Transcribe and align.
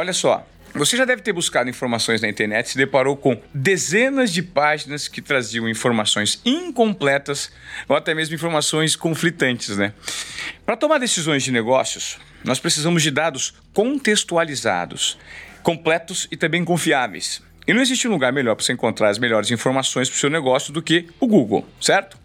Olha 0.00 0.14
só, 0.14 0.46
você 0.72 0.96
já 0.96 1.04
deve 1.04 1.20
ter 1.20 1.30
buscado 1.30 1.68
informações 1.68 2.22
na 2.22 2.28
internet 2.30 2.64
e 2.64 2.70
se 2.70 2.78
deparou 2.78 3.18
com 3.18 3.38
dezenas 3.52 4.32
de 4.32 4.42
páginas 4.42 5.08
que 5.08 5.20
traziam 5.20 5.68
informações 5.68 6.40
incompletas 6.42 7.52
ou 7.86 7.94
até 7.94 8.14
mesmo 8.14 8.34
informações 8.34 8.96
conflitantes, 8.96 9.76
né? 9.76 9.92
Para 10.64 10.74
tomar 10.74 10.96
decisões 10.96 11.42
de 11.42 11.52
negócios, 11.52 12.18
nós 12.42 12.58
precisamos 12.58 13.02
de 13.02 13.10
dados 13.10 13.52
contextualizados, 13.74 15.18
completos 15.62 16.26
e 16.30 16.36
também 16.38 16.64
confiáveis. 16.64 17.42
E 17.68 17.74
não 17.74 17.82
existe 17.82 18.08
um 18.08 18.10
lugar 18.10 18.32
melhor 18.32 18.56
para 18.56 18.64
você 18.64 18.72
encontrar 18.72 19.10
as 19.10 19.18
melhores 19.18 19.50
informações 19.50 20.08
para 20.08 20.16
o 20.16 20.18
seu 20.18 20.30
negócio 20.30 20.72
do 20.72 20.80
que 20.80 21.08
o 21.20 21.26
Google, 21.26 21.68
certo? 21.78 22.16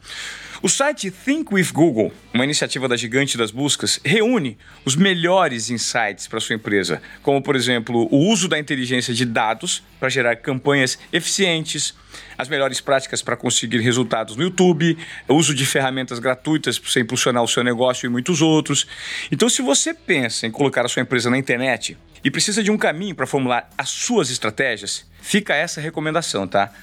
O 0.62 0.70
site 0.70 1.12
Think 1.12 1.54
with 1.54 1.72
Google, 1.74 2.14
uma 2.34 2.44
iniciativa 2.44 2.88
da 2.88 2.96
gigante 2.96 3.38
das 3.38 3.52
buscas, 3.52 4.00
reúne 4.04 4.58
os 4.86 4.96
melhores 4.96 5.70
insights 5.70 6.28
para 6.28 6.40
sua 6.40 6.56
empresa, 6.56 7.02
como 7.22 7.42
por 7.42 7.56
exemplo 7.56 8.08
o 8.10 8.18
uso 8.30 8.48
da 8.48 8.58
inteligência 8.58 9.14
de 9.14 9.26
dados 9.26 9.84
para 10.00 10.08
gerar 10.08 10.38
campanhas 10.38 10.98
eficientes, 11.12 11.94
as 12.38 12.48
melhores 12.48 12.80
práticas 12.80 13.22
para 13.22 13.36
conseguir 13.36 13.80
resultados 13.80 14.36
no 14.38 14.44
YouTube, 14.44 14.98
o 15.28 15.34
uso 15.34 15.54
de 15.54 15.66
ferramentas 15.66 16.20
gratuitas 16.20 16.80
para 16.80 16.90
você 16.90 17.02
impulsionar 17.02 17.44
o 17.44 17.48
seu 17.48 17.64
negócio 17.64 18.08
e 18.08 18.10
muitos 18.10 18.42
outros. 18.42 18.88
Então, 19.32 19.50
se 19.50 19.62
você 19.62 19.94
pensa 19.94 20.48
em 20.48 20.52
colocar 20.52 20.86
a 20.86 20.90
sua 20.90 21.02
empresa 21.02 21.30
na 21.30 21.38
internet 21.38 21.98
e 22.26 22.32
precisa 22.32 22.64
de 22.64 22.72
um 22.72 22.78
caminho 22.78 23.14
para 23.14 23.28
formular 23.28 23.70
as 23.78 23.90
suas 23.90 24.32
estratégias, 24.32 25.06
fica 25.22 25.54
essa 25.54 25.80
recomendação, 25.80 26.48
tá? 26.48 26.74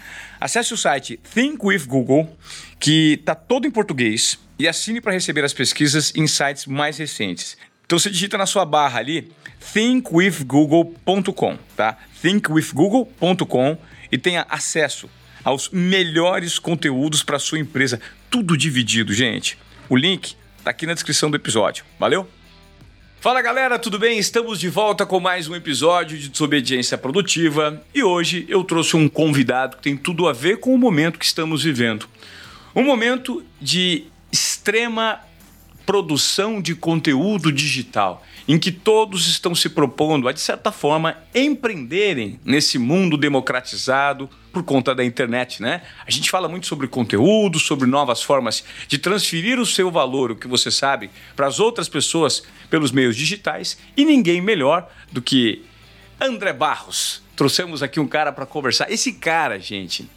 Acesse 0.41 0.73
o 0.73 0.77
site 0.77 1.19
Think 1.35 1.59
with 1.67 1.85
Google, 1.85 2.39
que 2.79 3.15
está 3.15 3.35
todo 3.35 3.67
em 3.67 3.71
português, 3.73 4.39
e 4.57 4.69
assine 4.69 5.01
para 5.01 5.11
receber 5.13 5.45
as 5.45 5.53
pesquisas 5.53 6.13
e 6.15 6.21
insights 6.21 6.67
mais 6.67 6.97
recentes. 6.97 7.57
Então 7.85 7.99
você 7.99 8.09
digita 8.09 8.39
na 8.39 8.47
sua 8.47 8.65
barra 8.65 9.01
ali 9.01 9.33
thinkwithgoogle.com, 9.73 11.59
tá? 11.77 11.99
thinkwithgoogle.com 12.23 13.77
e 14.13 14.19
tenha 14.19 14.47
acesso 14.49 15.11
aos 15.43 15.71
melhores 15.71 16.61
conteúdos 16.61 17.25
para 17.25 17.41
sua 17.41 17.59
empresa, 17.59 18.01
tudo 18.31 18.57
dividido, 18.57 19.13
gente. 19.13 19.59
O 19.89 19.97
link 19.97 20.37
está 20.59 20.71
aqui 20.71 20.87
na 20.87 20.95
descrição 20.95 21.29
do 21.29 21.37
episódio. 21.37 21.85
Valeu? 21.99 22.29
Fala 23.23 23.41
galera, 23.41 23.79
tudo 23.79 24.01
bem? 24.01 24.19
Estamos 24.19 24.59
de 24.59 24.69
volta 24.69 25.07
com 25.07 25.21
mais 25.21 25.47
um 25.47 25.55
episódio 25.55 26.19
de 26.19 26.29
Desobediência 26.29 26.99
Produtiva 26.99 27.81
e 27.95 28.03
hoje 28.03 28.45
eu 28.49 28.65
trouxe 28.65 28.97
um 28.97 29.09
convidado 29.09 29.77
que 29.77 29.83
tem 29.85 29.97
tudo 29.97 30.27
a 30.27 30.33
ver 30.33 30.59
com 30.59 30.75
o 30.75 30.77
momento 30.77 31.21
que 31.21 31.25
estamos 31.25 31.63
vivendo. 31.63 32.09
Um 32.75 32.83
momento 32.83 33.45
de 33.61 34.07
extrema 34.33 35.21
produção 35.87 36.61
de 36.61 36.75
conteúdo 36.75 37.53
digital, 37.53 38.25
em 38.49 38.59
que 38.59 38.73
todos 38.73 39.29
estão 39.29 39.55
se 39.55 39.69
propondo 39.69 40.27
a, 40.27 40.33
de 40.33 40.41
certa 40.41 40.73
forma, 40.73 41.17
empreenderem 41.33 42.41
nesse 42.45 42.77
mundo 42.77 43.17
democratizado 43.17 44.29
por 44.53 44.63
conta 44.63 44.95
da 44.95 45.05
internet, 45.05 45.63
né? 45.63 45.83
A 46.07 46.11
gente 46.11 46.31
fala 46.31 46.49
muito 46.49 46.67
sobre 46.67 46.87
conteúdo, 46.87 47.59
sobre 47.59 47.89
novas 47.89 48.23
formas 48.23 48.63
de 48.87 48.99
transferir 48.99 49.59
o 49.59 49.67
seu 49.67 49.91
valor, 49.91 50.31
o 50.31 50.37
que 50.37 50.47
você 50.47 50.71
sabe, 50.71 51.11
para 51.35 51.47
as 51.47 51.59
outras 51.59 51.89
pessoas 51.89 52.43
pelos 52.69 52.93
meios 52.93 53.17
digitais 53.17 53.79
e 53.97 54.05
ninguém 54.05 54.41
melhor 54.41 54.89
do 55.11 55.23
que 55.23 55.65
André 56.21 56.53
Barros. 56.53 57.23
Trouxemos 57.35 57.83
aqui 57.83 57.99
um 57.99 58.07
cara 58.07 58.31
para 58.31 58.47
conversar. 58.47 58.91
Esse 58.91 59.15
cara, 59.15 59.59
gente, 59.59 60.09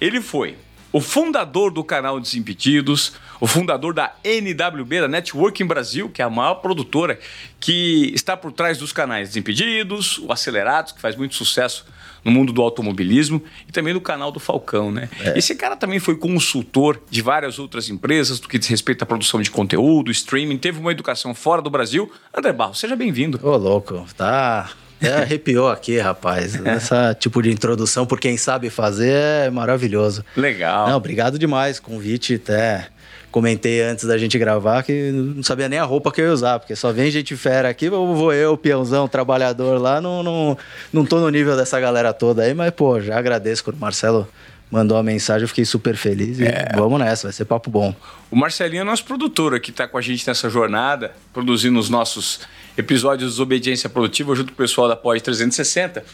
ele 0.00 0.20
foi 0.20 0.56
o 0.92 1.00
fundador 1.00 1.70
do 1.70 1.82
canal 1.82 2.20
Desimpedidos, 2.20 3.12
o 3.40 3.46
fundador 3.46 3.94
da 3.94 4.14
NWB, 4.22 5.00
da 5.00 5.08
Networking 5.08 5.64
Brasil, 5.64 6.10
que 6.10 6.20
é 6.20 6.24
a 6.24 6.30
maior 6.30 6.56
produtora 6.56 7.18
que 7.58 8.12
está 8.14 8.36
por 8.36 8.52
trás 8.52 8.78
dos 8.78 8.92
canais 8.92 9.28
Desimpedidos, 9.28 10.18
o 10.18 10.30
Acelerados, 10.30 10.92
que 10.92 11.00
faz 11.00 11.16
muito 11.16 11.34
sucesso 11.34 11.86
no 12.24 12.30
mundo 12.30 12.52
do 12.52 12.62
automobilismo 12.62 13.42
e 13.68 13.72
também 13.72 13.92
no 13.94 14.00
canal 14.00 14.30
do 14.30 14.40
Falcão, 14.40 14.90
né? 14.90 15.08
É. 15.20 15.38
Esse 15.38 15.54
cara 15.54 15.76
também 15.76 15.98
foi 15.98 16.16
consultor 16.16 17.00
de 17.10 17.22
várias 17.22 17.58
outras 17.58 17.88
empresas 17.88 18.38
do 18.38 18.48
que 18.48 18.58
diz 18.58 18.68
respeito 18.68 19.02
à 19.02 19.06
produção 19.06 19.40
de 19.40 19.50
conteúdo, 19.50 20.10
streaming, 20.10 20.58
teve 20.58 20.78
uma 20.78 20.92
educação 20.92 21.34
fora 21.34 21.60
do 21.60 21.70
Brasil. 21.70 22.10
André 22.36 22.52
Barro, 22.52 22.74
seja 22.74 22.96
bem-vindo. 22.96 23.40
Ô, 23.42 23.56
louco, 23.56 24.06
tá 24.16 24.70
é, 25.02 25.22
arrepiou 25.22 25.68
aqui, 25.68 25.98
rapaz. 25.98 26.54
Essa 26.64 27.14
tipo 27.18 27.42
de 27.42 27.50
introdução, 27.50 28.06
por 28.06 28.20
quem 28.20 28.36
sabe 28.36 28.70
fazer, 28.70 29.12
é 29.46 29.50
maravilhoso. 29.50 30.24
Legal. 30.36 30.88
Não, 30.88 30.96
obrigado 30.96 31.38
demais. 31.38 31.80
Convite 31.80 32.34
até. 32.34 32.88
Comentei 33.32 33.80
antes 33.80 34.04
da 34.04 34.18
gente 34.18 34.38
gravar 34.38 34.82
que 34.82 35.10
não 35.10 35.42
sabia 35.42 35.66
nem 35.66 35.78
a 35.78 35.84
roupa 35.84 36.12
que 36.12 36.20
eu 36.20 36.26
ia 36.26 36.32
usar, 36.32 36.58
porque 36.58 36.76
só 36.76 36.92
vem 36.92 37.10
gente 37.10 37.34
fera 37.34 37.70
aqui, 37.70 37.88
vou 37.88 38.30
eu, 38.32 38.58
peãozão, 38.58 39.08
trabalhador 39.08 39.80
lá, 39.80 40.02
não, 40.02 40.22
não, 40.22 40.58
não 40.92 41.04
tô 41.04 41.18
no 41.18 41.30
nível 41.30 41.56
dessa 41.56 41.80
galera 41.80 42.12
toda 42.12 42.42
aí, 42.42 42.52
mas, 42.52 42.70
pô, 42.72 43.00
já 43.00 43.18
agradeço 43.18 43.64
quando 43.64 43.76
o 43.76 43.80
Marcelo 43.80 44.28
mandou 44.70 44.96
a 44.96 45.02
mensagem, 45.02 45.42
eu 45.42 45.48
fiquei 45.48 45.64
super 45.64 45.96
feliz 45.96 46.40
e 46.40 46.44
é. 46.44 46.72
vamos 46.74 46.98
nessa, 46.98 47.26
vai 47.26 47.32
ser 47.32 47.46
papo 47.46 47.70
bom. 47.70 47.94
O 48.30 48.36
Marcelinho 48.36 48.80
é 48.80 48.84
nosso 48.84 49.04
produtor 49.04 49.54
aqui, 49.54 49.72
tá 49.72 49.88
com 49.88 49.96
a 49.96 50.00
gente 50.02 50.26
nessa 50.26 50.50
jornada, 50.50 51.12
produzindo 51.32 51.78
os 51.78 51.88
nossos 51.88 52.40
episódios 52.76 53.30
de 53.30 53.34
Desobediência 53.34 53.88
Produtiva 53.88 54.34
junto 54.34 54.48
com 54.48 54.54
o 54.54 54.56
pessoal 54.56 54.88
da 54.88 54.96
Pod 54.96 55.22
360. 55.22 56.04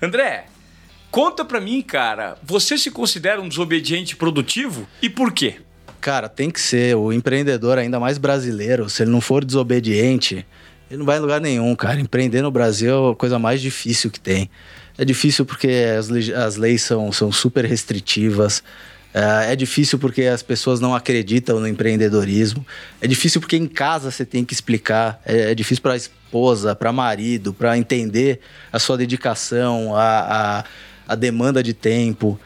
André, 0.00 0.44
conta 1.10 1.44
pra 1.44 1.60
mim, 1.60 1.80
cara, 1.80 2.36
você 2.42 2.76
se 2.76 2.90
considera 2.90 3.40
um 3.40 3.48
desobediente 3.48 4.16
produtivo 4.16 4.86
e 5.00 5.08
por 5.08 5.32
quê? 5.32 5.56
Cara, 6.02 6.28
tem 6.28 6.50
que 6.50 6.60
ser. 6.60 6.96
O 6.96 7.12
empreendedor, 7.12 7.78
ainda 7.78 8.00
mais 8.00 8.18
brasileiro, 8.18 8.90
se 8.90 9.04
ele 9.04 9.12
não 9.12 9.20
for 9.20 9.44
desobediente, 9.44 10.44
ele 10.90 10.98
não 10.98 11.06
vai 11.06 11.18
em 11.18 11.20
lugar 11.20 11.40
nenhum, 11.40 11.74
cara. 11.76 12.00
Empreender 12.00 12.42
no 12.42 12.50
Brasil 12.50 12.90
é 12.90 13.12
a 13.12 13.14
coisa 13.14 13.38
mais 13.38 13.60
difícil 13.60 14.10
que 14.10 14.18
tem. 14.18 14.50
É 14.98 15.04
difícil 15.04 15.46
porque 15.46 15.68
as, 15.96 16.10
as 16.10 16.56
leis 16.56 16.82
são, 16.82 17.12
são 17.12 17.30
super 17.30 17.64
restritivas. 17.64 18.64
É, 19.14 19.52
é 19.52 19.56
difícil 19.56 19.96
porque 19.96 20.22
as 20.22 20.42
pessoas 20.42 20.80
não 20.80 20.92
acreditam 20.92 21.60
no 21.60 21.68
empreendedorismo. 21.68 22.66
É 23.00 23.06
difícil 23.06 23.40
porque 23.40 23.56
em 23.56 23.68
casa 23.68 24.10
você 24.10 24.24
tem 24.24 24.44
que 24.44 24.52
explicar. 24.52 25.22
É, 25.24 25.52
é 25.52 25.54
difícil 25.54 25.82
para 25.82 25.94
esposa, 25.94 26.74
para 26.74 26.92
marido, 26.92 27.54
para 27.54 27.78
entender 27.78 28.40
a 28.72 28.80
sua 28.80 28.96
dedicação, 28.96 29.94
a, 29.94 30.58
a, 30.58 30.64
a, 31.06 31.14
demanda 31.14 31.62
de 31.62 31.72
tempo. 31.72 32.40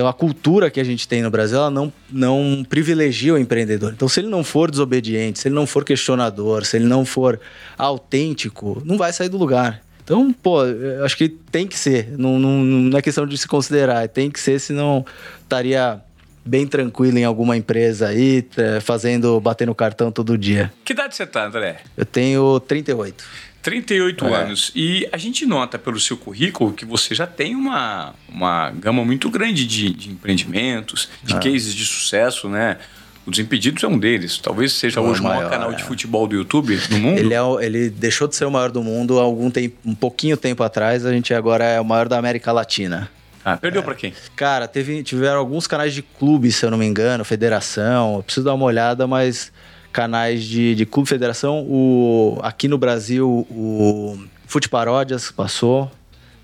Então, 0.00 0.08
a 0.08 0.14
cultura 0.14 0.70
que 0.70 0.80
a 0.80 0.84
gente 0.84 1.06
tem 1.06 1.20
no 1.20 1.30
Brasil, 1.30 1.58
ela 1.58 1.70
não, 1.70 1.92
não 2.10 2.64
privilegia 2.66 3.34
o 3.34 3.38
empreendedor. 3.38 3.92
Então, 3.92 4.08
se 4.08 4.18
ele 4.18 4.28
não 4.28 4.42
for 4.42 4.70
desobediente, 4.70 5.38
se 5.38 5.48
ele 5.48 5.54
não 5.54 5.66
for 5.66 5.84
questionador, 5.84 6.64
se 6.64 6.78
ele 6.78 6.86
não 6.86 7.04
for 7.04 7.38
autêntico, 7.76 8.80
não 8.82 8.96
vai 8.96 9.12
sair 9.12 9.28
do 9.28 9.36
lugar. 9.36 9.82
Então, 10.02 10.32
pô, 10.32 10.60
acho 11.04 11.18
que 11.18 11.28
tem 11.28 11.66
que 11.66 11.78
ser. 11.78 12.14
Não, 12.16 12.38
não, 12.38 12.62
não 12.64 12.98
é 12.98 13.02
questão 13.02 13.26
de 13.26 13.36
se 13.36 13.46
considerar. 13.46 14.08
Tem 14.08 14.30
que 14.30 14.40
ser, 14.40 14.58
senão 14.58 15.04
estaria 15.42 16.00
bem 16.46 16.66
tranquilo 16.66 17.18
em 17.18 17.24
alguma 17.24 17.58
empresa 17.58 18.08
aí, 18.08 18.48
fazendo, 18.80 19.38
batendo 19.38 19.74
cartão 19.74 20.10
todo 20.10 20.38
dia. 20.38 20.72
Que 20.82 20.94
idade 20.94 21.14
você 21.14 21.26
tá, 21.26 21.44
André? 21.44 21.82
Eu 21.94 22.06
tenho 22.06 22.58
38. 22.60 23.22
38 23.62 24.26
é. 24.26 24.34
anos. 24.34 24.72
E 24.74 25.08
a 25.12 25.16
gente 25.16 25.44
nota 25.46 25.78
pelo 25.78 25.98
seu 26.00 26.16
currículo 26.16 26.72
que 26.72 26.84
você 26.84 27.14
já 27.14 27.26
tem 27.26 27.54
uma, 27.54 28.14
uma 28.28 28.70
gama 28.70 29.04
muito 29.04 29.28
grande 29.30 29.66
de, 29.66 29.90
de 29.90 30.10
empreendimentos, 30.10 31.08
de 31.22 31.34
é. 31.34 31.38
cases 31.38 31.74
de 31.74 31.84
sucesso, 31.84 32.48
né? 32.48 32.78
O 33.26 33.30
Desimpedidos 33.30 33.84
é 33.84 33.86
um 33.86 33.98
deles. 33.98 34.38
Talvez 34.38 34.72
seja 34.72 35.00
hoje 35.00 35.20
o 35.20 35.24
maior, 35.24 35.36
maior 35.36 35.50
canal 35.50 35.72
é. 35.72 35.74
de 35.74 35.84
futebol 35.84 36.26
do 36.26 36.34
YouTube 36.34 36.80
no 36.90 36.98
mundo. 36.98 37.18
Ele, 37.18 37.34
é, 37.34 37.40
ele 37.60 37.90
deixou 37.90 38.26
de 38.26 38.34
ser 38.34 38.46
o 38.46 38.50
maior 38.50 38.70
do 38.70 38.82
mundo 38.82 39.18
há 39.18 39.22
algum 39.22 39.50
tempo, 39.50 39.76
um 39.84 39.94
pouquinho 39.94 40.36
tempo 40.36 40.62
atrás. 40.62 41.04
A 41.04 41.12
gente 41.12 41.34
agora 41.34 41.64
é 41.64 41.80
o 41.80 41.84
maior 41.84 42.08
da 42.08 42.18
América 42.18 42.50
Latina. 42.50 43.10
Ah, 43.44 43.56
perdeu 43.56 43.80
é. 43.82 43.84
para 43.84 43.94
quem? 43.94 44.12
Cara, 44.36 44.66
teve, 44.68 45.02
tiveram 45.02 45.38
alguns 45.38 45.66
canais 45.66 45.94
de 45.94 46.02
clube, 46.02 46.50
se 46.52 46.64
eu 46.64 46.70
não 46.70 46.78
me 46.78 46.86
engano, 46.86 47.24
federação. 47.24 48.16
Eu 48.16 48.22
preciso 48.22 48.44
dar 48.44 48.54
uma 48.54 48.64
olhada, 48.64 49.06
mas 49.06 49.52
canais 49.92 50.44
de, 50.44 50.74
de 50.74 50.86
clube, 50.86 51.08
federação. 51.08 51.64
O, 51.68 52.38
aqui 52.42 52.68
no 52.68 52.78
Brasil, 52.78 53.46
o 53.50 54.18
Fute 54.46 54.68
Paródias 54.68 55.30
passou. 55.30 55.90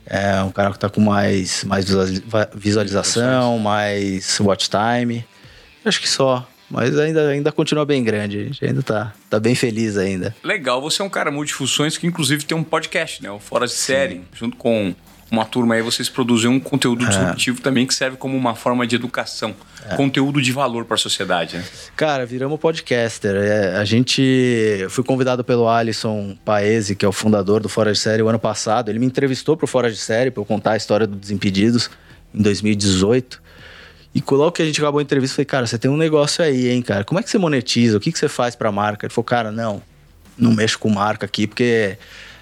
É 0.06 0.40
um 0.43 0.50
canal 0.50 0.72
que 0.72 0.78
tá 0.78 0.88
com 0.88 1.00
mais, 1.00 1.64
mais 1.64 1.87
visualização, 2.54 3.58
mais 3.58 4.38
watch 4.38 4.70
time. 4.70 5.25
Acho 5.84 6.00
que 6.00 6.08
só. 6.08 6.46
Mas 6.70 6.98
ainda, 6.98 7.28
ainda 7.28 7.52
continua 7.52 7.84
bem 7.84 8.02
grande. 8.02 8.38
A 8.38 8.44
gente 8.44 8.64
ainda 8.64 8.82
tá, 8.82 9.12
tá 9.31 9.38
bem 9.38 9.54
feliz 9.54 9.96
ainda. 9.96 10.34
Legal, 10.43 10.81
você 10.81 11.00
é 11.00 11.04
um 11.04 11.08
cara 11.08 11.31
multifunções 11.31 11.96
que 11.96 12.06
inclusive 12.06 12.44
tem 12.44 12.56
um 12.56 12.64
podcast, 12.64 13.22
né? 13.22 13.31
O 13.31 13.38
Fora 13.38 13.66
de 13.66 13.72
Série, 13.72 14.16
Sim. 14.16 14.25
junto 14.34 14.56
com 14.56 14.94
uma 15.31 15.44
turma 15.44 15.75
aí, 15.75 15.82
vocês 15.82 16.08
produzem 16.08 16.50
um 16.50 16.60
conteúdo 16.60 17.04
é. 17.04 17.08
disruptivo 17.08 17.60
também 17.60 17.87
que 17.87 17.94
serve 17.94 18.16
como 18.16 18.37
uma 18.37 18.54
forma 18.54 18.87
de 18.87 18.96
educação. 18.96 19.54
É. 19.88 19.96
Conteúdo 19.96 20.42
de 20.42 20.50
valor 20.52 20.84
para 20.84 20.96
a 20.96 20.98
sociedade, 20.98 21.56
né? 21.56 21.64
Cara, 21.94 22.26
viramos 22.26 22.58
podcaster. 22.58 23.36
É, 23.36 23.76
a 23.76 23.84
gente 23.84 24.84
foi 24.90 25.04
convidado 25.04 25.44
pelo 25.44 25.68
Alisson 25.68 26.36
Paese, 26.44 26.96
que 26.96 27.04
é 27.04 27.08
o 27.08 27.12
fundador 27.12 27.60
do 27.60 27.68
Fora 27.68 27.92
de 27.92 27.98
Série, 27.98 28.22
o 28.22 28.28
ano 28.28 28.38
passado. 28.38 28.90
Ele 28.90 28.98
me 28.98 29.06
entrevistou 29.06 29.56
pro 29.56 29.66
Fora 29.66 29.90
de 29.90 29.96
Série 29.96 30.30
para 30.30 30.40
eu 30.40 30.44
contar 30.44 30.72
a 30.72 30.76
história 30.76 31.06
do 31.06 31.14
Desimpedidos 31.14 31.88
em 32.34 32.42
2018. 32.42 33.40
E 34.14 34.22
logo 34.30 34.52
que 34.52 34.62
a 34.62 34.64
gente 34.64 34.80
acabou 34.80 34.98
a 34.98 35.02
entrevista, 35.02 35.34
eu 35.34 35.36
falei, 35.36 35.46
cara, 35.46 35.66
você 35.66 35.78
tem 35.78 35.90
um 35.90 35.96
negócio 35.96 36.42
aí, 36.42 36.68
hein, 36.70 36.80
cara? 36.80 37.04
Como 37.04 37.20
é 37.20 37.22
que 37.22 37.30
você 37.30 37.38
monetiza? 37.38 37.98
O 37.98 38.00
que, 38.00 38.10
que 38.10 38.18
você 38.18 38.28
faz 38.28 38.56
pra 38.56 38.72
marca? 38.72 39.06
Ele 39.06 39.12
falou, 39.12 39.24
cara, 39.24 39.52
não, 39.52 39.82
não 40.38 40.52
mexo 40.52 40.78
com 40.78 40.88
marca 40.88 41.26
aqui, 41.26 41.46
porque 41.46 41.98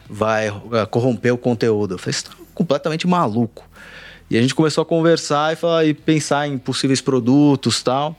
vai 0.08 0.50
uh, 0.50 0.86
corromper 0.90 1.34
o 1.34 1.38
conteúdo. 1.38 1.94
Eu 1.94 1.98
falei, 1.98 2.12
você 2.12 2.26
tá 2.26 2.32
completamente 2.54 3.06
maluco. 3.06 3.68
E 4.34 4.36
a 4.36 4.42
gente 4.42 4.52
começou 4.52 4.82
a 4.82 4.84
conversar 4.84 5.52
e, 5.52 5.56
falar, 5.56 5.84
e 5.84 5.94
pensar 5.94 6.48
em 6.48 6.58
possíveis 6.58 7.00
produtos 7.00 7.84
tal. 7.84 8.18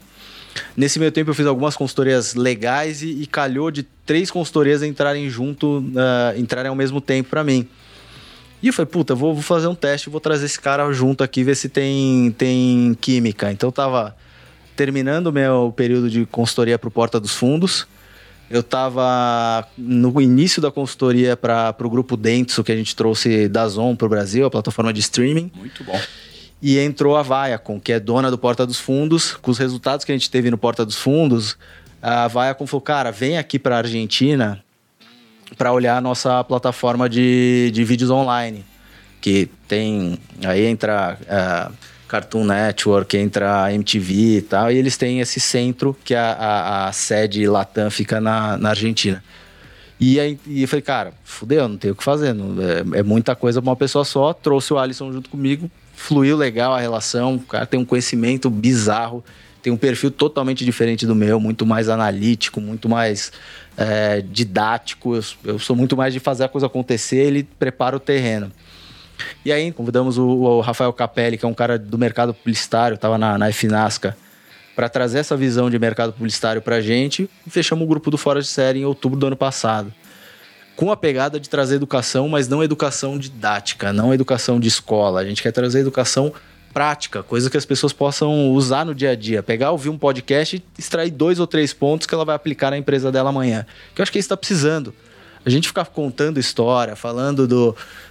Nesse 0.73 0.97
meio 0.97 1.11
tempo 1.11 1.31
eu 1.31 1.33
fiz 1.33 1.45
algumas 1.45 1.75
consultorias 1.75 2.35
legais 2.35 3.03
e, 3.03 3.21
e 3.21 3.27
calhou 3.27 3.69
de 3.69 3.83
três 4.05 4.31
consultorias 4.31 4.81
entrarem 4.81 5.29
junto, 5.29 5.79
uh, 5.79 6.39
entrarem 6.39 6.69
ao 6.69 6.75
mesmo 6.75 7.01
tempo 7.01 7.31
para 7.31 7.43
mim. 7.43 7.67
E 8.63 8.67
eu 8.67 8.73
falei, 8.73 8.89
puta, 8.89 9.13
vou, 9.13 9.33
vou, 9.33 9.43
fazer 9.43 9.67
um 9.67 9.75
teste, 9.75 10.09
vou 10.09 10.21
trazer 10.21 10.45
esse 10.45 10.57
cara 10.57 10.89
junto 10.93 11.21
aqui, 11.21 11.43
ver 11.43 11.55
se 11.55 11.67
tem, 11.67 12.33
tem 12.37 12.97
química. 13.01 13.51
Então 13.51 13.67
eu 13.67 13.73
tava 13.73 14.15
terminando 14.73 15.33
meu 15.33 15.73
período 15.75 16.09
de 16.09 16.25
consultoria 16.27 16.79
para 16.79 16.87
o 16.87 16.91
Porta 16.91 17.19
dos 17.19 17.35
Fundos. 17.35 17.85
Eu 18.49 18.59
estava 18.59 19.67
no 19.77 20.21
início 20.21 20.61
da 20.61 20.71
consultoria 20.71 21.35
para 21.35 21.75
o 21.79 21.89
grupo 21.89 22.15
Dentsu, 22.15 22.63
que 22.63 22.71
a 22.71 22.75
gente 22.75 22.95
trouxe 22.95 23.47
da 23.47 23.67
Zon 23.67 23.95
para 23.95 24.05
o 24.05 24.09
Brasil, 24.09 24.45
a 24.45 24.51
plataforma 24.51 24.93
de 24.93 24.99
streaming. 24.99 25.51
Muito 25.55 25.83
bom. 25.83 25.99
E 26.61 26.79
entrou 26.79 27.15
a 27.15 27.23
Viacom, 27.23 27.79
que 27.79 27.91
é 27.91 27.99
dona 27.99 28.29
do 28.29 28.37
Porta 28.37 28.65
dos 28.65 28.79
Fundos. 28.79 29.33
Com 29.33 29.51
os 29.51 29.57
resultados 29.57 30.05
que 30.05 30.11
a 30.11 30.15
gente 30.15 30.29
teve 30.29 30.49
no 30.51 30.57
Porta 30.57 30.85
dos 30.85 30.95
Fundos, 30.95 31.57
a 32.01 32.27
Viacom 32.27 32.67
falou: 32.67 32.81
cara, 32.81 33.11
vem 33.11 33.37
aqui 33.37 33.57
para 33.57 33.75
a 33.75 33.77
Argentina 33.79 34.63
para 35.57 35.71
olhar 35.71 35.97
a 35.97 36.01
nossa 36.01 36.43
plataforma 36.43 37.09
de, 37.09 37.71
de 37.73 37.83
vídeos 37.83 38.09
online. 38.09 38.63
Que 39.21 39.49
tem. 39.67 40.19
Aí 40.43 40.65
entra. 40.65 41.17
Uh, 41.21 41.94
Cartoon 42.07 42.45
Network, 42.45 43.17
entra 43.17 43.63
a 43.63 43.73
MTV 43.73 44.37
e 44.37 44.41
tal, 44.41 44.71
e 44.71 44.77
eles 44.77 44.97
têm 44.97 45.19
esse 45.19 45.39
centro 45.39 45.95
que 46.03 46.13
a, 46.13 46.33
a, 46.33 46.87
a 46.87 46.91
sede 46.91 47.47
Latam 47.47 47.89
fica 47.89 48.21
na, 48.21 48.57
na 48.57 48.69
Argentina. 48.69 49.23
E 49.99 50.19
aí 50.19 50.37
e 50.45 50.61
eu 50.61 50.67
falei, 50.67 50.81
cara, 50.81 51.13
fudeu, 51.23 51.67
não 51.67 51.77
tenho 51.77 51.93
o 51.93 51.97
que 51.97 52.03
fazer, 52.03 52.33
não, 52.33 52.55
é, 52.61 52.99
é, 52.99 53.03
muita 53.03 53.35
coisa 53.35 53.61
pra 53.61 53.69
uma 53.69 53.75
pessoa 53.75 54.03
só. 54.03 54.33
Trouxe 54.33 54.73
o 54.73 54.77
Alisson 54.77 55.11
junto 55.11 55.29
comigo, 55.29 55.71
fluiu 55.95 56.35
legal 56.35 56.73
a 56.73 56.79
relação, 56.79 57.35
o 57.35 57.39
cara 57.39 57.65
tem 57.65 57.79
um 57.79 57.85
conhecimento 57.85 58.49
bizarro, 58.49 59.23
tem 59.61 59.71
um 59.71 59.77
perfil 59.77 60.11
totalmente 60.11 60.65
diferente 60.65 61.07
do 61.07 61.15
meu, 61.15 61.39
muito 61.39 61.65
mais 61.65 61.87
analítico, 61.89 62.59
muito 62.59 62.89
mais 62.89 63.31
é, 63.77 64.21
didático. 64.21 65.15
Eu, 65.15 65.23
eu 65.45 65.59
sou 65.59 65.75
muito 65.75 65.95
mais 65.95 66.13
de 66.13 66.19
fazer 66.19 66.43
a 66.43 66.49
coisa 66.49 66.67
acontecer, 66.67 67.17
ele 67.17 67.43
prepara 67.57 67.95
o 67.95 67.99
terreno. 67.99 68.51
E 69.43 69.51
aí 69.51 69.71
convidamos 69.71 70.17
o, 70.17 70.25
o 70.25 70.61
Rafael 70.61 70.91
Capelli, 70.93 71.37
que 71.37 71.45
é 71.45 71.47
um 71.47 71.53
cara 71.53 71.77
do 71.77 71.97
mercado 71.97 72.33
publicitário, 72.33 72.95
estava 72.95 73.17
na, 73.17 73.37
na 73.37 73.51
FNASCA, 73.51 74.17
para 74.75 74.89
trazer 74.89 75.19
essa 75.19 75.37
visão 75.37 75.69
de 75.69 75.79
mercado 75.79 76.13
publicitário 76.13 76.61
para 76.61 76.77
a 76.77 76.81
gente 76.81 77.29
e 77.45 77.49
fechamos 77.49 77.85
o 77.85 77.87
grupo 77.87 78.11
do 78.11 78.17
Fora 78.17 78.41
de 78.41 78.47
Série 78.47 78.79
em 78.79 78.85
outubro 78.85 79.17
do 79.17 79.27
ano 79.27 79.37
passado. 79.37 79.93
Com 80.75 80.91
a 80.91 80.97
pegada 80.97 81.39
de 81.39 81.49
trazer 81.49 81.75
educação, 81.75 82.27
mas 82.27 82.49
não 82.49 82.61
educação 82.61 83.17
didática, 83.17 83.93
não 83.93 84.13
educação 84.13 84.59
de 84.59 84.67
escola. 84.67 85.21
A 85.21 85.25
gente 85.25 85.41
quer 85.41 85.51
trazer 85.51 85.79
educação 85.79 86.33
prática, 86.73 87.23
coisa 87.23 87.49
que 87.49 87.55
as 87.55 87.65
pessoas 87.65 87.93
possam 87.93 88.51
usar 88.51 88.85
no 88.85 88.93
dia 88.93 89.11
a 89.11 89.15
dia. 89.15 89.41
Pegar, 89.41 89.71
ouvir 89.71 89.87
um 89.87 89.97
podcast 89.97 90.57
e 90.57 90.63
extrair 90.77 91.09
dois 91.09 91.39
ou 91.39 91.47
três 91.47 91.71
pontos 91.71 92.05
que 92.05 92.13
ela 92.13 92.25
vai 92.25 92.35
aplicar 92.35 92.71
na 92.71 92.77
empresa 92.77 93.09
dela 93.09 93.29
amanhã. 93.29 93.65
Que 93.93 94.01
eu 94.01 94.03
acho 94.03 94.11
que 94.11 94.19
isso 94.19 94.25
está 94.25 94.35
precisando. 94.35 94.93
A 95.45 95.49
gente 95.49 95.67
ficar 95.67 95.85
contando 95.85 96.39
história, 96.39 96.95
falando 96.95 97.47
do, 97.47 97.69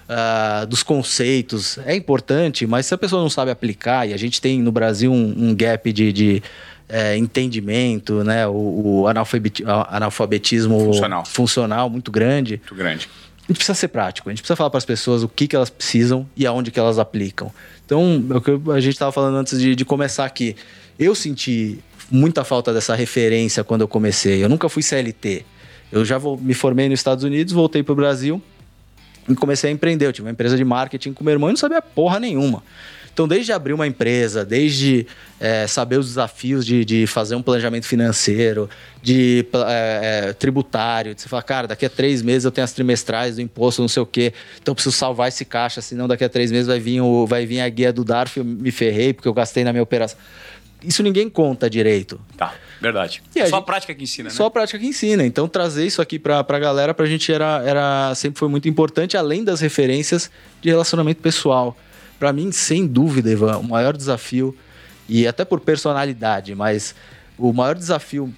uh, 0.09 0.67
dos 0.67 0.83
conceitos, 0.83 1.79
é 1.85 1.95
importante, 1.95 2.67
mas 2.67 2.87
se 2.87 2.95
a 2.95 2.99
pessoa 2.99 3.21
não 3.21 3.29
sabe 3.29 3.51
aplicar, 3.51 4.09
e 4.09 4.15
a 4.15 4.17
gente 4.17 4.41
tem 4.41 4.63
no 4.63 4.71
Brasil 4.71 5.13
um, 5.13 5.49
um 5.49 5.55
gap 5.55 5.93
de, 5.93 6.13
de 6.13 6.43
é, 6.89 7.17
entendimento, 7.17 8.23
né? 8.23 8.47
O, 8.47 9.03
o 9.03 9.07
analfabetismo 9.09 10.79
funcional. 10.79 11.25
funcional 11.25 11.91
muito 11.91 12.11
grande. 12.11 12.59
Muito 12.59 12.75
grande. 12.75 13.09
A 13.37 13.47
gente 13.49 13.57
precisa 13.59 13.75
ser 13.75 13.89
prático, 13.89 14.29
a 14.29 14.33
gente 14.33 14.41
precisa 14.41 14.57
falar 14.57 14.71
para 14.71 14.79
as 14.79 14.87
pessoas 14.87 15.23
o 15.23 15.29
que, 15.29 15.47
que 15.47 15.55
elas 15.55 15.69
precisam 15.69 16.27
e 16.35 16.47
aonde 16.47 16.71
que 16.71 16.79
elas 16.79 16.99
aplicam. 16.99 17.53
Então, 17.85 18.25
é 18.31 18.37
o 18.37 18.41
que 18.41 18.71
a 18.71 18.81
gente 18.81 18.95
estava 18.95 19.13
falando 19.13 19.37
antes 19.37 19.61
de, 19.61 19.75
de 19.75 19.85
começar 19.85 20.25
aqui. 20.25 20.57
Eu 20.99 21.15
senti 21.15 21.79
muita 22.11 22.43
falta 22.43 22.73
dessa 22.73 22.95
referência 22.95 23.63
quando 23.63 23.83
eu 23.83 23.89
comecei. 23.89 24.43
Eu 24.43 24.49
nunca 24.49 24.69
fui 24.69 24.83
CLT. 24.83 25.45
Eu 25.94 26.05
já 26.05 26.19
vou, 26.19 26.37
me 26.37 26.55
formei 26.55 26.88
nos 26.88 26.99
Estados 26.99 27.23
Unidos, 27.23 27.52
voltei 27.52 27.81
para 27.81 27.93
o 27.93 27.94
Brasil 27.94 28.43
e 29.29 29.35
comecei 29.37 29.70
a 29.70 29.73
empreender. 29.73 30.06
Eu 30.06 30.12
tive 30.12 30.26
uma 30.26 30.32
empresa 30.32 30.56
de 30.56 30.64
marketing 30.64 31.12
com 31.12 31.23
meu 31.23 31.32
irmão 31.32 31.49
e 31.50 31.52
não 31.52 31.56
sabia 31.56 31.81
porra 31.81 32.19
nenhuma. 32.19 32.64
Então, 33.12 33.29
desde 33.29 33.52
abrir 33.52 33.73
uma 33.73 33.87
empresa, 33.87 34.44
desde 34.44 35.06
é, 35.38 35.69
saber 35.69 36.00
os 36.00 36.08
desafios 36.08 36.67
de, 36.67 36.85
de, 36.85 37.06
fazer 37.06 37.37
um 37.37 37.43
planejamento 37.43 37.87
financeiro, 37.87 38.69
de 39.00 39.46
é, 39.69 40.31
é, 40.31 40.32
tributário, 40.32 41.14
de 41.14 41.23
você 41.23 41.29
falar, 41.29 41.44
cara, 41.44 41.69
daqui 41.69 41.87
a 41.87 41.91
três 41.91 42.23
meses 42.23 42.44
eu 42.44 42.50
tenho 42.50 42.64
as 42.64 42.73
trimestrais 42.73 43.37
do 43.37 43.40
imposto, 43.40 43.81
não 43.81 43.88
sei 43.88 44.02
o 44.02 44.06
quê, 44.06 44.35
então 44.61 44.73
eu 44.73 44.75
preciso 44.75 44.97
salvar 44.97 45.29
esse 45.29 45.44
caixa, 45.44 45.81
senão 45.81 46.08
daqui 46.08 46.25
a 46.25 46.29
três 46.29 46.50
meses 46.50 46.67
vai 46.67 46.81
vir, 46.81 47.00
o, 47.02 47.25
vai 47.25 47.47
vir 47.47 47.61
a 47.61 47.69
guia 47.69 47.93
do 47.93 48.02
DARF, 48.02 48.38
eu 48.38 48.44
me 48.44 48.73
ferrei 48.73 49.12
porque 49.12 49.29
eu 49.29 49.32
gastei 49.32 49.62
na 49.62 49.73
minha 49.73 49.85
operação. 49.85 50.19
Isso 50.82 51.00
ninguém 51.00 51.31
conta 51.31 51.70
direito. 51.70 52.20
Tá. 52.37 52.52
Verdade. 52.85 53.23
E 53.35 53.39
só 53.39 53.41
a, 53.41 53.47
gente, 53.47 53.55
a 53.55 53.63
prática 53.63 53.95
que 53.95 54.03
ensina, 54.03 54.29
né? 54.29 54.35
Só 54.35 54.45
a 54.45 54.51
prática 54.51 54.79
que 54.79 54.87
ensina. 54.87 55.25
Então, 55.25 55.49
trazer 55.49 55.87
isso 55.87 56.03
aqui 56.03 56.19
para 56.19 56.41
a 56.47 56.59
galera, 56.59 56.93
para 56.93 57.07
a 57.07 57.09
gente 57.09 57.33
era, 57.33 57.63
era, 57.65 58.15
sempre 58.15 58.39
foi 58.39 58.47
muito 58.47 58.69
importante, 58.69 59.17
além 59.17 59.43
das 59.43 59.61
referências 59.61 60.31
de 60.61 60.69
relacionamento 60.69 61.23
pessoal. 61.23 61.75
Para 62.19 62.31
mim, 62.31 62.53
sem 62.53 62.87
dúvida, 62.87 63.31
Ivan, 63.31 63.57
o 63.57 63.63
maior 63.63 63.97
desafio, 63.97 64.55
e 65.09 65.27
até 65.27 65.47
por 65.47 65.61
personalidade, 65.61 66.55
mas 66.55 66.95
o 67.39 67.55
maior 67.55 67.75
desafio 67.75 68.31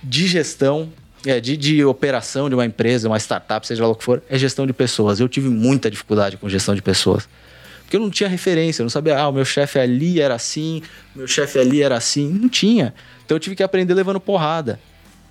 de 0.00 0.28
gestão, 0.28 0.92
é, 1.26 1.40
de, 1.40 1.56
de 1.56 1.84
operação 1.84 2.48
de 2.48 2.54
uma 2.54 2.64
empresa, 2.64 3.08
uma 3.08 3.18
startup, 3.18 3.66
seja 3.66 3.82
lá 3.82 3.88
o 3.88 3.96
que 3.96 4.04
for, 4.04 4.22
é 4.30 4.38
gestão 4.38 4.68
de 4.68 4.72
pessoas. 4.72 5.18
Eu 5.18 5.28
tive 5.28 5.48
muita 5.48 5.90
dificuldade 5.90 6.36
com 6.36 6.48
gestão 6.48 6.76
de 6.76 6.82
pessoas. 6.82 7.28
Porque 7.82 7.96
eu 7.96 8.00
não 8.00 8.10
tinha 8.10 8.28
referência, 8.28 8.82
eu 8.82 8.84
não 8.84 8.90
sabia, 8.90 9.18
ah, 9.18 9.28
o 9.28 9.32
meu 9.32 9.44
chefe 9.44 9.80
ali 9.80 10.20
era 10.20 10.34
assim, 10.34 10.80
meu 11.12 11.26
chefe 11.26 11.58
ali 11.58 11.82
era 11.82 11.96
assim. 11.96 12.28
Não 12.28 12.48
tinha. 12.48 12.94
Então 13.24 13.36
eu 13.36 13.40
tive 13.40 13.56
que 13.56 13.62
aprender 13.62 13.94
levando 13.94 14.20
porrada. 14.20 14.78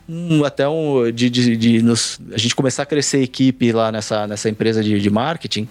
Um, 0.08 0.44
até 0.44 0.68
um, 0.68 1.10
de, 1.12 1.30
de, 1.30 1.56
de 1.56 1.82
nos, 1.82 2.20
a 2.34 2.38
gente 2.38 2.56
começar 2.56 2.84
a 2.84 2.86
crescer 2.86 3.22
equipe 3.22 3.72
lá 3.72 3.92
nessa, 3.92 4.28
nessa 4.28 4.50
empresa 4.50 4.84
de, 4.84 5.00
de 5.00 5.10
marketing. 5.10 5.68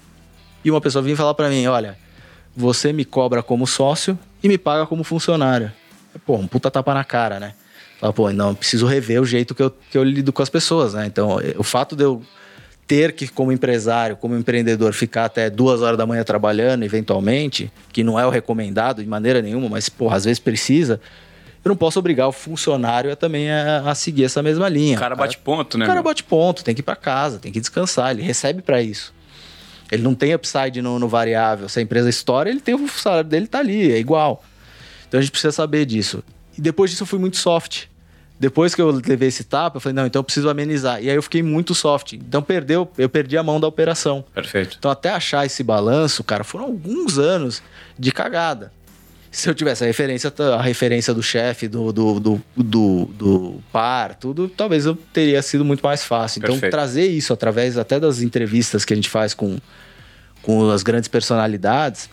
E 0.64 0.70
uma 0.70 0.80
pessoa 0.80 1.02
vinha 1.02 1.16
falar 1.16 1.34
para 1.34 1.48
mim: 1.48 1.66
olha, 1.66 1.98
você 2.56 2.92
me 2.92 3.04
cobra 3.04 3.42
como 3.42 3.66
sócio 3.66 4.18
e 4.42 4.48
me 4.48 4.56
paga 4.56 4.86
como 4.86 5.04
funcionário. 5.04 5.70
Pô, 6.24 6.36
um 6.36 6.46
puta 6.46 6.70
tapa 6.70 6.94
na 6.94 7.04
cara, 7.04 7.40
né? 7.40 7.54
Fala, 7.98 8.12
pô, 8.12 8.32
não, 8.32 8.54
preciso 8.54 8.86
rever 8.86 9.20
o 9.20 9.24
jeito 9.24 9.54
que 9.54 9.62
eu, 9.62 9.70
que 9.70 9.96
eu 9.96 10.02
lido 10.02 10.32
com 10.32 10.42
as 10.42 10.48
pessoas, 10.48 10.94
né? 10.94 11.06
Então, 11.06 11.38
o 11.56 11.62
fato 11.62 11.94
de 11.94 12.02
eu 12.04 12.22
ter 12.86 13.12
que, 13.12 13.28
como 13.28 13.52
empresário, 13.52 14.16
como 14.16 14.36
empreendedor, 14.36 14.92
ficar 14.92 15.26
até 15.26 15.48
duas 15.48 15.80
horas 15.80 15.96
da 15.96 16.04
manhã 16.04 16.24
trabalhando, 16.24 16.82
eventualmente, 16.82 17.72
que 17.92 18.02
não 18.02 18.18
é 18.18 18.26
o 18.26 18.30
recomendado 18.30 19.02
de 19.02 19.08
maneira 19.08 19.40
nenhuma, 19.40 19.68
mas, 19.68 19.88
porra, 19.88 20.16
às 20.16 20.24
vezes 20.24 20.38
precisa, 20.38 21.00
eu 21.64 21.68
não 21.68 21.76
posso 21.76 21.98
obrigar 21.98 22.26
o 22.26 22.32
funcionário 22.32 23.12
a, 23.12 23.16
também 23.16 23.50
a, 23.50 23.90
a 23.90 23.94
seguir 23.94 24.24
essa 24.24 24.42
mesma 24.42 24.68
linha. 24.68 24.96
O 24.96 25.00
cara 25.00 25.14
bate 25.14 25.38
ponto, 25.38 25.78
né? 25.78 25.84
O 25.84 25.86
cara 25.86 26.00
meu? 26.00 26.04
bate 26.04 26.24
ponto, 26.24 26.64
tem 26.64 26.74
que 26.74 26.80
ir 26.80 26.84
para 26.84 26.96
casa, 26.96 27.38
tem 27.38 27.52
que 27.52 27.60
descansar, 27.60 28.10
ele 28.10 28.22
recebe 28.22 28.62
para 28.62 28.82
isso. 28.82 29.14
Ele 29.90 30.02
não 30.02 30.14
tem 30.14 30.34
upside 30.34 30.80
no, 30.82 30.98
no, 30.98 31.06
variável. 31.06 31.68
Se 31.68 31.78
a 31.78 31.82
empresa 31.82 32.08
estoura, 32.08 32.48
ele 32.48 32.60
tem 32.60 32.74
o 32.74 32.88
salário 32.88 33.28
dele 33.28 33.46
tá 33.46 33.58
ali, 33.58 33.92
é 33.92 33.98
igual. 33.98 34.42
Então 35.06 35.18
a 35.18 35.22
gente 35.22 35.30
precisa 35.30 35.52
saber 35.52 35.84
disso. 35.84 36.24
E 36.56 36.60
depois 36.60 36.90
disso 36.90 37.02
eu 37.02 37.06
fui 37.06 37.18
muito 37.18 37.36
soft. 37.36 37.84
Depois 38.40 38.74
que 38.74 38.82
eu 38.82 38.90
levei 38.90 39.28
esse 39.28 39.44
tapa, 39.44 39.76
eu 39.76 39.80
falei, 39.80 39.94
não, 39.94 40.06
então 40.06 40.18
eu 40.18 40.24
preciso 40.24 40.48
amenizar. 40.48 41.00
E 41.00 41.08
aí 41.08 41.14
eu 41.14 41.22
fiquei 41.22 41.42
muito 41.42 41.74
soft. 41.74 42.14
Então 42.14 42.42
perdeu, 42.42 42.90
eu 42.98 43.08
perdi 43.08 43.36
a 43.36 43.42
mão 43.42 43.60
da 43.60 43.68
operação. 43.68 44.24
Perfeito. 44.34 44.76
Então 44.78 44.90
até 44.90 45.10
achar 45.10 45.46
esse 45.46 45.62
balanço, 45.62 46.24
cara, 46.24 46.42
foram 46.42 46.64
alguns 46.64 47.18
anos 47.18 47.62
de 47.96 48.10
cagada 48.10 48.72
se 49.32 49.48
eu 49.48 49.54
tivesse 49.54 49.82
a 49.82 49.86
referência, 49.86 50.32
a 50.54 50.60
referência 50.60 51.14
do 51.14 51.22
chefe, 51.22 51.66
do, 51.66 51.90
do, 51.90 52.20
do, 52.20 52.40
do, 52.54 53.04
do 53.06 53.62
par, 53.72 54.14
tudo, 54.14 54.46
talvez 54.46 54.84
eu 54.84 54.94
teria 54.94 55.40
sido 55.40 55.64
muito 55.64 55.80
mais 55.80 56.04
fácil. 56.04 56.38
Então, 56.38 56.52
Perfeito. 56.52 56.70
trazer 56.70 57.06
isso 57.06 57.32
através 57.32 57.78
até 57.78 57.98
das 57.98 58.20
entrevistas 58.20 58.84
que 58.84 58.92
a 58.92 58.96
gente 58.96 59.08
faz 59.08 59.32
com, 59.32 59.56
com 60.42 60.70
as 60.70 60.82
grandes 60.82 61.08
personalidades 61.08 62.10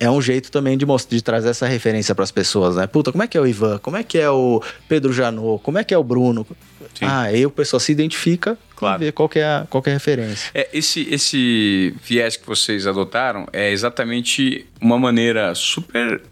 é 0.00 0.10
um 0.10 0.20
jeito 0.22 0.50
também 0.50 0.76
de, 0.78 0.86
mostrar, 0.86 1.16
de 1.16 1.22
trazer 1.22 1.50
essa 1.50 1.66
referência 1.66 2.14
para 2.14 2.24
as 2.24 2.30
pessoas, 2.30 2.76
né? 2.76 2.86
Puta, 2.86 3.12
como 3.12 3.22
é 3.22 3.26
que 3.26 3.36
é 3.36 3.40
o 3.40 3.46
Ivan? 3.46 3.78
Como 3.78 3.96
é 3.96 4.02
que 4.02 4.18
é 4.18 4.30
o 4.30 4.62
Pedro 4.88 5.12
Janot? 5.12 5.62
Como 5.62 5.78
é 5.78 5.84
que 5.84 5.92
é 5.92 5.98
o 5.98 6.02
Bruno? 6.02 6.46
Sim. 6.94 7.04
Ah, 7.04 7.22
aí 7.22 7.44
o 7.44 7.50
pessoal 7.50 7.80
se 7.80 7.92
identifica 7.92 8.58
claro. 8.74 9.02
e 9.02 9.06
vê 9.06 9.12
qual 9.12 9.30
é 9.34 9.42
a, 9.42 9.66
qual 9.68 9.82
é 9.86 9.90
a 9.90 9.92
referência. 9.94 10.50
É, 10.54 10.68
esse, 10.72 11.06
esse 11.10 11.94
viés 12.02 12.36
que 12.36 12.46
vocês 12.46 12.86
adotaram 12.86 13.46
é 13.52 13.70
exatamente 13.70 14.66
uma 14.80 14.98
maneira 14.98 15.54
super 15.54 16.22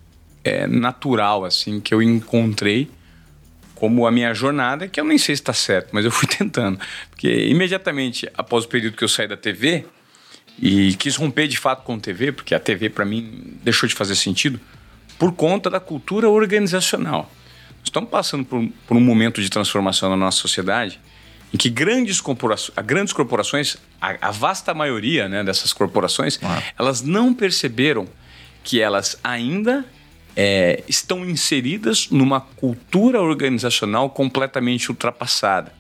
é, 0.45 0.67
natural, 0.67 1.45
assim, 1.45 1.81
que 1.81 1.95
eu 1.95 2.03
encontrei 2.03 2.91
como 3.75 4.07
a 4.07 4.11
minha 4.11 4.35
jornada, 4.35 4.87
que 4.89 5.01
eu 5.01 5.05
nem 5.05 5.17
sei 5.17 5.35
se 5.35 5.41
está 5.41 5.55
certo, 5.55 5.89
mas 5.93 6.05
eu 6.05 6.11
fui 6.11 6.29
tentando. 6.29 6.79
Porque 7.11 7.29
imediatamente 7.47 8.29
após 8.37 8.65
o 8.65 8.69
período 8.69 8.97
que 8.97 9.05
eu 9.05 9.09
saí 9.09 9.27
da 9.27 9.37
TV 9.37 9.87
e 10.61 10.95
quis 10.97 11.17
romper 11.17 11.49
de 11.49 11.57
fato 11.57 11.83
com 11.83 11.95
a 11.95 11.99
TV, 11.99 12.33
porque 12.33 12.55
a 12.55 12.61
TV 12.61 12.91
para 12.91 13.05
mim 13.05 13.57
deixou 13.63 13.89
de 13.89 13.95
fazer 13.95 14.15
sentido, 14.15 14.61
por 15.19 15.33
conta 15.33 15.71
da 15.71 15.81
cultura 15.81 16.29
organizacional. 16.29 17.31
Estamos 17.85 18.11
passando 18.11 18.45
por, 18.45 18.67
por 18.87 18.97
um 18.97 19.01
momento 19.01 19.41
de 19.43 19.49
transformação 19.51 20.11
na 20.11 20.17
nossa 20.17 20.39
sociedade 20.39 21.01
em 21.53 21.57
que 21.57 21.69
grandes 21.69 22.21
corporações, 22.21 22.77
grandes 22.87 23.13
corporações 23.13 23.77
a, 24.01 24.29
a 24.29 24.31
vasta 24.31 24.73
maioria 24.73 25.29
né, 25.29 25.43
dessas 25.43 25.73
corporações, 25.73 26.39
ah. 26.43 26.63
elas 26.79 27.03
não 27.03 27.35
perceberam 27.35 28.07
que 28.63 28.81
elas 28.81 29.19
ainda 29.23 29.85
é, 30.37 30.83
estão 30.89 31.25
inseridas 31.25 32.09
numa 32.11 32.41
cultura 32.41 33.21
organizacional 33.21 34.11
completamente 34.11 34.91
ultrapassada. 34.91 35.73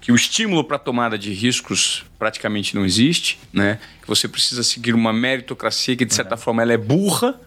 Que 0.00 0.12
o 0.12 0.14
estímulo 0.14 0.64
para 0.64 0.76
a 0.76 0.78
tomada 0.78 1.18
de 1.18 1.32
riscos 1.32 2.04
praticamente 2.18 2.74
não 2.74 2.84
existe, 2.84 3.38
né? 3.52 3.78
que 4.00 4.08
você 4.08 4.26
precisa 4.26 4.62
seguir 4.62 4.94
uma 4.94 5.12
meritocracia 5.12 5.94
que, 5.94 6.04
de 6.04 6.14
certa 6.14 6.34
é. 6.34 6.38
forma, 6.38 6.62
ela 6.62 6.72
é 6.72 6.78
burra, 6.78 7.38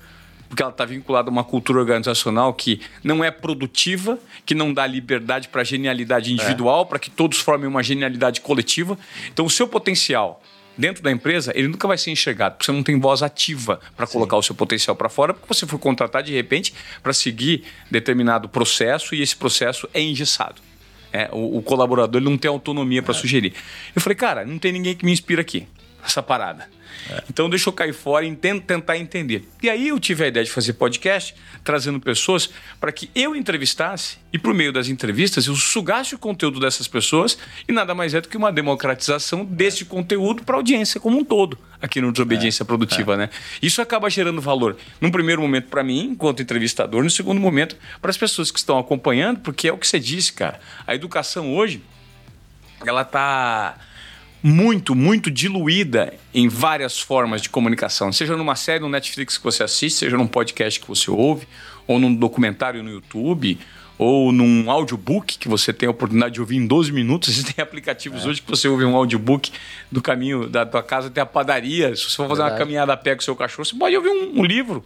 porque 0.53 0.61
ela 0.61 0.71
está 0.71 0.85
vinculada 0.85 1.29
a 1.29 1.31
uma 1.31 1.43
cultura 1.43 1.79
organizacional 1.79 2.53
que 2.53 2.79
não 3.03 3.23
é 3.23 3.31
produtiva, 3.31 4.19
que 4.45 4.53
não 4.53 4.71
dá 4.71 4.85
liberdade 4.85 5.47
para 5.47 5.61
a 5.61 5.63
genialidade 5.63 6.31
individual, 6.31 6.83
é. 6.83 6.85
para 6.85 6.99
que 6.99 7.09
todos 7.09 7.39
formem 7.39 7.67
uma 7.67 7.81
genialidade 7.81 8.39
coletiva. 8.39 8.95
Então, 9.33 9.47
o 9.47 9.49
seu 9.49 9.67
potencial 9.67 10.43
dentro 10.77 11.01
da 11.01 11.11
empresa, 11.11 11.51
ele 11.55 11.67
nunca 11.67 11.87
vai 11.87 11.97
ser 11.97 12.11
enxergado, 12.11 12.53
porque 12.53 12.65
você 12.67 12.71
não 12.71 12.83
tem 12.83 12.99
voz 12.99 13.23
ativa 13.23 13.79
para 13.97 14.05
colocar 14.05 14.37
o 14.37 14.43
seu 14.43 14.53
potencial 14.53 14.95
para 14.95 15.09
fora, 15.09 15.33
porque 15.33 15.51
você 15.51 15.65
foi 15.65 15.79
contratado 15.79 16.27
de 16.27 16.33
repente 16.33 16.71
para 17.01 17.13
seguir 17.13 17.63
determinado 17.89 18.47
processo 18.47 19.15
e 19.15 19.23
esse 19.23 19.35
processo 19.35 19.89
é 19.91 20.01
engessado. 20.01 20.61
É, 21.11 21.29
o, 21.31 21.57
o, 21.57 21.63
colaborador 21.63 22.21
não 22.21 22.37
tem 22.37 22.49
autonomia 22.49 23.01
para 23.01 23.15
é. 23.15 23.17
sugerir. 23.17 23.55
Eu 23.95 24.01
falei, 24.03 24.15
cara, 24.15 24.45
não 24.45 24.59
tem 24.59 24.71
ninguém 24.71 24.95
que 24.95 25.03
me 25.03 25.11
inspira 25.11 25.41
aqui, 25.41 25.67
essa 26.05 26.21
parada. 26.21 26.69
É. 27.09 27.23
Então 27.29 27.49
deixa 27.49 27.69
eu 27.69 27.73
cair 27.73 27.93
fora 27.93 28.25
e 28.25 28.35
tentar 28.35 28.97
entender. 28.97 29.47
E 29.61 29.69
aí 29.69 29.87
eu 29.87 29.99
tive 29.99 30.23
a 30.23 30.27
ideia 30.27 30.43
de 30.43 30.51
fazer 30.51 30.73
podcast, 30.73 31.35
trazendo 31.63 31.99
pessoas 31.99 32.49
para 32.79 32.91
que 32.91 33.09
eu 33.15 33.35
entrevistasse 33.35 34.17
e 34.31 34.39
por 34.39 34.53
meio 34.53 34.71
das 34.71 34.87
entrevistas 34.87 35.47
eu 35.47 35.55
sugasse 35.55 36.15
o 36.15 36.17
conteúdo 36.17 36.59
dessas 36.59 36.87
pessoas 36.87 37.37
e 37.67 37.71
nada 37.71 37.93
mais 37.93 38.13
é 38.13 38.21
do 38.21 38.27
que 38.27 38.37
uma 38.37 38.51
democratização 38.51 39.45
desse 39.45 39.85
conteúdo 39.85 40.43
para 40.43 40.55
a 40.55 40.57
audiência 40.57 40.99
como 40.99 41.17
um 41.17 41.23
todo 41.23 41.57
aqui 41.81 41.99
no 41.99 42.11
Desobediência 42.13 42.63
é. 42.63 42.65
Produtiva, 42.65 43.13
é. 43.15 43.17
né? 43.17 43.29
Isso 43.61 43.81
acaba 43.81 44.09
gerando 44.09 44.41
valor, 44.41 44.77
num 45.01 45.11
primeiro 45.11 45.41
momento 45.41 45.67
para 45.67 45.83
mim, 45.83 46.11
enquanto 46.11 46.41
entrevistador, 46.41 47.03
no 47.03 47.09
segundo 47.09 47.41
momento 47.41 47.75
para 48.01 48.09
as 48.09 48.17
pessoas 48.17 48.49
que 48.49 48.57
estão 48.57 48.79
acompanhando, 48.79 49.41
porque 49.41 49.67
é 49.67 49.73
o 49.73 49.77
que 49.77 49.85
você 49.85 49.99
disse, 49.99 50.31
cara. 50.31 50.59
A 50.87 50.95
educação 50.95 51.53
hoje, 51.53 51.83
ela 52.85 53.03
tá 53.03 53.77
muito, 54.43 54.93
muito 54.93 55.31
diluída 55.31 56.13
em 56.33 56.49
várias 56.49 56.99
formas 56.99 57.41
de 57.41 57.49
comunicação, 57.49 58.11
seja 58.11 58.35
numa 58.35 58.57
série 58.57 58.81
no 58.81 58.89
Netflix 58.89 59.37
que 59.37 59.43
você 59.43 59.63
assiste, 59.63 59.99
seja 59.99 60.17
num 60.17 60.27
podcast 60.27 60.81
que 60.81 60.87
você 60.87 61.09
ouve, 61.09 61.47
ou 61.87 61.97
num 61.97 62.13
documentário 62.13 62.83
no 62.83 62.91
YouTube, 62.91 63.57
ou 63.97 64.33
num 64.33 64.69
audiobook 64.69 65.37
que 65.37 65.47
você 65.47 65.71
tem 65.71 65.87
a 65.87 65.91
oportunidade 65.91 66.33
de 66.33 66.41
ouvir 66.41 66.57
em 66.57 66.67
12 66.67 66.91
minutos. 66.91 67.29
Existem 67.31 67.63
aplicativos 67.63 68.25
é. 68.25 68.27
hoje 68.27 68.41
que 68.41 68.49
você 68.49 68.67
ouve 68.67 68.83
um 68.83 68.95
audiobook 68.97 69.49
do 69.89 70.01
caminho 70.01 70.49
da 70.49 70.65
tua 70.65 70.83
casa 70.83 71.07
até 71.07 71.21
a 71.21 71.25
padaria. 71.25 71.95
Se 71.95 72.03
você 72.03 72.15
for 72.17 72.27
fazer 72.27 72.41
Verdade. 72.41 72.51
uma 72.51 72.57
caminhada 72.57 72.93
a 72.93 72.97
pé 72.97 73.15
com 73.15 73.21
o 73.21 73.23
seu 73.23 73.35
cachorro, 73.35 73.63
você 73.63 73.75
pode 73.75 73.95
ouvir 73.95 74.09
um, 74.09 74.39
um 74.39 74.43
livro 74.43 74.83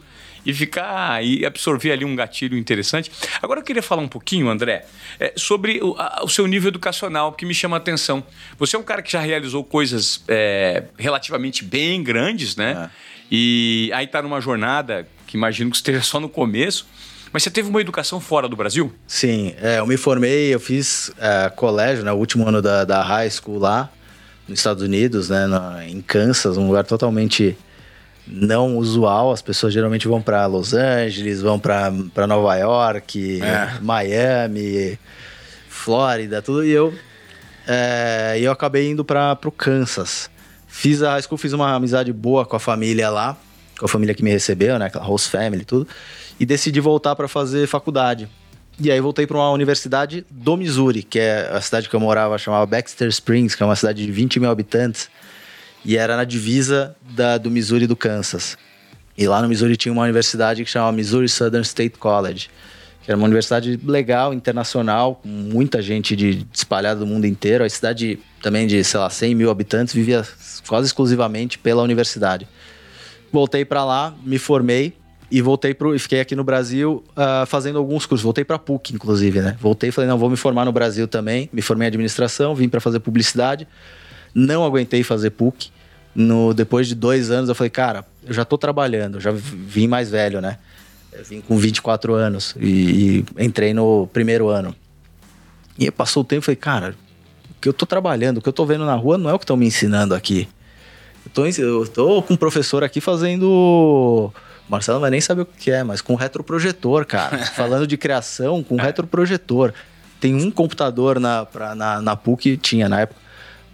e 0.48 0.54
ficar 0.54 1.22
e 1.22 1.46
absorver 1.46 1.92
ali 1.92 2.06
um 2.06 2.16
gatilho 2.16 2.58
interessante. 2.58 3.12
Agora 3.42 3.60
eu 3.60 3.64
queria 3.66 3.84
falar 3.84 4.02
um 4.02 4.08
pouquinho, 4.08 4.48
André, 4.48 4.86
é, 5.20 5.34
sobre 5.36 5.82
o, 5.84 5.94
a, 6.00 6.22
o, 6.24 6.30
seu 6.30 6.48
nível 6.48 6.70
educacional, 6.70 7.34
que 7.34 7.46
me 7.46 7.54
chama 7.54 7.76
a 7.76 7.80
atenção. 7.80 8.24
Você 8.58 8.78
é 8.78 8.80
um 8.80 8.84
cara 8.84 9.02
que 9.02 9.12
já 9.12 9.20
realizou 9.20 9.62
coisas 9.62 10.24
é, 10.26 10.86
relativamente 10.98 11.66
bem 11.66 12.02
grandes, 12.02 12.56
né? 12.56 12.90
É. 12.90 13.18
E 13.30 13.92
aí 13.94 14.06
está 14.06 14.22
numa 14.22 14.40
jornada 14.40 15.06
que 15.28 15.36
imagino 15.36 15.70
que 15.70 15.76
esteja 15.76 16.02
só 16.02 16.18
no 16.18 16.30
começo. 16.30 16.88
Mas 17.34 17.44
você 17.44 17.52
teve 17.52 17.68
uma 17.68 17.82
educação 17.82 18.22
fora 18.22 18.48
do 18.48 18.56
Brasil? 18.56 18.94
Sim, 19.06 19.54
é, 19.62 19.80
eu 19.80 19.86
me 19.86 19.98
formei, 19.98 20.56
eu 20.56 20.62
fiz 20.62 21.12
é, 21.20 21.50
colégio, 21.50 22.06
né, 22.06 22.12
o 22.14 22.16
último 22.16 22.48
ano 22.48 22.62
da, 22.62 22.86
da 22.86 23.04
high 23.04 23.30
school 23.30 23.60
lá, 23.60 23.92
nos 24.48 24.60
Estados 24.60 24.82
Unidos, 24.82 25.28
né, 25.28 25.46
na, 25.46 25.86
em 25.86 26.00
Kansas, 26.00 26.56
um 26.56 26.68
lugar 26.68 26.86
totalmente 26.86 27.58
não 28.28 28.78
usual. 28.78 29.32
As 29.32 29.42
pessoas 29.42 29.74
geralmente 29.74 30.08
vão 30.08 30.22
para 30.22 30.46
Los 30.46 30.74
Angeles, 30.74 31.42
vão 31.42 31.60
para 31.60 32.28
Nova 32.28 32.56
York, 32.56 33.42
é. 33.42 33.80
Miami, 33.82 35.00
Flórida, 35.70 36.42
tudo. 36.42 36.66
E 36.66 36.72
eu, 36.72 36.94
é, 37.68 38.38
eu 38.40 38.52
acabei 38.52 38.90
indo 38.90 39.06
para 39.06 39.38
o 39.46 39.52
Kansas. 39.52 40.30
Fiz 40.68 41.02
a 41.02 41.12
high 41.12 41.22
school, 41.22 41.38
fiz 41.38 41.54
uma 41.54 41.74
amizade 41.74 42.12
boa 42.12 42.46
com 42.46 42.56
a 42.56 42.60
família 42.60 43.10
lá, 43.10 43.38
com 43.80 43.86
a 43.86 43.90
família 43.90 44.14
que 44.14 44.24
me 44.24 44.30
recebeu, 44.30 44.78
né? 44.78 44.86
Aquela 44.86 45.06
host 45.06 45.30
family 45.30 45.66
tudo. 45.66 45.88
E 46.40 46.46
decidi 46.46 46.80
voltar 46.80 47.16
para 47.16 47.28
fazer 47.28 47.68
faculdade. 47.68 48.30
E 48.80 48.92
aí 48.92 49.00
voltei 49.02 49.26
para 49.26 49.38
uma 49.38 49.50
universidade 49.50 50.24
do 50.30 50.56
Missouri, 50.56 51.02
que 51.02 51.18
é 51.18 51.50
a 51.52 51.60
cidade 51.60 51.90
que 51.90 51.96
eu 51.96 52.00
morava, 52.00 52.38
chamava 52.38 52.64
Baxter 52.68 53.08
Springs, 53.08 53.56
que 53.56 53.64
é 53.64 53.66
uma 53.66 53.76
cidade 53.76 54.06
de 54.06 54.12
20 54.12 54.40
mil 54.40 54.52
habitantes. 54.52 55.10
E 55.88 55.96
era 55.96 56.18
na 56.18 56.26
divisa 56.26 56.94
da, 57.16 57.38
do 57.38 57.50
Missouri 57.50 57.86
e 57.86 57.88
do 57.88 57.96
Kansas. 57.96 58.58
E 59.18 59.26
lá 59.26 59.42
no 59.42 59.48
Missouri 59.48 59.78
tinha 59.78 59.94
uma 59.94 60.04
universidade 60.04 60.62
que 60.66 60.70
chamava 60.70 60.92
Missouri 60.92 61.30
Southern 61.30 61.64
State 61.64 61.98
College, 61.98 62.50
que 63.02 63.10
era 63.10 63.18
uma 63.18 63.24
universidade 63.24 63.80
legal, 63.86 64.34
internacional, 64.34 65.16
com 65.16 65.30
muita 65.30 65.82
gente 65.82 66.14
de, 66.14 66.46
espalhada 66.54 67.00
do 67.00 67.08
mundo 67.08 67.26
inteiro. 67.26 67.64
A 67.64 67.70
cidade 67.70 68.20
também 68.44 68.68
de, 68.68 68.84
sei 68.84 69.00
lá, 69.00 69.10
100 69.10 69.34
mil 69.34 69.50
habitantes 69.50 69.94
vivia 69.94 70.28
quase 70.68 70.88
exclusivamente 70.88 71.58
pela 71.58 71.82
universidade. 71.82 72.46
Voltei 73.32 73.64
para 73.64 73.86
lá, 73.86 74.14
me 74.26 74.38
formei 74.38 74.94
e 75.32 75.42
voltei 75.42 75.74
pro, 75.74 75.96
e 75.96 76.00
fiquei 76.00 76.20
aqui 76.20 76.36
no 76.36 76.44
Brasil 76.44 77.02
uh, 77.12 77.46
fazendo 77.46 77.78
alguns 77.78 78.06
cursos. 78.06 78.26
Voltei 78.26 78.44
para 78.44 78.60
PUC, 78.60 78.94
inclusive, 78.94 79.40
né? 79.40 79.56
Voltei 79.58 79.88
e 79.88 79.92
falei, 79.94 80.10
não, 80.10 80.18
vou 80.18 80.30
me 80.30 80.36
formar 80.36 80.66
no 80.66 80.74
Brasil 80.74 81.08
também. 81.08 81.50
Me 81.54 81.62
formei 81.62 81.86
em 81.86 81.88
administração, 81.88 82.54
vim 82.54 82.68
para 82.68 82.82
fazer 82.82 83.00
publicidade. 83.00 83.66
Não 84.36 84.66
aguentei 84.66 85.02
fazer 85.02 85.30
PUC 85.30 85.77
no, 86.18 86.52
depois 86.52 86.88
de 86.88 86.96
dois 86.96 87.30
anos, 87.30 87.48
eu 87.48 87.54
falei, 87.54 87.70
cara, 87.70 88.04
eu 88.26 88.34
já 88.34 88.44
tô 88.44 88.58
trabalhando, 88.58 89.20
já 89.20 89.30
vim 89.32 89.86
mais 89.86 90.10
velho, 90.10 90.42
né? 90.42 90.58
Eu 91.14 91.24
vim 91.24 91.42
com 91.42 91.56
24 91.56 92.16
anos 92.16 92.56
e, 92.60 93.24
e 93.38 93.46
entrei 93.46 93.72
no 93.72 94.08
primeiro 94.12 94.50
ano. 94.50 94.76
E 95.78 95.92
passou 95.92 96.24
o 96.24 96.26
tempo, 96.26 96.42
falei, 96.42 96.56
cara, 96.56 96.96
o 97.52 97.62
que 97.62 97.70
eu 97.70 97.74
tô 97.74 97.86
trabalhando, 97.86 98.40
o 98.40 98.42
que 98.42 98.50
eu 98.50 98.54
tô 98.54 98.66
vendo 98.66 98.84
na 98.84 98.96
rua 98.96 99.16
não 99.16 99.30
é 99.30 99.34
o 99.36 99.38
que 99.38 99.44
estão 99.44 99.56
me 99.56 99.68
ensinando 99.68 100.16
aqui. 100.16 100.50
Eu 101.24 101.32
tô, 101.32 101.46
eu 101.46 101.88
tô 101.88 102.24
com 102.24 102.34
um 102.34 102.38
professor 102.38 102.84
aqui 102.84 103.00
fazendo. 103.00 104.34
Marcelo 104.68 104.96
não 104.96 105.02
vai 105.02 105.12
nem 105.12 105.22
saber 105.22 105.44
o 105.44 105.46
que 105.46 105.70
é, 105.70 105.84
mas 105.84 106.02
com 106.02 106.16
retroprojetor, 106.16 107.06
cara. 107.06 107.38
Falando 107.54 107.86
de 107.86 107.96
criação 107.96 108.64
com 108.64 108.76
retroprojetor. 108.76 109.72
Tem 110.20 110.34
um 110.34 110.50
computador 110.50 111.20
na, 111.20 111.46
pra, 111.46 111.76
na, 111.76 112.02
na 112.02 112.16
PUC, 112.16 112.58
tinha 112.58 112.90
na 112.90 113.02
época, 113.02 113.22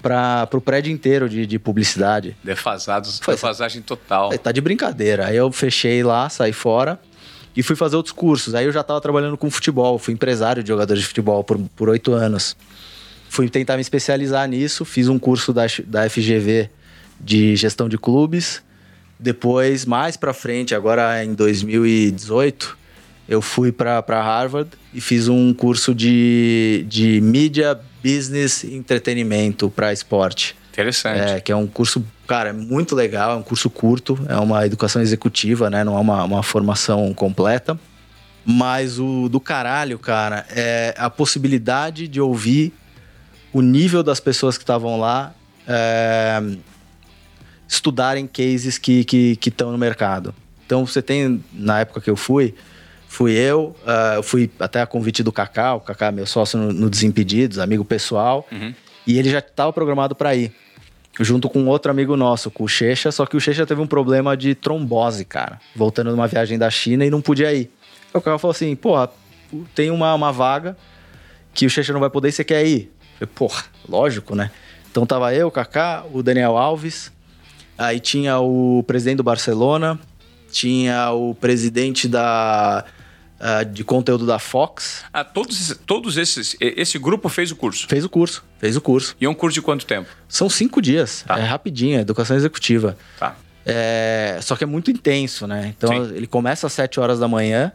para 0.04 0.50
o 0.52 0.60
prédio 0.60 0.92
inteiro 0.92 1.30
de, 1.30 1.46
de 1.46 1.58
publicidade. 1.58 2.36
Defasados, 2.44 3.20
Foi, 3.20 3.36
defasagem 3.36 3.82
total. 3.82 4.38
Tá 4.38 4.52
de 4.52 4.60
brincadeira. 4.60 5.28
Aí 5.28 5.38
eu 5.38 5.50
fechei 5.52 6.04
lá, 6.04 6.30
saí 6.30 6.52
fora 6.52 7.00
e 7.56 7.64
fui 7.64 7.76
fazer 7.76 7.96
outros 7.96 8.12
cursos. 8.12 8.54
Aí 8.54 8.66
eu 8.66 8.72
já 8.72 8.82
estava 8.82 9.00
trabalhando 9.00 9.38
com 9.38 9.50
futebol, 9.50 9.98
fui 9.98 10.14
empresário 10.14 10.62
de 10.62 10.68
jogadores 10.68 11.02
de 11.02 11.08
futebol 11.08 11.44
por 11.44 11.90
oito 11.90 12.12
anos. 12.12 12.58
Fui 13.30 13.50
tentar 13.50 13.76
me 13.76 13.82
especializar 13.82 14.48
nisso, 14.48 14.84
fiz 14.84 15.08
um 15.08 15.18
curso 15.18 15.54
da, 15.54 15.64
da 15.86 16.08
FGV 16.08 16.70
de 17.20 17.56
gestão 17.56 17.88
de 17.88 17.98
clubes. 17.98 18.62
Depois, 19.18 19.86
mais 19.86 20.18
para 20.18 20.34
frente, 20.34 20.76
agora 20.76 21.24
em 21.24 21.34
2018, 21.34 22.78
eu 23.28 23.42
fui 23.42 23.72
para 23.72 24.04
Harvard 24.10 24.70
e 24.94 25.00
fiz 25.00 25.28
um 25.28 25.54
curso 25.54 25.94
de, 25.94 26.86
de 26.88 27.22
mídia, 27.22 27.80
business 28.04 28.64
e 28.64 28.76
entretenimento 28.76 29.70
para 29.70 29.94
esporte. 29.94 30.56
Interessante. 30.72 31.20
É, 31.20 31.40
que 31.40 31.52
é 31.52 31.56
um 31.56 31.68
curso, 31.68 32.04
cara, 32.28 32.52
muito 32.52 32.96
legal, 32.96 33.32
é 33.32 33.36
um 33.36 33.44
curso 33.44 33.70
curto, 33.70 34.20
é 34.28 34.36
uma 34.38 34.66
educação 34.66 35.02
executiva, 35.02 35.70
né? 35.70 35.84
Não 35.84 35.96
é 35.96 36.00
uma, 36.00 36.24
uma 36.24 36.44
formação 36.44 37.14
completa. 37.14 37.80
Mas 38.46 39.00
o 39.00 39.30
do 39.30 39.40
caralho, 39.40 39.98
cara, 39.98 40.46
é 40.50 40.94
a 40.98 41.10
possibilidade 41.10 42.08
de 42.08 42.20
ouvir 42.20 42.74
o 43.54 43.62
nível 43.62 44.04
das 44.04 44.20
pessoas 44.20 44.58
que 44.58 44.64
estavam 44.64 45.00
lá 45.00 45.34
é, 45.66 46.42
estudarem 47.68 48.28
cases 48.28 48.78
que 48.78 49.00
estão 49.00 49.38
que, 49.38 49.52
que 49.52 49.64
no 49.64 49.78
mercado. 49.78 50.34
Então 50.66 50.86
você 50.86 51.02
tem, 51.02 51.44
na 51.54 51.82
época 51.82 52.02
que 52.02 52.10
eu 52.10 52.16
fui, 52.16 52.54
Fui 53.14 53.34
eu, 53.34 53.76
uh, 53.84 54.24
fui 54.24 54.50
até 54.60 54.82
a 54.82 54.88
convite 54.88 55.22
do 55.22 55.32
Kaká, 55.32 55.76
o 55.76 55.80
Kaká 55.80 56.12
meu 56.12 56.26
sócio 56.26 56.58
no, 56.58 56.74
no 56.74 56.90
Desimpedidos, 56.90 57.60
amigo 57.60 57.86
pessoal, 57.86 58.44
uhum. 58.52 58.74
e 59.06 59.20
ele 59.20 59.30
já 59.30 59.38
estava 59.38 59.72
programado 59.72 60.16
para 60.16 60.34
ir, 60.34 60.52
junto 61.20 61.48
com 61.48 61.64
outro 61.68 61.92
amigo 61.92 62.18
nosso, 62.18 62.50
com 62.50 62.64
o 62.64 62.68
Checha, 62.68 63.12
só 63.12 63.28
que 63.28 63.38
o 63.38 63.40
Checha 63.40 63.68
teve 63.68 63.80
um 63.80 63.86
problema 63.86 64.36
de 64.36 64.56
trombose, 64.56 65.26
cara, 65.26 65.62
voltando 65.76 66.10
numa 66.10 66.26
viagem 66.26 66.58
da 66.58 66.72
China 66.72 67.06
e 67.06 67.12
não 67.12 67.22
podia 67.22 67.54
ir. 67.54 67.72
O 68.12 68.20
Kaká 68.20 68.40
falou 68.40 68.52
assim, 68.52 68.76
porra, 68.76 69.08
tem 69.76 69.92
uma, 69.92 70.12
uma 70.16 70.32
vaga 70.32 70.76
que 71.54 71.68
o 71.68 71.70
Checha 71.70 71.94
não 71.94 72.00
vai 72.00 72.10
poder 72.10 72.30
e 72.30 72.32
você 72.32 72.44
quer 72.44 72.66
ir? 72.66 72.92
Eu 73.22 73.28
falei, 73.28 73.34
porra, 73.36 73.64
lógico, 73.88 74.36
né? 74.36 74.50
Então 74.90 75.06
tava 75.06 75.36
eu, 75.36 75.50
o 75.50 75.52
Kaká, 75.52 76.04
o 76.12 76.24
Daniel 76.24 76.58
Alves, 76.58 77.12
aí 77.78 78.00
tinha 78.00 78.40
o 78.40 78.84
presidente 78.88 79.18
do 79.18 79.24
Barcelona, 79.24 80.00
tinha 80.52 81.12
o 81.12 81.36
presidente 81.36 82.08
da 82.08 82.84
uh, 83.40 83.66
de 83.66 83.84
conteúdo 83.84 84.26
da 84.26 84.40
Fox. 84.40 85.04
Ah, 85.14 85.24
todos, 85.24 85.78
todos 85.86 86.18
esses. 86.18 86.56
Esse 86.60 86.98
grupo 86.98 87.30
fez 87.30 87.52
o 87.52 87.56
curso? 87.56 87.88
Fez 87.88 88.04
o 88.04 88.10
curso, 88.10 88.44
fez 88.58 88.76
o 88.76 88.82
curso. 88.82 89.16
E 89.20 89.26
é 89.26 89.30
um 89.30 89.34
curso 89.34 89.56
de 89.56 89.62
quanto 89.62 89.86
tempo? 89.86 90.10
São 90.28 90.50
cinco 90.50 90.82
dias. 90.82 91.24
Tá. 91.28 91.40
É 91.40 91.44
rapidinho, 91.44 91.98
é 91.98 92.02
educação 92.02 92.36
executiva. 92.36 92.98
Tá. 93.20 93.36
É, 93.66 94.40
só 94.42 94.56
que 94.56 94.64
é 94.64 94.68
muito 94.68 94.92
intenso, 94.92 95.48
né? 95.48 95.74
Então 95.78 96.06
Sim. 96.06 96.16
ele 96.16 96.28
começa 96.28 96.68
às 96.68 96.74
7 96.74 97.00
horas 97.00 97.20
da 97.20 97.28
manhã. 97.28 97.72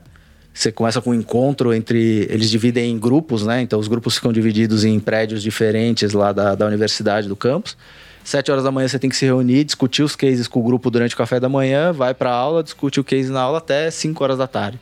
Você 0.53 0.73
começa 0.73 1.01
com 1.01 1.11
um 1.11 1.15
encontro 1.15 1.73
entre. 1.73 2.27
Eles 2.29 2.51
dividem 2.51 2.91
em 2.91 2.99
grupos, 2.99 3.47
né? 3.47 3.63
Então 3.63 3.79
os 3.79 3.89
grupos 3.89 4.17
ficam 4.17 4.33
divididos 4.33 4.85
em 4.85 4.99
prédios 4.99 5.43
diferentes 5.43 6.13
lá 6.13 6.33
da, 6.33 6.55
da 6.55 6.67
universidade, 6.67 7.29
do 7.29 7.37
campus. 7.37 7.77
Sete 8.25 8.51
horas 8.51 8.65
da 8.65 8.71
manhã 8.71 8.87
você 8.87 8.99
tem 8.99 9.09
que 9.09 9.17
se 9.17 9.25
reunir, 9.25 9.65
discutir 9.65 10.03
os 10.03 10.15
cases 10.15 10.47
com 10.47 10.61
o 10.61 10.63
grupo 10.63 10.91
durante 10.91 11.15
o 11.15 11.17
café 11.17 11.41
da 11.41 11.49
manhã, 11.49 11.93
vai 11.93 12.13
para 12.13 12.31
aula, 12.31 12.63
discute 12.63 13.01
o 13.01 13.05
case 13.05 13.31
na 13.31 13.41
aula 13.41 13.57
até 13.57 13.91
5 13.91 14.23
horas 14.23 14.37
da 14.37 14.47
tarde. 14.47 14.79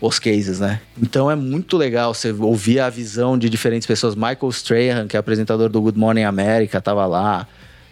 Os 0.00 0.18
cases, 0.18 0.60
né? 0.60 0.80
Então 1.00 1.30
é 1.30 1.34
muito 1.34 1.76
legal 1.76 2.12
você 2.12 2.30
ouvir 2.32 2.80
a 2.80 2.90
visão 2.90 3.38
de 3.38 3.48
diferentes 3.48 3.86
pessoas. 3.86 4.14
Michael 4.14 4.48
Strahan, 4.50 5.06
que 5.06 5.16
é 5.16 5.20
apresentador 5.20 5.68
do 5.68 5.80
Good 5.80 5.98
Morning 5.98 6.24
America, 6.24 6.78
estava 6.78 7.06
lá. 7.06 7.46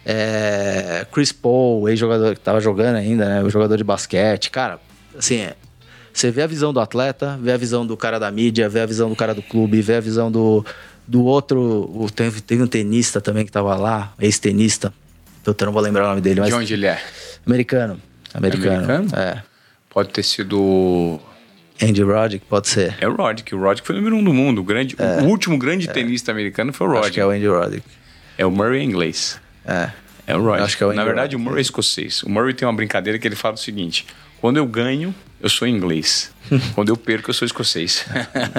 É, 0.05 1.07
Chris 1.11 1.31
Paul, 1.31 1.87
ex-jogador 1.87 2.33
que 2.33 2.41
estava 2.41 2.59
jogando 2.59 2.97
ainda, 2.97 3.25
né? 3.25 3.43
O 3.43 3.49
jogador 3.49 3.77
de 3.77 3.83
basquete. 3.83 4.51
Cara, 4.51 4.79
assim, 5.17 5.37
é, 5.37 5.55
você 6.13 6.29
vê 6.29 6.43
a 6.43 6.47
visão 6.47 6.71
do 6.71 6.79
atleta, 6.79 7.39
vê 7.41 7.51
a 7.53 7.57
visão 7.57 7.85
do 7.85 7.97
cara 7.97 8.19
da 8.19 8.29
mídia, 8.29 8.69
vê 8.69 8.81
a 8.81 8.85
visão 8.85 9.09
do 9.09 9.15
cara 9.15 9.33
do 9.33 9.41
clube, 9.41 9.81
vê 9.81 9.95
a 9.95 9.99
visão 9.99 10.31
do, 10.31 10.63
do 11.07 11.23
outro. 11.23 11.59
O, 11.59 12.07
teve, 12.11 12.41
teve 12.41 12.61
um 12.61 12.67
tenista 12.67 13.19
também 13.19 13.43
que 13.43 13.49
estava 13.49 13.75
lá, 13.75 14.13
ex-tenista. 14.19 14.93
Eu 15.45 15.55
não 15.65 15.73
vou 15.73 15.81
lembrar 15.81 16.05
o 16.05 16.09
nome 16.09 16.21
dele. 16.21 16.41
Mas, 16.41 16.49
de 16.49 16.55
onde 16.55 16.73
ele 16.73 16.85
é? 16.85 17.01
Americano. 17.45 17.99
Americano. 18.33 18.85
americano? 18.85 19.19
É. 19.19 19.43
Pode 19.89 20.09
ter 20.09 20.23
sido. 20.23 21.19
Andy 21.81 22.03
Roddick, 22.03 22.45
pode 22.45 22.67
ser. 22.67 22.95
É 22.99 23.07
o 23.07 23.15
Roddick. 23.15 23.53
O 23.53 23.59
Roddick 23.59 23.85
foi 23.85 23.95
o 23.95 23.97
número 23.99 24.15
um 24.15 24.23
do 24.23 24.33
mundo. 24.33 24.59
O, 24.59 24.63
grande, 24.63 24.95
é. 24.97 25.21
o 25.21 25.25
último 25.25 25.57
grande 25.57 25.89
é. 25.89 25.91
tenista 25.91 26.31
americano 26.31 26.71
foi 26.71 26.87
o 26.87 26.89
Roddick. 26.89 27.05
Acho 27.07 27.13
que 27.13 27.19
é 27.19 27.25
o 27.25 27.29
Andy 27.29 27.47
Roddick. 27.47 27.83
É 28.37 28.45
o 28.45 28.51
Murray 28.51 28.83
inglês. 28.83 29.39
É. 29.65 29.89
É 30.25 30.35
o 30.37 30.41
que 30.77 30.83
é 30.83 30.87
o 30.87 30.93
Na 30.93 31.03
verdade, 31.03 31.35
o 31.35 31.39
Murray 31.39 31.59
é 31.59 31.61
escocês. 31.61 32.23
O 32.23 32.29
Murray 32.29 32.53
tem 32.53 32.65
uma 32.65 32.73
brincadeira 32.73 33.19
que 33.19 33.27
ele 33.27 33.35
fala 33.35 33.55
o 33.55 33.57
seguinte: 33.57 34.05
quando 34.39 34.57
eu 34.57 34.65
ganho, 34.65 35.13
eu 35.43 35.49
sou 35.49 35.67
inglês. 35.67 36.31
quando 36.73 36.89
eu 36.89 36.95
perco, 36.95 37.29
eu 37.29 37.33
sou 37.33 37.45
escocês. 37.45 38.05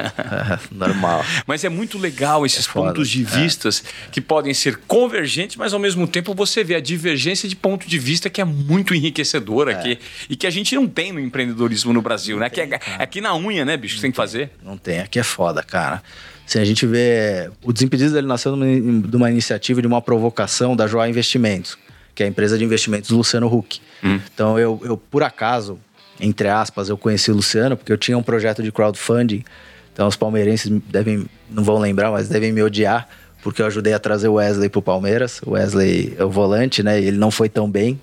Normal. 0.71 1.25
Mas 1.47 1.64
é 1.64 1.69
muito 1.71 1.99
legal 1.99 2.45
esses 2.45 2.69
é 2.69 2.71
pontos 2.71 3.09
de 3.09 3.25
vistas 3.25 3.83
é. 3.87 4.11
que 4.11 4.21
podem 4.21 4.53
ser 4.53 4.76
convergentes, 4.87 5.57
mas 5.57 5.73
ao 5.73 5.81
mesmo 5.81 6.07
tempo 6.07 6.35
você 6.35 6.62
vê 6.62 6.75
a 6.75 6.81
divergência 6.81 7.49
de 7.49 7.57
ponto 7.57 7.88
de 7.88 7.99
vista 7.99 8.29
que 8.29 8.38
é 8.41 8.45
muito 8.45 8.95
enriquecedora 8.95 9.73
é. 9.73 9.75
aqui 9.75 9.99
e 10.29 10.37
que 10.37 10.47
a 10.47 10.50
gente 10.50 10.75
não 10.75 10.87
tem 10.87 11.11
no 11.11 11.21
empreendedorismo 11.21 11.93
no 11.93 12.03
Brasil, 12.03 12.38
né? 12.38 12.47
Aqui, 12.47 12.61
é, 12.61 12.81
aqui 12.99 13.21
na 13.21 13.35
unha, 13.35 13.64
né, 13.64 13.76
bicho? 13.79 13.95
Não 13.97 14.03
tem 14.03 14.11
que 14.11 14.17
fazer. 14.17 14.50
Não 14.62 14.76
tem, 14.76 15.00
aqui 15.00 15.19
é 15.19 15.23
foda, 15.25 15.62
cara. 15.62 16.03
Assim, 16.47 16.59
a 16.59 16.64
gente 16.64 16.85
vê. 16.85 17.50
O 17.62 17.73
Desimpedidos 17.73 18.14
ele 18.14 18.26
nasceu 18.26 18.55
de 18.55 19.17
uma 19.17 19.31
iniciativa, 19.31 19.81
de 19.81 19.87
uma 19.87 20.03
provocação 20.03 20.76
da 20.76 20.87
Joá 20.87 21.09
Investimentos, 21.09 21.79
que 22.14 22.23
é 22.23 22.26
a 22.26 22.29
empresa 22.29 22.59
de 22.59 22.64
investimentos 22.64 23.09
do 23.09 23.17
Luciano 23.17 23.47
Huck. 23.47 23.81
Hum. 24.03 24.21
Então, 24.35 24.59
eu, 24.59 24.79
eu, 24.85 24.99
por 24.99 25.23
acaso, 25.23 25.79
entre 26.21 26.49
aspas, 26.49 26.88
eu 26.88 26.97
conheci 26.97 27.30
o 27.30 27.35
Luciano, 27.35 27.76
porque 27.76 27.92
eu 27.92 27.99
tinha 27.99 28.16
um 28.16 28.23
projeto 28.23 28.62
de 28.62 28.71
crowdfunding. 28.71 29.44
Então, 29.92 30.09
os 30.09 30.16
palmeirenses 30.16 30.71
devem, 30.88 31.26
não 31.50 31.62
vão 31.62 31.78
lembrar, 31.78 32.11
mas 32.11 32.28
devem 32.28 32.52
me 32.52 32.62
odiar, 32.62 33.09
porque 33.42 33.62
eu 33.62 33.66
ajudei 33.66 33.92
a 33.92 33.99
trazer 33.99 34.28
o 34.28 34.35
Wesley 34.35 34.68
pro 34.68 34.83
Palmeiras. 34.83 35.40
O 35.47 35.52
Wesley 35.52 36.14
é 36.18 36.25
o 36.25 36.30
volante, 36.30 36.83
né? 36.83 36.99
Ele 37.00 37.16
não 37.16 37.30
foi 37.30 37.49
tão 37.49 37.71
bem. 37.71 38.00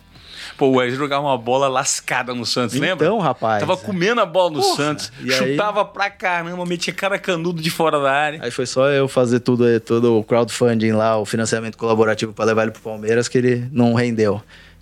Pô, 0.58 0.68
o 0.68 0.76
Wesley 0.78 0.98
jogava 0.98 1.26
uma 1.26 1.38
bola 1.38 1.68
lascada 1.68 2.34
no 2.34 2.46
Santos, 2.46 2.76
então, 2.76 2.88
lembra? 2.88 3.06
Então, 3.06 3.20
rapaz. 3.20 3.60
Tava 3.60 3.78
comendo 3.78 4.22
a 4.22 4.26
bola 4.26 4.52
no 4.52 4.62
Porra, 4.62 4.76
Santos, 4.76 5.12
chutava 5.30 5.82
aí... 5.82 5.88
pra 5.88 6.10
caramba, 6.10 6.66
metia 6.66 6.94
cara 6.94 7.18
canudo 7.18 7.62
de 7.62 7.70
fora 7.70 8.00
da 8.00 8.12
área. 8.12 8.40
Aí 8.42 8.52
foi 8.52 8.66
só 8.66 8.90
eu 8.90 9.08
fazer 9.08 9.40
tudo, 9.40 9.80
todo 9.80 10.20
o 10.20 10.24
crowdfunding 10.24 10.92
lá, 10.92 11.18
o 11.18 11.26
financiamento 11.26 11.78
colaborativo 11.78 12.34
para 12.34 12.46
levar 12.46 12.64
ele 12.64 12.72
pro 12.72 12.82
Palmeiras, 12.82 13.28
que 13.28 13.38
ele 13.38 13.68
não 13.72 13.94
rendeu. 13.94 14.42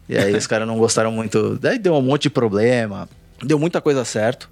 E 0.09 0.17
aí 0.17 0.35
os 0.35 0.47
caras 0.47 0.67
não 0.67 0.77
gostaram 0.77 1.11
muito. 1.11 1.59
Daí 1.59 1.77
deu 1.77 1.93
um 1.93 2.01
monte 2.01 2.23
de 2.23 2.29
problema, 2.31 3.07
deu 3.43 3.59
muita 3.59 3.79
coisa 3.79 4.03
certo. 4.03 4.49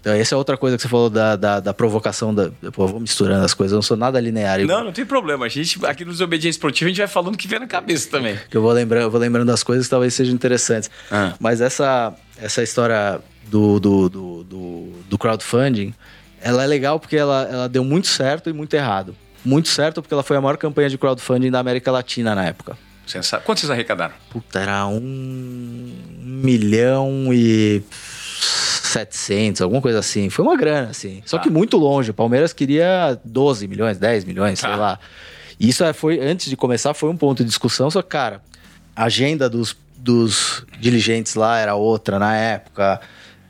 Então, 0.00 0.14
essa 0.14 0.34
é 0.34 0.38
outra 0.38 0.56
coisa 0.56 0.76
que 0.76 0.82
você 0.82 0.88
falou 0.88 1.10
da, 1.10 1.36
da, 1.36 1.60
da 1.60 1.74
provocação. 1.74 2.34
Da, 2.34 2.50
pô, 2.72 2.86
vou 2.86 3.00
misturando 3.00 3.44
as 3.44 3.52
coisas, 3.52 3.72
eu 3.72 3.76
não 3.76 3.82
sou 3.82 3.96
nada 3.96 4.18
linear. 4.18 4.60
Não, 4.60 4.84
não 4.84 4.92
tem 4.92 5.04
problema. 5.04 5.44
A 5.44 5.48
gente, 5.48 5.84
aqui 5.84 6.04
no 6.04 6.12
Desobediência 6.12 6.56
Esportiva, 6.56 6.86
a 6.86 6.88
gente 6.88 6.98
vai 6.98 7.08
falando 7.08 7.34
o 7.34 7.36
que 7.36 7.46
vem 7.46 7.58
na 7.58 7.66
cabeça 7.66 8.08
também. 8.08 8.38
Que 8.48 8.56
eu 8.56 8.62
vou 8.62 8.72
lembrando, 8.72 9.02
eu 9.02 9.10
vou 9.10 9.20
lembrando 9.20 9.46
das 9.46 9.62
coisas 9.62 9.86
que 9.86 9.90
talvez 9.90 10.14
sejam 10.14 10.32
interessantes. 10.32 10.90
Ah. 11.10 11.34
Mas 11.38 11.60
essa, 11.60 12.14
essa 12.40 12.62
história 12.62 13.20
do, 13.48 13.78
do, 13.80 14.08
do, 14.08 14.44
do, 14.44 14.92
do 15.10 15.18
crowdfunding, 15.18 15.92
ela 16.40 16.62
é 16.62 16.66
legal 16.66 16.98
porque 17.00 17.16
ela, 17.16 17.46
ela 17.50 17.68
deu 17.68 17.84
muito 17.84 18.06
certo 18.06 18.48
e 18.48 18.52
muito 18.52 18.72
errado. 18.74 19.14
Muito 19.44 19.68
certo 19.68 20.00
porque 20.00 20.14
ela 20.14 20.22
foi 20.22 20.36
a 20.36 20.40
maior 20.40 20.56
campanha 20.56 20.88
de 20.88 20.96
crowdfunding 20.96 21.50
da 21.50 21.58
América 21.58 21.90
Latina 21.90 22.34
na 22.34 22.46
época. 22.46 22.78
Quanto 23.44 23.60
vocês 23.60 23.70
arrecadaram? 23.70 24.14
Puta, 24.30 24.60
era 24.60 24.86
um 24.86 25.92
milhão 26.20 27.32
e 27.32 27.82
700, 27.90 29.62
alguma 29.62 29.80
coisa 29.80 29.98
assim. 29.98 30.30
Foi 30.30 30.44
uma 30.44 30.56
grana, 30.56 30.90
assim. 30.90 31.22
Só 31.24 31.36
tá. 31.36 31.44
que 31.44 31.50
muito 31.50 31.76
longe. 31.76 32.10
O 32.10 32.14
Palmeiras 32.14 32.52
queria 32.52 33.18
12 33.24 33.66
milhões, 33.68 33.98
10 33.98 34.24
milhões, 34.24 34.60
tá. 34.60 34.68
sei 34.68 34.76
lá. 34.76 34.98
E 35.58 35.68
isso 35.68 35.84
é, 35.84 35.92
foi, 35.92 36.20
antes 36.20 36.48
de 36.48 36.56
começar, 36.56 36.94
foi 36.94 37.10
um 37.10 37.16
ponto 37.16 37.42
de 37.42 37.48
discussão. 37.48 37.90
Só 37.90 38.02
que, 38.02 38.08
cara, 38.08 38.42
a 38.94 39.04
agenda 39.04 39.48
dos, 39.48 39.76
dos 39.96 40.64
dirigentes 40.78 41.34
lá 41.34 41.58
era 41.58 41.74
outra 41.74 42.18
na 42.18 42.34
época. 42.36 43.00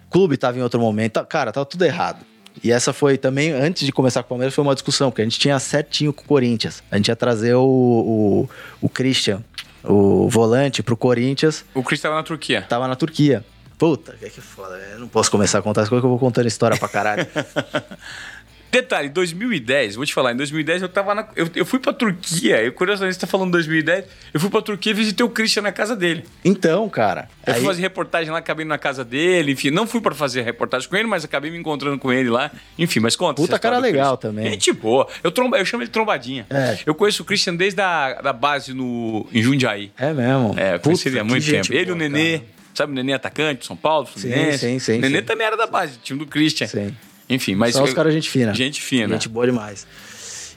O 0.06 0.10
clube 0.10 0.34
estava 0.34 0.58
em 0.58 0.62
outro 0.62 0.80
momento. 0.80 1.14
Tá, 1.14 1.24
cara, 1.24 1.52
tava 1.52 1.66
tudo 1.66 1.84
errado. 1.84 2.24
E 2.62 2.72
essa 2.72 2.92
foi 2.92 3.16
também, 3.16 3.52
antes 3.52 3.84
de 3.84 3.92
começar 3.92 4.22
com 4.22 4.26
o 4.26 4.28
Palmeiras, 4.30 4.54
foi 4.54 4.62
uma 4.62 4.74
discussão, 4.74 5.10
porque 5.10 5.22
a 5.22 5.24
gente 5.24 5.38
tinha 5.38 5.58
certinho 5.58 6.12
com 6.12 6.22
o 6.22 6.26
Corinthians. 6.26 6.82
A 6.90 6.96
gente 6.96 7.08
ia 7.08 7.16
trazer 7.16 7.54
o, 7.54 7.62
o, 7.62 8.50
o 8.80 8.88
Christian, 8.88 9.42
o 9.84 10.28
volante, 10.28 10.82
pro 10.82 10.96
Corinthians. 10.96 11.64
O 11.74 11.82
Christian 11.82 12.10
tava 12.10 12.20
na 12.20 12.24
Turquia. 12.24 12.62
Tava 12.62 12.88
na 12.88 12.96
Turquia. 12.96 13.44
Puta, 13.78 14.16
que, 14.18 14.28
que 14.28 14.40
foda. 14.40 14.76
Eu 14.92 14.98
não 14.98 15.08
posso 15.08 15.30
começar 15.30 15.60
a 15.60 15.62
contar 15.62 15.82
as 15.82 15.88
coisas 15.88 16.02
que 16.02 16.06
eu 16.06 16.10
vou 16.10 16.18
contando 16.18 16.48
história 16.48 16.76
pra 16.76 16.88
caralho. 16.88 17.26
Detalhe, 18.70 19.08
2010, 19.08 19.96
vou 19.96 20.04
te 20.04 20.12
falar, 20.12 20.32
em 20.32 20.36
2010 20.36 20.82
eu 20.82 20.88
tava 20.88 21.14
na. 21.14 21.26
Eu, 21.34 21.48
eu 21.54 21.64
fui 21.64 21.78
pra 21.78 21.92
Turquia, 21.92 22.62
eu 22.62 22.72
curiosamente 22.72 23.14
você 23.14 23.20
tá 23.20 23.26
falando 23.26 23.52
2010, 23.52 24.04
eu 24.34 24.40
fui 24.40 24.50
pra 24.50 24.60
Turquia 24.60 24.92
e 24.92 24.94
visitei 24.94 25.24
o 25.24 25.30
Christian 25.30 25.62
na 25.62 25.72
casa 25.72 25.96
dele. 25.96 26.24
Então, 26.44 26.88
cara. 26.88 27.28
Eu 27.46 27.54
aí... 27.54 27.60
fui 27.60 27.68
fazer 27.68 27.82
reportagem 27.82 28.30
lá, 28.30 28.38
acabei 28.38 28.66
na 28.66 28.76
casa 28.76 29.04
dele, 29.04 29.52
enfim, 29.52 29.70
não 29.70 29.86
fui 29.86 30.00
pra 30.00 30.14
fazer 30.14 30.42
reportagem 30.42 30.88
com 30.88 30.96
ele, 30.96 31.08
mas 31.08 31.24
acabei 31.24 31.50
me 31.50 31.58
encontrando 31.58 31.98
com 31.98 32.12
ele 32.12 32.28
lá. 32.28 32.50
Enfim, 32.78 33.00
mas 33.00 33.16
conta. 33.16 33.40
Puta 33.40 33.58
cara 33.58 33.78
legal 33.78 34.16
também. 34.16 34.50
Gente 34.50 34.72
boa. 34.72 35.08
Eu, 35.24 35.32
tromba, 35.32 35.58
eu 35.58 35.64
chamo 35.64 35.82
ele 35.82 35.90
trombadinha. 35.90 36.46
É. 36.50 36.78
Eu 36.84 36.94
conheço 36.94 37.22
o 37.22 37.24
Christian 37.24 37.56
desde 37.56 37.80
a 37.80 38.20
da 38.20 38.32
base 38.32 38.74
no, 38.74 39.26
em 39.32 39.42
Jundiaí. 39.42 39.90
É 39.98 40.12
mesmo? 40.12 40.54
É, 40.58 40.74
eu 40.74 40.80
conheci 40.80 41.08
ele 41.08 41.18
há 41.18 41.24
muito 41.24 41.48
tempo. 41.48 41.72
Ele 41.72 41.90
e 41.90 41.92
o 41.92 41.96
Nenê. 41.96 42.38
Cara. 42.38 42.58
Sabe 42.74 42.92
o 42.92 42.94
Nenê 42.94 43.12
atacante, 43.12 43.66
São 43.66 43.76
Paulo, 43.76 44.06
Fluminense? 44.06 44.58
Sim, 44.58 44.78
sim, 44.78 44.92
sim. 44.92 44.98
O 44.98 45.00
Nenê 45.00 45.18
sim. 45.18 45.24
também 45.24 45.46
era 45.46 45.56
da 45.56 45.66
base, 45.66 45.98
time 45.98 46.18
do 46.18 46.26
Christian. 46.26 46.68
Sim. 46.68 46.94
Enfim, 47.28 47.54
mas. 47.54 47.74
Só 47.74 47.84
os 47.84 47.92
caras 47.92 48.12
gente 48.12 48.30
fina. 48.30 48.54
Gente 48.54 48.80
fina. 48.80 49.14
Gente 49.14 49.28
boa 49.28 49.46
demais. 49.46 49.86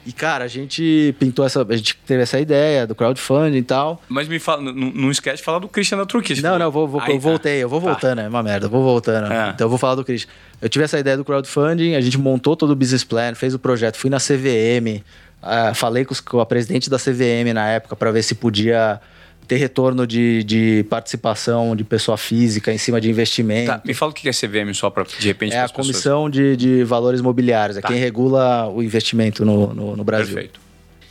E, 0.04 0.12
cara, 0.12 0.44
a 0.44 0.48
gente 0.48 1.14
pintou 1.18 1.44
essa. 1.44 1.64
A 1.68 1.76
gente 1.76 1.96
teve 2.04 2.22
essa 2.22 2.40
ideia 2.40 2.86
do 2.86 2.94
crowdfunding 2.94 3.58
e 3.58 3.62
tal. 3.62 4.02
Mas 4.08 4.26
me 4.26 4.40
fala, 4.40 4.60
não, 4.60 4.72
não 4.72 5.10
esquece 5.10 5.36
de 5.36 5.42
falar 5.44 5.60
do 5.60 5.68
Christian 5.68 5.98
da 5.98 6.06
Turquia. 6.06 6.34
Não, 6.42 6.58
não, 6.58 6.70
vou, 6.72 6.88
vou, 6.88 7.00
Aí, 7.00 7.10
eu 7.10 7.14
tá. 7.14 7.20
voltei, 7.20 7.62
eu 7.62 7.68
vou 7.68 7.80
tá. 7.80 7.86
voltando, 7.88 8.20
é 8.20 8.28
uma 8.28 8.42
merda, 8.42 8.66
eu 8.66 8.70
vou 8.70 8.82
voltando. 8.82 9.32
É. 9.32 9.50
Então 9.50 9.66
eu 9.66 9.68
vou 9.68 9.78
falar 9.78 9.94
do 9.94 10.04
Christian. 10.04 10.28
Eu 10.60 10.68
tive 10.68 10.84
essa 10.84 10.98
ideia 10.98 11.16
do 11.16 11.24
crowdfunding, 11.24 11.94
a 11.94 12.00
gente 12.00 12.18
montou 12.18 12.56
todo 12.56 12.70
o 12.70 12.76
business 12.76 13.04
plan, 13.04 13.34
fez 13.34 13.54
o 13.54 13.60
projeto, 13.60 13.96
fui 13.96 14.10
na 14.10 14.18
CVM, 14.18 14.98
uh, 14.98 15.02
ah, 15.42 15.74
falei 15.74 16.04
com, 16.04 16.12
os, 16.12 16.20
com 16.20 16.40
a 16.40 16.46
presidente 16.46 16.90
da 16.90 16.98
CVM 16.98 17.52
na 17.54 17.68
época 17.68 17.94
para 17.94 18.10
ver 18.10 18.22
se 18.24 18.34
podia 18.34 19.00
ter 19.46 19.56
retorno 19.56 20.06
de, 20.06 20.42
de 20.44 20.84
participação 20.88 21.74
de 21.74 21.84
pessoa 21.84 22.16
física 22.16 22.72
em 22.72 22.78
cima 22.78 23.00
de 23.00 23.10
investimento. 23.10 23.66
Tá, 23.66 23.82
me 23.84 23.94
fala 23.94 24.12
o 24.12 24.14
que 24.14 24.28
é 24.28 24.32
CVM 24.32 24.72
só 24.74 24.90
para 24.90 25.04
de 25.04 25.26
repente. 25.26 25.54
É 25.54 25.60
a 25.60 25.68
Comissão 25.68 26.30
de, 26.30 26.56
de 26.56 26.84
Valores 26.84 27.20
Mobiliários, 27.20 27.76
é 27.76 27.80
tá. 27.80 27.88
quem 27.88 27.98
regula 27.98 28.68
o 28.68 28.82
investimento 28.82 29.44
no, 29.44 29.74
no, 29.74 29.96
no, 29.96 30.04
Brasil. 30.04 30.34
Perfeito. 30.34 30.60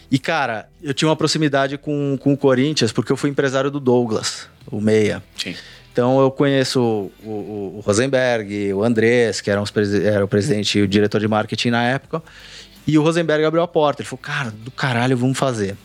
E, 0.10 0.20
cara, 0.20 0.68
eu 0.82 0.94
tinha 0.94 1.08
uma 1.08 1.16
proximidade 1.16 1.78
com, 1.78 2.18
com 2.20 2.34
o 2.34 2.38
Corinthians 2.38 2.92
porque 2.92 3.12
eu 3.12 3.18
fui 3.18 3.30
empresário 3.30 3.72
do 3.72 3.80
Douglas, 3.80 4.48
o 4.70 4.82
Meia. 4.82 5.24
Sim. 5.38 5.56
Então 5.92 6.20
eu 6.22 6.32
conheço 6.32 6.80
o, 6.82 7.12
o, 7.24 7.76
o 7.78 7.84
Rosenberg, 7.86 8.74
o 8.74 8.84
Andrés, 8.84 9.42
que 9.42 9.52
era, 9.52 9.62
era 10.04 10.24
o 10.24 10.28
presidente 10.28 10.80
e 10.80 10.82
o 10.82 10.88
diretor 10.88 11.20
de 11.20 11.28
marketing 11.28 11.70
na 11.70 11.84
época. 11.84 12.24
E 12.88 12.98
o 12.98 13.04
Rosenberg 13.04 13.44
abriu 13.46 13.62
a 13.62 13.68
porta. 13.68 14.02
Ele 14.02 14.10
falou, 14.10 14.22
cara, 14.22 14.52
do 14.52 14.72
caralho, 14.72 15.16
vamos 15.18 15.38
fazer. 15.38 15.76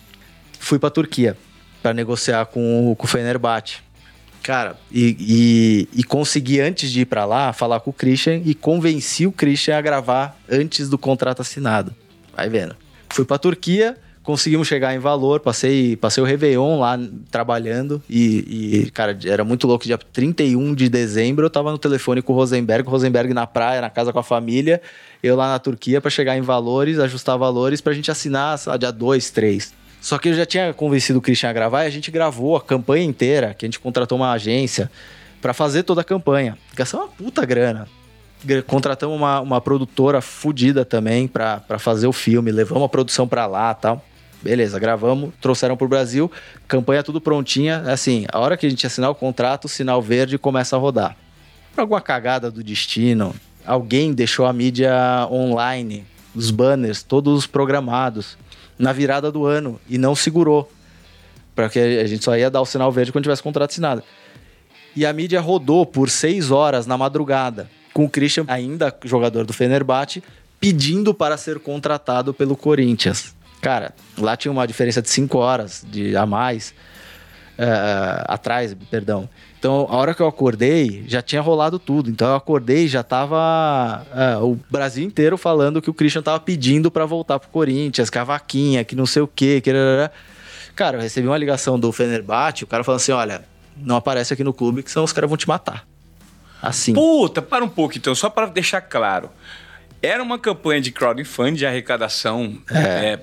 Fui 0.59 0.79
pra 0.79 0.89
Turquia 0.89 1.37
para 1.87 1.93
negociar 1.93 2.45
com, 2.47 2.93
com 2.97 3.05
o 3.05 3.07
Fenerbahçe. 3.07 3.77
Cara, 4.43 4.75
e, 4.91 5.87
e, 5.93 5.99
e, 5.99 6.03
consegui 6.03 6.59
antes 6.59 6.91
de 6.91 7.01
ir 7.01 7.05
para 7.05 7.23
lá 7.23 7.53
falar 7.53 7.79
com 7.79 7.91
o 7.91 7.93
Christian 7.93 8.41
e 8.43 8.53
convenci 8.53 9.25
o 9.25 9.31
Christian 9.31 9.77
a 9.77 9.81
gravar 9.81 10.37
antes 10.49 10.89
do 10.89 10.97
contrato 10.97 11.41
assinado. 11.41 11.95
Vai 12.35 12.49
vendo. 12.49 12.75
Fui 13.09 13.23
para 13.23 13.37
Turquia, 13.37 13.97
conseguimos 14.21 14.67
chegar 14.67 14.93
em 14.93 14.99
valor. 14.99 15.39
Passei, 15.39 15.95
passei 15.95 16.21
o 16.21 16.25
Réveillon 16.25 16.79
lá 16.79 16.99
trabalhando 17.31 18.01
e, 18.09 18.83
e, 18.85 18.91
cara, 18.91 19.17
era 19.25 19.45
muito 19.45 19.65
louco. 19.65 19.85
Dia 19.85 19.97
31 19.97 20.75
de 20.75 20.89
dezembro 20.89 21.45
eu 21.45 21.49
tava 21.49 21.71
no 21.71 21.77
telefone 21.77 22.21
com 22.21 22.33
o 22.33 22.35
Rosenberg, 22.35 22.87
o 22.87 22.91
Rosenberg 22.91 23.33
na 23.33 23.47
praia, 23.47 23.79
na 23.79 23.89
casa 23.89 24.11
com 24.11 24.19
a 24.19 24.23
família, 24.23 24.81
eu 25.23 25.37
lá 25.37 25.49
na 25.49 25.59
Turquia 25.59 26.01
para 26.01 26.11
chegar 26.11 26.37
em 26.37 26.41
valores, 26.41 26.99
ajustar 26.99 27.37
valores 27.37 27.79
pra 27.79 27.93
gente 27.93 28.11
assinar, 28.11 28.57
sei 28.57 28.71
lá, 28.71 28.77
dia 28.77 28.91
2, 28.91 29.29
3. 29.31 29.86
Só 30.07 30.17
que 30.17 30.29
eu 30.29 30.33
já 30.33 30.45
tinha 30.45 30.73
convencido 30.73 31.19
o 31.19 31.21
Christian 31.21 31.49
a 31.49 31.53
gravar 31.53 31.83
e 31.83 31.87
a 31.87 31.89
gente 31.89 32.09
gravou 32.09 32.55
a 32.55 32.61
campanha 32.61 33.03
inteira, 33.03 33.53
que 33.53 33.65
a 33.65 33.67
gente 33.67 33.77
contratou 33.77 34.17
uma 34.17 34.31
agência 34.31 34.89
para 35.41 35.53
fazer 35.53 35.83
toda 35.83 35.99
a 35.99 36.03
campanha. 36.05 36.57
Gastou 36.73 37.01
uma 37.01 37.09
puta 37.09 37.45
grana. 37.45 37.89
Contratamos 38.65 39.17
uma, 39.17 39.41
uma 39.41 39.59
produtora 39.59 40.21
fodida 40.21 40.85
também 40.85 41.27
para 41.27 41.77
fazer 41.77 42.07
o 42.07 42.13
filme, 42.13 42.53
levamos 42.53 42.85
a 42.85 42.87
produção 42.87 43.27
para 43.27 43.45
lá 43.47 43.73
tal. 43.73 44.01
Beleza, 44.41 44.79
gravamos, 44.79 45.33
trouxeram 45.41 45.75
pro 45.75 45.89
Brasil, 45.89 46.31
campanha 46.69 47.03
tudo 47.03 47.19
prontinha. 47.19 47.79
Assim, 47.79 48.25
a 48.31 48.39
hora 48.39 48.55
que 48.55 48.65
a 48.65 48.69
gente 48.69 48.87
assinar 48.87 49.09
o 49.09 49.15
contrato, 49.15 49.65
o 49.65 49.67
sinal 49.67 50.01
verde 50.01 50.37
começa 50.37 50.77
a 50.77 50.79
rodar. 50.79 51.17
Por 51.75 51.81
alguma 51.81 51.99
cagada 51.99 52.49
do 52.49 52.63
destino, 52.63 53.35
alguém 53.65 54.13
deixou 54.13 54.45
a 54.45 54.53
mídia 54.53 55.27
online, 55.29 56.05
os 56.33 56.49
banners, 56.49 57.03
todos 57.03 57.45
programados, 57.45 58.37
na 58.77 58.93
virada 58.93 59.31
do 59.31 59.45
ano 59.45 59.79
e 59.89 59.97
não 59.97 60.15
segurou. 60.15 60.71
Porque 61.55 61.79
a 61.79 62.05
gente 62.05 62.23
só 62.23 62.37
ia 62.37 62.49
dar 62.49 62.61
o 62.61 62.65
sinal 62.65 62.91
verde 62.91 63.11
quando 63.11 63.23
tivesse 63.23 63.41
contrato 63.41 63.71
assinado. 63.71 64.03
E 64.95 65.05
a 65.05 65.13
mídia 65.13 65.41
rodou 65.41 65.85
por 65.85 66.09
seis 66.09 66.51
horas 66.51 66.85
na 66.85 66.97
madrugada 66.97 67.69
com 67.93 68.05
o 68.05 68.09
Christian, 68.09 68.45
ainda 68.47 68.95
jogador 69.03 69.43
do 69.43 69.53
Fenerbahçe, 69.53 70.23
pedindo 70.59 71.13
para 71.13 71.35
ser 71.35 71.59
contratado 71.59 72.33
pelo 72.33 72.55
Corinthians. 72.55 73.35
Cara, 73.59 73.93
lá 74.17 74.37
tinha 74.37 74.51
uma 74.51 74.67
diferença 74.67 75.01
de 75.01 75.09
5 75.09 75.37
horas 75.37 75.83
de, 75.89 76.15
a 76.15 76.25
mais. 76.25 76.73
Uh, 77.57 78.23
atrás, 78.27 78.75
perdão. 78.91 79.27
Então, 79.57 79.87
a 79.89 79.95
hora 79.95 80.13
que 80.13 80.21
eu 80.21 80.27
acordei, 80.27 81.03
já 81.07 81.23
tinha 81.23 81.41
rolado 81.41 81.79
tudo. 81.79 82.09
Então, 82.09 82.27
eu 82.29 82.35
acordei 82.35 82.87
já 82.87 83.01
tava 83.01 84.05
uh, 84.39 84.45
o 84.45 84.59
Brasil 84.69 85.03
inteiro 85.03 85.37
falando 85.37 85.81
que 85.81 85.89
o 85.89 85.93
Christian 85.93 86.21
tava 86.21 86.39
pedindo 86.39 86.91
para 86.91 87.05
voltar 87.05 87.39
pro 87.39 87.49
Corinthians, 87.49 88.09
que 88.11 88.17
a 88.19 88.23
vaquinha, 88.23 88.83
que 88.83 88.95
não 88.95 89.07
sei 89.07 89.23
o 89.23 89.27
quê. 89.27 89.59
Que... 89.59 89.71
Cara, 90.75 90.97
eu 90.97 91.01
recebi 91.01 91.27
uma 91.27 91.37
ligação 91.37 91.79
do 91.79 91.91
Fenerbahçe, 91.91 92.63
o 92.63 92.67
cara 92.67 92.83
falando 92.83 93.01
assim: 93.01 93.11
olha, 93.11 93.43
não 93.75 93.95
aparece 93.95 94.31
aqui 94.33 94.43
no 94.43 94.53
clube, 94.53 94.83
que 94.83 94.91
senão 94.91 95.03
os 95.03 95.11
caras 95.11 95.27
vão 95.27 95.37
te 95.37 95.47
matar. 95.47 95.87
Assim. 96.61 96.93
Puta, 96.93 97.41
para 97.41 97.63
um 97.63 97.69
pouco 97.69 97.97
então, 97.97 98.13
só 98.13 98.29
para 98.29 98.45
deixar 98.45 98.81
claro. 98.81 99.29
Era 100.01 100.21
uma 100.21 100.37
campanha 100.37 100.79
de 100.79 100.91
crowdfunding, 100.91 101.55
de 101.55 101.65
arrecadação 101.65 102.57
é. 102.69 103.13
É, 103.13 103.19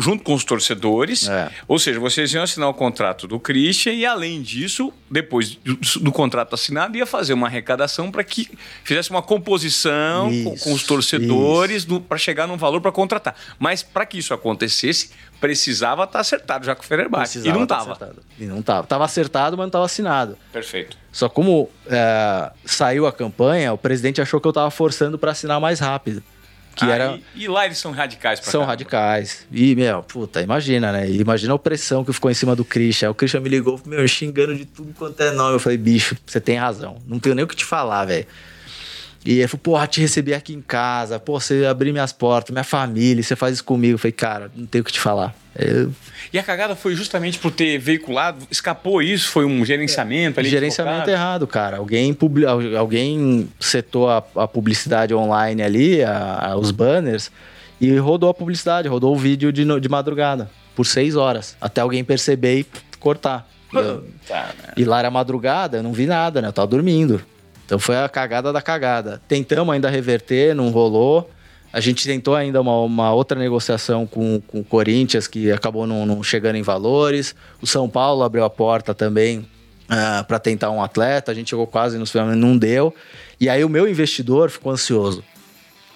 junto 0.00 0.24
com 0.24 0.34
os 0.34 0.42
torcedores. 0.42 1.28
É. 1.28 1.50
Ou 1.68 1.78
seja, 1.78 2.00
vocês 2.00 2.32
iam 2.32 2.42
assinar 2.42 2.68
o 2.68 2.74
contrato 2.74 3.28
do 3.28 3.38
Christian 3.38 3.92
e, 3.92 4.06
além 4.06 4.40
disso, 4.40 4.92
depois 5.10 5.56
do, 5.56 5.76
do 6.00 6.12
contrato 6.12 6.54
assinado, 6.54 6.96
ia 6.96 7.04
fazer 7.04 7.34
uma 7.34 7.46
arrecadação 7.46 8.10
para 8.10 8.24
que 8.24 8.48
fizesse 8.84 9.10
uma 9.10 9.22
composição 9.22 10.30
isso, 10.30 10.44
com, 10.44 10.58
com, 10.58 10.72
os 10.72 10.82
torcedores 10.82 11.86
para 12.08 12.16
chegar 12.16 12.46
num 12.46 12.56
valor 12.56 12.80
para 12.80 12.92
contratar. 12.92 13.34
Mas 13.58 13.82
para 13.82 14.06
que 14.06 14.18
isso 14.18 14.32
acontecesse, 14.32 15.10
precisava 15.40 16.04
estar 16.04 16.12
tá 16.14 16.20
acertado 16.20 16.64
já 16.64 16.74
com 16.74 16.82
o 16.82 16.86
Fenerbahçe. 16.86 17.38
E 17.38 17.52
não 17.52 17.64
estava. 17.64 17.96
Tá 17.96 18.10
e 18.38 18.44
não 18.44 18.60
estava. 18.60 18.84
Estava 18.84 19.04
acertado, 19.04 19.56
mas 19.56 19.64
não 19.64 19.68
estava 19.68 19.84
assinado. 19.84 20.36
Perfeito. 20.52 20.96
Só 21.12 21.28
como 21.28 21.70
é, 21.86 22.50
saiu 22.64 23.06
a 23.06 23.12
campanha, 23.12 23.72
o 23.72 23.78
presidente 23.78 24.20
achou 24.20 24.40
que 24.40 24.46
eu 24.46 24.50
estava 24.50 24.70
forçando 24.70 25.18
para 25.18 25.32
assinar 25.32 25.60
mais 25.60 25.80
rápido. 25.80 26.22
Que 26.76 26.84
ah, 26.84 26.90
era... 26.90 27.18
E, 27.34 27.44
e, 27.44 27.48
lá 27.48 27.64
eles 27.64 27.78
são 27.78 27.90
radicais 27.90 28.38
pra 28.38 28.50
São 28.50 28.60
caramba. 28.60 28.72
radicais. 28.72 29.46
E, 29.50 29.74
meu, 29.74 30.02
puta, 30.02 30.42
imagina, 30.42 30.92
né? 30.92 31.10
Imagina 31.10 31.52
a 31.52 31.56
opressão 31.56 32.04
que 32.04 32.12
ficou 32.12 32.30
em 32.30 32.34
cima 32.34 32.54
do 32.54 32.66
Christian. 32.66 33.10
O 33.10 33.14
Christian 33.14 33.40
me 33.40 33.48
ligou, 33.48 33.80
meu, 33.86 34.06
xingando 34.06 34.54
de 34.54 34.66
tudo 34.66 34.92
quanto 34.92 35.18
é 35.22 35.30
nome. 35.30 35.54
Eu 35.54 35.58
falei, 35.58 35.78
bicho, 35.78 36.14
você 36.26 36.38
tem 36.38 36.58
razão. 36.58 36.98
Não 37.06 37.18
tenho 37.18 37.34
nem 37.34 37.46
o 37.46 37.48
que 37.48 37.56
te 37.56 37.64
falar, 37.64 38.04
velho. 38.04 38.26
E 39.26 39.40
ele 39.40 39.48
falou, 39.48 39.60
porra, 39.60 39.86
te 39.88 40.00
recebi 40.00 40.32
aqui 40.32 40.54
em 40.54 40.60
casa, 40.60 41.18
pô, 41.18 41.40
você 41.40 41.66
abriu 41.66 41.92
minhas 41.92 42.12
portas, 42.12 42.52
minha 42.52 42.62
família, 42.62 43.20
você 43.22 43.34
faz 43.34 43.54
isso 43.54 43.64
comigo. 43.64 43.94
Eu 43.94 43.98
falei, 43.98 44.12
cara, 44.12 44.50
não 44.54 44.66
tenho 44.66 44.82
o 44.82 44.84
que 44.84 44.92
te 44.92 45.00
falar. 45.00 45.34
Eu... 45.58 45.92
E 46.32 46.38
a 46.38 46.42
cagada 46.44 46.76
foi 46.76 46.94
justamente 46.94 47.38
por 47.38 47.50
ter 47.50 47.76
veiculado, 47.76 48.46
escapou 48.50 49.02
isso, 49.02 49.28
foi 49.30 49.44
um 49.44 49.64
gerenciamento 49.64 50.38
ali? 50.38 50.48
Gerenciamento 50.48 51.10
errado, 51.10 51.44
cara. 51.46 51.78
Alguém, 51.78 52.14
publi... 52.14 52.46
alguém 52.46 53.48
setou 53.58 54.08
a, 54.08 54.18
a 54.36 54.46
publicidade 54.46 55.12
online 55.12 55.60
ali, 55.60 56.04
a, 56.04 56.50
a, 56.50 56.56
os 56.56 56.70
banners, 56.70 57.32
e 57.80 57.96
rodou 57.96 58.30
a 58.30 58.34
publicidade, 58.34 58.86
rodou 58.86 59.12
o 59.12 59.18
vídeo 59.18 59.52
de, 59.52 59.64
de 59.80 59.88
madrugada, 59.88 60.48
por 60.76 60.86
seis 60.86 61.16
horas, 61.16 61.56
até 61.60 61.80
alguém 61.80 62.04
perceber 62.04 62.60
e 62.60 62.66
cortar. 63.00 63.48
Eu... 63.74 64.04
Tá, 64.28 64.50
né? 64.62 64.72
E 64.76 64.84
lá 64.84 65.00
era 65.00 65.10
madrugada, 65.10 65.78
eu 65.78 65.82
não 65.82 65.92
vi 65.92 66.06
nada, 66.06 66.40
né? 66.40 66.48
Eu 66.48 66.52
tava 66.52 66.68
dormindo. 66.68 67.20
Então 67.66 67.80
foi 67.80 67.96
a 67.96 68.08
cagada 68.08 68.52
da 68.52 68.62
cagada. 68.62 69.20
Tentamos 69.26 69.74
ainda 69.74 69.90
reverter, 69.90 70.54
não 70.54 70.70
rolou. 70.70 71.28
A 71.72 71.80
gente 71.80 72.06
tentou 72.06 72.34
ainda 72.34 72.60
uma, 72.60 72.80
uma 72.80 73.12
outra 73.12 73.38
negociação 73.38 74.06
com, 74.06 74.40
com 74.46 74.60
o 74.60 74.64
Corinthians, 74.64 75.26
que 75.26 75.50
acabou 75.50 75.86
não, 75.86 76.06
não, 76.06 76.22
chegando 76.22 76.56
em 76.56 76.62
valores. 76.62 77.34
O 77.60 77.66
São 77.66 77.88
Paulo 77.88 78.22
abriu 78.22 78.44
a 78.44 78.48
porta 78.48 78.94
também 78.94 79.40
uh, 79.40 79.46
ah, 79.90 80.24
para 80.26 80.38
tentar 80.38 80.70
um 80.70 80.82
atleta. 80.82 81.32
A 81.32 81.34
gente 81.34 81.50
chegou 81.50 81.66
quase 81.66 81.98
nos 81.98 82.12
finalmente, 82.12 82.38
não 82.38 82.56
deu. 82.56 82.94
E 83.38 83.48
aí 83.48 83.64
o 83.64 83.68
meu 83.68 83.88
investidor 83.88 84.48
ficou 84.48 84.72
ansioso. 84.72 85.24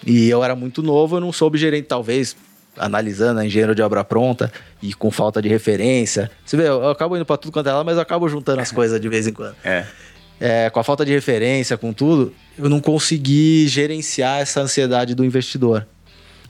E 0.05 0.29
eu 0.29 0.43
era 0.43 0.55
muito 0.55 0.83
novo, 0.83 1.15
eu 1.15 1.21
não 1.21 1.31
soube 1.31 1.57
gerir, 1.57 1.85
talvez 1.85 2.35
analisando 2.77 3.39
a 3.39 3.45
engenheiro 3.45 3.73
de 3.73 3.81
obra 3.81 4.03
pronta 4.03 4.51
e 4.81 4.93
com 4.93 5.09
falta 5.09 5.41
de 5.41 5.47
referência. 5.47 6.29
Você 6.45 6.57
vê, 6.57 6.67
eu 6.67 6.89
acabo 6.89 7.15
indo 7.15 7.25
para 7.25 7.37
tudo 7.37 7.51
quanto 7.51 7.69
é 7.69 7.73
lá, 7.73 7.83
mas 7.83 7.95
eu 7.95 8.01
acabo 8.01 8.27
juntando 8.27 8.61
as 8.61 8.71
coisas 8.71 8.99
de 8.99 9.07
vez 9.07 9.25
em 9.25 9.33
quando. 9.33 9.55
É 9.63 9.85
é, 10.41 10.71
com 10.71 10.79
a 10.79 10.83
falta 10.83 11.05
de 11.05 11.11
referência, 11.11 11.77
com 11.77 11.93
tudo, 11.93 12.33
eu 12.57 12.67
não 12.67 12.81
consegui 12.81 13.67
gerenciar 13.67 14.41
essa 14.41 14.59
ansiedade 14.59 15.13
do 15.13 15.23
investidor. 15.23 15.87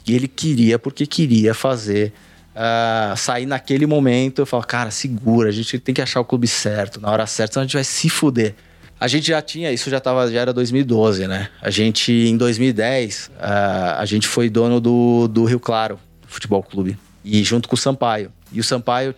E 0.08 0.16
ele 0.16 0.30
queria, 0.30 0.80
porque 0.80 1.06
queria 1.06 1.54
fazer. 1.54 2.14
Uh, 2.54 3.16
sair 3.16 3.46
naquele 3.46 3.86
momento, 3.86 4.40
eu 4.40 4.46
falo, 4.46 4.64
cara, 4.64 4.92
segura, 4.92 5.48
a 5.48 5.52
gente 5.54 5.80
tem 5.80 5.96
que 5.96 6.02
achar 6.02 6.20
o 6.20 6.26
clube 6.26 6.50
certo, 6.50 7.00
na 7.00 7.10
hora 7.10 7.26
certa, 7.26 7.54
senão 7.54 7.64
a 7.64 7.66
gente 7.66 7.76
vai 7.76 7.84
se 7.84 8.10
fuder. 8.10 8.56
A 9.00 9.08
gente 9.08 9.28
já 9.28 9.42
tinha, 9.42 9.72
isso 9.72 9.90
já, 9.90 10.02
tava, 10.02 10.30
já 10.30 10.42
era 10.42 10.52
2012, 10.52 11.28
né? 11.28 11.50
A 11.62 11.70
gente, 11.70 12.12
em 12.12 12.36
2010, 12.36 13.28
uh, 13.28 13.32
ah, 13.40 13.96
a 14.00 14.06
gente 14.06 14.28
foi 14.28 14.50
dono 14.50 14.82
do, 14.82 15.30
do 15.30 15.46
Rio 15.46 15.62
Claro 15.62 15.98
Futebol 16.28 16.62
Clube. 16.62 16.98
E 17.24 17.42
junto 17.44 17.70
com 17.70 17.76
o 17.76 17.78
Sampaio. 17.78 18.32
E 18.52 18.60
o 18.60 18.64
Sampaio 18.64 19.16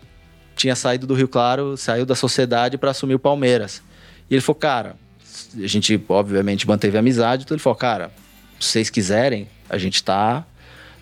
tinha 0.56 0.76
saído 0.76 1.08
do 1.08 1.16
Rio 1.16 1.28
Claro, 1.28 1.76
saiu 1.76 2.06
da 2.06 2.16
sociedade 2.16 2.78
para 2.78 2.92
assumir 2.92 3.16
o 3.16 3.20
Palmeiras. 3.20 3.82
Ele 4.36 4.42
falou, 4.42 4.60
cara, 4.60 4.96
a 5.56 5.68
gente 5.68 6.02
obviamente 6.10 6.68
manteve 6.68 6.98
a 6.98 7.00
amizade, 7.00 7.44
então 7.44 7.56
ele 7.56 7.62
falou, 7.62 7.78
cara, 7.78 8.12
se 8.60 8.70
vocês 8.70 8.90
quiserem, 8.90 9.48
a 9.70 9.78
gente 9.78 10.04
tá 10.04 10.46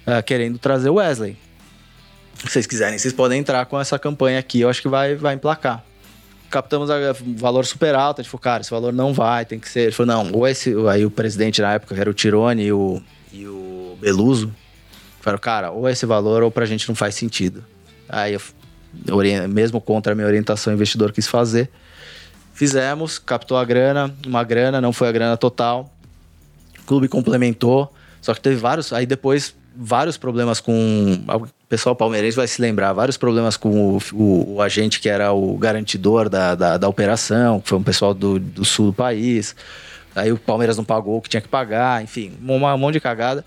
uh, 0.06 0.24
querendo 0.24 0.58
trazer 0.58 0.90
o 0.90 0.96
Wesley. 0.96 1.38
Se 2.36 2.50
vocês 2.50 2.66
quiserem, 2.66 2.98
vocês 2.98 3.14
podem 3.14 3.40
entrar 3.40 3.66
com 3.66 3.80
essa 3.80 4.00
campanha 4.00 4.40
aqui, 4.40 4.62
eu 4.62 4.70
acho 4.70 4.82
que 4.82 4.88
vai, 4.88 5.16
vai 5.16 5.36
emplacar. 5.36 5.84
Captamos 6.50 6.90
o 6.90 6.94
valor 7.38 7.66
super 7.66 7.96
alto, 7.96 8.20
a 8.20 8.24
gente 8.24 8.32
falou, 8.32 8.42
cara, 8.42 8.62
esse 8.62 8.72
valor 8.72 8.92
não 8.92 9.14
vai, 9.14 9.46
tem 9.46 9.60
que 9.60 9.70
ser. 9.70 9.82
Ele 9.82 9.92
falou, 9.92 10.14
não, 10.14 10.32
ou 10.34 10.46
esse. 10.46 10.74
Aí 10.90 11.06
o 11.06 11.12
presidente 11.12 11.62
na 11.62 11.74
época, 11.74 11.96
que 11.96 12.02
era 12.02 12.10
o 12.10 12.14
Tirone 12.14 12.64
e 12.64 12.74
o, 12.74 13.02
e 13.32 13.48
o 13.48 13.98
Beluso, 14.02 14.54
falaram, 15.22 15.40
cara, 15.40 15.72
ou 15.72 15.88
esse 15.88 16.06
valor 16.06 16.44
ou 16.44 16.52
pra 16.52 16.66
gente 16.66 16.90
não 16.90 16.96
faz 16.96 17.16
sentido. 17.16 17.64
Aí 18.10 18.34
eu, 18.34 18.42
mesmo 19.48 19.80
contra 19.80 20.12
a 20.12 20.16
minha 20.16 20.28
orientação, 20.28 20.74
o 20.74 20.76
investidor 20.76 21.14
quis 21.14 21.28
fazer. 21.28 21.70
Fizemos, 22.62 23.18
captou 23.18 23.58
a 23.58 23.66
grana, 23.66 24.14
uma 24.24 24.44
grana, 24.44 24.80
não 24.80 24.94
foi 24.94 25.08
a 25.08 25.12
grana 25.12 25.36
total. 25.36 25.92
O 26.80 26.86
clube 26.86 27.08
complementou, 27.08 27.92
só 28.22 28.36
que 28.36 28.40
teve 28.40 28.58
vários. 28.58 28.94
Aí 28.94 29.08
depois, 29.08 29.56
vários 29.76 30.16
problemas 30.16 30.60
com. 30.60 31.24
O 31.28 31.48
pessoal 31.68 31.96
palmeirense 31.96 32.38
vai 32.38 32.48
se 32.48 32.62
lembrar, 32.62 32.94
vários 32.94 33.18
problemas 33.18 33.58
com 33.58 33.98
o, 33.98 34.02
o, 34.14 34.54
o 34.58 34.62
agente 34.62 35.00
que 35.00 35.10
era 35.10 35.32
o 35.32 35.58
garantidor 35.58 36.30
da, 36.30 36.54
da, 36.54 36.78
da, 36.78 36.88
operação, 36.88 37.60
que 37.60 37.68
foi 37.68 37.80
um 37.80 37.84
pessoal 37.84 38.14
do, 38.14 38.38
do 38.38 38.64
sul 38.64 38.92
do 38.92 38.94
país. 38.94 39.56
Aí 40.16 40.32
o 40.32 40.38
Palmeiras 40.38 40.78
não 40.78 40.84
pagou 40.84 41.18
o 41.18 41.22
que 41.22 41.30
tinha 41.30 41.42
que 41.42 41.50
pagar, 41.50 42.04
enfim, 42.04 42.32
um, 42.48 42.64
um 42.64 42.78
monte 42.78 42.94
de 42.94 43.00
cagada. 43.00 43.44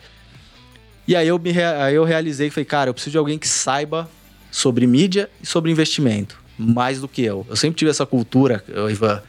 E 1.06 1.14
aí 1.14 1.28
eu, 1.28 1.38
me, 1.38 1.52
aí 1.62 1.94
eu 1.94 2.02
realizei 2.02 2.50
falei, 2.50 2.64
cara, 2.64 2.90
eu 2.90 2.94
preciso 2.94 3.12
de 3.12 3.18
alguém 3.18 3.38
que 3.38 3.46
saiba 3.46 4.10
sobre 4.50 4.88
mídia 4.88 5.30
e 5.40 5.46
sobre 5.46 5.70
investimento 5.70 6.42
mais 6.58 7.00
do 7.00 7.08
que 7.08 7.22
eu. 7.22 7.46
Eu 7.48 7.56
sempre 7.56 7.76
tive 7.76 7.90
essa 7.90 8.06
cultura, 8.06 8.64
Ivan, 8.90 9.22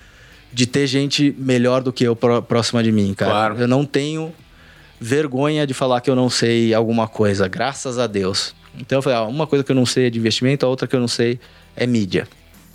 de 0.53 0.65
ter 0.65 0.87
gente 0.87 1.35
melhor 1.37 1.81
do 1.81 1.91
que 1.91 2.03
eu 2.03 2.15
próxima 2.15 2.81
de 2.83 2.91
mim, 2.91 3.13
cara. 3.13 3.31
Claro. 3.31 3.57
Eu 3.59 3.67
não 3.67 3.85
tenho 3.85 4.33
vergonha 4.99 5.67
de 5.67 5.73
falar 5.73 6.01
que 6.01 6.09
eu 6.09 6.15
não 6.15 6.29
sei 6.29 6.73
alguma 6.73 7.07
coisa, 7.07 7.47
graças 7.47 7.99
a 7.99 8.07
Deus. 8.07 8.55
Então 8.79 8.97
eu 8.97 9.01
falei, 9.01 9.19
ah, 9.19 9.23
uma 9.23 9.47
coisa 9.47 9.63
que 9.63 9.71
eu 9.71 9.75
não 9.75 9.85
sei 9.85 10.07
é 10.07 10.09
de 10.09 10.19
investimento, 10.19 10.65
a 10.65 10.69
outra 10.69 10.87
que 10.87 10.95
eu 10.95 10.99
não 10.99 11.07
sei 11.07 11.39
é 11.75 11.85
mídia. 11.85 12.27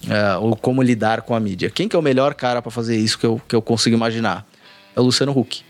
Uh, 0.05 0.41
ou 0.41 0.57
como 0.57 0.83
lidar 0.83 1.23
com 1.23 1.35
a 1.35 1.41
mídia. 1.41 1.69
Quem 1.69 1.87
que 1.87 1.95
é 1.95 1.99
o 1.99 2.03
melhor 2.03 2.35
cara 2.35 2.63
para 2.63 2.71
fazer 2.71 2.97
isso 2.97 3.19
que 3.19 3.27
eu, 3.27 3.41
que 3.47 3.55
eu 3.55 3.61
consigo 3.61 3.95
imaginar? 3.95 4.47
É 4.97 5.01
o 5.01 5.03
Luciano 5.03 5.39
Huck. 5.39 5.63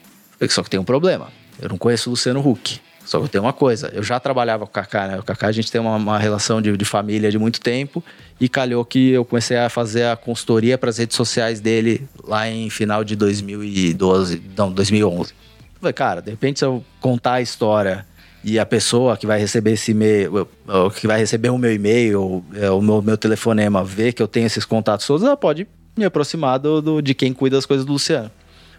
Só 0.48 0.62
que 0.62 0.70
tem 0.70 0.78
um 0.78 0.84
problema. 0.84 1.28
Eu 1.60 1.68
não 1.68 1.76
conheço 1.76 2.08
o 2.08 2.12
Luciano 2.12 2.40
Huck. 2.40 2.80
Só 3.10 3.18
que 3.18 3.24
eu 3.24 3.28
tenho 3.28 3.42
uma 3.42 3.52
coisa, 3.52 3.90
eu 3.92 4.04
já 4.04 4.20
trabalhava 4.20 4.64
com 4.64 4.70
o 4.70 4.72
Kaká, 4.72 5.08
né? 5.08 5.18
O 5.18 5.24
Kaká 5.24 5.48
a 5.48 5.52
gente 5.52 5.68
tem 5.68 5.80
uma, 5.80 5.96
uma 5.96 6.16
relação 6.16 6.62
de, 6.62 6.76
de, 6.76 6.84
família 6.84 7.28
de 7.28 7.40
muito 7.40 7.60
tempo 7.60 8.04
e 8.40 8.48
calhou 8.48 8.84
que 8.84 9.10
eu 9.10 9.24
comecei 9.24 9.56
a 9.56 9.68
fazer 9.68 10.04
a 10.04 10.14
consultoria 10.14 10.78
para 10.78 10.90
as 10.90 10.98
redes 10.98 11.16
sociais 11.16 11.58
dele 11.58 12.06
lá 12.22 12.48
em 12.48 12.70
final 12.70 13.02
de 13.02 13.16
2012, 13.16 14.40
não, 14.56 14.70
2011. 14.70 15.34
falei, 15.80 15.92
cara, 15.92 16.22
de 16.22 16.30
repente 16.30 16.60
se 16.60 16.64
eu 16.64 16.84
contar 17.00 17.32
a 17.32 17.40
história 17.40 18.06
e 18.44 18.60
a 18.60 18.64
pessoa 18.64 19.16
que 19.16 19.26
vai 19.26 19.40
receber 19.40 19.72
esse 19.72 19.90
e-mail, 19.90 20.46
que 20.94 21.08
vai 21.08 21.18
receber 21.18 21.50
o 21.50 21.58
meu 21.58 21.74
e-mail, 21.74 22.44
é, 22.54 22.70
o 22.70 22.80
meu, 22.80 23.02
meu 23.02 23.18
telefonema, 23.18 23.82
ver 23.82 24.12
que 24.12 24.22
eu 24.22 24.28
tenho 24.28 24.46
esses 24.46 24.64
contatos 24.64 25.04
todos, 25.04 25.26
ela 25.26 25.36
pode 25.36 25.66
me 25.96 26.04
aproximar 26.04 26.60
do, 26.60 26.80
do, 26.80 27.02
de 27.02 27.12
quem 27.12 27.32
cuida 27.32 27.56
das 27.56 27.66
coisas 27.66 27.84
do 27.84 27.90
Luciano. 27.92 28.30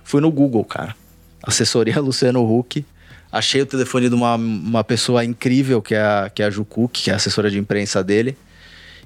Fui 0.06 0.22
no 0.22 0.32
Google, 0.32 0.64
cara. 0.64 0.96
Assessoria 1.44 2.00
Luciano 2.00 2.42
Huck. 2.42 2.86
Achei 3.32 3.62
o 3.62 3.66
telefone 3.66 4.10
de 4.10 4.16
uma, 4.16 4.36
uma 4.36 4.84
pessoa 4.84 5.24
incrível, 5.24 5.82
que 5.82 5.96
é, 5.96 6.02
a, 6.02 6.32
que 6.34 6.44
é 6.44 6.46
a 6.46 6.50
Jucu, 6.50 6.90
que 6.90 7.10
é 7.10 7.14
a 7.14 7.16
assessora 7.16 7.50
de 7.50 7.58
imprensa 7.58 8.04
dele. 8.04 8.38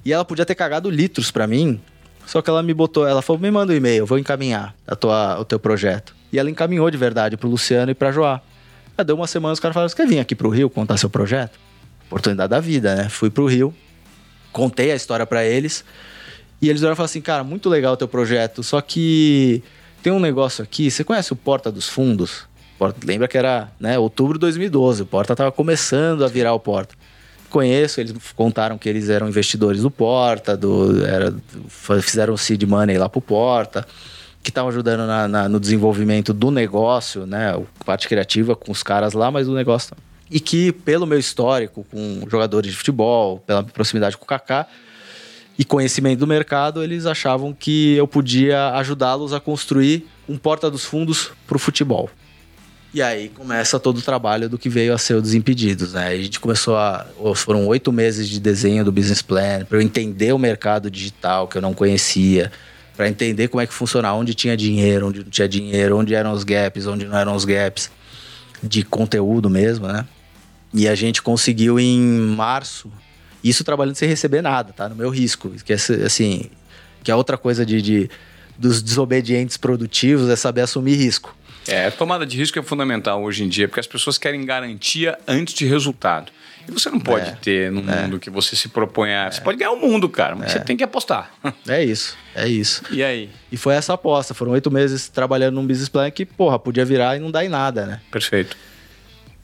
E 0.04 0.12
ela 0.12 0.24
podia 0.24 0.44
ter 0.44 0.54
cagado 0.54 0.90
litros 0.90 1.30
para 1.30 1.46
mim, 1.46 1.80
só 2.26 2.42
que 2.42 2.50
ela 2.50 2.62
me 2.62 2.74
botou, 2.74 3.06
ela 3.06 3.22
falou: 3.22 3.40
me 3.40 3.50
manda 3.50 3.72
um 3.72 3.76
e-mail, 3.76 3.98
eu 3.98 4.06
vou 4.06 4.18
encaminhar 4.18 4.74
a 4.86 4.96
tua, 4.96 5.38
o 5.38 5.44
teu 5.44 5.60
projeto. 5.60 6.14
E 6.32 6.38
ela 6.38 6.50
encaminhou 6.50 6.90
de 6.90 6.98
verdade 6.98 7.36
pro 7.36 7.48
Luciano 7.48 7.90
e 7.90 7.94
pra 7.94 8.10
Joá. 8.10 8.40
Aí 8.98 9.04
deu 9.04 9.14
uma 9.14 9.28
semana, 9.28 9.52
os 9.52 9.60
caras 9.60 9.74
falaram: 9.74 9.88
você 9.88 9.96
quer 9.96 10.08
vir 10.08 10.18
aqui 10.18 10.34
pro 10.34 10.48
Rio 10.48 10.68
contar 10.68 10.96
seu 10.96 11.08
projeto? 11.08 11.58
Oportunidade 12.06 12.50
da 12.50 12.60
vida, 12.60 12.96
né? 12.96 13.08
Fui 13.08 13.30
pro 13.30 13.46
Rio, 13.46 13.72
contei 14.52 14.90
a 14.90 14.96
história 14.96 15.24
para 15.24 15.44
eles. 15.44 15.84
E 16.60 16.68
eles 16.68 16.82
olharam 16.82 16.94
e 16.94 16.96
falaram 16.96 17.10
assim: 17.10 17.20
cara, 17.20 17.44
muito 17.44 17.68
legal 17.68 17.94
o 17.94 17.96
teu 17.96 18.08
projeto, 18.08 18.62
só 18.62 18.80
que 18.80 19.62
tem 20.02 20.12
um 20.12 20.20
negócio 20.20 20.64
aqui. 20.64 20.90
Você 20.90 21.04
conhece 21.04 21.32
o 21.32 21.36
Porta 21.36 21.70
dos 21.70 21.88
Fundos? 21.88 22.44
Porta, 22.78 23.00
lembra 23.04 23.26
que 23.26 23.38
era 23.38 23.68
né, 23.80 23.98
outubro 23.98 24.34
de 24.34 24.40
2012, 24.40 25.02
o 25.02 25.06
Porta 25.06 25.32
estava 25.32 25.50
começando 25.50 26.24
a 26.24 26.28
virar 26.28 26.52
o 26.52 26.60
Porta. 26.60 26.94
Conheço, 27.48 28.00
eles 28.00 28.12
contaram 28.34 28.76
que 28.76 28.88
eles 28.88 29.08
eram 29.08 29.28
investidores 29.28 29.82
do 29.82 29.90
Porta, 29.90 30.56
do, 30.56 31.04
era, 31.06 31.34
fizeram 32.02 32.36
seed 32.36 32.62
money 32.64 32.98
lá 32.98 33.08
pro 33.08 33.20
Porta, 33.20 33.86
que 34.42 34.50
estavam 34.50 34.68
ajudando 34.68 35.06
na, 35.06 35.26
na, 35.26 35.48
no 35.48 35.58
desenvolvimento 35.58 36.32
do 36.32 36.50
negócio, 36.50 37.26
né? 37.26 37.58
Parte 37.84 38.08
criativa 38.08 38.54
com 38.54 38.70
os 38.70 38.82
caras 38.82 39.12
lá, 39.12 39.30
mas 39.30 39.48
o 39.48 39.54
negócio. 39.54 39.96
E 40.30 40.38
que, 40.38 40.72
pelo 40.72 41.06
meu 41.06 41.18
histórico 41.18 41.86
com 41.90 42.26
jogadores 42.28 42.72
de 42.72 42.76
futebol, 42.76 43.38
pela 43.38 43.62
proximidade 43.62 44.16
com 44.16 44.24
o 44.24 44.26
Kaká, 44.26 44.66
e 45.58 45.64
conhecimento 45.64 46.18
do 46.18 46.26
mercado, 46.26 46.82
eles 46.82 47.06
achavam 47.06 47.52
que 47.52 47.94
eu 47.94 48.06
podia 48.06 48.70
ajudá-los 48.74 49.32
a 49.32 49.40
construir 49.40 50.06
um 50.28 50.36
porta 50.36 50.70
dos 50.70 50.84
fundos 50.84 51.32
para 51.46 51.56
o 51.56 51.58
futebol. 51.58 52.10
E 52.96 53.02
aí 53.02 53.28
começa 53.28 53.78
todo 53.78 53.98
o 53.98 54.00
trabalho 54.00 54.48
do 54.48 54.56
que 54.56 54.70
veio 54.70 54.94
a 54.94 54.96
ser 54.96 55.12
o 55.16 55.20
Desimpedidos. 55.20 55.92
Né? 55.92 56.06
A 56.06 56.16
gente 56.16 56.40
começou 56.40 56.78
a. 56.78 57.04
Foram 57.34 57.66
oito 57.66 57.92
meses 57.92 58.26
de 58.26 58.40
desenho 58.40 58.86
do 58.86 58.90
business 58.90 59.20
plan, 59.20 59.66
para 59.66 59.76
eu 59.76 59.82
entender 59.82 60.32
o 60.32 60.38
mercado 60.38 60.90
digital 60.90 61.46
que 61.46 61.58
eu 61.58 61.60
não 61.60 61.74
conhecia, 61.74 62.50
para 62.96 63.06
entender 63.06 63.48
como 63.48 63.60
é 63.60 63.66
que 63.66 63.74
funcionava, 63.74 64.16
onde 64.16 64.32
tinha 64.32 64.56
dinheiro, 64.56 65.08
onde 65.08 65.22
não 65.22 65.28
tinha 65.28 65.46
dinheiro, 65.46 65.98
onde 65.98 66.14
eram 66.14 66.32
os 66.32 66.42
gaps, 66.42 66.86
onde 66.86 67.04
não 67.04 67.18
eram 67.18 67.34
os 67.34 67.44
gaps, 67.44 67.90
de 68.62 68.82
conteúdo 68.82 69.50
mesmo, 69.50 69.86
né? 69.86 70.06
E 70.72 70.88
a 70.88 70.94
gente 70.94 71.20
conseguiu 71.20 71.78
em 71.78 72.00
março 72.00 72.90
isso 73.44 73.62
trabalhando 73.62 73.96
sem 73.96 74.08
receber 74.08 74.40
nada, 74.40 74.72
tá? 74.72 74.88
No 74.88 74.96
meu 74.96 75.10
risco. 75.10 75.50
Que 75.62 75.74
é, 75.74 75.76
assim, 75.76 76.46
que 77.04 77.10
é 77.10 77.14
outra 77.14 77.36
coisa 77.36 77.66
de, 77.66 77.82
de 77.82 78.10
dos 78.58 78.80
desobedientes 78.80 79.58
produtivos 79.58 80.30
é 80.30 80.36
saber 80.36 80.62
assumir 80.62 80.94
risco. 80.94 81.35
É, 81.68 81.86
a 81.86 81.90
tomada 81.90 82.24
de 82.26 82.36
risco 82.36 82.58
é 82.58 82.62
fundamental 82.62 83.22
hoje 83.22 83.44
em 83.44 83.48
dia, 83.48 83.68
porque 83.68 83.80
as 83.80 83.86
pessoas 83.86 84.18
querem 84.18 84.44
garantia 84.44 85.18
antes 85.26 85.54
de 85.54 85.66
resultado. 85.66 86.32
E 86.68 86.72
você 86.72 86.90
não 86.90 86.98
pode 86.98 87.28
é, 87.28 87.32
ter 87.40 87.70
no 87.70 87.80
é. 87.90 88.02
mundo 88.02 88.18
que 88.18 88.28
você 88.28 88.56
se 88.56 88.68
propõe 88.68 89.14
a. 89.14 89.30
Você 89.30 89.40
é. 89.40 89.44
pode 89.44 89.58
ganhar 89.58 89.70
o 89.70 89.80
mundo, 89.80 90.08
cara, 90.08 90.34
mas 90.34 90.50
você 90.52 90.58
é. 90.58 90.60
tem 90.60 90.76
que 90.76 90.84
apostar. 90.84 91.32
É 91.68 91.82
isso, 91.82 92.16
é 92.34 92.46
isso. 92.48 92.82
E 92.90 93.02
aí? 93.02 93.28
E 93.50 93.56
foi 93.56 93.74
essa 93.74 93.92
aposta. 93.92 94.34
Foram 94.34 94.52
oito 94.52 94.70
meses 94.70 95.08
trabalhando 95.08 95.54
num 95.54 95.66
business 95.66 95.88
plan 95.88 96.10
que, 96.10 96.24
porra, 96.24 96.58
podia 96.58 96.84
virar 96.84 97.16
e 97.16 97.20
não 97.20 97.30
dar 97.30 97.44
em 97.44 97.48
nada, 97.48 97.86
né? 97.86 98.00
Perfeito. 98.10 98.56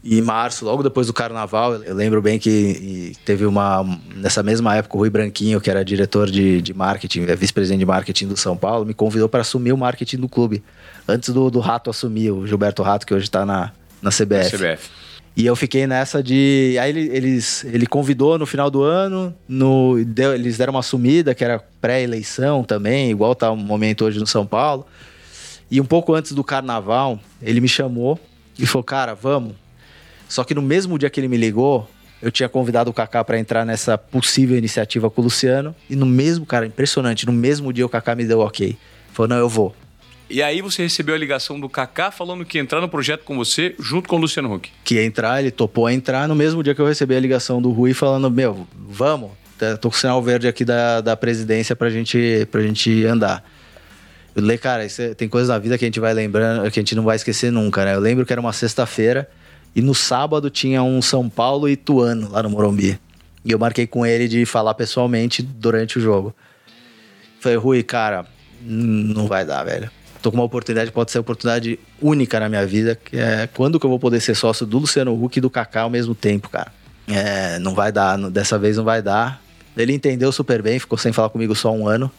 E 0.04 0.18
em 0.18 0.22
março, 0.22 0.64
logo 0.64 0.82
depois 0.82 1.06
do 1.06 1.12
carnaval, 1.12 1.74
eu 1.74 1.94
lembro 1.94 2.20
bem 2.20 2.38
que 2.38 3.12
teve 3.24 3.44
uma. 3.44 3.84
Nessa 4.16 4.42
mesma 4.42 4.74
época, 4.76 4.96
o 4.96 4.98
Rui 5.00 5.10
Branquinho, 5.10 5.60
que 5.60 5.70
era 5.70 5.84
diretor 5.84 6.28
de, 6.28 6.60
de 6.60 6.74
marketing, 6.74 7.22
é 7.22 7.36
vice-presidente 7.36 7.80
de 7.80 7.86
marketing 7.86 8.26
do 8.26 8.36
São 8.36 8.56
Paulo, 8.56 8.84
me 8.84 8.94
convidou 8.94 9.28
para 9.28 9.42
assumir 9.42 9.72
o 9.72 9.76
marketing 9.76 10.16
do 10.18 10.28
clube. 10.28 10.62
Antes 11.06 11.30
do, 11.30 11.50
do 11.50 11.60
Rato 11.60 11.90
assumir, 11.90 12.30
o 12.30 12.46
Gilberto 12.46 12.82
Rato, 12.82 13.06
que 13.06 13.14
hoje 13.14 13.24
está 13.24 13.44
na, 13.44 13.72
na 14.00 14.10
CBF. 14.10 14.56
CBF. 14.56 14.90
E 15.34 15.46
eu 15.46 15.56
fiquei 15.56 15.86
nessa 15.86 16.22
de. 16.22 16.76
Aí 16.80 16.90
ele, 16.90 17.08
eles, 17.16 17.64
ele 17.64 17.86
convidou 17.86 18.38
no 18.38 18.46
final 18.46 18.70
do 18.70 18.82
ano, 18.82 19.34
no, 19.48 20.04
deu, 20.04 20.34
eles 20.34 20.58
deram 20.58 20.74
uma 20.74 20.82
sumida, 20.82 21.34
que 21.34 21.42
era 21.42 21.58
pré-eleição 21.80 22.62
também, 22.62 23.10
igual 23.10 23.34
tá 23.34 23.50
o 23.50 23.56
momento 23.56 24.04
hoje 24.04 24.18
no 24.18 24.26
São 24.26 24.46
Paulo. 24.46 24.86
E 25.70 25.80
um 25.80 25.84
pouco 25.86 26.14
antes 26.14 26.32
do 26.32 26.44
carnaval, 26.44 27.18
ele 27.40 27.60
me 27.60 27.68
chamou 27.68 28.20
e 28.58 28.66
falou: 28.66 28.84
Cara, 28.84 29.14
vamos 29.14 29.54
só 30.32 30.44
que 30.44 30.54
no 30.54 30.62
mesmo 30.62 30.98
dia 30.98 31.10
que 31.10 31.20
ele 31.20 31.28
me 31.28 31.36
ligou, 31.36 31.86
eu 32.22 32.32
tinha 32.32 32.48
convidado 32.48 32.88
o 32.88 32.94
Kaká 32.94 33.22
para 33.22 33.38
entrar 33.38 33.66
nessa 33.66 33.98
possível 33.98 34.56
iniciativa 34.56 35.10
com 35.10 35.20
o 35.20 35.24
Luciano. 35.24 35.76
E 35.90 35.94
no 35.94 36.06
mesmo, 36.06 36.46
cara, 36.46 36.64
impressionante, 36.64 37.26
no 37.26 37.32
mesmo 37.34 37.70
dia 37.70 37.84
o 37.84 37.88
Kaká 37.88 38.14
me 38.14 38.24
deu 38.24 38.40
ok. 38.40 38.74
Falou, 39.12 39.28
não, 39.28 39.36
eu 39.36 39.46
vou. 39.46 39.76
E 40.32 40.42
aí 40.42 40.62
você 40.62 40.84
recebeu 40.84 41.14
a 41.14 41.18
ligação 41.18 41.60
do 41.60 41.68
Kaká 41.68 42.10
falando 42.10 42.42
que 42.42 42.56
ia 42.56 42.62
entrar 42.62 42.80
no 42.80 42.88
projeto 42.88 43.22
com 43.22 43.36
você, 43.36 43.74
junto 43.78 44.08
com 44.08 44.16
o 44.16 44.18
Luciano 44.18 44.50
Huck. 44.54 44.70
Que 44.82 44.94
ia 44.94 45.04
entrar, 45.04 45.42
ele 45.42 45.50
topou 45.50 45.90
entrar 45.90 46.26
no 46.26 46.34
mesmo 46.34 46.62
dia 46.62 46.74
que 46.74 46.80
eu 46.80 46.86
recebi 46.86 47.14
a 47.14 47.20
ligação 47.20 47.60
do 47.60 47.70
Rui 47.70 47.92
falando, 47.92 48.30
meu, 48.30 48.66
vamos, 48.74 49.32
tá, 49.58 49.76
tô 49.76 49.90
com 49.90 49.94
o 49.94 49.98
sinal 49.98 50.22
verde 50.22 50.48
aqui 50.48 50.64
da, 50.64 51.02
da 51.02 51.14
presidência 51.14 51.76
pra 51.76 51.90
gente, 51.90 52.48
pra 52.50 52.62
gente 52.62 53.04
andar. 53.04 53.44
Eu 54.34 54.40
falei, 54.40 54.56
cara, 54.56 54.86
isso, 54.86 55.14
tem 55.16 55.28
coisas 55.28 55.50
na 55.50 55.58
vida 55.58 55.76
que 55.76 55.84
a 55.84 55.88
gente 55.88 56.00
vai 56.00 56.14
lembrando, 56.14 56.62
que 56.70 56.80
a 56.80 56.82
gente 56.82 56.94
não 56.94 57.02
vai 57.04 57.16
esquecer 57.16 57.52
nunca, 57.52 57.84
né? 57.84 57.94
Eu 57.94 58.00
lembro 58.00 58.24
que 58.24 58.32
era 58.32 58.40
uma 58.40 58.54
sexta-feira, 58.54 59.28
e 59.76 59.82
no 59.82 59.94
sábado 59.94 60.48
tinha 60.48 60.82
um 60.82 61.02
São 61.02 61.28
Paulo 61.28 61.68
e 61.68 61.72
Ituano 61.72 62.30
lá 62.30 62.42
no 62.42 62.48
Morumbi. 62.48 62.98
E 63.44 63.52
eu 63.52 63.58
marquei 63.58 63.86
com 63.86 64.06
ele 64.06 64.26
de 64.28 64.46
falar 64.46 64.72
pessoalmente 64.72 65.42
durante 65.42 65.98
o 65.98 66.00
jogo. 66.00 66.34
Falei, 67.38 67.58
Rui, 67.58 67.82
cara, 67.82 68.24
não 68.62 69.26
vai 69.26 69.44
dar, 69.44 69.62
velho. 69.64 69.90
Tô 70.22 70.30
com 70.30 70.36
uma 70.36 70.44
oportunidade, 70.44 70.92
pode 70.92 71.10
ser 71.10 71.18
uma 71.18 71.22
oportunidade 71.22 71.78
única 72.00 72.38
na 72.38 72.48
minha 72.48 72.64
vida, 72.64 72.94
que 72.94 73.16
é 73.16 73.48
quando 73.52 73.80
que 73.80 73.84
eu 73.84 73.90
vou 73.90 73.98
poder 73.98 74.20
ser 74.20 74.36
sócio 74.36 74.64
do 74.64 74.78
Luciano 74.78 75.12
Huck 75.12 75.38
e 75.38 75.40
do 75.40 75.50
Kaká 75.50 75.82
ao 75.82 75.90
mesmo 75.90 76.14
tempo, 76.14 76.48
cara. 76.48 76.72
É, 77.08 77.58
não 77.58 77.74
vai 77.74 77.90
dar, 77.90 78.16
dessa 78.30 78.58
vez 78.58 78.76
não 78.76 78.84
vai 78.84 79.02
dar. 79.02 79.42
Ele 79.76 79.92
entendeu 79.92 80.30
super 80.30 80.62
bem, 80.62 80.78
ficou 80.78 80.96
sem 80.96 81.12
falar 81.12 81.28
comigo 81.28 81.54
só 81.54 81.72
um 81.72 81.88
ano. 81.88 82.10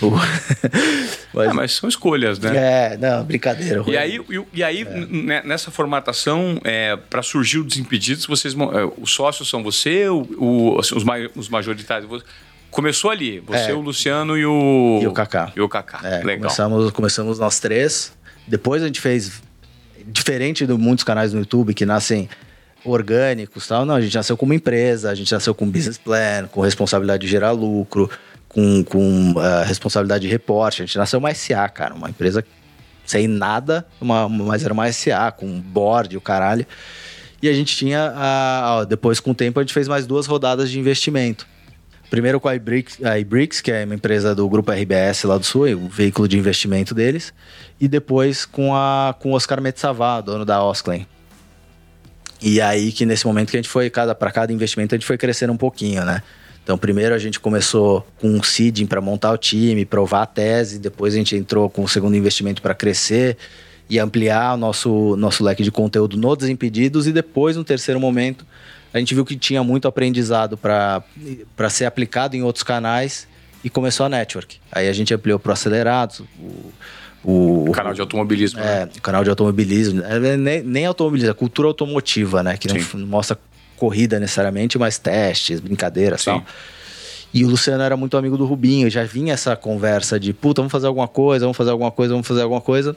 mas, 1.34 1.50
é, 1.50 1.52
mas 1.52 1.72
são 1.72 1.88
escolhas, 1.88 2.38
né? 2.38 2.92
É, 2.92 2.96
não, 2.96 3.24
brincadeira. 3.24 3.82
E 3.86 3.96
aí, 3.96 4.20
e, 4.54 4.62
aí 4.62 4.82
é. 4.82 5.42
nessa 5.46 5.70
formatação, 5.70 6.60
é, 6.64 6.96
para 6.96 7.22
surgir 7.22 7.58
o 7.58 7.64
Desimpedidos, 7.64 8.24
vocês, 8.24 8.54
é, 8.54 8.92
os 9.00 9.12
sócios 9.12 9.48
são 9.48 9.62
você, 9.62 10.08
o, 10.08 10.26
o, 10.38 10.78
assim, 10.78 10.94
os, 10.94 11.04
os 11.36 11.48
majoritários. 11.48 12.22
Começou 12.70 13.10
ali, 13.10 13.40
você, 13.40 13.70
é. 13.70 13.74
o 13.74 13.80
Luciano 13.80 14.36
e 14.38 14.46
o. 14.46 15.00
E 15.02 15.06
o 15.06 15.12
Kaká. 15.12 15.52
E 15.56 15.60
o 15.60 15.68
Kaká. 15.68 16.00
É, 16.04 16.22
Legal. 16.22 16.42
Começamos, 16.42 16.90
começamos 16.92 17.38
nós 17.38 17.58
três. 17.58 18.12
Depois 18.46 18.82
a 18.82 18.86
gente 18.86 19.00
fez. 19.00 19.42
Diferente 20.06 20.66
de 20.66 20.72
muitos 20.72 21.04
canais 21.04 21.32
no 21.32 21.40
YouTube 21.40 21.74
que 21.74 21.84
nascem 21.84 22.28
orgânicos 22.84 23.66
tal. 23.66 23.84
Não, 23.84 23.94
a 23.94 24.00
gente 24.00 24.14
nasceu 24.14 24.36
como 24.36 24.54
empresa, 24.54 25.10
a 25.10 25.14
gente 25.14 25.30
nasceu 25.30 25.54
com 25.54 25.70
business 25.70 25.98
plan, 25.98 26.48
com 26.50 26.62
responsabilidade 26.62 27.26
de 27.26 27.28
gerar 27.30 27.50
lucro 27.50 28.10
com, 28.50 28.82
com 28.84 29.32
uh, 29.32 29.64
responsabilidade 29.64 30.26
de 30.26 30.28
reporte. 30.28 30.82
A 30.82 30.86
gente 30.86 30.98
nasceu 30.98 31.18
uma 31.18 31.32
SA, 31.32 31.68
cara, 31.68 31.94
uma 31.94 32.10
empresa 32.10 32.44
sem 33.06 33.26
nada, 33.26 33.86
uma, 34.00 34.28
mas 34.28 34.64
era 34.64 34.72
uma 34.72 34.90
SA, 34.92 35.32
com 35.32 35.60
board, 35.60 36.16
o 36.16 36.20
caralho. 36.20 36.66
E 37.42 37.48
a 37.48 37.52
gente 37.52 37.74
tinha, 37.74 38.12
uh, 38.12 38.86
depois 38.86 39.18
com 39.18 39.30
o 39.30 39.34
tempo, 39.34 39.58
a 39.58 39.62
gente 39.62 39.72
fez 39.72 39.88
mais 39.88 40.06
duas 40.06 40.26
rodadas 40.26 40.70
de 40.70 40.78
investimento. 40.78 41.46
Primeiro 42.10 42.40
com 42.40 42.48
a 42.48 42.56
iBricks, 42.56 43.02
a 43.04 43.18
iBricks, 43.20 43.60
que 43.60 43.70
é 43.70 43.84
uma 43.84 43.94
empresa 43.94 44.34
do 44.34 44.48
grupo 44.48 44.72
RBS 44.72 45.22
lá 45.22 45.38
do 45.38 45.44
Sul, 45.44 45.68
o 45.74 45.88
veículo 45.88 46.26
de 46.26 46.36
investimento 46.36 46.92
deles. 46.92 47.32
E 47.80 47.86
depois 47.86 48.44
com, 48.44 48.74
a, 48.74 49.14
com 49.18 49.30
o 49.30 49.34
Oscar 49.34 49.60
Metsavá, 49.60 50.20
dono 50.20 50.44
da 50.44 50.62
Osclen. 50.62 51.06
E 52.42 52.60
aí 52.60 52.90
que 52.90 53.06
nesse 53.06 53.24
momento 53.24 53.50
que 53.50 53.56
a 53.56 53.62
gente 53.62 53.68
foi, 53.68 53.88
cada, 53.88 54.12
para 54.12 54.32
cada 54.32 54.52
investimento, 54.52 54.92
a 54.94 54.98
gente 54.98 55.06
foi 55.06 55.16
crescendo 55.16 55.52
um 55.52 55.56
pouquinho, 55.56 56.04
né? 56.04 56.20
Então, 56.64 56.76
primeiro 56.76 57.14
a 57.14 57.18
gente 57.18 57.38
começou 57.38 58.06
com 58.20 58.28
um 58.28 58.42
seeding 58.42 58.86
para 58.86 59.00
montar 59.00 59.32
o 59.32 59.38
time, 59.38 59.84
provar 59.84 60.22
a 60.22 60.26
tese, 60.26 60.78
depois 60.78 61.14
a 61.14 61.16
gente 61.16 61.36
entrou 61.36 61.70
com 61.70 61.82
o 61.82 61.88
segundo 61.88 62.16
investimento 62.16 62.60
para 62.60 62.74
crescer 62.74 63.36
e 63.88 63.98
ampliar 63.98 64.54
o 64.54 64.56
nosso, 64.56 65.16
nosso 65.16 65.42
leque 65.42 65.62
de 65.62 65.70
conteúdo 65.70 66.16
no 66.16 66.36
Desimpedidos, 66.36 67.06
e 67.06 67.12
depois, 67.12 67.56
no 67.56 67.64
terceiro 67.64 67.98
momento, 67.98 68.46
a 68.92 68.98
gente 68.98 69.14
viu 69.14 69.24
que 69.24 69.36
tinha 69.36 69.62
muito 69.62 69.86
aprendizado 69.86 70.56
para 70.56 71.02
ser 71.70 71.84
aplicado 71.84 72.36
em 72.36 72.42
outros 72.42 72.62
canais 72.62 73.28
e 73.62 73.70
começou 73.70 74.06
a 74.06 74.08
network. 74.08 74.58
Aí 74.72 74.88
a 74.88 74.92
gente 74.92 75.14
ampliou 75.14 75.38
para 75.38 75.50
o 75.50 75.52
Acelerados, 75.52 76.22
o, 77.22 77.70
canal 77.72 77.92
de 77.92 78.00
automobilismo. 78.00 78.58
É, 78.60 78.86
né? 78.86 78.90
o 78.96 79.02
canal 79.02 79.22
de 79.22 79.30
automobilismo. 79.30 80.02
É, 80.02 80.36
nem, 80.36 80.62
nem 80.62 80.86
automobilismo, 80.86 81.30
é 81.30 81.34
cultura 81.34 81.68
automotiva, 81.68 82.42
né? 82.42 82.56
Que 82.56 82.68
não, 82.68 83.00
não, 83.00 83.06
mostra 83.06 83.38
corrida 83.76 84.18
necessariamente, 84.18 84.78
mas 84.78 84.98
testes, 84.98 85.60
brincadeiras 85.60 86.22
e 86.22 86.24
tal. 86.24 86.44
E 87.32 87.44
o 87.44 87.48
Luciano 87.48 87.82
era 87.82 87.96
muito 87.96 88.16
amigo 88.16 88.36
do 88.36 88.44
Rubinho, 88.44 88.90
já 88.90 89.04
vinha 89.04 89.34
essa 89.34 89.54
conversa 89.54 90.18
de 90.18 90.32
puta, 90.32 90.60
vamos 90.62 90.72
fazer 90.72 90.88
alguma 90.88 91.06
coisa, 91.06 91.44
vamos 91.44 91.56
fazer 91.56 91.70
alguma 91.70 91.90
coisa, 91.90 92.12
vamos 92.12 92.26
fazer 92.26 92.42
alguma 92.42 92.60
coisa 92.60 92.96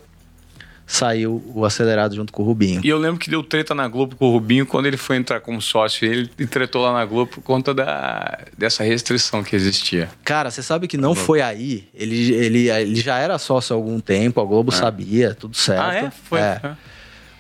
saiu 0.86 1.42
o 1.54 1.66
acelerado 1.66 2.16
junto 2.16 2.32
com 2.32 2.44
o 2.44 2.46
Rubinho. 2.46 2.82
E 2.84 2.90
eu 2.90 2.98
lembro 2.98 3.20
que 3.20 3.30
deu 3.30 3.44
treta 3.44 3.74
na 3.74 3.88
Globo 3.88 4.16
com 4.16 4.28
o 4.28 4.32
Rubinho 4.32 4.66
quando 4.66 4.86
ele 4.86 4.98
foi 4.98 5.16
entrar 5.16 5.40
como 5.40 5.62
sócio. 5.62 6.06
Ele 6.06 6.28
tretou 6.48 6.82
lá 6.82 6.94
na 6.94 7.06
Globo 7.06 7.32
por 7.32 7.42
conta 7.42 7.74
da, 7.74 8.40
dessa 8.58 8.84
restrição 8.84 9.44
que 9.44 9.56
existia. 9.56 10.10
Cara, 10.24 10.52
você 10.52 10.62
sabe 10.62 10.88
que 10.88 10.98
não 10.98 11.16
foi 11.16 11.42
aí. 11.42 11.88
Ele, 11.94 12.34
ele, 12.34 12.70
ele 12.70 12.96
já 12.96 13.18
era 13.18 13.38
sócio 13.38 13.74
há 13.74 13.78
algum 13.78 14.00
tempo, 14.00 14.42
a 14.42 14.46
Globo 14.46 14.72
é. 14.72 14.76
sabia, 14.76 15.34
tudo 15.34 15.56
certo. 15.56 15.82
Ah, 15.82 15.96
é? 15.96 16.12
Foi. 16.12 16.40
É. 16.40 16.60
é. 16.64 16.72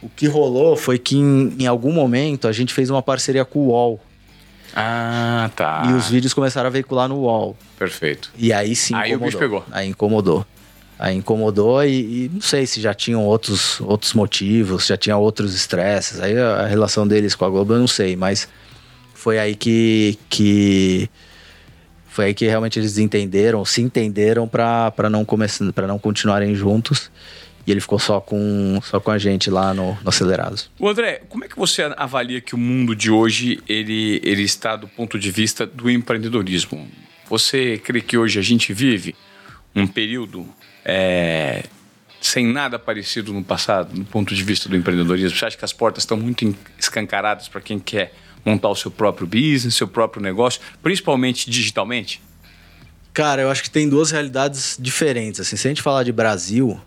O 0.02 0.10
que 0.10 0.28
rolou 0.28 0.76
foi 0.76 1.00
que 1.00 1.16
em, 1.16 1.56
em 1.60 1.66
algum 1.66 1.92
momento 1.94 2.48
a 2.48 2.52
gente 2.52 2.74
fez 2.74 2.90
uma 2.90 3.02
parceria 3.02 3.46
com 3.46 3.60
o 3.60 3.68
UOL. 3.68 4.02
Ah, 4.76 5.50
tá. 5.56 5.84
E 5.88 5.94
os 5.94 6.10
vídeos 6.10 6.34
começaram 6.34 6.68
a 6.68 6.70
veicular 6.70 7.08
no 7.08 7.20
UOL. 7.20 7.56
Perfeito. 7.78 8.32
E 8.36 8.52
aí 8.52 8.76
sim 8.76 8.94
incomodou. 8.94 9.14
Aí 9.14 9.16
o 9.16 9.20
bicho 9.20 9.38
pegou. 9.38 9.66
Aí 9.72 9.88
incomodou. 9.88 10.46
Incomodou 11.12 11.84
e, 11.84 12.26
e, 12.26 12.32
não 12.34 12.40
sei 12.40 12.66
se 12.66 12.80
já 12.80 12.94
tinham 12.94 13.26
outros, 13.26 13.82
outros 13.82 14.14
motivos, 14.14 14.86
já 14.86 14.96
tinha 14.96 15.18
outros 15.18 15.54
estresses. 15.54 16.22
Aí 16.22 16.38
a, 16.38 16.62
a, 16.62 16.66
relação 16.68 17.06
deles 17.06 17.36
com 17.36 17.44
a 17.44 17.50
Globo 17.50 17.74
eu 17.74 17.80
não 17.80 17.88
sei, 17.88 18.16
mas 18.16 18.48
foi 19.14 19.38
aí 19.38 19.56
que, 19.56 20.18
que 20.30 21.10
foi 22.08 22.26
aí 22.26 22.34
que 22.34 22.46
realmente 22.46 22.80
eles 22.80 22.98
entenderam, 22.98 23.66
se 23.66 23.82
entenderam 23.82 24.48
para 24.48 25.10
não 25.10 25.26
começar, 25.26 25.74
para 25.74 25.88
não 25.88 26.00
continuarem 26.00 26.56
juntos. 26.56 27.12
E 27.66 27.72
ele 27.72 27.82
ficou 27.82 27.98
só 27.98 28.20
com, 28.20 28.80
só 28.84 29.00
com 29.00 29.10
a 29.10 29.18
gente 29.18 29.50
lá 29.50 29.74
no, 29.74 29.98
no 30.04 30.10
Acelerados. 30.10 30.70
O 30.78 30.88
André, 30.88 31.22
como 31.30 31.46
é 31.46 31.48
que 31.48 31.58
você 31.58 31.84
avalia 31.98 32.42
que 32.42 32.56
o 32.56 32.58
mundo 32.58 32.96
de 32.96 33.10
hoje 33.10 33.62
ele, 33.68 34.22
ele 34.24 34.44
está 34.44 34.76
do 34.76 34.88
ponto 34.88 35.18
de 35.18 35.32
vista 35.32 35.66
do 35.66 35.90
empreendedorismo? 35.90 36.88
Você 37.30 37.78
crê 37.78 38.02
que 38.02 38.18
hoje 38.18 38.38
a 38.38 38.42
gente 38.42 38.74
vive 38.74 39.16
um 39.76 39.88
período 39.88 40.48
é, 40.86 41.64
sem 42.22 42.48
nada 42.48 42.80
parecido 42.80 43.34
no 43.34 43.44
passado, 43.44 43.94
do 43.94 44.06
ponto 44.06 44.34
de 44.34 44.44
vista 44.44 44.70
do 44.70 44.76
empreendedorismo? 44.76 45.38
Você 45.38 45.46
acha 45.46 45.58
que 45.58 45.66
as 45.66 45.74
portas 45.74 46.04
estão 46.04 46.18
muito 46.18 46.56
escancaradas 46.78 47.48
para 47.48 47.62
quem 47.62 47.80
quer 47.80 48.14
montar 48.46 48.70
o 48.70 48.76
seu 48.76 48.92
próprio 48.92 49.26
business, 49.28 49.76
seu 49.76 49.88
próprio 49.88 50.22
negócio, 50.22 50.62
principalmente 50.82 51.50
digitalmente? 51.50 52.22
Cara, 53.14 53.44
eu 53.44 53.52
acho 53.52 53.62
que 53.62 53.70
tem 53.70 53.88
duas 53.88 54.10
realidades 54.12 54.78
diferentes. 54.80 55.40
Assim, 55.40 55.56
se 55.56 55.68
a 55.68 55.70
gente 55.70 55.82
falar 55.82 56.04
de 56.04 56.12
Brasil, 56.12 56.80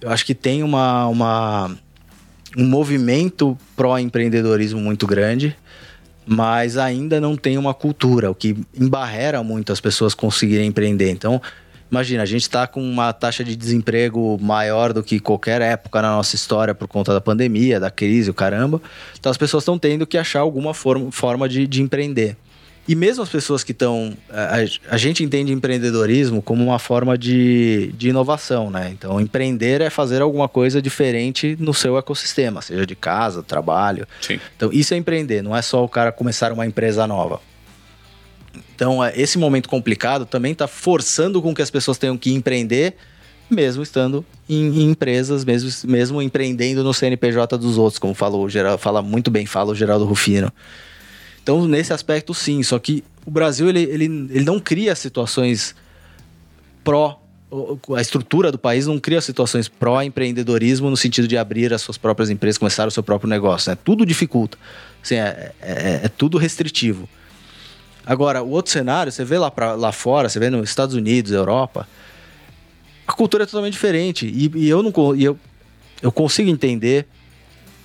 eu 0.00 0.10
acho 0.10 0.24
que 0.24 0.34
tem 0.34 0.62
uma, 0.62 1.06
uma 1.06 1.76
um 2.56 2.64
movimento 2.64 3.56
pró-empreendedorismo 3.76 4.80
muito 4.80 5.06
grande, 5.06 5.54
mas 6.24 6.78
ainda 6.78 7.20
não 7.20 7.36
tem 7.36 7.58
uma 7.58 7.74
cultura, 7.74 8.30
o 8.30 8.34
que 8.34 8.56
embarrera 8.74 9.42
muito 9.42 9.72
as 9.72 9.80
pessoas 9.80 10.14
conseguirem 10.14 10.66
empreender. 10.66 11.10
Então, 11.10 11.40
Imagina, 11.90 12.22
a 12.22 12.26
gente 12.26 12.42
está 12.42 12.66
com 12.66 12.82
uma 12.82 13.12
taxa 13.12 13.44
de 13.44 13.54
desemprego 13.54 14.38
maior 14.40 14.92
do 14.92 15.02
que 15.02 15.20
qualquer 15.20 15.62
época 15.62 16.02
na 16.02 16.16
nossa 16.16 16.34
história 16.34 16.74
por 16.74 16.88
conta 16.88 17.12
da 17.12 17.20
pandemia, 17.20 17.78
da 17.78 17.90
crise, 17.90 18.30
o 18.30 18.34
caramba. 18.34 18.80
Então 19.18 19.30
as 19.30 19.36
pessoas 19.36 19.62
estão 19.62 19.78
tendo 19.78 20.06
que 20.06 20.18
achar 20.18 20.40
alguma 20.40 20.74
forma, 20.74 21.12
forma 21.12 21.48
de, 21.48 21.66
de 21.66 21.82
empreender. 21.82 22.36
E 22.88 22.94
mesmo 22.94 23.22
as 23.22 23.28
pessoas 23.28 23.64
que 23.64 23.72
estão. 23.72 24.16
A, 24.30 24.94
a, 24.94 24.96
gente 24.96 25.24
entende 25.24 25.52
empreendedorismo 25.52 26.40
como 26.40 26.62
uma 26.62 26.78
forma 26.78 27.18
de, 27.18 27.92
de 27.96 28.10
inovação, 28.10 28.70
né? 28.70 28.90
Então, 28.92 29.20
empreender 29.20 29.80
é 29.80 29.90
fazer 29.90 30.22
alguma 30.22 30.48
coisa 30.48 30.80
diferente 30.80 31.56
no 31.58 31.74
seu 31.74 31.98
ecossistema, 31.98 32.62
seja 32.62 32.86
de 32.86 32.94
casa, 32.94 33.42
trabalho. 33.42 34.06
Sim. 34.20 34.38
Então, 34.56 34.70
isso 34.72 34.94
é 34.94 34.96
empreender, 34.96 35.42
não 35.42 35.56
é 35.56 35.62
só 35.62 35.84
o 35.84 35.88
cara 35.88 36.12
começar 36.12 36.52
uma 36.52 36.64
empresa 36.64 37.06
nova. 37.08 37.40
Então, 38.74 39.02
é, 39.02 39.12
esse 39.16 39.38
momento 39.38 39.68
complicado 39.68 40.26
também 40.26 40.52
está 40.52 40.66
forçando 40.66 41.40
com 41.40 41.54
que 41.54 41.62
as 41.62 41.70
pessoas 41.70 41.98
tenham 41.98 42.16
que 42.16 42.32
empreender, 42.32 42.94
mesmo 43.50 43.82
estando 43.82 44.24
em, 44.48 44.66
em, 44.66 44.90
empresas, 44.90 45.44
mesmo, 45.44 45.70
mesmo 45.88 46.22
empreendendo 46.22 46.82
no 46.82 46.92
CNPJ 46.92 47.56
dos 47.58 47.78
outros, 47.78 47.98
como 47.98 48.14
fala, 48.14 48.36
o 48.36 48.48
Geraldo, 48.48 48.78
fala 48.78 49.02
muito 49.02 49.30
bem, 49.30 49.46
fala 49.46 49.72
o 49.72 49.74
Geraldo 49.74 50.04
Rufino. 50.04 50.52
Então, 51.42 51.66
nesse 51.66 51.92
aspecto, 51.92 52.34
sim. 52.34 52.62
Só 52.62 52.78
que 52.78 53.04
o 53.24 53.30
Brasil, 53.30 53.68
ele, 53.68 53.82
ele, 53.82 54.04
ele 54.04 54.44
não 54.44 54.58
cria 54.58 54.94
situações 54.94 55.74
pró 56.82 57.20
a 57.96 58.00
estrutura 58.00 58.50
do 58.50 58.58
país 58.58 58.86
não 58.86 58.98
cria 58.98 59.20
situações 59.20 59.68
pró-empreendedorismo 59.68 60.90
no 60.90 60.96
sentido 60.96 61.28
de 61.28 61.38
abrir 61.38 61.72
as 61.72 61.80
suas 61.80 61.96
próprias 61.96 62.28
empresas, 62.28 62.58
começar 62.58 62.88
o 62.88 62.90
seu 62.90 63.02
próprio 63.02 63.30
negócio. 63.30 63.70
Né? 63.70 63.78
Tudo 63.84 64.04
dificulta. 64.04 64.58
Assim, 65.02 65.14
é, 65.14 65.52
é, 65.62 66.00
é, 66.04 66.08
tudo 66.08 66.38
restritivo. 66.38 67.08
Agora, 68.06 68.40
o 68.40 68.50
outro 68.50 68.70
cenário, 68.70 69.10
você 69.10 69.24
vê 69.24 69.36
lá, 69.36 69.50
pra, 69.50 69.74
lá 69.74 69.90
fora, 69.90 70.28
você 70.28 70.38
vê 70.38 70.48
nos 70.48 70.68
Estados 70.68 70.94
Unidos, 70.94 71.32
Europa, 71.32 71.88
a 73.04 73.12
cultura 73.12 73.42
é 73.42 73.46
totalmente 73.46 73.72
diferente. 73.72 74.26
E, 74.26 74.50
e 74.54 74.68
eu 74.68 74.80
não 74.80 74.92
e 75.16 75.24
eu, 75.24 75.36
eu 76.00 76.12
consigo 76.12 76.48
entender, 76.48 77.06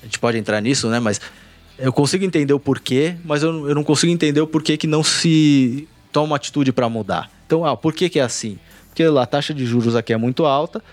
a 0.01 0.05
gente 0.05 0.19
pode 0.19 0.38
entrar 0.38 0.62
nisso, 0.62 0.88
né? 0.89 0.99
Mas 0.99 1.19
eu 1.79 1.91
consigo 1.91 2.23
entender 2.23 2.53
o 2.53 2.60
porquê, 2.60 3.15
mas 3.25 3.41
eu, 3.41 3.67
eu 3.67 3.73
não 3.73 3.84
consigo 3.84 4.13
entender 4.13 4.39
o 4.39 4.47
porquê 4.47 4.77
que 4.77 4.86
não 4.86 5.03
se 5.03 5.88
toma 6.12 6.27
uma 6.27 6.36
atitude 6.36 6.71
para 6.71 6.88
mudar. 6.88 7.31
Então, 7.47 7.65
ah, 7.65 7.75
por 7.75 7.91
que, 7.91 8.07
que 8.07 8.19
é 8.19 8.23
assim? 8.23 8.60
Porque 8.89 9.03
a 9.03 9.25
taxa 9.25 9.53
de 9.53 9.65
juros 9.65 9.95
aqui 9.95 10.13
é 10.13 10.17
muito 10.17 10.45
alta, 10.45 10.84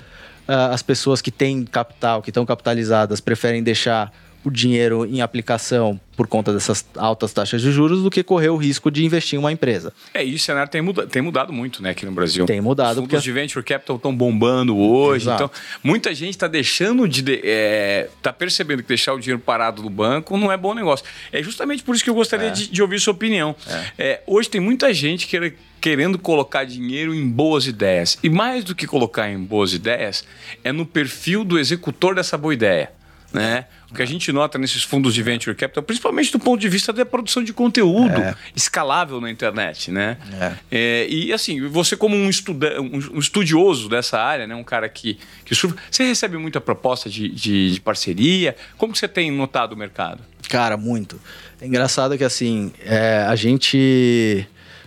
ah, 0.46 0.72
as 0.72 0.82
pessoas 0.82 1.20
que 1.20 1.30
têm 1.30 1.64
capital, 1.64 2.22
que 2.22 2.30
estão 2.30 2.46
capitalizadas, 2.46 3.20
preferem 3.20 3.62
deixar 3.62 4.10
o 4.44 4.50
dinheiro 4.50 5.04
em 5.04 5.20
aplicação 5.20 6.00
por 6.16 6.26
conta 6.26 6.52
dessas 6.52 6.84
altas 6.96 7.32
taxas 7.32 7.62
de 7.62 7.70
juros 7.70 8.02
do 8.02 8.10
que 8.10 8.24
correr 8.24 8.48
o 8.48 8.56
risco 8.56 8.90
de 8.90 9.04
investir 9.04 9.36
em 9.36 9.38
uma 9.38 9.52
empresa. 9.52 9.92
É, 10.12 10.22
isso 10.24 10.36
o 10.36 10.46
cenário 10.46 10.70
tem, 10.70 10.82
muda, 10.82 11.06
tem 11.06 11.22
mudado 11.22 11.52
muito 11.52 11.80
né, 11.80 11.90
aqui 11.90 12.04
no 12.04 12.10
Brasil. 12.10 12.44
Tem 12.44 12.60
mudado. 12.60 12.90
Os 12.90 12.96
fundos 12.96 13.10
porque... 13.10 13.24
de 13.24 13.32
venture 13.32 13.64
capital 13.64 13.96
estão 13.96 14.14
bombando 14.14 14.76
hoje. 14.76 15.24
Exato. 15.24 15.44
Então, 15.44 15.62
muita 15.82 16.12
gente 16.12 16.30
está 16.30 16.48
deixando 16.48 17.06
de. 17.06 17.20
está 17.20 17.40
é, 17.44 18.08
tá 18.20 18.32
percebendo 18.32 18.82
que 18.82 18.88
deixar 18.88 19.14
o 19.14 19.20
dinheiro 19.20 19.40
parado 19.40 19.82
no 19.82 19.90
banco 19.90 20.36
não 20.36 20.50
é 20.50 20.56
bom 20.56 20.74
negócio. 20.74 21.06
É 21.32 21.40
justamente 21.42 21.84
por 21.84 21.94
isso 21.94 22.02
que 22.02 22.10
eu 22.10 22.14
gostaria 22.14 22.48
é. 22.48 22.50
de, 22.50 22.68
de, 22.68 22.82
ouvir 22.82 22.98
sua 22.98 23.12
opinião. 23.12 23.54
É. 23.68 23.92
é 23.98 24.22
hoje 24.26 24.50
tem 24.50 24.60
muita 24.60 24.92
gente 24.92 25.26
que 25.26 25.54
querendo 25.80 26.18
colocar 26.18 26.64
dinheiro 26.64 27.14
em 27.14 27.28
boas 27.28 27.66
ideias. 27.66 28.18
E 28.22 28.28
mais 28.28 28.64
do 28.64 28.74
que 28.74 28.86
colocar 28.86 29.30
em 29.30 29.38
boas 29.38 29.72
ideias, 29.72 30.24
é 30.64 30.72
no 30.72 30.84
perfil 30.84 31.44
do 31.44 31.58
executor 31.58 32.14
dessa 32.14 32.36
boa 32.36 32.52
ideia. 32.52 32.90
Né? 33.32 33.66
O 33.90 33.94
que 33.94 34.00
a 34.00 34.06
gente 34.06 34.32
nota 34.32 34.58
nesses 34.58 34.82
fundos 34.82 35.12
de 35.12 35.22
venture 35.22 35.54
capital, 35.54 35.82
principalmente 35.82 36.32
do 36.32 36.38
ponto 36.38 36.58
de 36.58 36.68
vista 36.68 36.94
da 36.94 37.04
produção 37.04 37.44
de 37.44 37.52
conteúdo 37.52 38.18
é. 38.18 38.34
escalável 38.56 39.20
na 39.20 39.30
internet, 39.30 39.90
né? 39.90 40.16
É. 40.32 40.52
É, 40.70 41.06
e 41.08 41.30
assim, 41.32 41.66
você 41.68 41.94
como 41.94 42.16
um, 42.16 42.30
estuda 42.30 42.80
um 42.80 43.18
estudioso 43.18 43.86
dessa 43.88 44.18
área, 44.18 44.46
né? 44.46 44.54
um 44.54 44.64
cara 44.64 44.88
que, 44.88 45.18
que 45.44 45.54
você 45.54 46.04
recebe 46.04 46.38
muita 46.38 46.58
proposta 46.58 47.10
de, 47.10 47.28
de, 47.28 47.72
de, 47.72 47.80
parceria? 47.82 48.56
Como 48.78 48.94
que 48.94 48.98
você 48.98 49.08
tem 49.08 49.30
notado 49.30 49.72
o 49.72 49.76
mercado? 49.76 50.22
Cara, 50.48 50.78
muito. 50.78 51.20
É 51.60 51.66
engraçado 51.66 52.16
que 52.16 52.24
assim, 52.24 52.72
é, 52.82 53.26
a 53.28 53.36
gente... 53.36 54.46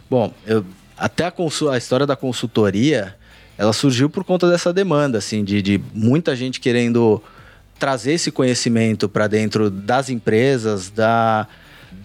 Bom, 0.10 0.34
eu, 0.48 0.66
até 0.98 1.26
a, 1.26 1.34
a 1.72 1.78
história 1.78 2.08
da 2.08 2.16
consultoria, 2.16 3.16
ela 3.56 3.74
surgiu 3.74 4.10
por 4.10 4.24
conta 4.24 4.50
dessa 4.50 4.74
demanda, 4.74 5.18
assim, 5.18 5.44
de, 5.44 5.62
de 5.62 5.82
muita 5.94 6.36
gente 6.36 6.60
querendo 6.60 7.22
trazer 7.82 8.14
esse 8.14 8.32
conhecimento 8.32 9.10
para 9.10 9.26
dentro 9.26 9.72
das 9.72 10.08
empresas, 10.08 10.92
da, 10.92 11.48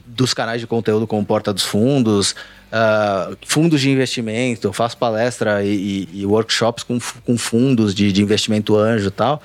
dos 0.06 0.32
canais 0.32 0.58
de 0.58 0.66
conteúdo 0.66 1.06
como 1.06 1.22
Porta 1.22 1.52
dos 1.52 1.64
Fundos, 1.64 2.34
uh, 2.72 3.36
fundos 3.44 3.82
de 3.82 3.90
investimento, 3.90 4.72
faço 4.72 4.96
palestra 4.96 5.62
e, 5.62 6.08
e, 6.14 6.20
e 6.22 6.26
workshops 6.26 6.82
com, 6.82 6.98
com 6.98 7.36
fundos 7.36 7.94
de, 7.94 8.10
de, 8.10 8.22
investimento 8.22 8.74
anjo 8.74 9.08
e 9.08 9.10
tal, 9.10 9.42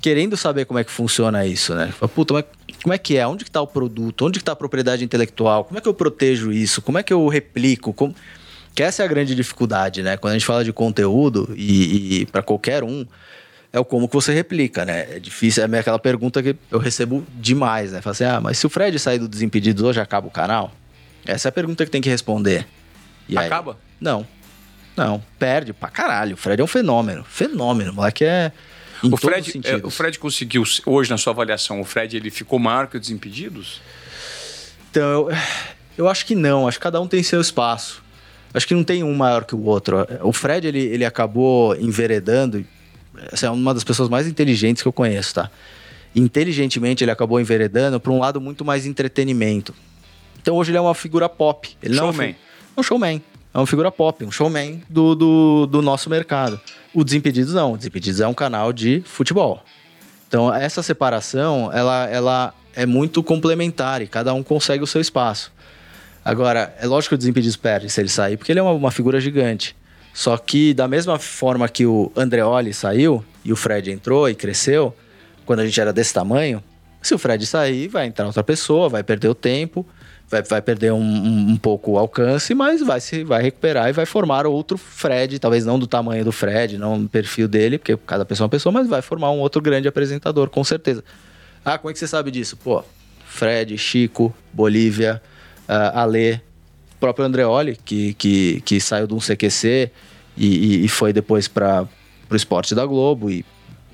querendo 0.00 0.34
saber 0.34 0.64
como 0.64 0.78
é 0.78 0.84
que 0.84 0.90
funciona 0.90 1.44
isso, 1.44 1.74
né? 1.74 1.92
Puta, 2.14 2.38
é, 2.38 2.44
como 2.82 2.94
é 2.94 2.96
que 2.96 3.18
é? 3.18 3.26
Onde 3.26 3.44
que 3.44 3.50
está 3.50 3.60
o 3.60 3.66
produto? 3.66 4.24
Onde 4.24 4.38
que 4.38 4.42
está 4.42 4.52
a 4.52 4.56
propriedade 4.56 5.04
intelectual? 5.04 5.64
Como 5.64 5.76
é 5.76 5.82
que 5.82 5.88
eu 5.88 5.92
protejo 5.92 6.50
isso? 6.50 6.80
Como 6.80 6.96
é 6.96 7.02
que 7.02 7.12
eu 7.12 7.28
replico? 7.28 7.92
Como... 7.92 8.14
Que 8.74 8.82
essa 8.82 9.02
é 9.02 9.04
a 9.04 9.08
grande 9.08 9.34
dificuldade, 9.34 10.02
né? 10.02 10.16
Quando 10.16 10.30
a 10.30 10.38
gente 10.38 10.46
fala 10.46 10.64
de 10.64 10.72
conteúdo 10.72 11.52
e, 11.54 12.22
e 12.22 12.26
para 12.26 12.40
qualquer 12.40 12.82
um, 12.82 13.04
é 13.72 13.78
o 13.78 13.84
como 13.84 14.08
que 14.08 14.14
você 14.14 14.32
replica, 14.32 14.84
né? 14.84 15.16
É 15.16 15.18
difícil, 15.20 15.64
é 15.64 15.78
aquela 15.78 15.98
pergunta 15.98 16.42
que 16.42 16.56
eu 16.70 16.78
recebo 16.78 17.24
demais, 17.34 17.92
né? 17.92 18.00
Fala 18.00 18.12
assim, 18.12 18.24
ah, 18.24 18.40
mas 18.40 18.58
se 18.58 18.66
o 18.66 18.70
Fred 18.70 18.98
sair 18.98 19.18
do 19.18 19.28
Desimpedidos 19.28 19.82
hoje, 19.82 20.00
acaba 20.00 20.26
o 20.26 20.30
canal? 20.30 20.72
Essa 21.24 21.48
é 21.48 21.50
a 21.50 21.52
pergunta 21.52 21.84
que 21.84 21.90
tem 21.90 22.00
que 22.00 22.08
responder. 22.08 22.66
E 23.28 23.38
acaba? 23.38 23.72
Aí, 23.72 23.78
não. 24.00 24.26
Não, 24.96 25.22
perde 25.38 25.72
pra 25.72 25.88
caralho. 25.88 26.34
O 26.34 26.36
Fred 26.36 26.60
é 26.60 26.64
um 26.64 26.66
fenômeno. 26.66 27.24
Fenômeno. 27.24 27.92
Moleque 27.92 28.24
é. 28.24 28.50
o 29.02 29.16
Fred, 29.16 29.60
é, 29.64 29.76
o 29.76 29.90
Fred 29.90 30.18
conseguiu, 30.18 30.64
hoje 30.84 31.08
na 31.08 31.16
sua 31.16 31.32
avaliação, 31.32 31.80
o 31.80 31.84
Fred 31.84 32.16
ele 32.16 32.30
ficou 32.30 32.58
maior 32.58 32.88
que 32.88 32.96
o 32.96 33.00
Desimpedidos? 33.00 33.80
Então, 34.90 35.04
eu, 35.04 35.28
eu 35.96 36.08
acho 36.08 36.26
que 36.26 36.34
não. 36.34 36.66
Acho 36.66 36.78
que 36.78 36.82
cada 36.82 37.00
um 37.00 37.06
tem 37.06 37.22
seu 37.22 37.40
espaço. 37.40 38.02
Acho 38.52 38.66
que 38.66 38.74
não 38.74 38.82
tem 38.82 39.04
um 39.04 39.14
maior 39.14 39.44
que 39.44 39.54
o 39.54 39.64
outro. 39.64 40.04
O 40.22 40.32
Fred, 40.32 40.66
ele, 40.66 40.80
ele 40.80 41.04
acabou 41.04 41.76
enveredando 41.76 42.66
essa 43.32 43.46
é 43.46 43.50
uma 43.50 43.74
das 43.74 43.84
pessoas 43.84 44.08
mais 44.08 44.26
inteligentes 44.26 44.82
que 44.82 44.88
eu 44.88 44.92
conheço, 44.92 45.34
tá? 45.34 45.50
Inteligentemente 46.14 47.04
ele 47.04 47.10
acabou 47.10 47.40
enveredando 47.40 48.00
para 48.00 48.12
um 48.12 48.18
lado 48.18 48.40
muito 48.40 48.64
mais 48.64 48.86
entretenimento. 48.86 49.74
Então 50.40 50.56
hoje 50.56 50.70
ele 50.70 50.78
é 50.78 50.80
uma 50.80 50.94
figura 50.94 51.28
pop. 51.28 51.76
Ele 51.82 51.94
showman. 51.94 52.28
Não 52.28 52.34
é 52.76 52.80
um 52.80 52.82
showman. 52.82 53.22
É 53.52 53.58
uma 53.58 53.66
figura 53.66 53.90
pop, 53.90 54.24
um 54.24 54.30
showman 54.30 54.82
do, 54.88 55.14
do, 55.14 55.66
do 55.66 55.82
nosso 55.82 56.08
mercado. 56.08 56.60
O 56.94 57.04
Desimpedidos 57.04 57.52
não. 57.52 57.72
O 57.72 57.76
Desimpedidos 57.76 58.20
é 58.20 58.26
um 58.26 58.34
canal 58.34 58.72
de 58.72 59.02
futebol. 59.04 59.62
Então 60.26 60.52
essa 60.52 60.82
separação, 60.82 61.70
ela, 61.72 62.08
ela 62.08 62.54
é 62.74 62.86
muito 62.86 63.22
complementar 63.22 64.02
e 64.02 64.06
cada 64.06 64.32
um 64.32 64.42
consegue 64.42 64.82
o 64.82 64.86
seu 64.86 65.00
espaço. 65.00 65.52
Agora, 66.24 66.74
é 66.78 66.86
lógico 66.86 67.10
que 67.10 67.14
o 67.14 67.18
Desimpedidos 67.18 67.56
perde 67.56 67.88
se 67.88 68.00
ele 68.00 68.08
sair, 68.08 68.36
porque 68.36 68.52
ele 68.52 68.60
é 68.60 68.62
uma, 68.62 68.72
uma 68.72 68.90
figura 68.90 69.20
gigante. 69.20 69.74
Só 70.20 70.36
que 70.36 70.74
da 70.74 70.86
mesma 70.86 71.18
forma 71.18 71.66
que 71.66 71.86
o 71.86 72.12
Andreoli 72.14 72.74
saiu 72.74 73.24
e 73.42 73.54
o 73.54 73.56
Fred 73.56 73.90
entrou 73.90 74.28
e 74.28 74.34
cresceu, 74.34 74.94
quando 75.46 75.60
a 75.60 75.64
gente 75.64 75.80
era 75.80 75.94
desse 75.94 76.12
tamanho, 76.12 76.62
se 77.00 77.14
o 77.14 77.18
Fred 77.18 77.46
sair, 77.46 77.88
vai 77.88 78.06
entrar 78.06 78.26
outra 78.26 78.44
pessoa, 78.44 78.90
vai 78.90 79.02
perder 79.02 79.28
o 79.28 79.34
tempo, 79.34 79.86
vai, 80.28 80.42
vai 80.42 80.60
perder 80.60 80.92
um, 80.92 81.00
um, 81.00 81.50
um, 81.52 81.56
pouco 81.56 81.92
o 81.92 81.98
alcance, 81.98 82.54
mas 82.54 82.82
vai 82.82 83.00
se 83.00 83.24
vai 83.24 83.40
recuperar 83.40 83.88
e 83.88 83.92
vai 83.92 84.04
formar 84.04 84.46
outro 84.46 84.76
Fred, 84.76 85.38
talvez 85.38 85.64
não 85.64 85.78
do 85.78 85.86
tamanho 85.86 86.22
do 86.22 86.32
Fred, 86.32 86.76
não 86.76 87.00
do 87.02 87.08
perfil 87.08 87.48
dele, 87.48 87.78
porque 87.78 87.96
cada 88.06 88.26
pessoa 88.26 88.44
é 88.44 88.46
uma 88.46 88.50
pessoa, 88.50 88.70
mas 88.74 88.86
vai 88.86 89.00
formar 89.00 89.30
um 89.30 89.38
outro 89.38 89.62
grande 89.62 89.88
apresentador, 89.88 90.50
com 90.50 90.62
certeza. 90.62 91.02
Ah, 91.64 91.78
como 91.78 91.88
é 91.88 91.94
que 91.94 91.98
você 91.98 92.06
sabe 92.06 92.30
disso? 92.30 92.58
Pô, 92.58 92.84
Fred, 93.24 93.78
Chico, 93.78 94.34
Bolívia, 94.52 95.22
uh, 95.66 95.98
Alê, 95.98 96.40
próprio 97.00 97.24
Andreoli, 97.24 97.76
que, 97.84 98.14
que, 98.14 98.60
que 98.60 98.80
saiu 98.80 99.06
de 99.06 99.14
um 99.14 99.18
CQC 99.18 99.90
e, 100.36 100.84
e, 100.84 100.88
foi 100.88 101.12
depois 101.12 101.48
para 101.48 101.88
o 102.30 102.36
esporte 102.36 102.74
da 102.74 102.86
Globo 102.86 103.30
e 103.30 103.44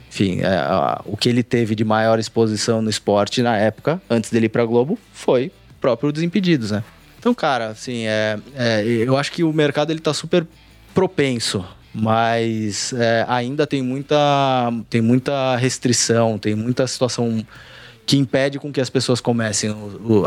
enfim, 0.08 0.40
é, 0.40 0.46
a, 0.46 1.00
o 1.04 1.16
que 1.16 1.28
ele 1.28 1.42
teve 1.42 1.74
de 1.74 1.84
maior 1.84 2.18
exposição 2.18 2.80
no 2.80 2.90
esporte 2.90 3.42
na 3.42 3.56
época, 3.56 4.00
antes 4.08 4.30
dele 4.30 4.46
ir 4.46 4.48
pra 4.48 4.64
Globo, 4.64 4.98
foi 5.12 5.52
próprio 5.80 6.10
Desimpedidos, 6.10 6.70
né? 6.70 6.82
Então, 7.18 7.34
cara, 7.34 7.68
assim, 7.68 8.06
é, 8.06 8.38
é, 8.54 8.82
eu 8.84 9.16
acho 9.16 9.32
que 9.32 9.42
o 9.42 9.52
mercado 9.52 9.90
ele 9.90 10.00
tá 10.00 10.14
super 10.14 10.46
propenso, 10.94 11.64
mas 11.92 12.92
é, 12.92 13.24
ainda 13.28 13.66
tem 13.66 13.82
muita, 13.82 14.72
tem 14.88 15.00
muita 15.00 15.56
restrição, 15.56 16.38
tem 16.38 16.54
muita 16.54 16.86
situação 16.86 17.44
que 18.06 18.16
impede 18.16 18.60
com 18.60 18.72
que 18.72 18.80
as 18.80 18.88
pessoas 18.88 19.20
comecem 19.20 19.74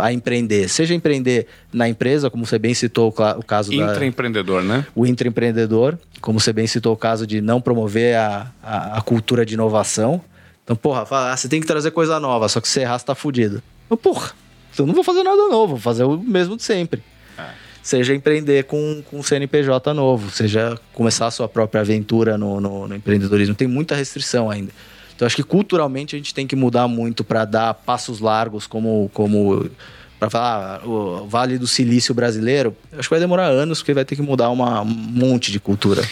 a 0.01 0.11
empreender. 0.11 0.67
Seja 0.67 0.93
empreender 0.93 1.47
na 1.71 1.87
empresa, 1.87 2.29
como 2.29 2.45
você 2.45 2.59
bem 2.59 2.73
citou 2.73 3.07
o 3.07 3.43
caso 3.43 3.71
do 3.71 3.75
Intraempreendedor, 3.75 4.61
né? 4.61 4.85
O 4.93 5.07
intraempreendedor, 5.07 5.97
como 6.19 6.41
você 6.41 6.51
bem 6.51 6.67
citou 6.67 6.93
o 6.93 6.97
caso 6.97 7.25
de 7.25 7.39
não 7.39 7.61
promover 7.61 8.17
a, 8.17 8.51
a, 8.61 8.97
a 8.97 9.01
cultura 9.01 9.45
de 9.45 9.53
inovação. 9.53 10.21
Então, 10.61 10.75
porra, 10.75 11.05
fala, 11.05 11.31
ah, 11.31 11.37
você 11.37 11.47
tem 11.47 11.61
que 11.61 11.65
trazer 11.65 11.91
coisa 11.91 12.19
nova, 12.19 12.49
só 12.49 12.59
que 12.59 12.67
se 12.67 12.81
errar, 12.81 12.99
você 12.99 13.05
tá 13.05 13.15
fudido. 13.15 13.63
Então, 13.85 13.97
porra, 13.97 14.33
então 14.73 14.85
não 14.85 14.93
vou 14.93 15.03
fazer 15.03 15.23
nada 15.23 15.47
novo, 15.47 15.75
vou 15.75 15.79
fazer 15.79 16.03
o 16.03 16.17
mesmo 16.17 16.57
de 16.57 16.63
sempre. 16.63 17.01
É. 17.37 17.45
Seja 17.81 18.13
empreender 18.13 18.65
com, 18.65 19.01
com 19.09 19.23
CNPJ 19.23 19.93
novo, 19.93 20.29
seja 20.29 20.77
começar 20.93 21.27
a 21.27 21.31
sua 21.31 21.47
própria 21.47 21.79
aventura 21.79 22.37
no, 22.37 22.59
no, 22.59 22.89
no 22.89 22.95
empreendedorismo. 22.95 23.55
Tem 23.55 23.69
muita 23.69 23.95
restrição 23.95 24.51
ainda. 24.51 24.71
Então 25.19 25.25
acho 25.25 25.35
que 25.35 25.43
culturalmente 25.43 26.15
a 26.15 26.17
gente 26.17 26.33
tem 26.33 26.47
que 26.47 26.55
mudar 26.55 26.87
muito 26.87 27.25
para 27.25 27.43
dar 27.43 27.73
passos 27.73 28.21
largos 28.21 28.65
como 28.65 29.11
como 29.13 29.69
para 30.17 30.29
falar 30.29 30.79
ah, 30.81 30.87
o 30.87 31.27
Vale 31.27 31.57
do 31.57 31.67
Silício 31.67 32.15
brasileiro. 32.15 32.73
Acho 32.93 33.09
que 33.09 33.09
vai 33.09 33.19
demorar 33.19 33.47
anos 33.47 33.79
porque 33.79 33.93
vai 33.93 34.05
ter 34.05 34.15
que 34.15 34.21
mudar 34.21 34.49
uma, 34.49 34.81
um 34.81 34.85
monte 34.85 35.51
de 35.51 35.59
cultura. 35.59 36.07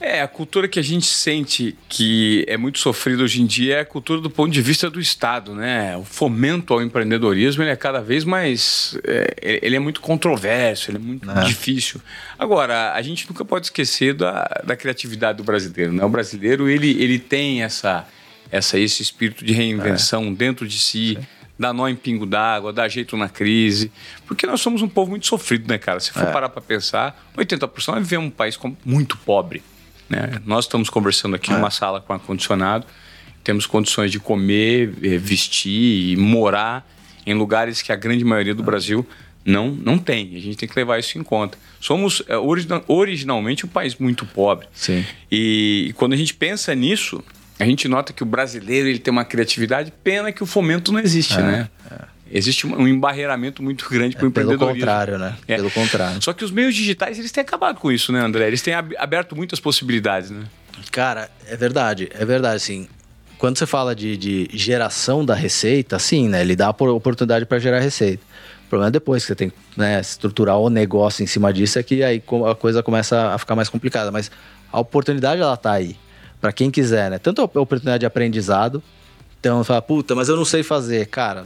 É, 0.00 0.22
a 0.22 0.28
cultura 0.28 0.68
que 0.68 0.78
a 0.78 0.82
gente 0.82 1.04
sente 1.04 1.76
que 1.86 2.46
é 2.48 2.56
muito 2.56 2.78
sofrida 2.78 3.22
hoje 3.22 3.42
em 3.42 3.46
dia 3.46 3.76
é 3.76 3.80
a 3.80 3.84
cultura 3.84 4.22
do 4.22 4.30
ponto 4.30 4.50
de 4.50 4.62
vista 4.62 4.88
do 4.88 5.00
Estado, 5.00 5.54
né? 5.54 5.94
O 5.98 6.04
fomento 6.04 6.72
ao 6.72 6.80
empreendedorismo 6.80 7.62
ele 7.62 7.70
é 7.70 7.76
cada 7.76 8.00
vez 8.00 8.24
mais. 8.24 8.98
É, 9.04 9.60
ele 9.62 9.76
é 9.76 9.78
muito 9.78 10.00
controverso, 10.00 10.90
ele 10.90 10.96
é 10.96 11.00
muito 11.00 11.30
é. 11.30 11.44
difícil. 11.44 12.00
Agora, 12.38 12.94
a 12.94 13.02
gente 13.02 13.28
nunca 13.28 13.44
pode 13.44 13.66
esquecer 13.66 14.14
da, 14.14 14.62
da 14.64 14.74
criatividade 14.74 15.36
do 15.36 15.44
brasileiro, 15.44 15.92
né? 15.92 16.02
O 16.02 16.08
brasileiro 16.08 16.70
ele, 16.70 16.90
ele 17.02 17.18
tem 17.18 17.62
essa 17.62 18.06
essa, 18.50 18.78
esse 18.78 19.02
espírito 19.02 19.44
de 19.44 19.52
reinvenção 19.52 20.24
é. 20.24 20.30
dentro 20.30 20.66
de 20.66 20.78
si, 20.78 21.16
Sim. 21.18 21.26
dá 21.58 21.72
nó 21.72 21.88
em 21.88 21.96
pingo 21.96 22.26
d'água, 22.26 22.72
dá 22.72 22.88
jeito 22.88 23.16
na 23.16 23.28
crise. 23.28 23.90
Porque 24.26 24.46
nós 24.46 24.60
somos 24.60 24.82
um 24.82 24.88
povo 24.88 25.10
muito 25.10 25.26
sofrido, 25.26 25.68
né, 25.68 25.78
cara? 25.78 26.00
Se 26.00 26.12
for 26.12 26.24
é. 26.24 26.32
parar 26.32 26.48
para 26.48 26.62
pensar, 26.62 27.30
80% 27.36 27.92
vai 27.92 28.00
viver 28.00 28.18
um 28.18 28.30
país 28.30 28.58
muito 28.84 29.16
pobre. 29.18 29.62
Né? 30.08 30.40
Nós 30.44 30.64
estamos 30.64 30.88
conversando 30.88 31.36
aqui 31.36 31.50
é. 31.50 31.54
numa 31.54 31.70
sala 31.70 32.00
com 32.00 32.12
ar-condicionado, 32.12 32.86
temos 33.42 33.66
condições 33.66 34.10
de 34.10 34.18
comer, 34.18 34.92
eh, 35.02 35.18
vestir 35.18 36.12
e 36.12 36.16
morar 36.16 36.86
em 37.24 37.34
lugares 37.34 37.82
que 37.82 37.92
a 37.92 37.96
grande 37.96 38.24
maioria 38.24 38.54
do 38.54 38.62
Brasil 38.62 39.06
não, 39.46 39.68
não 39.70 39.96
tem. 39.96 40.34
A 40.36 40.40
gente 40.40 40.56
tem 40.56 40.68
que 40.68 40.74
levar 40.76 40.98
isso 40.98 41.16
em 41.16 41.22
conta. 41.22 41.56
Somos 41.80 42.22
é, 42.26 42.34
originalmente 42.88 43.64
um 43.64 43.68
país 43.68 43.94
muito 43.94 44.26
pobre. 44.26 44.66
Sim. 44.74 45.04
E, 45.30 45.86
e 45.88 45.92
quando 45.92 46.12
a 46.14 46.16
gente 46.16 46.34
pensa 46.34 46.74
nisso, 46.74 47.22
a 47.58 47.64
gente 47.64 47.88
nota 47.88 48.12
que 48.12 48.22
o 48.22 48.26
brasileiro 48.26 48.88
ele 48.88 48.98
tem 48.98 49.10
uma 49.10 49.24
criatividade, 49.24 49.92
pena 50.04 50.30
que 50.30 50.42
o 50.42 50.46
fomento 50.46 50.92
não 50.92 51.00
existe, 51.00 51.38
é, 51.38 51.42
né? 51.42 51.70
É. 51.90 52.16
Existe 52.30 52.66
um 52.66 52.86
embarreiramento 52.86 53.62
muito 53.62 53.88
grande 53.88 54.16
para 54.16 54.24
o 54.24 54.26
é, 54.26 54.28
empreendedorismo. 54.28 54.66
Pelo 54.66 54.74
contrário, 54.74 55.18
né? 55.18 55.36
É. 55.46 55.56
Pelo 55.56 55.70
contrário. 55.70 56.22
Só 56.22 56.32
que 56.32 56.44
os 56.44 56.50
meios 56.50 56.74
digitais 56.74 57.18
eles 57.18 57.30
têm 57.30 57.40
acabado 57.40 57.78
com 57.78 57.90
isso, 57.90 58.12
né, 58.12 58.20
André? 58.20 58.46
Eles 58.48 58.62
têm 58.62 58.74
aberto 58.74 59.36
muitas 59.36 59.60
possibilidades, 59.60 60.30
né? 60.30 60.44
Cara, 60.90 61.30
é 61.46 61.56
verdade, 61.56 62.10
é 62.12 62.24
verdade, 62.24 62.56
assim. 62.56 62.88
Quando 63.38 63.58
você 63.58 63.66
fala 63.66 63.94
de, 63.94 64.16
de 64.16 64.48
geração 64.52 65.24
da 65.24 65.34
receita, 65.34 65.98
sim, 65.98 66.28
né? 66.28 66.40
Ele 66.40 66.56
dá 66.56 66.68
oportunidade 66.68 67.46
para 67.46 67.58
gerar 67.58 67.80
receita. 67.80 68.22
O 68.66 68.68
problema 68.68 68.88
é 68.88 68.90
depois 68.90 69.22
que 69.22 69.28
você 69.28 69.34
tem 69.36 69.50
que 69.50 69.56
né, 69.76 70.00
estruturar 70.00 70.58
o 70.58 70.68
negócio 70.68 71.22
em 71.22 71.26
cima 71.26 71.52
disso, 71.52 71.78
é 71.78 71.82
que 71.82 72.02
aí 72.02 72.22
a 72.50 72.54
coisa 72.54 72.82
começa 72.82 73.32
a 73.32 73.38
ficar 73.38 73.54
mais 73.54 73.68
complicada. 73.68 74.10
Mas 74.10 74.30
a 74.72 74.80
oportunidade, 74.80 75.40
ela 75.40 75.56
tá 75.56 75.72
aí 75.72 75.96
para 76.46 76.52
quem 76.52 76.70
quiser, 76.70 77.10
né? 77.10 77.18
Tanto 77.18 77.42
a 77.42 77.44
oportunidade 77.44 78.00
de 78.00 78.06
aprendizado. 78.06 78.80
Então, 79.40 79.64
fala, 79.64 79.82
puta, 79.82 80.14
mas 80.14 80.28
eu 80.28 80.36
não 80.36 80.44
sei 80.44 80.62
fazer. 80.62 81.06
Cara, 81.06 81.44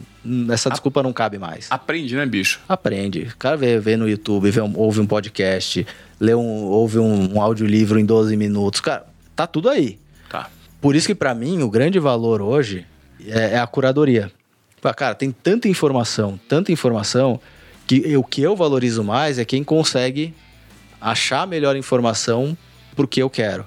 essa 0.51 0.69
desculpa 0.69 1.03
não 1.03 1.11
cabe 1.11 1.39
mais. 1.39 1.69
Aprende, 1.71 2.15
né, 2.15 2.27
bicho? 2.27 2.61
Aprende. 2.69 3.23
O 3.33 3.37
cara 3.39 3.57
vê, 3.57 3.81
vê 3.81 3.97
no 3.97 4.07
YouTube, 4.07 4.51
vê 4.51 4.61
um, 4.61 4.77
ouve 4.77 5.01
um 5.01 5.07
podcast, 5.07 5.87
lê 6.21 6.35
um, 6.35 6.65
ouve 6.67 6.99
um, 6.99 7.35
um 7.35 7.41
audiolivro 7.41 7.99
em 7.99 8.05
12 8.05 8.37
minutos. 8.37 8.83
Cara, 8.83 9.07
tá 9.35 9.47
tudo 9.47 9.71
aí. 9.71 9.99
Tá. 10.29 10.51
Por 10.83 10.95
isso 10.95 11.07
que, 11.07 11.15
para 11.15 11.35
mim, 11.35 11.63
o 11.63 11.71
grande 11.71 11.99
valor 11.99 12.43
hoje 12.43 12.87
é, 13.27 13.55
é 13.55 13.59
a 13.59 13.67
curadoria. 13.67 14.31
Cara, 14.97 15.15
tem 15.15 15.31
tanta 15.31 15.67
informação, 15.67 16.39
tanta 16.47 16.73
informação, 16.73 17.41
que 17.87 18.15
o 18.19 18.23
que 18.23 18.43
eu 18.43 18.55
valorizo 18.55 19.03
mais 19.03 19.39
é 19.39 19.47
quem 19.47 19.65
consegue 19.65 20.35
achar 21.01 21.41
a 21.41 21.47
melhor 21.47 21.75
informação 21.75 22.55
porque 22.95 23.23
eu 23.23 23.31
quero. 23.31 23.65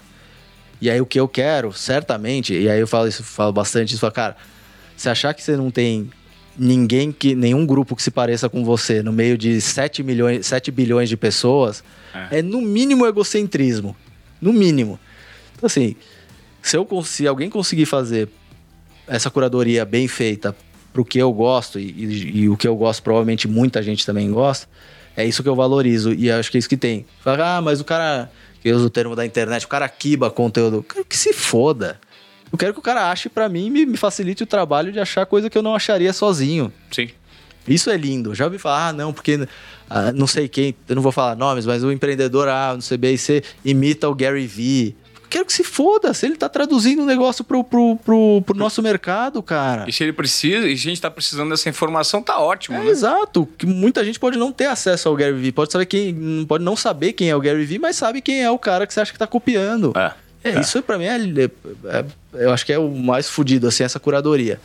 E 0.84 0.90
aí 0.90 1.00
o 1.00 1.06
que 1.06 1.18
eu 1.18 1.30
quero, 1.30 1.72
certamente, 1.72 2.54
e 2.54 2.70
aí 2.70 2.78
eu 2.78 2.86
falo 2.86 3.08
isso, 3.08 3.24
falo 3.24 3.54
bastante 3.54 3.92
isso, 3.92 4.02
falo, 4.02 4.12
cara, 4.12 4.36
se 4.98 5.08
achar 5.08 5.34
que 5.34 5.42
você 5.42 5.56
não 5.56 5.72
tem 5.72 6.12
ninguém 6.58 7.10
que 7.10 7.34
nenhum 7.34 7.66
grupo 7.66 7.96
que 7.96 8.04
se 8.04 8.12
pareça 8.12 8.50
com 8.50 8.66
você 8.66 9.02
no 9.02 9.14
meio 9.14 9.38
de 9.38 9.62
7 9.62 10.04
milhões, 10.04 10.46
7 10.46 10.72
bilhões 10.72 11.08
de 11.08 11.16
pessoas, 11.16 11.86
é, 12.30 12.40
é 12.40 12.42
no 12.42 12.60
mínimo 12.60 13.06
egocentrismo, 13.06 13.96
no 14.42 14.52
mínimo. 14.52 15.00
Então 15.56 15.68
assim, 15.68 15.96
se 16.62 16.76
eu 16.76 16.86
se 17.06 17.26
alguém 17.26 17.50
conseguir 17.50 17.86
fazer 17.86 18.28
essa 19.08 19.30
curadoria 19.30 19.86
bem 19.86 20.10
feita 20.10 20.54
pro 20.92 21.06
que 21.06 21.18
eu 21.18 21.32
gosto 21.32 21.80
e, 21.80 21.86
e, 21.86 22.42
e, 22.42 22.50
o 22.50 22.58
que 22.58 22.68
eu 22.68 22.76
gosto 22.76 23.02
provavelmente 23.02 23.48
muita 23.48 23.82
gente 23.82 24.06
também 24.06 24.30
gosta, 24.30 24.68
é 25.16 25.26
isso 25.26 25.42
que 25.42 25.48
eu 25.48 25.56
valorizo 25.56 26.14
e 26.14 26.30
acho 26.30 26.52
que 26.52 26.58
é 26.58 26.60
isso 26.60 26.68
que 26.68 26.76
tem. 26.76 27.06
Fala, 27.22 27.56
ah, 27.56 27.62
mas 27.62 27.80
o 27.80 27.86
cara 27.86 28.30
que 28.64 28.72
usa 28.72 28.86
o 28.86 28.90
termo 28.90 29.14
da 29.14 29.26
internet, 29.26 29.66
o 29.66 29.68
cara 29.68 29.90
quiba 29.90 30.32
conteúdo. 30.32 30.82
Quero 30.88 31.04
que 31.04 31.18
se 31.18 31.34
foda. 31.34 32.00
Eu 32.50 32.58
quero 32.58 32.72
que 32.72 32.80
o 32.80 32.82
cara 32.82 33.12
ache 33.12 33.28
para 33.28 33.50
mim 33.50 33.66
e 33.66 33.86
me 33.86 33.98
facilite 33.98 34.42
o 34.44 34.46
trabalho 34.46 34.90
de 34.90 35.02
achar 35.02 35.26
coisa 35.26 35.50
que 35.50 35.58
eu 35.58 35.62
não 35.62 35.76
acharia 35.76 36.14
sozinho. 36.14 36.72
Sim. 36.90 37.10
Isso 37.68 37.90
é 37.90 37.98
lindo. 37.98 38.34
Já 38.34 38.46
ouvi 38.46 38.58
falar, 38.58 38.88
ah, 38.88 38.94
não, 38.94 39.12
porque 39.12 39.46
ah, 39.90 40.14
não 40.14 40.26
sei 40.26 40.48
quem, 40.48 40.74
eu 40.88 40.96
não 40.96 41.02
vou 41.02 41.12
falar 41.12 41.36
nomes, 41.36 41.66
mas 41.66 41.84
o 41.84 41.92
empreendedor 41.92 42.48
ah, 42.48 42.74
no 42.74 42.82
CBIC 42.82 43.44
imita 43.66 44.08
o 44.08 44.16
Gary 44.16 44.48
Vee 44.48 44.96
quero 45.34 45.46
que 45.46 45.54
se 45.54 45.64
foda. 45.64 46.14
Se 46.14 46.28
ele 46.28 46.36
tá 46.36 46.48
traduzindo 46.48 47.02
um 47.02 47.06
negócio 47.06 47.44
pro, 47.44 47.64
pro, 47.64 47.96
pro, 47.98 48.44
pro 48.46 48.56
nosso 48.56 48.82
mercado, 48.84 49.42
cara. 49.42 49.86
E 49.88 49.92
se 49.92 50.04
ele 50.04 50.14
precisa, 50.14 50.68
e 50.68 50.74
a 50.74 50.78
gente 50.78 51.02
tá 51.02 51.10
precisando 51.10 51.50
dessa 51.50 51.68
informação, 51.68 52.22
tá 52.22 52.40
ótimo, 52.40 52.78
é, 52.78 52.84
né? 52.84 52.90
Exato. 52.90 53.48
Que 53.58 53.66
muita 53.66 54.06
gente 54.06 54.20
pode 54.20 54.38
não 54.38 54.52
ter 54.52 54.68
acesso 54.68 55.10
ao 55.10 55.16
Gary 55.16 55.34
Vee. 55.34 55.52
Pode 55.52 55.72
saber 55.72 55.88
quem. 55.88 56.46
Pode 56.48 56.64
não 56.64 56.76
saber 56.76 57.14
quem 57.14 57.30
é 57.30 57.36
o 57.36 57.42
Gary 57.42 57.66
Vee, 57.66 57.80
mas 57.80 57.96
sabe 57.96 58.22
quem 58.22 58.44
é 58.44 58.52
o 58.52 58.60
cara 58.60 58.86
que 58.86 58.94
você 58.94 59.02
acha 59.02 59.12
que 59.12 59.18
tá 59.18 59.26
copiando. 59.28 59.92
É. 59.96 60.14
É, 60.44 60.58
é. 60.58 60.60
isso 60.60 60.82
para 60.84 60.98
mim 60.98 61.06
é, 61.06 61.16
é, 61.16 61.50
é, 61.86 62.06
eu 62.34 62.52
acho 62.52 62.66
que 62.66 62.74
é 62.74 62.78
o 62.78 62.90
mais 62.90 63.30
fodido, 63.30 63.68
assim, 63.68 63.84
essa 63.84 64.00
curadoria. 64.00 64.60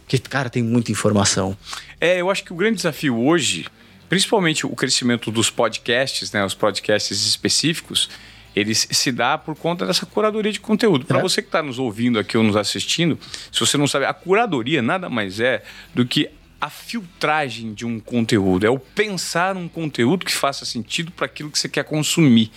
Porque, 0.00 0.18
cara, 0.18 0.50
tem 0.50 0.62
muita 0.62 0.90
informação. 0.90 1.56
É, 2.00 2.20
eu 2.20 2.28
acho 2.28 2.42
que 2.42 2.52
o 2.52 2.56
grande 2.56 2.76
desafio 2.76 3.16
hoje, 3.16 3.66
principalmente 4.08 4.66
o 4.66 4.70
crescimento 4.70 5.30
dos 5.30 5.48
podcasts, 5.48 6.32
né, 6.32 6.44
os 6.44 6.54
podcasts 6.54 7.24
específicos, 7.24 8.10
ele 8.54 8.74
se 8.74 9.12
dá 9.12 9.38
por 9.38 9.54
conta 9.56 9.86
dessa 9.86 10.06
curadoria 10.06 10.52
de 10.52 10.60
conteúdo. 10.60 11.04
Para 11.04 11.18
é. 11.18 11.22
você 11.22 11.40
que 11.40 11.48
está 11.48 11.62
nos 11.62 11.78
ouvindo 11.78 12.18
aqui 12.18 12.36
ou 12.36 12.42
nos 12.42 12.56
assistindo, 12.56 13.18
se 13.50 13.60
você 13.60 13.76
não 13.76 13.86
sabe, 13.86 14.04
a 14.04 14.14
curadoria 14.14 14.82
nada 14.82 15.08
mais 15.08 15.40
é 15.40 15.62
do 15.94 16.04
que 16.04 16.28
a 16.60 16.68
filtragem 16.68 17.72
de 17.72 17.86
um 17.86 17.98
conteúdo, 17.98 18.66
é 18.66 18.70
o 18.70 18.78
pensar 18.78 19.56
um 19.56 19.66
conteúdo 19.66 20.26
que 20.26 20.32
faça 20.32 20.66
sentido 20.66 21.10
para 21.10 21.24
aquilo 21.24 21.50
que 21.50 21.58
você 21.58 21.68
quer 21.68 21.84
consumir. 21.84 22.50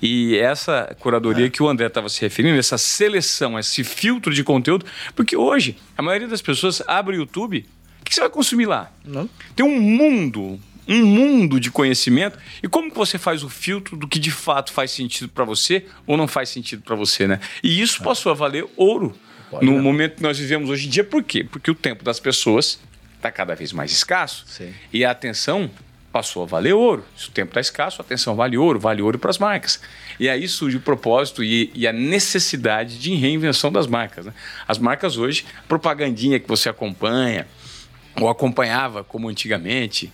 E 0.00 0.36
essa 0.36 0.96
curadoria 1.00 1.46
é. 1.46 1.50
que 1.50 1.62
o 1.62 1.68
André 1.68 1.88
estava 1.88 2.08
se 2.08 2.20
referindo, 2.20 2.56
essa 2.56 2.78
seleção, 2.78 3.58
esse 3.58 3.82
filtro 3.82 4.32
de 4.32 4.44
conteúdo, 4.44 4.86
porque 5.16 5.36
hoje 5.36 5.76
a 5.96 6.02
maioria 6.02 6.28
das 6.28 6.40
pessoas 6.40 6.80
abre 6.86 7.16
o 7.16 7.20
YouTube, 7.20 7.66
o 8.00 8.04
que 8.04 8.14
você 8.14 8.20
vai 8.20 8.30
consumir 8.30 8.66
lá? 8.66 8.92
Não. 9.04 9.28
Tem 9.56 9.66
um 9.66 9.80
mundo, 9.80 10.60
um 10.88 11.04
mundo 11.04 11.60
de 11.60 11.70
conhecimento. 11.70 12.38
E 12.62 12.68
como 12.68 12.90
que 12.90 12.96
você 12.96 13.18
faz 13.18 13.44
o 13.44 13.48
filtro 13.48 13.96
do 13.96 14.08
que 14.08 14.18
de 14.18 14.30
fato 14.30 14.72
faz 14.72 14.90
sentido 14.90 15.28
para 15.28 15.44
você 15.44 15.84
ou 16.06 16.16
não 16.16 16.26
faz 16.26 16.48
sentido 16.48 16.82
para 16.82 16.96
você, 16.96 17.26
né? 17.26 17.40
E 17.62 17.80
isso 17.80 18.00
é. 18.00 18.04
passou 18.04 18.32
a 18.32 18.34
valer 18.34 18.66
ouro. 18.76 19.14
Pode 19.50 19.64
no 19.64 19.80
momento 19.80 20.16
que 20.16 20.22
nós 20.22 20.38
vivemos 20.38 20.68
hoje 20.68 20.86
em 20.86 20.90
dia, 20.90 21.04
por 21.04 21.22
quê? 21.22 21.44
Porque 21.44 21.70
o 21.70 21.74
tempo 21.74 22.04
das 22.04 22.20
pessoas 22.20 22.78
está 23.16 23.30
cada 23.30 23.54
vez 23.54 23.72
mais 23.72 23.90
escasso 23.90 24.44
Sim. 24.46 24.72
e 24.92 25.04
a 25.04 25.10
atenção 25.10 25.70
passou 26.12 26.42
a 26.42 26.46
valer 26.46 26.74
ouro. 26.74 27.04
Se 27.16 27.28
o 27.28 27.32
tempo 27.32 27.50
está 27.50 27.60
escasso, 27.60 28.00
a 28.00 28.04
atenção 28.04 28.34
vale 28.34 28.56
ouro, 28.56 28.78
vale 28.78 29.02
ouro 29.02 29.18
para 29.18 29.30
as 29.30 29.38
marcas. 29.38 29.80
E 30.18 30.28
aí 30.28 30.48
surge 30.48 30.76
o 30.76 30.80
propósito 30.80 31.44
e, 31.44 31.70
e 31.74 31.86
a 31.86 31.92
necessidade 31.92 32.98
de 32.98 33.14
reinvenção 33.14 33.70
das 33.70 33.86
marcas. 33.86 34.26
Né? 34.26 34.32
As 34.66 34.78
marcas 34.78 35.16
hoje, 35.16 35.44
propagandinha 35.68 36.40
que 36.40 36.48
você 36.48 36.68
acompanha, 36.68 37.46
ou 38.20 38.28
acompanhava 38.28 39.04
como 39.04 39.28
antigamente. 39.28 40.12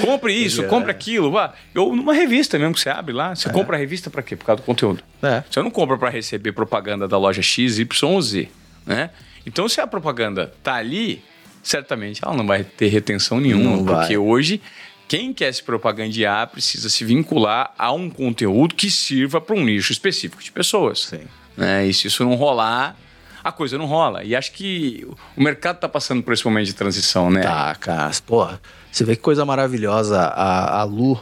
Compre 0.00 0.32
isso, 0.34 0.62
é. 0.62 0.66
compre 0.66 0.90
aquilo. 0.90 1.30
Vá. 1.30 1.54
Ou 1.74 1.94
numa 1.94 2.12
revista 2.14 2.58
mesmo 2.58 2.74
que 2.74 2.80
você 2.80 2.88
abre 2.90 3.12
lá. 3.12 3.34
Você 3.34 3.48
é. 3.48 3.52
compra 3.52 3.76
a 3.76 3.78
revista 3.78 4.10
para 4.10 4.22
quê? 4.22 4.36
Por 4.36 4.44
causa 4.44 4.62
do 4.62 4.66
conteúdo. 4.66 5.02
É. 5.22 5.42
Você 5.50 5.60
não 5.62 5.70
compra 5.70 5.96
para 5.96 6.10
receber 6.10 6.52
propaganda 6.52 7.06
da 7.06 7.18
loja 7.18 7.42
X, 7.42 7.78
Y 7.78 8.10
ou 8.10 8.20
Z. 8.22 8.48
Né? 8.84 9.10
Então, 9.44 9.68
se 9.68 9.80
a 9.80 9.86
propaganda 9.86 10.52
tá 10.62 10.74
ali, 10.74 11.22
certamente 11.62 12.20
ela 12.24 12.34
não 12.34 12.46
vai 12.46 12.64
ter 12.64 12.88
retenção 12.88 13.40
nenhuma, 13.40 13.76
não 13.76 13.84
porque 13.84 14.16
vai. 14.16 14.18
hoje 14.18 14.60
quem 15.08 15.32
quer 15.32 15.52
se 15.52 15.62
propagandear 15.62 16.48
precisa 16.48 16.88
se 16.88 17.04
vincular 17.04 17.72
a 17.78 17.92
um 17.92 18.10
conteúdo 18.10 18.74
que 18.74 18.90
sirva 18.90 19.40
para 19.40 19.54
um 19.54 19.64
nicho 19.64 19.92
específico 19.92 20.42
de 20.42 20.50
pessoas. 20.50 21.04
Sim. 21.04 21.20
Né? 21.56 21.86
E 21.86 21.94
se 21.94 22.08
isso 22.08 22.24
não 22.24 22.34
rolar, 22.34 22.96
a 23.46 23.52
coisa 23.52 23.78
não 23.78 23.86
rola. 23.86 24.24
E 24.24 24.34
acho 24.34 24.50
que 24.50 25.06
o 25.36 25.40
mercado 25.40 25.76
está 25.76 25.88
passando 25.88 26.20
por 26.20 26.34
esse 26.34 26.44
momento 26.44 26.66
de 26.66 26.74
transição, 26.74 27.30
né? 27.30 27.42
Tá, 27.42 27.76
cara. 27.76 28.10
Porra, 28.26 28.60
você 28.90 29.04
vê 29.04 29.14
que 29.14 29.22
coisa 29.22 29.44
maravilhosa. 29.44 30.20
A, 30.20 30.80
a 30.80 30.82
Lu 30.82 31.20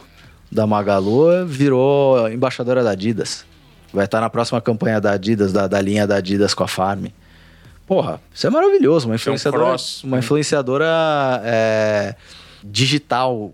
da 0.51 0.65
Magalu 0.65 1.45
virou 1.45 2.27
embaixadora 2.27 2.83
da 2.83 2.91
Adidas. 2.91 3.45
Vai 3.93 4.05
estar 4.05 4.19
na 4.21 4.29
próxima 4.29 4.59
campanha 4.59 4.99
da 4.99 5.11
Adidas, 5.11 5.53
da, 5.53 5.67
da 5.67 5.79
linha 5.79 6.07
da 6.07 6.15
Adidas 6.15 6.55
com 6.55 6.63
a 6.63 6.67
Farm. 6.67 7.05
Porra, 7.85 8.19
isso 8.33 8.47
é 8.47 8.49
maravilhoso. 8.49 9.05
Uma 9.07 9.15
influenciadora, 9.15 9.61
é 9.61 9.65
um 9.65 9.69
cross, 9.69 10.03
uma 10.03 10.17
influenciadora 10.17 11.41
é, 11.43 12.15
digital 12.63 13.53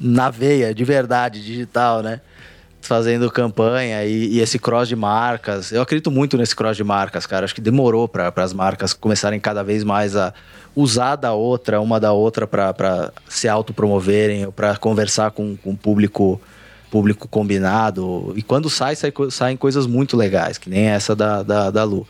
na 0.00 0.30
veia, 0.30 0.74
de 0.74 0.82
verdade, 0.82 1.44
digital, 1.44 2.02
né? 2.02 2.20
Fazendo 2.90 3.30
campanha 3.30 4.04
e, 4.04 4.34
e, 4.34 4.40
esse 4.40 4.58
cross 4.58 4.88
de 4.88 4.96
marcas. 4.96 5.70
Eu 5.70 5.80
acredito 5.80 6.10
muito 6.10 6.36
nesse 6.36 6.56
cross 6.56 6.76
de 6.76 6.82
marcas, 6.82 7.24
cara. 7.24 7.44
Acho 7.44 7.54
que 7.54 7.60
demorou 7.60 8.08
para 8.08 8.32
as 8.38 8.52
marcas 8.52 8.92
começarem 8.92 9.38
cada 9.38 9.62
vez 9.62 9.84
mais 9.84 10.16
a 10.16 10.34
usar 10.74 11.14
da 11.14 11.32
outra, 11.32 11.80
uma 11.80 12.00
da 12.00 12.10
outra, 12.10 12.48
para 12.48 13.12
se 13.28 13.46
autopromoverem, 13.46 14.50
para 14.50 14.76
conversar 14.76 15.30
com 15.30 15.56
o 15.64 15.76
público 15.76 16.40
público 16.90 17.28
combinado. 17.28 18.32
E 18.34 18.42
quando 18.42 18.68
sai, 18.68 18.96
sai, 18.96 19.12
saem 19.30 19.56
coisas 19.56 19.86
muito 19.86 20.16
legais, 20.16 20.58
que 20.58 20.68
nem 20.68 20.86
essa 20.86 21.14
da, 21.14 21.44
da, 21.44 21.70
da 21.70 21.84
Lu. 21.84 22.04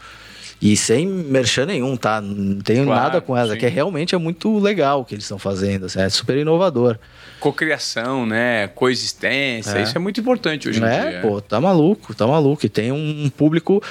E 0.60 0.76
sem 0.76 1.06
merchan 1.06 1.64
nenhum, 1.64 1.96
tá? 1.96 2.20
Não 2.20 2.60
tenho 2.60 2.84
claro, 2.84 3.02
nada 3.02 3.20
com 3.20 3.34
ela, 3.34 3.54
sim. 3.54 3.58
que 3.58 3.64
é, 3.64 3.68
realmente 3.68 4.14
é 4.14 4.18
muito 4.18 4.58
legal 4.58 5.00
o 5.00 5.04
que 5.04 5.14
eles 5.14 5.24
estão 5.24 5.38
fazendo, 5.38 5.86
assim, 5.86 6.00
é 6.00 6.08
super 6.10 6.36
inovador. 6.36 6.98
Cocriação, 7.38 8.26
né? 8.26 8.68
Coexistência, 8.68 9.78
é. 9.78 9.82
isso 9.82 9.96
é 9.96 9.98
muito 9.98 10.20
importante 10.20 10.68
hoje 10.68 10.78
em 10.78 10.84
é, 10.84 10.88
dia. 10.88 11.10
É, 11.18 11.20
pô, 11.22 11.40
tá 11.40 11.58
maluco, 11.58 12.14
tá 12.14 12.26
maluco. 12.26 12.66
E 12.66 12.68
tem 12.68 12.92
um 12.92 13.30
público, 13.30 13.82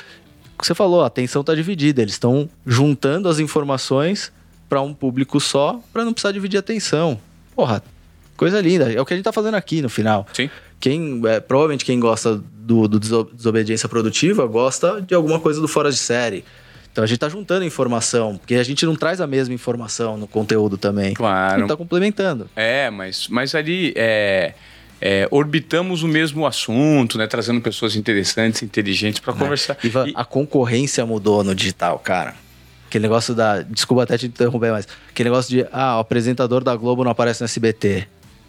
que 0.60 0.68
você 0.68 0.76
falou, 0.76 1.04
a 1.04 1.08
atenção 1.08 1.44
tá 1.44 1.56
dividida, 1.56 2.04
eles 2.04 2.14
estão 2.14 2.48
juntando 2.68 3.28
as 3.28 3.40
informações 3.40 4.32
para 4.70 4.80
um 4.80 4.94
público 4.94 5.40
só, 5.40 5.82
para 5.92 6.06
não 6.06 6.14
precisar 6.14 6.32
dividir 6.32 6.58
a 6.58 6.60
atenção. 6.60 7.20
Porra, 7.56 7.82
coisa 8.38 8.62
linda. 8.62 8.94
É 8.94 9.02
o 9.02 9.06
que 9.06 9.14
a 9.14 9.18
gente 9.18 9.24
tá 9.24 9.34
fazendo 9.34 9.56
aqui 9.56 9.82
no 9.82 9.90
final. 9.90 10.28
Sim. 10.32 10.52
Quem, 10.80 11.20
é, 11.26 11.40
provavelmente 11.40 11.84
quem 11.84 12.00
gosta 12.00 12.42
do, 12.70 12.88
do 12.88 13.24
desobediência 13.34 13.90
produtiva 13.90 14.46
gosta 14.46 15.02
de 15.02 15.16
alguma 15.16 15.40
coisa 15.40 15.60
do 15.60 15.68
fora 15.68 15.90
de 15.90 15.98
série. 15.98 16.46
Então 16.92 17.04
a 17.04 17.08
gente 17.08 17.18
está 17.18 17.28
juntando 17.28 17.66
informação, 17.66 18.38
porque 18.38 18.56
a 18.56 18.64
gente 18.64 18.86
não 18.86 18.96
traz 18.96 19.20
a 19.20 19.26
mesma 19.26 19.54
informação 19.56 20.18
no 20.18 20.28
conteúdo 20.28 20.78
também. 20.78 21.16
Claro. 21.16 21.54
A 21.54 21.58
gente 21.58 21.64
está 21.64 21.76
complementando. 21.76 22.48
É, 22.56 22.90
mas, 22.92 23.28
mas 23.28 23.56
ali 23.56 23.92
é, 23.96 24.54
é, 25.02 25.28
orbitamos 25.32 26.04
o 26.04 26.08
mesmo 26.08 26.46
assunto, 26.46 27.18
né? 27.18 27.26
Trazendo 27.26 27.60
pessoas 27.60 27.96
interessantes, 27.96 28.62
inteligentes 28.62 29.20
para 29.20 29.34
é. 29.34 29.38
conversar. 29.38 29.78
Ivan, 29.84 30.10
e... 30.10 30.14
a 30.16 30.24
concorrência 30.24 31.04
mudou 31.06 31.44
no 31.44 31.56
digital, 31.56 31.98
cara. 32.00 32.36
Aquele 32.88 33.04
negócio 33.04 33.34
da. 33.34 33.62
Desculpa 33.62 34.04
até 34.04 34.18
te 34.18 34.28
interromper, 34.28 34.72
mas. 34.72 34.88
Aquele 35.10 35.30
negócio 35.30 35.50
de. 35.50 35.68
Ah, 35.72 35.98
o 35.98 36.00
apresentador 36.00 36.64
da 36.64 36.76
Globo 36.76 37.04
não 37.04 37.12
aparece 37.12 37.42
no 37.42 37.46
SBT. 37.46 38.08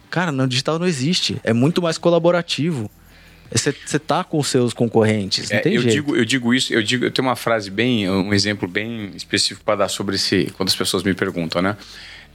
Cara, 0.09 0.31
no 0.31 0.47
digital 0.47 0.77
não 0.77 0.85
existe. 0.85 1.39
É 1.43 1.53
muito 1.53 1.81
mais 1.81 1.97
colaborativo. 1.97 2.89
Você 3.53 3.99
tá 3.99 4.23
com 4.23 4.41
seus 4.41 4.73
concorrentes, 4.73 5.49
não 5.49 5.57
é, 5.57 5.61
tem 5.61 5.73
eu 5.73 5.81
jeito. 5.81 5.93
Digo, 5.93 6.15
eu 6.15 6.23
digo 6.23 6.53
isso, 6.53 6.73
eu 6.73 6.81
digo, 6.81 7.03
eu 7.03 7.11
tenho 7.11 7.27
uma 7.27 7.35
frase 7.35 7.69
bem, 7.69 8.09
um 8.09 8.33
exemplo 8.33 8.67
bem 8.67 9.11
específico 9.13 9.63
para 9.65 9.75
dar 9.75 9.89
sobre 9.89 10.15
esse, 10.15 10.51
quando 10.55 10.69
as 10.69 10.75
pessoas 10.75 11.03
me 11.03 11.13
perguntam, 11.13 11.61
né? 11.61 11.75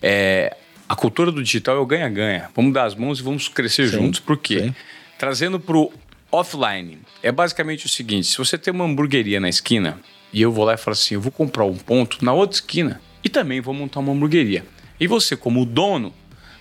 É, 0.03 0.55
a 0.89 0.95
cultura 0.95 1.33
do 1.33 1.43
digital 1.43 1.77
é 1.77 1.81
o 1.81 1.87
ganha-ganha. 1.87 2.51
Vamos 2.55 2.73
dar 2.73 2.85
as 2.85 2.95
mãos 2.95 3.19
e 3.19 3.23
vamos 3.23 3.49
crescer 3.49 3.89
sim, 3.89 3.97
juntos. 3.97 4.21
Por 4.21 4.37
quê? 4.37 4.61
Sim. 4.61 4.75
Trazendo 5.19 5.59
para 5.59 5.77
o 5.77 5.93
offline, 6.31 6.99
é 7.23 7.33
basicamente 7.33 7.87
o 7.87 7.89
seguinte: 7.89 8.27
se 8.27 8.37
você 8.37 8.59
tem 8.59 8.73
uma 8.73 8.85
hamburgueria 8.85 9.41
na 9.41 9.49
esquina 9.49 9.99
e 10.33 10.43
eu 10.43 10.53
vou 10.53 10.65
lá 10.65 10.75
e 10.75 10.77
falo 10.77 10.93
assim, 10.93 11.15
eu 11.15 11.21
vou 11.21 11.33
comprar 11.33 11.65
um 11.65 11.77
ponto 11.77 12.25
na 12.25 12.33
outra 12.33 12.57
esquina 12.57 13.01
e 13.25 13.29
também 13.29 13.61
vou 13.61 13.75
montar 13.75 14.01
uma 14.01 14.13
hamburgueria. 14.13 14.65
E 15.01 15.07
você, 15.07 15.37
como 15.37 15.65
dono, 15.65 16.13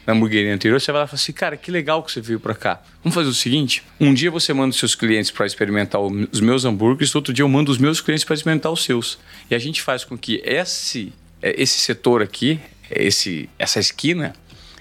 na 0.05 0.13
hamburgueria 0.13 0.53
anterior, 0.53 0.79
você 0.79 0.91
vai 0.91 1.01
lá 1.01 1.05
e 1.05 1.07
fala 1.09 1.15
assim, 1.15 1.31
cara, 1.31 1.57
que 1.57 1.71
legal 1.71 2.03
que 2.03 2.11
você 2.11 2.21
veio 2.21 2.39
para 2.39 2.53
cá. 2.53 2.81
Vamos 3.03 3.15
fazer 3.15 3.29
o 3.29 3.33
seguinte, 3.33 3.83
um 3.99 4.13
dia 4.13 4.29
você 4.29 4.53
manda 4.53 4.69
os 4.69 4.77
seus 4.77 4.93
clientes 4.93 5.31
para 5.31 5.45
experimentar 5.45 5.99
os 5.99 6.39
meus 6.39 6.63
hambúrgueres, 6.65 7.13
outro 7.15 7.33
dia 7.33 7.43
eu 7.43 7.49
mando 7.49 7.71
os 7.71 7.77
meus 7.77 8.01
clientes 8.01 8.23
para 8.23 8.35
experimentar 8.35 8.71
os 8.71 8.83
seus. 8.83 9.17
E 9.49 9.55
a 9.55 9.59
gente 9.59 9.81
faz 9.81 10.03
com 10.03 10.17
que 10.17 10.41
esse, 10.45 11.11
é, 11.41 11.59
esse 11.61 11.79
setor 11.79 12.21
aqui, 12.21 12.59
esse, 12.91 13.49
essa 13.57 13.79
esquina, 13.79 14.35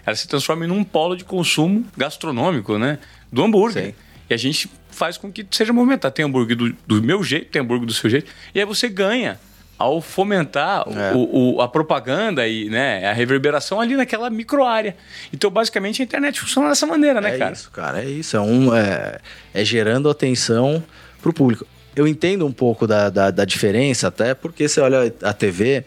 ela 0.04 0.14
se 0.14 0.28
transforme 0.28 0.66
num 0.66 0.84
polo 0.84 1.16
de 1.16 1.24
consumo 1.24 1.86
gastronômico, 1.96 2.78
né? 2.78 2.98
Do 3.32 3.42
hambúrguer. 3.42 3.86
Sim. 3.86 3.94
E 4.28 4.34
a 4.34 4.36
gente 4.36 4.70
faz 4.90 5.16
com 5.16 5.32
que 5.32 5.46
seja 5.50 5.72
movimentado. 5.72 6.14
Tem 6.14 6.24
hambúrguer 6.24 6.56
do, 6.56 6.76
do 6.86 7.02
meu 7.02 7.22
jeito, 7.22 7.50
tem 7.50 7.62
hambúrguer 7.62 7.86
do 7.86 7.94
seu 7.94 8.08
jeito. 8.10 8.30
E 8.54 8.60
aí 8.60 8.66
você 8.66 8.88
ganha 8.88 9.38
ao 9.78 10.00
fomentar 10.00 10.84
é. 10.88 11.12
o, 11.14 11.56
o, 11.56 11.60
a 11.60 11.68
propaganda 11.68 12.46
e 12.46 12.68
né, 12.68 13.06
a 13.06 13.12
reverberação 13.12 13.80
ali 13.80 13.96
naquela 13.96 14.30
micro 14.30 14.64
área. 14.64 14.96
Então, 15.32 15.50
basicamente, 15.50 16.00
a 16.00 16.04
internet 16.04 16.40
funciona 16.40 16.68
dessa 16.68 16.86
maneira, 16.86 17.20
né, 17.20 17.34
é 17.34 17.38
cara? 17.38 17.50
É 17.50 17.54
isso, 17.54 17.70
cara, 17.70 18.02
é 18.02 18.06
isso. 18.06 18.36
É, 18.36 18.40
um, 18.40 18.74
é, 18.74 19.18
é 19.52 19.64
gerando 19.64 20.08
atenção 20.08 20.82
para 21.20 21.30
o 21.30 21.32
público. 21.32 21.66
Eu 21.96 22.06
entendo 22.08 22.46
um 22.46 22.52
pouco 22.52 22.86
da, 22.86 23.08
da, 23.08 23.30
da 23.30 23.44
diferença, 23.44 24.08
até 24.08 24.34
porque 24.34 24.68
você 24.68 24.80
olha 24.80 25.12
a 25.22 25.32
TV, 25.32 25.84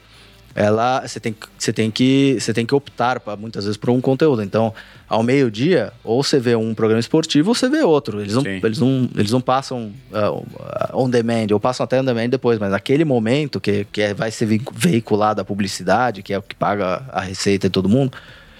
ela 0.58 1.08
você 1.08 1.20
tem, 1.20 1.36
você 1.56 1.72
tem 1.72 1.92
que 1.92 2.36
você 2.40 2.52
tem 2.52 2.66
que 2.66 2.74
optar 2.74 3.20
pra, 3.20 3.36
muitas 3.36 3.66
vezes 3.66 3.78
por 3.78 3.92
um 3.92 4.02
conteúdo. 4.02 4.42
Então, 4.42 4.74
ao 5.08 5.22
meio-dia, 5.22 5.94
ou 6.04 6.24
você 6.24 6.40
vê 6.40 6.56
um 6.56 6.74
programa 6.74 7.00
esportivo 7.00 7.50
ou 7.50 7.56
você 7.56 7.70
vê 7.70 7.84
outro. 7.84 8.20
Eles 8.20 8.34
não, 8.34 8.44
eles 8.44 8.80
não, 8.80 9.10
eles 9.16 9.32
não 9.32 9.40
passam 9.40 9.94
uh, 10.12 11.00
on 11.00 11.08
demand, 11.08 11.48
ou 11.52 11.60
passam 11.60 11.84
até 11.84 12.02
on 12.02 12.04
demand 12.04 12.30
depois, 12.30 12.58
mas 12.58 12.72
naquele 12.72 13.06
momento 13.06 13.62
que, 13.62 13.86
que 13.92 14.02
é, 14.02 14.14
vai 14.16 14.32
ser 14.32 14.48
veiculada 14.74 15.44
a 15.44 15.46
publicidade, 15.46 16.24
que 16.24 16.34
é 16.34 16.40
o 16.40 16.42
que 16.42 16.56
paga 16.56 17.04
a 17.10 17.22
receita 17.22 17.68
e 17.68 17.70
todo 17.70 17.88
mundo, 17.88 18.18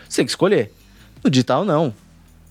você 0.08 0.18
tem 0.18 0.26
que 0.26 0.32
escolher. 0.32 0.72
No 1.24 1.32
digital, 1.32 1.66
não 1.66 1.92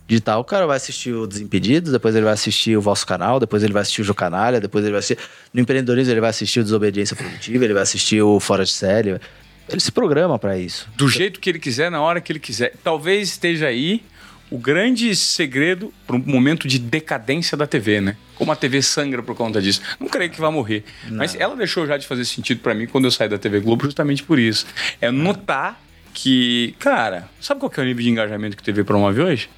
digital, 0.06 0.40
o 0.40 0.44
cara 0.44 0.66
vai 0.66 0.76
assistir 0.76 1.12
o 1.12 1.26
Desimpedidos, 1.26 1.92
depois 1.92 2.14
ele 2.14 2.24
vai 2.24 2.34
assistir 2.34 2.76
o 2.76 2.80
vosso 2.80 3.06
canal, 3.06 3.40
depois 3.40 3.62
ele 3.62 3.72
vai 3.72 3.82
assistir 3.82 4.02
o 4.02 4.04
Jogo 4.04 4.18
Canalha, 4.18 4.60
depois 4.60 4.84
ele 4.84 4.92
vai 4.92 5.00
assistir. 5.00 5.18
No 5.52 5.60
empreendedorismo, 5.60 6.12
ele 6.12 6.20
vai 6.20 6.30
assistir 6.30 6.60
o 6.60 6.62
Desobediência 6.62 7.16
Produtiva, 7.16 7.64
ele 7.64 7.74
vai 7.74 7.82
assistir 7.82 8.22
o 8.22 8.38
Fora 8.38 8.64
de 8.64 8.72
Série. 8.72 9.20
Ele 9.68 9.80
se 9.80 9.90
programa 9.90 10.38
para 10.38 10.56
isso. 10.56 10.88
Do 10.96 11.08
jeito 11.08 11.40
que 11.40 11.50
ele 11.50 11.58
quiser, 11.58 11.90
na 11.90 12.00
hora 12.00 12.20
que 12.20 12.30
ele 12.30 12.38
quiser. 12.38 12.74
Talvez 12.84 13.30
esteja 13.30 13.66
aí 13.66 14.02
o 14.48 14.58
grande 14.58 15.14
segredo 15.16 15.92
para 16.06 16.14
um 16.14 16.22
momento 16.24 16.68
de 16.68 16.78
decadência 16.78 17.56
da 17.56 17.66
TV, 17.66 18.00
né? 18.00 18.16
Como 18.36 18.52
a 18.52 18.56
TV 18.56 18.80
sangra 18.80 19.22
por 19.22 19.34
conta 19.34 19.60
disso. 19.60 19.80
Não 19.98 20.08
creio 20.08 20.30
que 20.30 20.40
vá 20.40 20.52
morrer. 20.52 20.84
Não. 21.08 21.18
Mas 21.18 21.34
ela 21.34 21.56
deixou 21.56 21.84
já 21.84 21.96
de 21.96 22.06
fazer 22.06 22.24
sentido 22.24 22.60
para 22.60 22.74
mim 22.74 22.86
quando 22.86 23.06
eu 23.06 23.10
saí 23.10 23.28
da 23.28 23.38
TV 23.38 23.58
Globo 23.58 23.84
justamente 23.84 24.22
por 24.22 24.38
isso. 24.38 24.66
É 25.00 25.10
notar 25.10 25.80
que, 26.14 26.74
cara, 26.78 27.28
sabe 27.40 27.58
qual 27.58 27.72
é 27.76 27.80
o 27.80 27.84
nível 27.84 28.04
de 28.04 28.10
engajamento 28.10 28.56
que 28.56 28.62
a 28.62 28.64
TV 28.64 28.84
promove 28.84 29.20
hoje? 29.20 29.50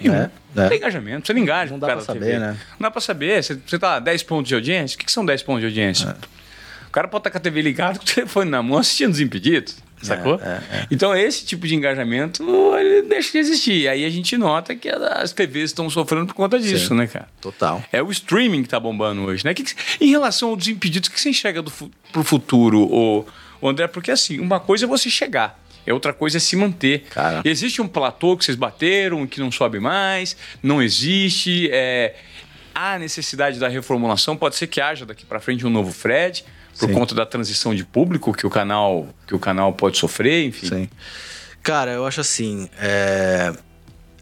Nenhum. 0.00 0.14
É, 0.14 0.30
não 0.54 0.68
tem 0.68 0.78
engajamento. 0.78 1.26
Você 1.26 1.32
não 1.32 1.40
engaja 1.40 1.72
não 1.72 1.78
dá 1.78 1.88
pra 1.88 2.00
saber, 2.00 2.40
né? 2.40 2.56
Não 2.78 2.84
dá 2.86 2.90
pra 2.90 3.00
saber. 3.00 3.42
Você, 3.42 3.54
você 3.54 3.78
tá 3.78 3.98
10 3.98 4.22
pontos 4.24 4.48
de 4.48 4.54
audiência? 4.54 4.96
O 4.96 4.98
que, 4.98 5.06
que 5.06 5.12
são 5.12 5.24
10 5.24 5.42
pontos 5.42 5.60
de 5.60 5.66
audiência? 5.66 6.08
É. 6.08 6.40
O 6.88 6.90
cara 6.90 7.06
pode 7.06 7.20
estar 7.20 7.30
com 7.30 7.38
a 7.38 7.40
TV 7.40 7.62
ligada, 7.62 7.98
com 8.00 8.04
o 8.04 8.06
telefone 8.06 8.50
na 8.50 8.62
mão, 8.62 8.78
assistindo 8.78 9.12
os 9.12 9.20
impedidos. 9.20 9.76
Sacou? 10.02 10.40
É, 10.42 10.46
é, 10.46 10.76
é. 10.78 10.86
Então, 10.90 11.14
esse 11.14 11.44
tipo 11.44 11.66
de 11.66 11.74
engajamento 11.74 12.42
ele 12.78 13.02
deixa 13.02 13.32
de 13.32 13.38
existir. 13.38 13.88
Aí 13.88 14.04
a 14.04 14.10
gente 14.10 14.36
nota 14.36 14.74
que 14.74 14.88
as 14.88 15.32
TVs 15.32 15.70
estão 15.70 15.90
sofrendo 15.90 16.26
por 16.26 16.34
conta 16.34 16.58
disso, 16.58 16.88
Sim, 16.88 16.94
né, 16.94 17.06
cara? 17.06 17.28
Total. 17.40 17.82
É 17.92 18.02
o 18.02 18.10
streaming 18.10 18.62
que 18.62 18.68
tá 18.68 18.80
bombando 18.80 19.22
hoje, 19.22 19.44
né? 19.44 19.52
Que, 19.52 19.62
que, 19.62 19.74
em 20.00 20.10
relação 20.10 20.50
aos 20.50 20.66
impedidos, 20.66 21.08
o 21.08 21.12
que 21.12 21.20
você 21.20 21.28
enxerga 21.28 21.60
do, 21.60 21.70
pro 22.12 22.24
futuro, 22.24 22.80
o, 22.80 23.26
o 23.60 23.68
André? 23.68 23.86
Porque 23.88 24.10
assim, 24.10 24.40
uma 24.40 24.58
coisa 24.58 24.86
é 24.86 24.88
você 24.88 25.10
chegar. 25.10 25.60
É 25.86 25.92
outra 25.92 26.12
coisa 26.12 26.36
é 26.36 26.40
se 26.40 26.56
manter. 26.56 27.04
Cara. 27.10 27.42
Existe 27.44 27.80
um 27.80 27.88
platô 27.88 28.36
que 28.36 28.44
vocês 28.44 28.56
bateram, 28.56 29.26
que 29.26 29.40
não 29.40 29.50
sobe 29.50 29.80
mais, 29.80 30.36
não 30.62 30.82
existe. 30.82 31.68
É, 31.72 32.14
há 32.74 32.98
necessidade 32.98 33.58
da 33.58 33.68
reformulação, 33.68 34.36
pode 34.36 34.56
ser 34.56 34.66
que 34.66 34.80
haja 34.80 35.04
daqui 35.04 35.24
para 35.24 35.40
frente 35.40 35.66
um 35.66 35.70
novo 35.70 35.92
Fred 35.92 36.44
por 36.78 36.88
Sim. 36.88 36.94
conta 36.94 37.14
da 37.14 37.26
transição 37.26 37.74
de 37.74 37.84
público 37.84 38.32
que 38.32 38.46
o 38.46 38.50
canal 38.50 39.08
que 39.26 39.34
o 39.34 39.38
canal 39.38 39.72
pode 39.72 39.98
sofrer, 39.98 40.46
enfim. 40.46 40.66
Sim. 40.66 40.88
Cara, 41.62 41.92
eu 41.92 42.06
acho 42.06 42.20
assim, 42.20 42.68
é... 42.80 43.52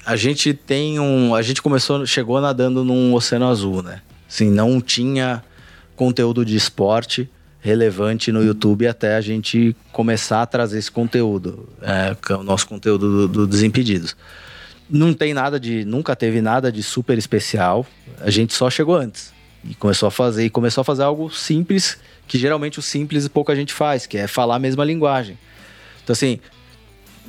a 0.05 0.17
gente 0.17 0.53
tem 0.53 0.99
um, 0.99 1.35
a 1.35 1.43
gente 1.43 1.63
começou, 1.63 2.05
chegou 2.05 2.41
nadando 2.41 2.83
num 2.83 3.15
oceano 3.15 3.49
azul, 3.49 3.83
né? 3.83 4.03
Assim, 4.29 4.51
não 4.51 4.81
tinha 4.81 5.43
conteúdo 5.95 6.45
de 6.45 6.57
esporte 6.57 7.31
relevante 7.61 8.31
no 8.31 8.43
YouTube 8.43 8.87
até 8.87 9.17
a 9.17 9.21
gente 9.21 9.75
começar 9.93 10.43
a 10.43 10.47
trazer 10.47 10.79
esse 10.79 10.91
conteúdo, 10.91 11.69
é, 11.83 12.17
é 12.31 12.35
o 12.35 12.43
nosso 12.43 12.67
conteúdo 12.67 13.11
do, 13.11 13.29
do 13.29 13.47
Desimpedidos. 13.47 14.17
Não 14.89 15.13
tem 15.13 15.35
nada 15.35 15.61
de, 15.61 15.85
nunca 15.85 16.17
teve 16.17 16.41
nada 16.41 16.73
de 16.73 16.83
super 16.83 17.19
especial. 17.19 17.87
A 18.21 18.31
gente 18.31 18.55
só 18.55 18.71
chegou 18.71 18.97
antes 18.97 19.33
e 19.63 19.75
começou 19.75 20.07
a 20.07 20.11
fazer 20.11 20.45
e 20.45 20.51
começou 20.51 20.81
a 20.83 20.85
fazer 20.85 21.03
algo 21.03 21.31
simples 21.31 21.99
que 22.27 22.39
geralmente 22.39 22.79
o 22.79 22.83
simples 22.83 23.27
pouca 23.29 23.57
gente 23.57 23.73
faz, 23.73 24.07
que 24.07 24.17
é 24.17 24.27
falar 24.27 24.57
a 24.57 24.59
mesma 24.59 24.85
linguagem. 24.85 25.39
Então, 26.03 26.13
assim, 26.13 26.39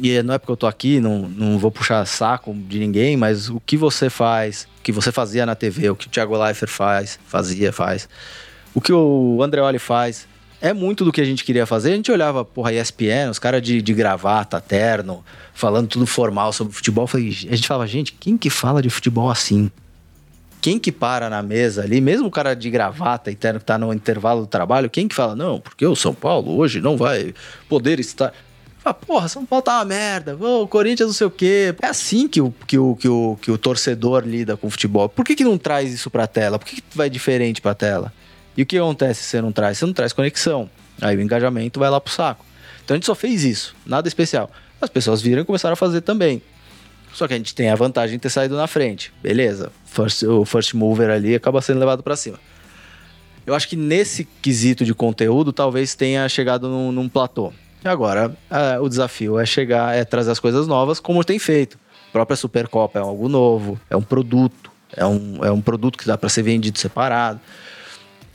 e 0.01 0.21
não 0.23 0.33
é 0.33 0.37
porque 0.37 0.51
eu 0.51 0.57
tô 0.57 0.67
aqui, 0.67 0.99
não, 0.99 1.27
não 1.27 1.59
vou 1.59 1.71
puxar 1.71 2.05
saco 2.05 2.53
de 2.53 2.79
ninguém, 2.79 3.17
mas 3.17 3.49
o 3.49 3.59
que 3.59 3.75
você 3.75 4.09
faz, 4.09 4.67
o 4.79 4.81
que 4.81 4.91
você 4.91 5.11
fazia 5.11 5.45
na 5.45 5.55
TV, 5.55 5.89
o 5.89 5.95
que 5.95 6.07
o 6.07 6.09
Thiago 6.09 6.37
Leifert 6.37 6.71
faz, 6.71 7.19
fazia, 7.25 7.73
faz, 7.73 8.07
o 8.73 8.81
que 8.81 8.91
o 8.93 9.41
Andreoli 9.41 9.79
faz, 9.79 10.27
é 10.61 10.73
muito 10.73 11.05
do 11.05 11.11
que 11.11 11.21
a 11.21 11.25
gente 11.25 11.43
queria 11.43 11.65
fazer. 11.65 11.93
A 11.93 11.95
gente 11.95 12.11
olhava, 12.11 12.43
porra, 12.43 12.73
ESPN, 12.73 13.29
os 13.29 13.39
caras 13.39 13.61
de, 13.61 13.81
de 13.81 13.93
gravata, 13.93 14.59
terno, 14.59 15.23
falando 15.53 15.87
tudo 15.87 16.05
formal 16.05 16.51
sobre 16.51 16.73
futebol. 16.73 17.09
a 17.13 17.19
gente 17.19 17.67
falava, 17.67 17.87
gente, 17.87 18.13
quem 18.13 18.37
que 18.37 18.49
fala 18.49 18.81
de 18.81 18.89
futebol 18.89 19.29
assim? 19.29 19.71
quem 20.61 20.77
que 20.77 20.91
para 20.91 21.29
na 21.29 21.41
mesa 21.41 21.83
ali, 21.83 22.01
mesmo 22.01 22.27
o 22.27 22.31
cara 22.31 22.53
de 22.53 22.69
gravata 22.69 23.31
interno 23.31 23.59
que 23.59 23.65
tá 23.65 23.77
no 23.77 23.93
intervalo 23.93 24.41
do 24.41 24.47
trabalho, 24.47 24.89
quem 24.89 25.07
que 25.07 25.15
fala, 25.15 25.35
não, 25.35 25.59
porque 25.59 25.85
o 25.85 25.95
São 25.95 26.13
Paulo 26.13 26.57
hoje 26.57 26.81
não 26.81 26.97
vai 26.97 27.33
poder 27.67 27.99
estar. 27.99 28.33
Fala, 28.79 28.93
porra, 28.93 29.27
São 29.27 29.45
Paulo 29.45 29.63
tá 29.63 29.77
uma 29.77 29.85
merda, 29.85 30.35
o 30.35 30.67
Corinthians 30.67 31.07
não 31.07 31.13
sei 31.13 31.27
o 31.27 31.31
quê. 31.31 31.75
É 31.81 31.87
assim 31.87 32.27
que 32.27 32.41
o, 32.41 32.53
que 32.67 32.77
o, 32.77 32.95
que 32.95 33.07
o, 33.07 33.37
que 33.41 33.51
o 33.51 33.57
torcedor 33.57 34.23
lida 34.25 34.55
com 34.55 34.67
o 34.67 34.69
futebol. 34.69 35.09
Por 35.09 35.25
que, 35.25 35.35
que 35.35 35.43
não 35.43 35.57
traz 35.57 35.93
isso 35.93 36.09
pra 36.09 36.27
tela? 36.27 36.59
Por 36.59 36.65
que, 36.65 36.81
que 36.81 36.97
vai 36.97 37.09
diferente 37.09 37.61
pra 37.61 37.73
tela? 37.73 38.13
E 38.59 38.63
o 38.63 38.65
que 38.65 38.77
acontece 38.77 39.23
se 39.23 39.29
você 39.29 39.41
não 39.41 39.53
traz? 39.53 39.77
Você 39.77 39.85
não 39.85 39.93
traz 39.93 40.11
conexão. 40.11 40.69
Aí 40.99 41.15
o 41.15 41.21
engajamento 41.21 41.79
vai 41.79 41.89
lá 41.89 42.01
pro 42.01 42.11
saco. 42.11 42.45
Então 42.83 42.93
a 42.93 42.97
gente 42.97 43.05
só 43.05 43.15
fez 43.15 43.45
isso, 43.45 43.73
nada 43.85 44.05
especial. 44.05 44.51
As 44.81 44.89
pessoas 44.89 45.21
viram 45.21 45.43
e 45.43 45.45
começaram 45.45 45.71
a 45.71 45.77
fazer 45.77 46.01
também. 46.01 46.41
Só 47.13 47.25
que 47.25 47.33
a 47.33 47.37
gente 47.37 47.55
tem 47.55 47.69
a 47.69 47.75
vantagem 47.75 48.17
de 48.17 48.21
ter 48.21 48.29
saído 48.29 48.57
na 48.57 48.67
frente. 48.67 49.13
Beleza. 49.23 49.71
First, 49.85 50.23
o 50.23 50.43
first 50.43 50.73
mover 50.73 51.09
ali 51.09 51.35
acaba 51.35 51.61
sendo 51.61 51.79
levado 51.79 52.03
para 52.03 52.17
cima. 52.17 52.37
Eu 53.47 53.55
acho 53.55 53.65
que 53.65 53.77
nesse 53.77 54.25
quesito 54.41 54.83
de 54.83 54.93
conteúdo, 54.93 55.53
talvez 55.53 55.95
tenha 55.95 56.27
chegado 56.27 56.67
num, 56.67 56.91
num 56.91 57.07
platô. 57.07 57.53
E 57.81 57.87
agora, 57.87 58.35
é, 58.51 58.77
o 58.77 58.89
desafio 58.89 59.39
é 59.39 59.45
chegar, 59.45 59.95
é 59.95 60.03
trazer 60.03 60.31
as 60.31 60.39
coisas 60.39 60.67
novas, 60.67 60.99
como 60.99 61.23
tem 61.23 61.39
feito. 61.39 61.79
A 62.09 62.11
própria 62.11 62.35
Supercopa 62.35 62.99
é 62.99 63.01
algo 63.01 63.29
novo, 63.29 63.79
é 63.89 63.95
um 63.95 64.01
produto, 64.01 64.69
é 64.97 65.05
um, 65.05 65.45
é 65.45 65.49
um 65.49 65.61
produto 65.61 65.97
que 65.97 66.05
dá 66.05 66.17
para 66.17 66.27
ser 66.27 66.41
vendido 66.41 66.77
separado. 66.77 67.39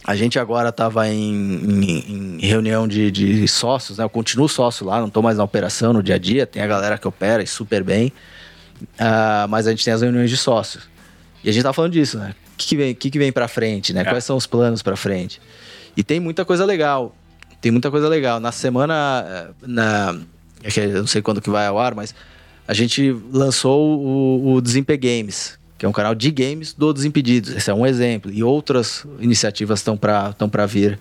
A 0.07 0.15
gente 0.15 0.39
agora 0.39 0.69
estava 0.69 1.09
em, 1.09 1.35
em, 1.35 2.37
em, 2.37 2.47
reunião 2.47 2.87
de, 2.87 3.11
de, 3.11 3.49
sócios, 3.49 3.97
né? 3.97 4.05
Eu 4.05 4.11
continuo 4.11 4.47
sócio 4.49 4.85
lá, 4.85 5.01
não 5.01 5.09
estou 5.09 5.23
mais 5.23 5.39
na 5.39 5.45
operação 5.45 5.95
no 5.95 6.03
dia 6.03 6.17
a 6.17 6.19
dia, 6.19 6.47
tem 6.47 6.63
a 6.63 6.67
galera 6.67 6.99
que 6.99 7.09
opera 7.09 7.43
e 7.43 7.47
super 7.47 7.83
bem. 7.83 8.13
Uh, 8.83 9.49
mas 9.49 9.67
a 9.67 9.71
gente 9.71 9.83
tem 9.83 9.95
as 9.95 10.03
reuniões 10.03 10.29
de 10.29 10.37
sócios. 10.37 10.89
E 11.43 11.49
a 11.49 11.53
gente 11.53 11.63
tá 11.63 11.73
falando 11.73 11.93
disso, 11.93 12.19
né? 12.19 12.35
O 12.53 12.57
que, 12.57 12.67
que 12.69 12.77
vem, 12.77 12.95
que, 12.95 13.11
que 13.11 13.19
vem 13.19 13.33
para 13.33 13.49
frente, 13.49 13.95
né? 13.95 14.03
É. 14.03 14.05
Quais 14.05 14.25
são 14.25 14.37
os 14.37 14.47
planos 14.47 14.83
para 14.83 14.95
frente? 14.95 15.41
E 15.97 16.03
tem 16.03 16.21
muita 16.21 16.45
coisa 16.45 16.67
legal. 16.67 17.17
Tem 17.61 17.73
muita 17.73 17.91
coisa 17.91 18.09
legal. 18.09 18.39
Na 18.39 18.53
semana. 18.53 19.25
Eh, 19.27 19.49
na, 19.67 20.17
é 20.63 20.81
eu 20.81 21.01
não 21.01 21.07
sei 21.07 21.23
quando 21.23 21.41
que 21.41 21.49
vai 21.49 21.67
ao 21.67 21.79
ar, 21.79 21.95
mas 21.95 22.15
a 22.67 22.75
gente 22.75 23.15
lançou 23.33 23.99
o, 23.99 24.55
o 24.55 24.61
Desempe 24.61 24.97
Games, 24.97 25.59
que 25.85 25.87
é 25.87 25.89
um 25.91 25.93
canal 25.93 26.14
de 26.14 26.30
games 26.30 26.72
do 26.72 26.95
Desimpedidos. 26.95 27.55
Esse 27.55 27.70
é 27.70 27.74
um 27.74 27.85
exemplo. 27.85 28.32
E 28.32 28.43
outras 28.43 29.05
iniciativas 29.20 29.80
estão 29.80 29.99
para 29.99 30.66
vir 30.66 30.99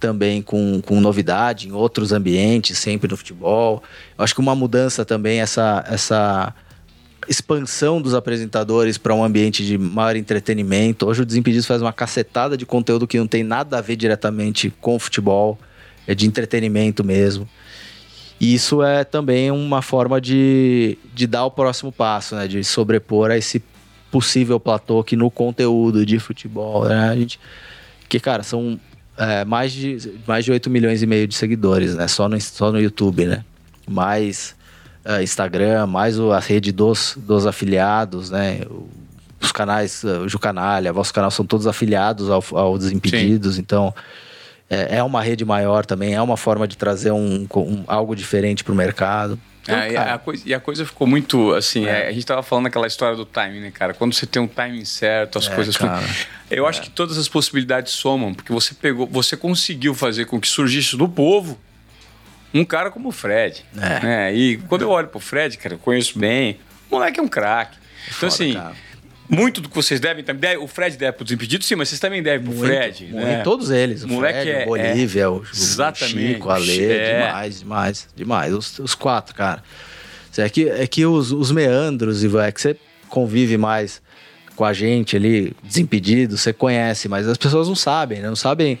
também 0.00 0.40
com, 0.40 0.80
com 0.80 1.02
novidade 1.02 1.68
em 1.68 1.72
outros 1.72 2.12
ambientes, 2.12 2.78
sempre 2.78 3.10
no 3.10 3.16
futebol. 3.16 3.82
Eu 4.16 4.24
acho 4.24 4.34
que 4.34 4.40
uma 4.40 4.54
mudança 4.54 5.04
também, 5.04 5.40
essa, 5.40 5.84
essa 5.86 6.54
expansão 7.28 8.00
dos 8.00 8.14
apresentadores 8.14 8.96
para 8.96 9.14
um 9.14 9.22
ambiente 9.22 9.66
de 9.66 9.76
maior 9.76 10.16
entretenimento. 10.16 11.06
Hoje 11.06 11.20
o 11.20 11.26
Desimpedidos 11.26 11.66
faz 11.66 11.82
uma 11.82 11.92
cacetada 11.92 12.56
de 12.56 12.64
conteúdo 12.64 13.06
que 13.06 13.18
não 13.18 13.26
tem 13.26 13.44
nada 13.44 13.76
a 13.76 13.80
ver 13.82 13.96
diretamente 13.96 14.72
com 14.80 14.98
futebol, 14.98 15.58
é 16.06 16.14
de 16.14 16.26
entretenimento 16.26 17.04
mesmo. 17.04 17.46
E 18.40 18.54
isso 18.54 18.82
é 18.82 19.04
também 19.04 19.50
uma 19.50 19.82
forma 19.82 20.18
de, 20.22 20.96
de 21.14 21.26
dar 21.26 21.44
o 21.44 21.50
próximo 21.50 21.92
passo, 21.92 22.34
né? 22.34 22.48
De 22.48 22.64
sobrepor 22.64 23.30
a 23.30 23.36
esse 23.36 23.62
possível 24.10 24.58
platô 24.58 25.02
que 25.02 25.16
no 25.16 25.30
conteúdo 25.30 26.04
de 26.04 26.18
futebol, 26.18 26.86
né? 26.86 27.10
A 27.10 27.16
gente, 27.16 27.38
que, 28.08 28.20
cara, 28.20 28.42
são 28.42 28.78
é, 29.16 29.44
mais, 29.44 29.72
de, 29.72 30.12
mais 30.26 30.44
de 30.44 30.52
8 30.52 30.68
milhões 30.70 31.02
e 31.02 31.06
meio 31.06 31.26
de 31.26 31.34
seguidores, 31.34 31.94
né? 31.94 32.08
Só 32.08 32.28
no, 32.28 32.40
só 32.40 32.70
no 32.70 32.80
YouTube, 32.80 33.24
né? 33.26 33.44
Mais 33.88 34.54
uh, 35.04 35.22
Instagram, 35.22 35.86
mais 35.86 36.18
a 36.18 36.38
rede 36.38 36.72
dos, 36.72 37.16
dos 37.16 37.46
afiliados, 37.46 38.30
né? 38.30 38.60
Os 39.40 39.52
canais, 39.52 40.02
uh, 40.02 40.22
o 40.24 40.28
Jucanalha, 40.28 40.92
Vosso 40.92 41.14
Canal 41.14 41.30
são 41.30 41.44
todos 41.44 41.66
afiliados 41.66 42.30
ao, 42.30 42.44
ao 42.52 42.78
Desimpedidos, 42.78 43.56
Sim. 43.56 43.60
então 43.60 43.94
é, 44.68 44.98
é, 44.98 45.02
uma 45.02 45.22
rede 45.22 45.44
maior 45.44 45.86
também, 45.86 46.14
é 46.14 46.20
uma 46.20 46.36
forma 46.36 46.66
de 46.66 46.76
trazer 46.76 47.12
um, 47.12 47.46
um 47.54 47.84
algo 47.86 48.16
diferente 48.16 48.64
para 48.64 48.72
o 48.72 48.76
mercado. 48.76 49.38
Então, 49.66 49.76
é, 49.76 49.92
e, 49.92 49.96
a 49.96 50.18
coisa, 50.18 50.42
e, 50.46 50.54
a 50.54 50.60
coisa, 50.60 50.86
ficou 50.86 51.06
muito 51.06 51.52
assim. 51.52 51.86
É. 51.86 52.04
É, 52.04 52.08
a 52.08 52.12
gente 52.12 52.24
tava 52.24 52.42
falando 52.42 52.66
aquela 52.66 52.86
história 52.86 53.16
do 53.16 53.24
timing, 53.24 53.60
né, 53.60 53.70
cara? 53.72 53.92
Quando 53.92 54.14
você 54.14 54.24
tem 54.24 54.40
um 54.40 54.46
timing 54.46 54.84
certo, 54.84 55.38
as 55.38 55.48
é, 55.48 55.54
coisas. 55.54 55.76
Cara, 55.76 56.02
eu 56.48 56.66
acho 56.66 56.80
é. 56.80 56.84
que 56.84 56.90
todas 56.90 57.18
as 57.18 57.28
possibilidades 57.28 57.92
somam, 57.92 58.32
porque 58.32 58.52
você 58.52 58.74
pegou, 58.74 59.06
você 59.08 59.36
conseguiu 59.36 59.92
fazer 59.92 60.26
com 60.26 60.40
que 60.40 60.48
surgisse 60.48 60.96
do 60.96 61.08
povo 61.08 61.58
um 62.54 62.64
cara 62.64 62.90
como 62.90 63.08
o 63.08 63.12
Fred. 63.12 63.64
É. 63.76 64.00
Né? 64.00 64.34
E 64.34 64.56
quando 64.68 64.82
eu 64.82 64.90
olho 64.90 65.08
pro 65.08 65.18
Fred, 65.18 65.58
cara, 65.58 65.74
eu 65.74 65.78
conheço 65.78 66.18
bem, 66.18 66.60
o 66.88 66.94
moleque 66.94 67.18
é 67.18 67.22
um 67.22 67.28
craque. 67.28 67.76
Então, 68.16 68.28
assim, 68.28 68.54
cara. 68.54 68.74
Muito 69.28 69.60
do 69.60 69.68
que 69.68 69.74
vocês 69.74 70.00
devem 70.00 70.22
também. 70.22 70.56
O 70.56 70.66
Fred 70.66 70.96
deve 70.96 71.12
pro 71.12 71.24
Desimpedido, 71.24 71.64
sim, 71.64 71.74
mas 71.74 71.88
vocês 71.88 72.00
também 72.00 72.22
devem 72.22 72.46
pro 72.46 72.54
muito, 72.54 72.66
Fred. 72.66 73.04
Muito, 73.04 73.16
né? 73.16 73.42
Todos 73.42 73.70
eles. 73.70 74.04
O, 74.04 74.08
moleque 74.08 74.40
Fred, 74.40 74.50
é, 74.50 74.62
o 74.62 74.66
Bolívia, 74.66 75.22
é, 75.22 75.28
o, 75.28 75.42
exatamente, 75.52 76.34
Chico, 76.34 76.48
o 76.48 76.50
Ale, 76.50 76.84
é. 76.84 77.14
demais, 77.14 77.58
demais, 77.60 78.08
demais. 78.14 78.54
Os, 78.54 78.78
os 78.78 78.94
quatro, 78.94 79.34
cara. 79.34 79.62
É 80.38 80.48
que, 80.48 80.68
é 80.68 80.86
que 80.86 81.06
os, 81.06 81.32
os 81.32 81.50
meandros, 81.50 82.22
Ivan, 82.22 82.44
é 82.44 82.52
que 82.52 82.60
você 82.60 82.76
convive 83.08 83.56
mais 83.56 84.02
com 84.54 84.64
a 84.64 84.72
gente 84.72 85.16
ali, 85.16 85.54
desimpedido, 85.62 86.36
você 86.36 86.52
conhece, 86.52 87.08
mas 87.08 87.28
as 87.28 87.38
pessoas 87.38 87.68
não 87.68 87.74
sabem, 87.74 88.20
né? 88.20 88.28
Não 88.28 88.36
sabem 88.36 88.78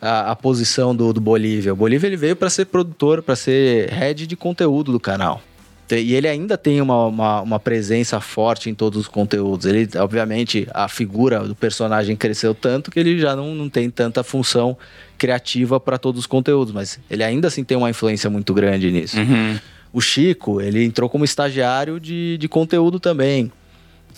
a, 0.00 0.32
a 0.32 0.36
posição 0.36 0.94
do, 0.94 1.12
do 1.12 1.20
Bolívia. 1.20 1.72
O 1.72 1.76
Bolívia 1.76 2.06
ele 2.06 2.16
veio 2.16 2.36
para 2.36 2.50
ser 2.50 2.66
produtor, 2.66 3.22
para 3.22 3.36
ser 3.36 3.90
head 3.90 4.26
de 4.26 4.36
conteúdo 4.36 4.92
do 4.92 5.00
canal. 5.00 5.42
E 5.90 6.14
ele 6.14 6.26
ainda 6.26 6.58
tem 6.58 6.80
uma, 6.80 7.06
uma, 7.06 7.40
uma, 7.42 7.60
presença 7.60 8.20
forte 8.20 8.68
em 8.68 8.74
todos 8.74 8.98
os 9.00 9.08
conteúdos. 9.08 9.66
Ele, 9.66 9.88
obviamente, 9.98 10.66
a 10.74 10.88
figura 10.88 11.40
do 11.40 11.54
personagem 11.54 12.16
cresceu 12.16 12.54
tanto 12.54 12.90
que 12.90 12.98
ele 12.98 13.18
já 13.18 13.36
não, 13.36 13.54
não 13.54 13.68
tem 13.68 13.88
tanta 13.88 14.24
função 14.24 14.76
criativa 15.16 15.78
para 15.78 15.96
todos 15.96 16.20
os 16.20 16.26
conteúdos, 16.26 16.74
mas 16.74 16.98
ele 17.08 17.22
ainda 17.22 17.48
assim 17.48 17.62
tem 17.62 17.76
uma 17.76 17.88
influência 17.88 18.28
muito 18.28 18.52
grande 18.52 18.90
nisso. 18.90 19.16
Uhum. 19.18 19.58
O 19.92 20.00
Chico, 20.00 20.60
ele 20.60 20.84
entrou 20.84 21.08
como 21.08 21.24
estagiário 21.24 22.00
de, 22.00 22.36
de 22.38 22.48
conteúdo 22.48 22.98
também. 22.98 23.52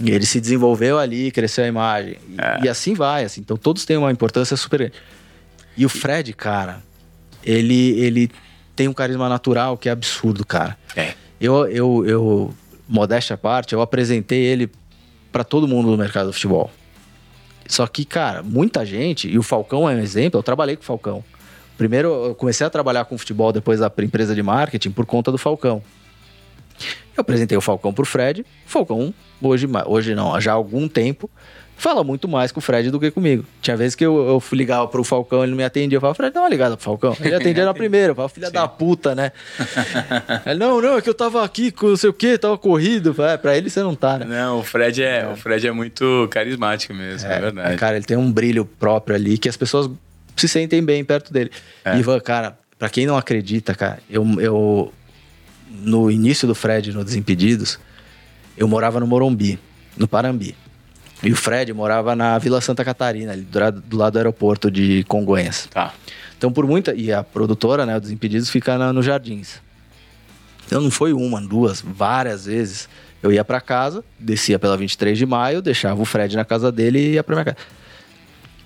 E 0.00 0.10
ele 0.10 0.24
se 0.24 0.40
desenvolveu 0.40 0.98
ali, 0.98 1.30
cresceu 1.30 1.64
a 1.64 1.68
imagem. 1.68 2.16
É. 2.38 2.60
E, 2.62 2.64
e 2.64 2.68
assim 2.68 2.94
vai. 2.94 3.24
Assim. 3.24 3.42
Então 3.42 3.56
todos 3.56 3.84
têm 3.84 3.96
uma 3.96 4.10
importância 4.10 4.56
super 4.56 4.78
grande. 4.78 4.94
E 5.76 5.84
o 5.84 5.88
Fred, 5.88 6.32
cara, 6.32 6.82
ele, 7.44 7.90
ele 8.00 8.30
tem 8.74 8.88
um 8.88 8.92
carisma 8.92 9.28
natural 9.28 9.76
que 9.76 9.88
é 9.88 9.92
absurdo, 9.92 10.46
cara. 10.46 10.76
É. 10.96 11.14
Eu, 11.40 11.66
eu, 11.68 12.06
eu 12.06 12.54
modéstia 12.88 13.34
à 13.34 13.36
parte, 13.36 13.74
eu 13.74 13.80
apresentei 13.80 14.40
ele 14.40 14.70
para 15.30 15.44
todo 15.44 15.68
mundo 15.68 15.90
no 15.90 15.96
mercado 15.96 16.26
do 16.26 16.32
futebol. 16.32 16.70
Só 17.66 17.86
que, 17.86 18.04
cara, 18.04 18.42
muita 18.42 18.84
gente, 18.84 19.28
e 19.28 19.38
o 19.38 19.42
Falcão 19.42 19.88
é 19.88 19.94
um 19.94 19.98
exemplo, 19.98 20.38
eu 20.38 20.42
trabalhei 20.42 20.74
com 20.74 20.82
o 20.82 20.86
Falcão. 20.86 21.22
Primeiro, 21.76 22.08
eu 22.08 22.34
comecei 22.34 22.66
a 22.66 22.70
trabalhar 22.70 23.04
com 23.04 23.16
futebol 23.16 23.52
depois 23.52 23.78
da 23.78 23.92
empresa 23.98 24.34
de 24.34 24.42
marketing 24.42 24.90
por 24.90 25.06
conta 25.06 25.30
do 25.30 25.38
Falcão. 25.38 25.82
Eu 27.16 27.20
apresentei 27.20 27.56
o 27.56 27.60
Falcão 27.60 27.92
pro 27.92 28.04
Fred. 28.04 28.40
O 28.40 28.44
Falcão, 28.70 29.14
hoje, 29.40 29.68
hoje 29.86 30.14
não, 30.14 30.40
já 30.40 30.52
há 30.52 30.54
algum 30.54 30.88
tempo, 30.88 31.30
fala 31.78 32.02
muito 32.02 32.28
mais 32.28 32.52
com 32.52 32.58
o 32.58 32.62
Fred 32.62 32.90
do 32.90 32.98
que 32.98 33.10
comigo. 33.10 33.44
Tinha 33.62 33.76
vezes 33.76 33.94
que 33.94 34.04
eu, 34.04 34.16
eu 34.26 34.42
ligava 34.52 34.86
pro 34.88 35.04
Falcão, 35.04 35.42
ele 35.42 35.50
não 35.50 35.56
me 35.56 35.64
atendia. 35.64 35.96
Eu 35.96 36.00
falava, 36.00 36.16
Fred, 36.16 36.34
dá 36.34 36.40
uma 36.40 36.48
ligada 36.48 36.76
pro 36.76 36.84
Falcão. 36.84 37.16
Ele 37.20 37.34
atendia 37.36 37.64
na 37.64 37.72
primeira. 37.72 38.10
Eu 38.10 38.14
falava, 38.14 38.32
filha 38.32 38.48
Sim. 38.48 38.52
da 38.52 38.66
puta, 38.68 39.14
né? 39.14 39.32
ele, 40.44 40.58
não, 40.58 40.80
não, 40.80 40.98
é 40.98 41.00
que 41.00 41.08
eu 41.08 41.14
tava 41.14 41.44
aqui 41.44 41.70
com 41.70 41.88
não 41.88 41.96
sei 41.96 42.10
o 42.10 42.12
quê, 42.12 42.36
tava 42.36 42.58
corrido. 42.58 43.14
É, 43.22 43.36
pra 43.36 43.56
ele 43.56 43.70
você 43.70 43.80
não 43.80 43.94
tá, 43.94 44.18
né? 44.18 44.26
Não, 44.26 44.58
o 44.58 44.62
Fred 44.64 45.02
é, 45.02 45.20
é. 45.20 45.28
O 45.28 45.36
Fred 45.36 45.66
é 45.66 45.72
muito 45.72 46.28
carismático 46.30 46.92
mesmo, 46.92 47.28
é, 47.28 47.36
é 47.36 47.40
verdade. 47.40 47.76
Cara, 47.76 47.96
ele 47.96 48.04
tem 48.04 48.16
um 48.16 48.30
brilho 48.30 48.64
próprio 48.64 49.14
ali 49.14 49.38
que 49.38 49.48
as 49.48 49.56
pessoas 49.56 49.88
se 50.36 50.48
sentem 50.48 50.82
bem 50.82 51.04
perto 51.04 51.32
dele. 51.32 51.50
É. 51.84 51.96
Ivan, 51.96 52.18
cara, 52.20 52.58
pra 52.78 52.88
quem 52.88 53.06
não 53.06 53.16
acredita, 53.16 53.74
cara, 53.74 54.00
eu, 54.10 54.24
eu 54.40 54.92
no 55.70 56.10
início 56.10 56.48
do 56.48 56.54
Fred 56.54 56.92
no 56.92 57.04
Desimpedidos, 57.04 57.78
eu 58.56 58.66
morava 58.66 58.98
no 58.98 59.06
Morumbi, 59.06 59.58
no 59.96 60.08
Parambi. 60.08 60.54
E 61.22 61.32
o 61.32 61.36
Fred 61.36 61.72
morava 61.72 62.14
na 62.14 62.38
Vila 62.38 62.60
Santa 62.60 62.84
Catarina, 62.84 63.32
ali 63.32 63.42
do, 63.42 63.58
lado, 63.58 63.80
do 63.80 63.96
lado 63.96 64.12
do 64.12 64.16
aeroporto 64.18 64.70
de 64.70 65.04
Congonhas. 65.04 65.66
Tá. 65.70 65.92
Então, 66.36 66.52
por 66.52 66.66
muita. 66.66 66.94
E 66.94 67.12
a 67.12 67.24
produtora, 67.24 67.84
né, 67.84 67.96
o 67.96 68.00
Desimpedidos, 68.00 68.48
fica 68.48 68.78
na, 68.78 68.92
no 68.92 69.02
Jardins. 69.02 69.60
Então, 70.66 70.80
não 70.80 70.90
foi 70.90 71.12
uma, 71.12 71.40
duas, 71.40 71.80
várias 71.80 72.46
vezes. 72.46 72.88
Eu 73.20 73.32
ia 73.32 73.44
para 73.44 73.60
casa, 73.60 74.04
descia 74.18 74.58
pela 74.60 74.76
23 74.76 75.18
de 75.18 75.26
maio, 75.26 75.60
deixava 75.60 76.00
o 76.00 76.04
Fred 76.04 76.36
na 76.36 76.44
casa 76.44 76.70
dele 76.70 76.98
e 77.00 77.12
ia 77.14 77.24
pra 77.24 77.34
minha 77.34 77.44
casa. 77.46 77.56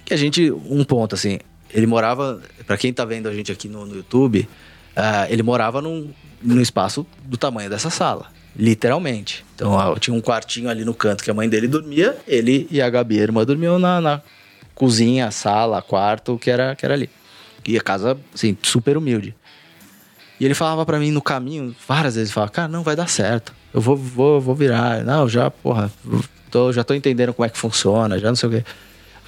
Que 0.04 0.12
a 0.12 0.16
gente. 0.16 0.50
Um 0.50 0.84
ponto, 0.84 1.14
assim. 1.14 1.38
Ele 1.72 1.86
morava. 1.86 2.42
para 2.66 2.76
quem 2.76 2.92
tá 2.92 3.04
vendo 3.06 3.28
a 3.28 3.34
gente 3.34 3.50
aqui 3.50 3.66
no, 3.66 3.86
no 3.86 3.96
YouTube, 3.96 4.46
uh, 4.94 5.32
ele 5.32 5.42
morava 5.42 5.80
num, 5.80 6.10
num 6.42 6.60
espaço 6.60 7.06
do 7.24 7.38
tamanho 7.38 7.70
dessa 7.70 7.88
sala. 7.88 8.26
Literalmente. 8.54 9.44
Então, 9.54 9.96
tinha 9.98 10.14
um 10.14 10.20
quartinho 10.20 10.68
ali 10.68 10.84
no 10.84 10.94
canto 10.94 11.24
que 11.24 11.30
a 11.30 11.34
mãe 11.34 11.48
dele 11.48 11.66
dormia, 11.66 12.16
ele 12.26 12.66
e 12.70 12.82
a 12.82 12.90
Gabi, 12.90 13.18
a 13.18 13.22
irmã, 13.22 13.44
dormiam 13.44 13.78
na, 13.78 14.00
na 14.00 14.22
cozinha, 14.74 15.30
sala, 15.30 15.80
quarto, 15.80 16.38
que 16.38 16.50
era, 16.50 16.74
que 16.74 16.84
era 16.84 16.94
ali. 16.94 17.08
E 17.66 17.76
a 17.76 17.80
casa, 17.80 18.18
assim, 18.34 18.56
super 18.62 18.96
humilde. 18.96 19.34
E 20.38 20.44
ele 20.44 20.54
falava 20.54 20.84
para 20.84 20.98
mim 20.98 21.10
no 21.10 21.22
caminho, 21.22 21.74
várias 21.86 22.16
vezes, 22.16 22.32
falava, 22.32 22.50
cara, 22.50 22.68
não 22.68 22.82
vai 22.82 22.96
dar 22.96 23.08
certo. 23.08 23.54
Eu 23.72 23.80
vou, 23.80 23.96
vou, 23.96 24.40
vou 24.40 24.54
virar. 24.54 25.04
Não, 25.04 25.28
já, 25.28 25.50
porra, 25.50 25.90
tô, 26.50 26.72
já 26.72 26.82
tô 26.82 26.94
entendendo 26.94 27.32
como 27.32 27.46
é 27.46 27.48
que 27.48 27.56
funciona, 27.56 28.18
já 28.18 28.28
não 28.28 28.36
sei 28.36 28.48
o 28.48 28.52
quê. 28.52 28.64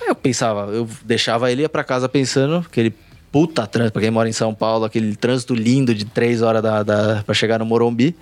Aí 0.02 0.08
eu 0.08 0.14
pensava, 0.14 0.72
eu 0.72 0.88
deixava 1.04 1.50
ele 1.50 1.62
ir 1.62 1.68
pra 1.68 1.84
casa 1.84 2.08
pensando, 2.08 2.56
aquele 2.56 2.92
puta 3.30 3.66
trânsito, 3.66 3.92
pra 3.92 4.02
quem 4.02 4.10
mora 4.10 4.28
em 4.28 4.32
São 4.32 4.52
Paulo, 4.52 4.84
aquele 4.84 5.16
trânsito 5.16 5.54
lindo 5.54 5.94
de 5.94 6.04
três 6.04 6.42
horas 6.42 6.62
da, 6.62 6.82
da, 6.82 7.22
pra 7.24 7.34
chegar 7.34 7.58
no 7.58 7.64
Morumbi. 7.64 8.14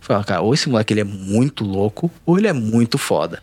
Falei, 0.00 0.24
cara, 0.24 0.40
ou 0.40 0.54
esse 0.54 0.68
moleque 0.68 0.92
ele 0.92 1.00
é 1.00 1.04
muito 1.04 1.64
louco, 1.64 2.10
ou 2.24 2.38
ele 2.38 2.48
é 2.48 2.52
muito 2.52 2.98
foda. 2.98 3.42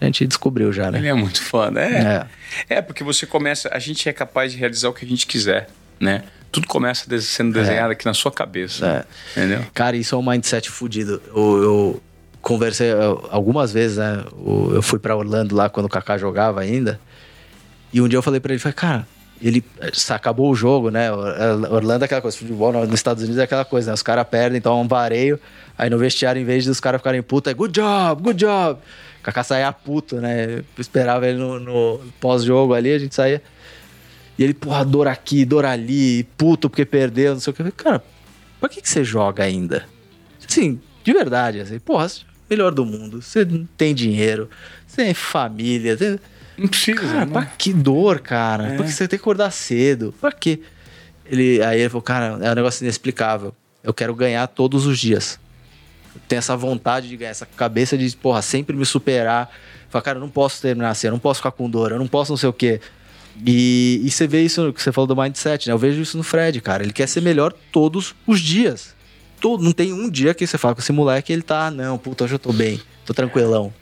A 0.00 0.04
gente 0.04 0.26
descobriu 0.26 0.72
já, 0.72 0.90
né? 0.90 0.98
Ele 0.98 1.08
é 1.08 1.14
muito 1.14 1.42
foda, 1.42 1.80
é. 1.80 2.26
É, 2.68 2.76
é 2.76 2.82
porque 2.82 3.02
você 3.02 3.26
começa, 3.26 3.68
a 3.72 3.78
gente 3.78 4.08
é 4.08 4.12
capaz 4.12 4.52
de 4.52 4.58
realizar 4.58 4.88
o 4.88 4.92
que 4.92 5.04
a 5.04 5.08
gente 5.08 5.26
quiser, 5.26 5.68
né? 5.98 6.24
Tudo 6.52 6.68
começa 6.68 7.06
sendo 7.20 7.58
é. 7.58 7.62
desenhado 7.62 7.90
é. 7.90 7.92
aqui 7.92 8.04
na 8.04 8.14
sua 8.14 8.30
cabeça. 8.30 8.86
É. 8.86 9.40
Entendeu? 9.40 9.66
Cara, 9.74 9.96
isso 9.96 10.14
é 10.14 10.18
um 10.18 10.22
mindset 10.22 10.70
fudido. 10.70 11.20
Eu, 11.28 11.62
eu 11.62 12.02
conversei 12.40 12.92
algumas 13.30 13.72
vezes, 13.72 13.96
né? 13.96 14.24
Eu 14.72 14.82
fui 14.82 14.98
para 14.98 15.16
Orlando 15.16 15.54
lá 15.56 15.68
quando 15.68 15.86
o 15.86 15.88
Kaká 15.88 16.16
jogava 16.16 16.60
ainda. 16.60 17.00
E 17.92 18.00
um 18.00 18.08
dia 18.08 18.18
eu 18.18 18.22
falei 18.22 18.40
para 18.40 18.52
ele, 18.52 18.60
falei, 18.60 18.74
cara, 18.74 19.06
ele 19.40 19.64
acabou 20.10 20.50
o 20.50 20.54
jogo, 20.54 20.90
né? 20.90 21.12
Orlando 21.12 22.02
é 22.02 22.06
aquela 22.06 22.20
coisa, 22.20 22.36
futebol 22.36 22.72
nos 22.72 22.94
Estados 22.94 23.22
Unidos 23.22 23.38
é 23.38 23.44
aquela 23.44 23.64
coisa, 23.64 23.90
né? 23.90 23.94
Os 23.94 24.02
caras 24.02 24.26
perdem, 24.26 24.58
então 24.58 24.78
é 24.78 24.82
um 24.82 24.88
vareio. 24.88 25.38
Aí 25.76 25.90
no 25.90 25.98
vestiário, 25.98 26.40
em 26.40 26.44
vez 26.44 26.64
dos 26.64 26.80
caras 26.80 27.00
ficarem 27.00 27.22
putos, 27.22 27.50
é 27.50 27.54
good 27.54 27.72
job, 27.72 28.22
good 28.22 28.38
job. 28.38 28.80
O 29.20 29.22
Kaká 29.22 29.42
saía 29.42 29.72
puto, 29.72 30.16
né? 30.16 30.58
Eu 30.58 30.64
esperava 30.78 31.26
ele 31.26 31.38
no, 31.38 31.58
no 31.58 32.00
pós-jogo 32.20 32.74
ali, 32.74 32.92
a 32.92 32.98
gente 32.98 33.14
saía. 33.14 33.42
E 34.38 34.44
ele, 34.44 34.54
porra, 34.54 34.84
dor 34.84 35.08
aqui, 35.08 35.44
dor 35.44 35.64
ali, 35.64 36.24
puto 36.36 36.70
porque 36.70 36.84
perdeu, 36.84 37.34
não 37.34 37.40
sei 37.40 37.52
o 37.52 37.54
que. 37.54 37.70
Cara, 37.72 38.02
pra 38.60 38.68
que, 38.68 38.80
que 38.80 38.88
você 38.88 39.04
joga 39.04 39.44
ainda? 39.44 39.86
Assim, 40.48 40.80
de 41.02 41.12
verdade, 41.12 41.60
assim, 41.60 41.78
porra, 41.78 42.06
melhor 42.48 42.72
do 42.72 42.84
mundo, 42.84 43.20
você 43.22 43.44
não 43.44 43.66
tem 43.76 43.94
dinheiro, 43.94 44.48
você 44.86 45.04
tem 45.04 45.14
família, 45.14 45.96
você... 45.96 46.20
Não 46.56 46.68
precisa, 46.68 47.00
cara, 47.00 47.26
né? 47.26 47.32
pra 47.32 47.46
que 47.46 47.72
dor, 47.72 48.20
cara? 48.20 48.68
É. 48.68 48.76
Pra 48.76 48.84
que 48.84 48.92
você 48.92 49.08
tem 49.08 49.18
que 49.18 49.22
acordar 49.22 49.50
cedo? 49.50 50.14
Pra 50.20 50.30
quê? 50.32 50.60
Ele, 51.26 51.62
aí 51.62 51.80
ele 51.80 51.88
falou, 51.88 52.02
cara, 52.02 52.38
é 52.44 52.50
um 52.50 52.54
negócio 52.54 52.84
inexplicável. 52.84 53.54
Eu 53.82 53.92
quero 53.92 54.14
ganhar 54.14 54.46
todos 54.46 54.86
os 54.86 54.98
dias. 54.98 55.38
Tem 56.28 56.38
essa 56.38 56.56
vontade 56.56 57.08
de 57.08 57.16
ganhar, 57.16 57.30
essa 57.30 57.46
cabeça 57.46 57.98
de, 57.98 58.16
porra, 58.16 58.40
sempre 58.40 58.76
me 58.76 58.86
superar. 58.86 59.50
Fala, 59.88 60.02
cara, 60.02 60.18
eu 60.18 60.20
não 60.20 60.28
posso 60.28 60.60
terminar 60.60 60.90
assim, 60.90 61.06
eu 61.06 61.12
não 61.12 61.18
posso 61.18 61.38
ficar 61.38 61.50
com 61.50 61.68
dor, 61.68 61.92
eu 61.92 61.98
não 61.98 62.06
posso 62.06 62.32
não 62.32 62.36
sei 62.36 62.48
o 62.48 62.52
quê. 62.52 62.80
E, 63.44 64.00
e 64.04 64.10
você 64.10 64.26
vê 64.26 64.42
isso 64.42 64.72
que 64.72 64.80
você 64.80 64.92
falou 64.92 65.08
do 65.08 65.16
mindset, 65.16 65.66
né? 65.66 65.72
Eu 65.72 65.78
vejo 65.78 66.00
isso 66.00 66.16
no 66.16 66.22
Fred, 66.22 66.60
cara. 66.60 66.82
Ele 66.84 66.92
quer 66.92 67.08
ser 67.08 67.20
melhor 67.20 67.52
todos 67.72 68.14
os 68.26 68.40
dias. 68.40 68.94
Todo, 69.40 69.62
não 69.62 69.72
tem 69.72 69.92
um 69.92 70.08
dia 70.08 70.32
que 70.34 70.46
você 70.46 70.56
fala 70.56 70.74
com 70.74 70.80
esse 70.80 70.92
moleque 70.92 71.32
ele 71.32 71.42
tá, 71.42 71.70
não, 71.70 71.98
puta, 71.98 72.24
hoje 72.24 72.34
eu 72.34 72.38
tô 72.38 72.52
bem, 72.52 72.80
tô 73.04 73.12
tranquilão. 73.12 73.72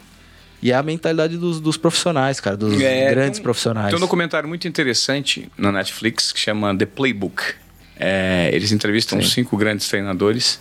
E 0.62 0.70
é 0.70 0.74
a 0.76 0.82
mentalidade 0.82 1.36
dos, 1.36 1.60
dos 1.60 1.76
profissionais, 1.76 2.38
cara, 2.38 2.56
dos 2.56 2.80
é, 2.80 3.10
grandes 3.10 3.40
profissionais. 3.40 3.88
Tem 3.88 3.96
um 3.96 4.00
documentário 4.00 4.48
muito 4.48 4.68
interessante 4.68 5.50
na 5.58 5.72
Netflix 5.72 6.30
que 6.30 6.38
chama 6.38 6.76
The 6.76 6.86
Playbook. 6.86 7.42
É, 7.98 8.48
eles 8.52 8.70
entrevistam 8.70 9.20
Sim. 9.20 9.28
cinco 9.28 9.56
grandes 9.56 9.88
treinadores. 9.88 10.60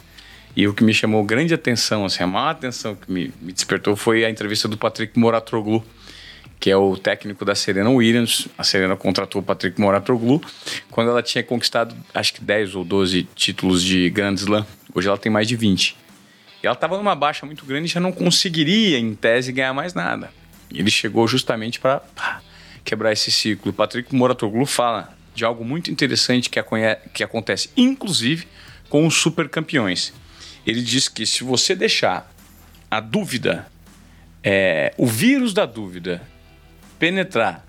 E 0.55 0.67
o 0.67 0.73
que 0.73 0.83
me 0.83 0.93
chamou 0.93 1.23
grande 1.23 1.53
atenção, 1.53 2.03
assim, 2.03 2.23
a 2.23 2.27
maior 2.27 2.49
atenção 2.49 2.95
que 2.95 3.11
me, 3.11 3.31
me 3.39 3.53
despertou 3.53 3.95
foi 3.95 4.25
a 4.25 4.29
entrevista 4.29 4.67
do 4.67 4.75
Patrick 4.75 5.17
Moratroglu, 5.17 5.83
que 6.59 6.69
é 6.69 6.75
o 6.75 6.97
técnico 6.97 7.45
da 7.45 7.55
Serena 7.55 7.89
Williams. 7.89 8.47
A 8.57 8.63
Serena 8.63 8.95
contratou 8.95 9.41
o 9.41 9.43
Patrick 9.43 9.79
Moratroglu 9.79 10.41
quando 10.89 11.09
ela 11.09 11.23
tinha 11.23 11.43
conquistado, 11.43 11.95
acho 12.13 12.33
que 12.33 12.43
10 12.43 12.75
ou 12.75 12.83
12 12.83 13.27
títulos 13.35 13.81
de 13.83 14.09
Grand 14.09 14.33
Slam. 14.33 14.65
Hoje 14.93 15.07
ela 15.07 15.17
tem 15.17 15.31
mais 15.31 15.47
de 15.47 15.55
20. 15.55 16.00
E 16.61 16.67
ela 16.67 16.73
estava 16.73 16.97
numa 16.97 17.15
baixa 17.15 17.45
muito 17.45 17.65
grande 17.65 17.87
e 17.87 17.91
já 17.91 17.99
não 17.99 18.11
conseguiria, 18.11 18.99
em 18.99 19.15
tese, 19.15 19.51
ganhar 19.51 19.73
mais 19.73 19.93
nada. 19.93 20.31
Ele 20.71 20.91
chegou 20.91 21.27
justamente 21.27 21.79
para 21.79 22.01
quebrar 22.83 23.11
esse 23.11 23.31
ciclo. 23.31 23.71
O 23.71 23.73
Patrick 23.73 24.13
Moratoglu 24.13 24.65
fala 24.65 25.15
de 25.33 25.43
algo 25.43 25.65
muito 25.65 25.89
interessante 25.89 26.49
que, 26.49 26.61
que 27.13 27.23
acontece, 27.23 27.69
inclusive, 27.75 28.47
com 28.89 29.07
os 29.07 29.15
super 29.15 29.49
campeões. 29.49 30.13
Ele 30.65 30.81
diz 30.81 31.07
que 31.07 31.25
se 31.25 31.43
você 31.43 31.75
deixar 31.75 32.31
a 32.89 32.99
dúvida, 32.99 33.67
é, 34.43 34.93
o 34.97 35.07
vírus 35.07 35.53
da 35.53 35.65
dúvida, 35.65 36.21
penetrar 36.99 37.65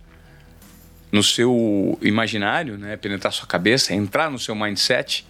no 1.11 1.23
seu 1.23 1.99
imaginário, 2.03 2.77
né, 2.77 2.97
penetrar 2.97 3.33
sua 3.33 3.47
cabeça, 3.47 3.95
entrar 3.95 4.31
no 4.31 4.39
seu 4.39 4.55
mindset, 4.55 5.27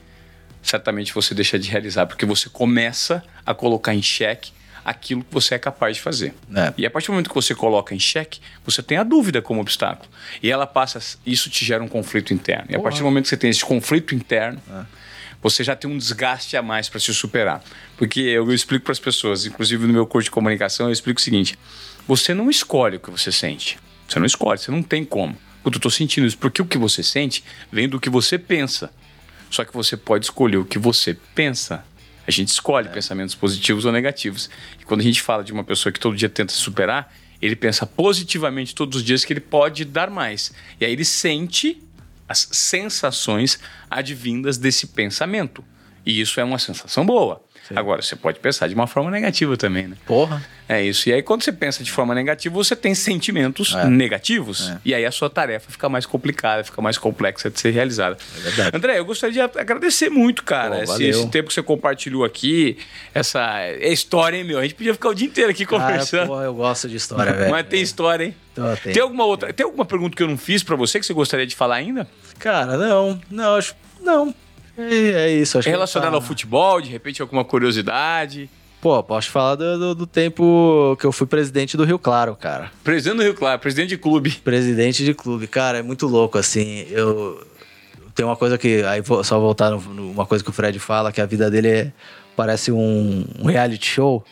certamente 0.62 1.12
você 1.12 1.34
deixa 1.34 1.58
de 1.58 1.70
realizar, 1.70 2.06
porque 2.06 2.24
você 2.24 2.48
começa 2.48 3.22
a 3.44 3.54
colocar 3.54 3.94
em 3.94 4.02
xeque 4.02 4.52
aquilo 4.84 5.22
que 5.22 5.32
você 5.32 5.54
é 5.54 5.58
capaz 5.58 5.96
de 5.96 6.02
fazer. 6.02 6.34
É. 6.54 6.72
E 6.76 6.86
a 6.86 6.90
partir 6.90 7.06
do 7.06 7.12
momento 7.12 7.28
que 7.28 7.34
você 7.34 7.54
coloca 7.54 7.94
em 7.94 7.98
xeque, 7.98 8.40
você 8.64 8.82
tem 8.82 8.98
a 8.98 9.04
dúvida 9.04 9.40
como 9.40 9.60
obstáculo. 9.60 10.08
E 10.42 10.50
ela 10.50 10.66
passa, 10.66 11.00
isso 11.24 11.48
te 11.48 11.64
gera 11.64 11.82
um 11.82 11.88
conflito 11.88 12.34
interno. 12.34 12.66
E 12.68 12.76
a 12.76 12.80
partir 12.80 12.98
do 12.98 13.04
momento 13.04 13.24
que 13.24 13.30
você 13.30 13.36
tem 13.36 13.50
esse 13.50 13.64
conflito 13.64 14.14
interno, 14.14 14.60
é. 14.70 14.84
você 15.40 15.62
já 15.62 15.76
tem 15.76 15.90
um 15.90 15.96
desgaste 15.96 16.56
a 16.56 16.62
mais 16.62 16.88
para 16.88 16.98
se 16.98 17.14
superar. 17.14 17.62
Porque 17.96 18.20
eu, 18.20 18.46
eu 18.46 18.54
explico 18.54 18.84
para 18.84 18.92
as 18.92 18.98
pessoas, 18.98 19.46
inclusive 19.46 19.86
no 19.86 19.92
meu 19.92 20.06
curso 20.06 20.24
de 20.24 20.30
comunicação, 20.30 20.86
eu 20.86 20.92
explico 20.92 21.20
o 21.20 21.22
seguinte: 21.22 21.56
você 22.06 22.34
não 22.34 22.50
escolhe 22.50 22.96
o 22.96 23.00
que 23.00 23.10
você 23.10 23.30
sente. 23.30 23.78
Você 24.08 24.18
não 24.18 24.26
escolhe, 24.26 24.58
você 24.58 24.70
não 24.70 24.82
tem 24.82 25.04
como. 25.04 25.36
Eu 25.64 25.70
estou 25.70 25.90
sentindo 25.90 26.26
isso, 26.26 26.36
porque 26.36 26.60
o 26.60 26.66
que 26.66 26.76
você 26.76 27.02
sente 27.02 27.44
vem 27.70 27.88
do 27.88 28.00
que 28.00 28.10
você 28.10 28.36
pensa. 28.36 28.90
Só 29.53 29.66
que 29.66 29.74
você 29.74 29.98
pode 29.98 30.24
escolher 30.24 30.57
o 30.57 30.64
que 30.64 30.78
você 30.78 31.14
pensa. 31.34 31.84
A 32.26 32.30
gente 32.30 32.48
escolhe 32.48 32.88
é. 32.88 32.90
pensamentos 32.90 33.34
positivos 33.34 33.84
ou 33.84 33.92
negativos. 33.92 34.48
E 34.80 34.84
quando 34.84 35.03
a 35.03 35.05
gente 35.05 35.20
fala 35.20 35.44
de 35.44 35.53
uma 35.53 35.62
pessoa 35.62 35.92
que 35.92 36.00
todo 36.00 36.16
dia 36.16 36.30
tenta 36.30 36.55
se 36.55 36.59
superar, 36.59 37.14
ele 37.40 37.55
pensa 37.55 37.84
positivamente 37.84 38.74
todos 38.74 39.00
os 39.00 39.05
dias 39.05 39.26
que 39.26 39.32
ele 39.34 39.40
pode 39.40 39.84
dar 39.84 40.09
mais. 40.09 40.53
E 40.80 40.86
aí 40.86 40.92
ele 40.92 41.05
sente 41.05 41.82
as 42.26 42.48
sensações 42.50 43.59
advindas 43.90 44.57
desse 44.57 44.86
pensamento. 44.86 45.62
E 46.05 46.20
isso 46.20 46.40
é 46.40 46.44
uma 46.44 46.59
sensação 46.59 47.05
boa. 47.07 47.40
Sim. 47.68 47.74
Agora, 47.76 48.03
você 48.03 48.16
pode 48.16 48.40
pensar 48.40 48.66
de 48.66 48.74
uma 48.74 48.88
forma 48.88 49.09
negativa 49.09 49.57
também, 49.57 49.86
né? 49.86 49.96
Porra. 50.05 50.44
É 50.68 50.82
isso. 50.82 51.09
E 51.09 51.12
aí, 51.12 51.22
quando 51.22 51.44
você 51.44 51.53
pensa 51.53 51.84
de 51.84 51.92
forma 51.92 52.12
negativa, 52.12 52.53
você 52.53 52.74
tem 52.74 52.92
sentimentos 52.92 53.72
É. 53.74 53.84
negativos. 53.86 54.68
É. 54.68 54.78
E 54.84 54.94
aí 54.94 55.05
a 55.07 55.12
sua 55.12 55.30
tarefa 55.30 55.70
fica 55.70 55.88
mais 55.88 56.05
complicada, 56.05 56.64
fica 56.64 56.82
mais 56.82 56.98
complexa 56.98 57.48
de 57.50 57.61
ser 57.61 57.70
realizada. 57.70 58.16
É 58.36 58.40
verdade. 58.40 58.76
André, 58.76 58.98
eu 58.98 59.05
gostaria 59.05 59.32
de 59.48 59.59
agradecer 59.61 60.11
muito, 60.11 60.42
cara, 60.42 60.78
Pô, 60.78 60.82
esse, 60.82 61.05
esse 61.05 61.28
tempo 61.28 61.48
que 61.48 61.55
você 61.55 61.62
compartilhou 61.62 62.24
aqui, 62.24 62.78
essa 63.14 63.61
é 63.61 63.92
história, 63.92 64.36
hein, 64.36 64.44
meu? 64.44 64.59
A 64.59 64.62
gente 64.62 64.74
podia 64.74 64.92
ficar 64.94 65.11
o 65.11 65.14
dia 65.14 65.28
inteiro 65.28 65.50
aqui 65.50 65.64
conversando. 65.64 66.26
pô, 66.26 66.40
eu 66.42 66.55
gosto 66.55 66.88
de 66.88 66.96
história, 66.96 67.32
velho. 67.32 67.50
Mas 67.53 67.66
tem 67.68 67.80
história, 67.80 68.24
hein? 68.24 68.34
Então, 68.53 68.76
tem. 68.82 68.92
Tem 68.92 69.03
alguma 69.03 69.24
outra? 69.24 69.53
Tem 69.53 69.64
alguma 69.64 69.84
pergunta 69.84 70.16
que 70.16 70.22
eu 70.22 70.28
não 70.28 70.36
fiz 70.36 70.64
pra 70.64 70.74
você 70.74 70.98
que 70.98 71.07
você 71.07 71.12
gostaria 71.14 71.46
de 71.46 71.55
falar 71.55 71.76
ainda? 71.76 72.09
Cara, 72.40 72.76
não, 72.76 73.20
não, 73.30 73.55
acho. 73.57 73.76
Não. 74.00 74.34
É, 74.90 75.10
é 75.26 75.30
isso, 75.32 75.58
acho 75.58 75.68
É 75.68 75.72
relacionado 75.72 76.10
tá- 76.10 76.16
ao 76.16 76.22
futebol, 76.22 76.80
de 76.80 76.88
repente 76.90 77.20
alguma 77.22 77.44
curiosidade? 77.44 78.48
Pô, 78.80 79.00
posso 79.02 79.30
falar 79.30 79.54
do, 79.54 79.78
do, 79.78 79.94
do 79.94 80.06
tempo 80.06 80.96
que 80.98 81.06
eu 81.06 81.12
fui 81.12 81.26
presidente 81.26 81.76
do 81.76 81.84
Rio 81.84 81.98
Claro, 82.00 82.34
cara. 82.34 82.70
Presidente 82.82 83.16
do 83.18 83.22
Rio 83.22 83.34
Claro, 83.34 83.60
presidente 83.60 83.90
de 83.90 83.96
clube. 83.98 84.30
Presidente 84.42 85.04
de 85.04 85.14
clube, 85.14 85.46
cara, 85.46 85.78
é 85.78 85.82
muito 85.82 86.06
louco, 86.08 86.36
assim. 86.36 86.84
Eu. 86.90 87.46
Tem 88.14 88.26
uma 88.26 88.34
coisa 88.36 88.58
que. 88.58 88.82
Aí 88.82 89.00
vou 89.00 89.22
só 89.22 89.38
voltar 89.38 89.70
numa 89.70 90.26
coisa 90.26 90.42
que 90.42 90.50
o 90.50 90.52
Fred 90.52 90.78
fala, 90.80 91.12
que 91.12 91.20
a 91.20 91.26
vida 91.26 91.48
dele 91.50 91.68
é- 91.68 91.92
parece 92.34 92.72
um, 92.72 93.24
um 93.38 93.46
reality 93.46 93.86
show. 93.86 94.24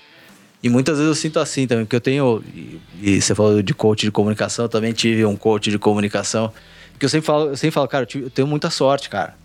E 0.63 0.69
muitas 0.69 0.99
vezes 0.99 1.09
eu 1.09 1.15
sinto 1.15 1.39
assim 1.39 1.67
também, 1.69 1.85
porque 1.85 1.97
eu 1.97 2.01
tenho. 2.01 2.43
E, 2.53 2.81
e 3.01 3.23
você 3.23 3.35
falou 3.37 3.63
de 3.63 3.73
coach 3.73 4.03
de 4.05 4.11
comunicação, 4.11 4.65
eu 4.65 4.69
também 4.69 4.93
tive 4.93 5.25
um 5.25 5.37
coach 5.37 5.71
de 5.71 5.79
comunicação. 5.79 6.53
Que 6.99 7.05
eu 7.07 7.09
sempre 7.09 7.27
falo, 7.27 7.47
eu 7.51 7.57
sempre 7.57 7.73
falo, 7.73 7.87
cara, 7.89 8.03
eu, 8.03 8.07
tive- 8.07 8.25
eu 8.25 8.31
tenho 8.31 8.49
muita 8.49 8.69
sorte, 8.69 9.09
cara. 9.09 9.39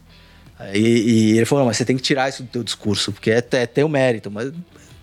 Aí, 0.57 0.81
e 0.81 1.37
ele 1.37 1.45
falou, 1.45 1.65
mas 1.65 1.77
você 1.77 1.85
tem 1.85 1.95
que 1.97 2.01
tirar 2.03 2.29
isso 2.29 2.43
do 2.43 2.49
teu 2.49 2.63
discurso, 2.63 3.11
porque 3.11 3.29
é, 3.31 3.43
é 3.51 3.65
teu 3.65 3.89
mérito. 3.89 4.31
Mas 4.31 4.51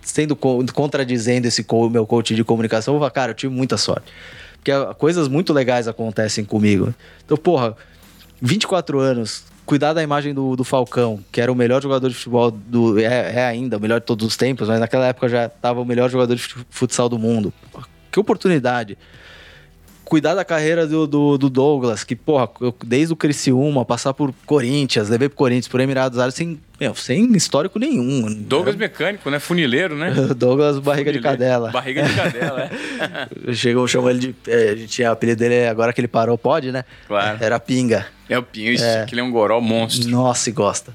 sendo 0.01 0.35
co- 0.35 0.65
contradizendo 0.73 1.47
esse 1.47 1.65
meu 1.91 2.07
coach 2.07 2.35
de 2.35 2.43
comunicação, 2.43 2.95
eu 2.95 3.01
cara, 3.11 3.33
eu 3.33 3.35
tive 3.35 3.55
muita 3.55 3.77
sorte. 3.77 4.07
Porque 4.57 4.73
coisas 4.99 5.29
muito 5.29 5.53
legais 5.53 5.87
acontecem 5.89 6.45
comigo. 6.45 6.95
Então, 7.25 7.37
porra, 7.37 7.77
24 8.41 8.99
anos, 8.99 9.45
cuidar 9.67 9.93
da 9.93 10.03
imagem 10.03 10.33
do, 10.33 10.57
do 10.57 10.65
Falcão, 10.65 11.19
que 11.31 11.41
era 11.41 11.53
o 11.53 11.55
melhor 11.55 11.83
jogador 11.83 12.09
de 12.09 12.15
futebol 12.15 12.51
do. 12.51 12.99
É, 12.99 13.05
é 13.35 13.45
ainda 13.45 13.77
o 13.77 13.81
melhor 13.81 14.01
de 14.01 14.07
todos 14.07 14.27
os 14.27 14.37
tempos, 14.37 14.69
mas 14.69 14.81
naquela 14.81 15.07
época 15.07 15.29
já 15.29 15.47
estava 15.47 15.81
o 15.81 15.85
melhor 15.85 16.09
jogador 16.09 16.35
de 16.35 16.43
fut- 16.43 16.67
futsal 16.71 17.09
do 17.09 17.19
mundo. 17.19 17.53
Que 18.11 18.19
oportunidade. 18.21 18.97
Cuidar 20.13 20.35
da 20.35 20.45
carreira 20.45 20.87
do, 20.87 21.07
do, 21.07 21.39
do 21.39 21.49
Douglas, 21.49 22.05
que, 22.05 22.15
porra, 22.15 22.47
eu- 22.61 22.75
desde 22.85 23.15
o 23.15 23.17
Criciúma, 23.17 23.83
passar 23.83 24.13
por 24.13 24.31
Corinthians, 24.45 25.09
levei 25.09 25.27
pro 25.27 25.39
Corinthians, 25.39 25.69
por 25.69 25.81
Emirados 25.81 26.19
Árabes, 26.19 26.35
sem, 26.35 26.61
meu, 26.79 26.95
sem 26.95 27.33
histórico 27.35 27.79
nenhum. 27.79 28.31
Douglas 28.43 28.77
Mecânico, 28.77 29.31
né? 29.31 29.39
Funileiro, 29.39 29.97
né? 29.97 30.11
Douglas 30.37 30.79
Barriga 30.79 31.11
de 31.11 31.19
Funileiro. 31.19 31.39
Cadela. 31.45 31.71
Barriga 31.71 32.03
de 32.03 32.15
cadela, 32.15 32.71
é. 33.47 33.53
Chegou, 33.55 33.89
chamou 33.89 34.11
ele 34.11 34.19
de. 34.19 34.35
é, 34.47 34.69
a 34.73 34.77
gente 34.77 34.89
tinha 34.89 35.09
o 35.09 35.13
apelido 35.15 35.39
dele, 35.39 35.67
agora 35.67 35.95
que 35.95 36.01
ele 36.03 36.09
parou, 36.09 36.37
pode, 36.37 36.71
né? 36.71 36.85
Claro. 37.09 37.39
Era 37.41 37.59
Pinga. 37.59 38.07
É 38.29 38.39
o 38.39 38.45
isso, 38.55 38.85
É. 38.85 39.07
que 39.07 39.15
ele 39.15 39.23
é 39.23 39.25
um 39.25 39.31
goró 39.31 39.61
monstro. 39.63 40.11
Nossa, 40.11 40.51
e 40.51 40.53
gosta. 40.53 40.95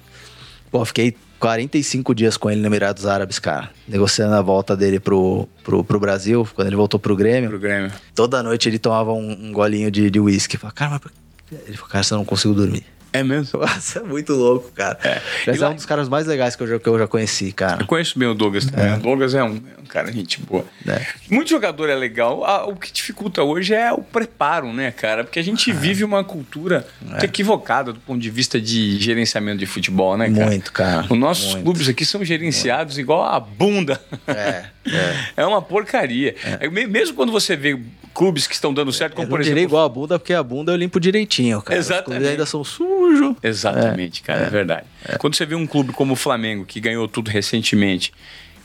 Pô, 0.69 0.85
fiquei 0.85 1.15
45 1.39 2.15
dias 2.15 2.37
com 2.37 2.49
ele 2.49 2.61
no 2.61 2.67
Emirados 2.67 3.05
Árabes, 3.05 3.39
cara. 3.39 3.69
Negociando 3.87 4.33
a 4.35 4.41
volta 4.41 4.75
dele 4.75 4.99
pro, 4.99 5.47
pro, 5.63 5.83
pro 5.83 5.99
Brasil, 5.99 6.47
quando 6.55 6.67
ele 6.67 6.75
voltou 6.75 6.99
pro 6.99 7.15
Grêmio. 7.15 7.49
Pro 7.49 7.59
Grêmio. 7.59 7.91
Toda 8.15 8.43
noite 8.43 8.67
ele 8.67 8.79
tomava 8.79 9.13
um, 9.13 9.31
um 9.31 9.51
golinho 9.51 9.91
de 9.91 10.09
de 10.09 10.19
uísque. 10.19 10.57
Falei, 10.57 10.73
cara, 10.75 10.91
mas 10.91 11.61
Ele 11.67 11.77
falou, 11.77 11.89
cara, 11.91 12.03
você 12.03 12.13
não 12.13 12.25
consigo 12.25 12.53
dormir. 12.53 12.85
É 13.13 13.23
mesmo? 13.23 13.59
Nossa, 13.61 13.99
é 13.99 14.03
muito 14.03 14.33
louco, 14.33 14.71
cara. 14.71 14.97
É. 15.03 15.21
Mas 15.47 15.57
é 15.57 15.65
lá- 15.65 15.69
um 15.71 15.75
dos 15.75 15.85
caras 15.85 16.07
mais 16.09 16.25
legais 16.27 16.55
que 16.55 16.63
eu 16.63 16.67
já, 16.67 16.79
que 16.79 16.87
eu 16.87 16.99
já 16.99 17.07
conheci, 17.07 17.51
cara. 17.51 17.81
Eu 17.81 17.87
conheço 17.87 18.17
bem 18.19 18.27
o 18.27 18.33
Douglas 18.33 18.65
também. 18.65 18.93
O 18.93 18.97
Douglas 18.99 19.33
é 19.33 19.43
um, 19.43 19.55
é 19.55 19.81
um 19.81 19.85
cara 19.85 20.11
gente 20.11 20.39
boa. 20.41 20.65
É. 20.87 21.05
Muito 21.29 21.49
jogador 21.49 21.89
é 21.89 21.95
legal. 21.95 22.43
Ah, 22.45 22.65
o 22.65 22.75
que 22.75 22.91
dificulta 22.91 23.41
hoje 23.43 23.73
é 23.73 23.91
o 23.91 23.99
preparo, 24.01 24.71
né, 24.73 24.91
cara? 24.91 25.23
Porque 25.23 25.39
a 25.39 25.43
gente 25.43 25.71
vive 25.71 26.03
uma 26.03 26.23
cultura 26.23 26.85
muito 27.01 27.23
equivocada 27.23 27.93
do 27.93 27.99
ponto 27.99 28.19
de 28.19 28.29
vista 28.29 28.59
de 28.59 28.97
gerenciamento 28.99 29.57
de 29.59 29.65
futebol, 29.65 30.17
né, 30.17 30.29
cara? 30.29 30.45
Muito, 30.47 30.71
cara. 30.71 31.05
Os 31.09 31.17
nossos 31.17 31.51
Muito. 31.53 31.63
clubes 31.63 31.89
aqui 31.89 32.05
são 32.05 32.23
gerenciados 32.23 32.97
igual 32.97 33.23
a 33.23 33.39
bunda. 33.39 33.99
É, 34.27 34.65
é. 34.85 35.17
É 35.37 35.45
uma 35.45 35.61
porcaria. 35.61 36.35
É, 36.59 36.67
me- 36.69 36.87
Mesmo 36.87 37.15
quando 37.15 37.31
você 37.31 37.55
vê 37.55 37.77
clubes 38.17 38.47
que 38.47 38.55
estão 38.55 38.73
dando 38.73 38.91
certo, 38.91 39.13
como 39.13 39.27
Eu 39.27 39.29
por 39.29 39.41
exemplo. 39.41 39.59
igual 39.61 39.85
a 39.85 39.89
bunda, 39.89 40.17
porque 40.17 40.33
a 40.33 40.41
bunda 40.41 40.71
eu 40.71 40.75
limpo 40.75 40.99
direitinho, 40.99 41.61
cara. 41.61 41.79
Os 41.79 41.85
Exatamente. 41.85 42.05
clubes 42.05 42.27
ainda 42.29 42.45
são 42.47 42.63
sujos. 42.63 43.35
Exatamente, 43.43 44.21
cara, 44.23 44.47
é, 44.47 44.49
verdade. 44.49 44.87
Quando 45.19 45.35
você 45.35 45.45
vê 45.45 45.53
um 45.53 45.67
clube 45.67 45.93
como 45.93 46.13
o 46.13 46.15
Flamengo, 46.15 46.65
que 46.65 46.79
ganhou 46.79 47.07
tudo 47.07 47.29
recentemente, 47.29 48.11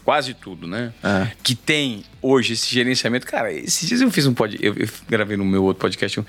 quase 0.04 0.32
tudo, 0.32 0.66
né? 0.66 0.92
É. 1.04 1.28
Que 1.42 1.54
tem 1.54 2.02
hoje 2.22 2.54
esse 2.54 2.72
gerenciamento. 2.72 3.26
Cara, 3.26 3.52
esses 3.52 3.86
dias 3.86 4.00
eu 4.00 4.10
fiz 4.10 4.26
um 4.26 4.32
podcast, 4.32 4.66
eu, 4.66 4.74
eu 4.74 4.88
gravei 5.08 5.36
no 5.36 5.44
meu 5.44 5.62
outro 5.64 5.80
podcast, 5.82 6.18
um 6.18 6.24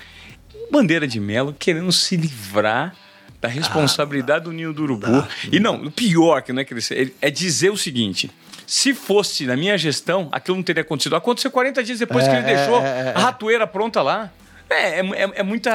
Bandeira 0.70 1.06
de 1.08 1.18
Melo 1.18 1.54
querendo 1.58 1.90
se 1.92 2.16
livrar 2.16 2.94
da 3.40 3.48
responsabilidade 3.48 4.44
do 4.44 4.52
Ninho 4.52 4.72
do 4.72 4.82
Urubu. 4.82 5.06
dá, 5.06 5.28
e 5.52 5.60
não, 5.60 5.84
o 5.84 5.90
pior 5.90 6.42
que 6.42 6.52
não 6.52 6.60
é 6.62 6.64
que 6.64 6.72
ele, 6.74 6.82
ele- 6.90 7.14
é 7.20 7.30
dizer 7.30 7.70
o 7.70 7.76
seguinte. 7.76 8.30
Se 8.66 8.94
fosse 8.94 9.46
na 9.46 9.56
minha 9.56 9.76
gestão, 9.76 10.28
aquilo 10.32 10.56
não 10.56 10.62
teria 10.64 10.82
acontecido. 10.82 11.14
Aconteceu 11.16 11.50
40 11.50 11.82
dias 11.84 11.98
depois 11.98 12.24
É, 12.26 12.30
que 12.30 12.36
ele 12.36 12.56
deixou 12.56 12.80
é, 12.80 12.84
é, 12.84 13.08
é. 13.08 13.12
a 13.14 13.18
ratoeira 13.20 13.66
pronta 13.66 14.00
lá. 14.02 14.30
É, 14.70 15.00
é, 15.00 15.00
é- 15.00 15.32
é 15.36 15.42
muita, 15.42 15.70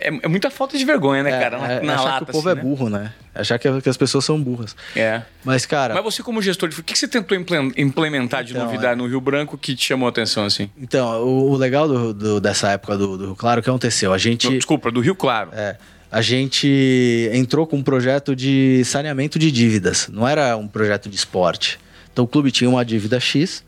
é, 0.00 0.18
é 0.22 0.28
muita 0.28 0.50
falta 0.50 0.76
de 0.76 0.84
vergonha, 0.84 1.22
né, 1.22 1.30
cara? 1.38 1.58
Na, 1.58 1.72
é, 1.72 1.80
na 1.80 1.94
achar 1.94 2.04
lata, 2.04 2.24
que 2.24 2.30
o 2.30 2.34
povo 2.34 2.48
assim, 2.48 2.58
é 2.58 2.62
né? 2.62 2.68
burro, 2.68 2.90
né? 2.90 3.12
Achar 3.32 3.56
que, 3.58 3.80
que 3.80 3.88
as 3.88 3.96
pessoas 3.96 4.24
são 4.24 4.42
burras. 4.42 4.74
É. 4.96 5.22
Mas, 5.44 5.64
cara, 5.64 5.94
Mas 5.94 6.02
você, 6.02 6.22
como 6.24 6.42
gestor 6.42 6.68
o 6.76 6.82
que 6.82 6.98
você 6.98 7.06
tentou 7.06 7.36
imple- 7.38 7.72
implementar 7.76 8.42
de 8.42 8.52
Então, 8.52 8.64
novidade 8.64 8.98
no 8.98 9.06
Rio 9.06 9.20
Branco 9.20 9.56
que 9.56 9.76
te 9.76 9.86
chamou 9.86 10.06
a 10.06 10.10
atenção 10.10 10.44
assim? 10.44 10.68
então, 10.76 11.22
o, 11.24 11.52
o 11.52 11.56
legal 11.56 11.86
do, 11.86 12.12
do- 12.12 12.40
dessa 12.40 12.70
época 12.72 12.96
do, 12.98 13.16
do 13.16 13.24
Rio 13.26 13.36
Claro, 13.36 13.60
o 13.60 13.62
que 13.62 13.70
aconteceu? 13.70 14.12
A 14.12 14.18
gente. 14.18 14.48
Desculpa, 14.50 14.90
do 14.90 15.00
Rio 15.00 15.14
Claro. 15.14 15.50
É, 15.52 15.76
a 16.10 16.20
gente 16.20 17.30
entrou 17.32 17.64
com 17.66 17.76
um 17.76 17.82
projeto 17.82 18.34
de 18.34 18.82
saneamento 18.84 19.38
de 19.38 19.52
dívidas, 19.52 20.08
não 20.12 20.26
era 20.26 20.56
um 20.56 20.66
projeto 20.66 21.08
de 21.08 21.14
esporte. 21.16 21.78
Então 22.16 22.24
o 22.24 22.28
clube 22.28 22.50
tinha 22.50 22.70
uma 22.70 22.82
dívida 22.82 23.20
X. 23.20 23.62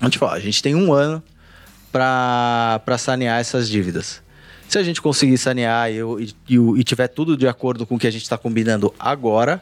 A 0.00 0.04
gente 0.04 0.18
falou, 0.18 0.34
"Ó, 0.34 0.36
a 0.36 0.38
gente 0.38 0.62
tem 0.62 0.76
um 0.76 0.92
ano 0.92 1.20
para 1.90 2.96
sanear 2.96 3.40
essas 3.40 3.68
dívidas. 3.68 4.22
Se 4.68 4.78
a 4.78 4.84
gente 4.84 5.02
conseguir 5.02 5.36
sanear 5.36 5.90
e, 5.90 5.96
e- 6.48 6.54
e 6.78 6.84
tiver 6.84 7.08
tudo 7.08 7.36
de 7.36 7.48
acordo 7.48 7.84
com 7.84 7.96
o 7.96 7.98
que 7.98 8.06
a 8.06 8.10
gente 8.12 8.22
está 8.22 8.38
combinando 8.38 8.94
agora, 9.00 9.60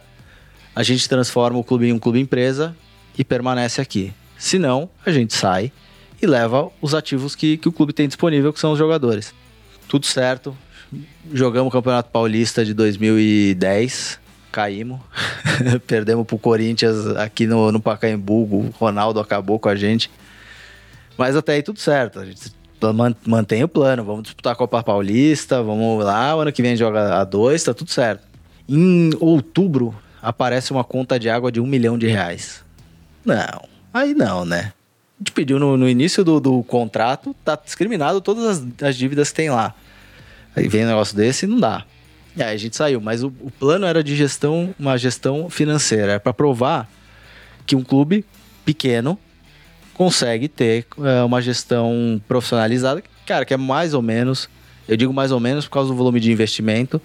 a 0.77 0.83
gente 0.83 1.09
transforma 1.09 1.59
o 1.59 1.65
clube 1.65 1.87
em 1.89 1.95
um 1.95 1.99
clube 1.99 2.21
empresa 2.21 2.77
e 3.17 3.25
permanece 3.25 3.81
aqui. 3.81 4.13
Se 4.37 4.59
não, 4.59 4.91
a 5.07 5.11
gente 5.11 5.33
sai 5.33 5.73
e 6.21 6.27
leva 6.27 6.71
os 6.83 6.95
ativos 6.95 7.35
que, 7.35 7.57
que 7.57 7.69
o 7.71 7.73
clube 7.73 7.95
tem 7.95 8.07
disponível, 8.07 8.53
que 8.53 8.61
são 8.61 8.73
os 8.73 8.79
jogadores. 8.79 9.33
Tudo 9.89 10.05
certo. 10.05 10.55
Jogamos 11.33 11.69
o 11.69 11.73
Campeonato 11.73 12.11
Paulista 12.11 12.67
de 12.67 12.75
2010. 12.75 14.21
Caímos. 14.55 15.01
Perdemos 15.85 16.25
pro 16.25 16.39
Corinthians 16.39 17.09
aqui 17.17 17.45
no, 17.45 17.73
no 17.73 17.81
Pacaembu. 17.81 18.45
O 18.45 18.75
Ronaldo 18.79 19.19
acabou 19.19 19.59
com 19.59 19.69
a 19.69 19.75
gente. 19.75 20.09
Mas 21.19 21.35
até 21.35 21.55
aí 21.55 21.63
tudo 21.63 21.81
certo. 21.81 22.21
A 22.21 22.25
gente 22.25 22.53
man- 22.95 23.17
mantém 23.27 23.65
o 23.65 23.69
plano. 23.69 24.05
Vamos 24.05 24.23
disputar 24.23 24.53
a 24.53 24.57
Copa 24.57 24.81
Paulista. 24.81 25.61
Vamos 25.61 26.05
lá. 26.05 26.37
O 26.37 26.41
ano 26.41 26.53
que 26.53 26.63
vem 26.63 26.77
joga 26.77 27.21
a 27.21 27.25
dois. 27.25 27.65
Tá 27.65 27.75
tudo 27.75 27.91
certo. 27.91 28.25
Em 28.69 29.11
outubro 29.19 29.93
aparece 30.23 30.71
uma 30.71 30.85
conta 30.85 31.19
de 31.19 31.29
água 31.29 31.51
de 31.51 31.61
um 31.61 31.67
milhão 31.67 31.99
de 31.99 32.07
reais. 32.07 32.65
Não. 33.25 33.69
Aí 33.93 34.15
não, 34.15 34.45
né? 34.45 34.73
A 35.19 35.21
gente 35.21 35.33
pediu 35.33 35.59
no, 35.59 35.77
no 35.77 35.89
início 35.89 36.23
do, 36.23 36.39
do 36.39 36.63
contrato, 36.63 37.35
tá 37.45 37.59
discriminado 37.63 38.21
todas 38.21 38.45
as, 38.45 38.67
as 38.83 38.97
dívidas 38.97 39.31
que 39.31 39.37
tem 39.37 39.51
lá. 39.51 39.75
Aí 40.55 40.69
vem 40.69 40.85
um 40.85 40.89
negócio 40.89 41.17
desse 41.17 41.45
e 41.45 41.49
não 41.49 41.59
dá. 41.59 41.85
Aí 42.37 42.55
a 42.55 42.57
gente 42.57 42.77
saiu, 42.77 43.01
mas 43.01 43.23
o, 43.23 43.29
o 43.41 43.51
plano 43.51 43.87
era 43.87 44.03
de 44.03 44.17
gestão, 44.17 44.75
uma 44.79 44.99
gestão 44.99 45.49
financeira, 45.49 46.13
era 46.13 46.21
para 46.21 46.33
provar 46.33 46.91
que 47.67 47.77
um 47.77 47.83
clube 47.83 48.25
pequeno 48.65 49.19
consegue 49.93 50.49
ter 50.49 50.87
é, 51.03 51.23
uma 51.23 51.41
gestão 51.41 52.21
profissionalizada, 52.27 53.03
cara, 53.25 53.45
que 53.45 53.55
é 53.55 53.57
mais 53.57 53.95
ou 53.95 54.03
menos, 54.03 54.49
eu 54.89 54.97
digo 54.97 55.13
mais 55.13 55.31
ou 55.31 55.39
menos 55.39 55.67
por 55.67 55.73
causa 55.73 55.91
do 55.91 55.95
volume 55.95 56.19
de 56.19 56.33
investimento 56.33 57.01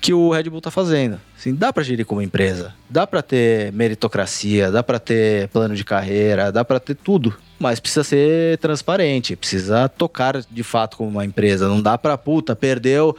que 0.00 0.14
o 0.14 0.30
Red 0.30 0.44
Bull 0.44 0.62
tá 0.62 0.70
fazendo. 0.70 1.20
Assim, 1.36 1.54
dá 1.54 1.72
para 1.72 1.82
gerir 1.82 2.06
como 2.06 2.22
empresa, 2.22 2.72
dá 2.88 3.06
para 3.06 3.20
ter 3.20 3.72
meritocracia, 3.72 4.70
dá 4.70 4.82
para 4.82 4.98
ter 4.98 5.48
plano 5.48 5.74
de 5.74 5.84
carreira, 5.84 6.50
dá 6.50 6.64
para 6.64 6.80
ter 6.80 6.94
tudo, 6.94 7.36
mas 7.58 7.78
precisa 7.80 8.02
ser 8.02 8.56
transparente, 8.58 9.36
precisa 9.36 9.88
tocar 9.88 10.40
de 10.40 10.62
fato 10.62 10.96
como 10.96 11.10
uma 11.10 11.24
empresa, 11.24 11.68
não 11.68 11.82
dá 11.82 11.98
para 11.98 12.16
puta, 12.16 12.56
perdeu 12.56 13.16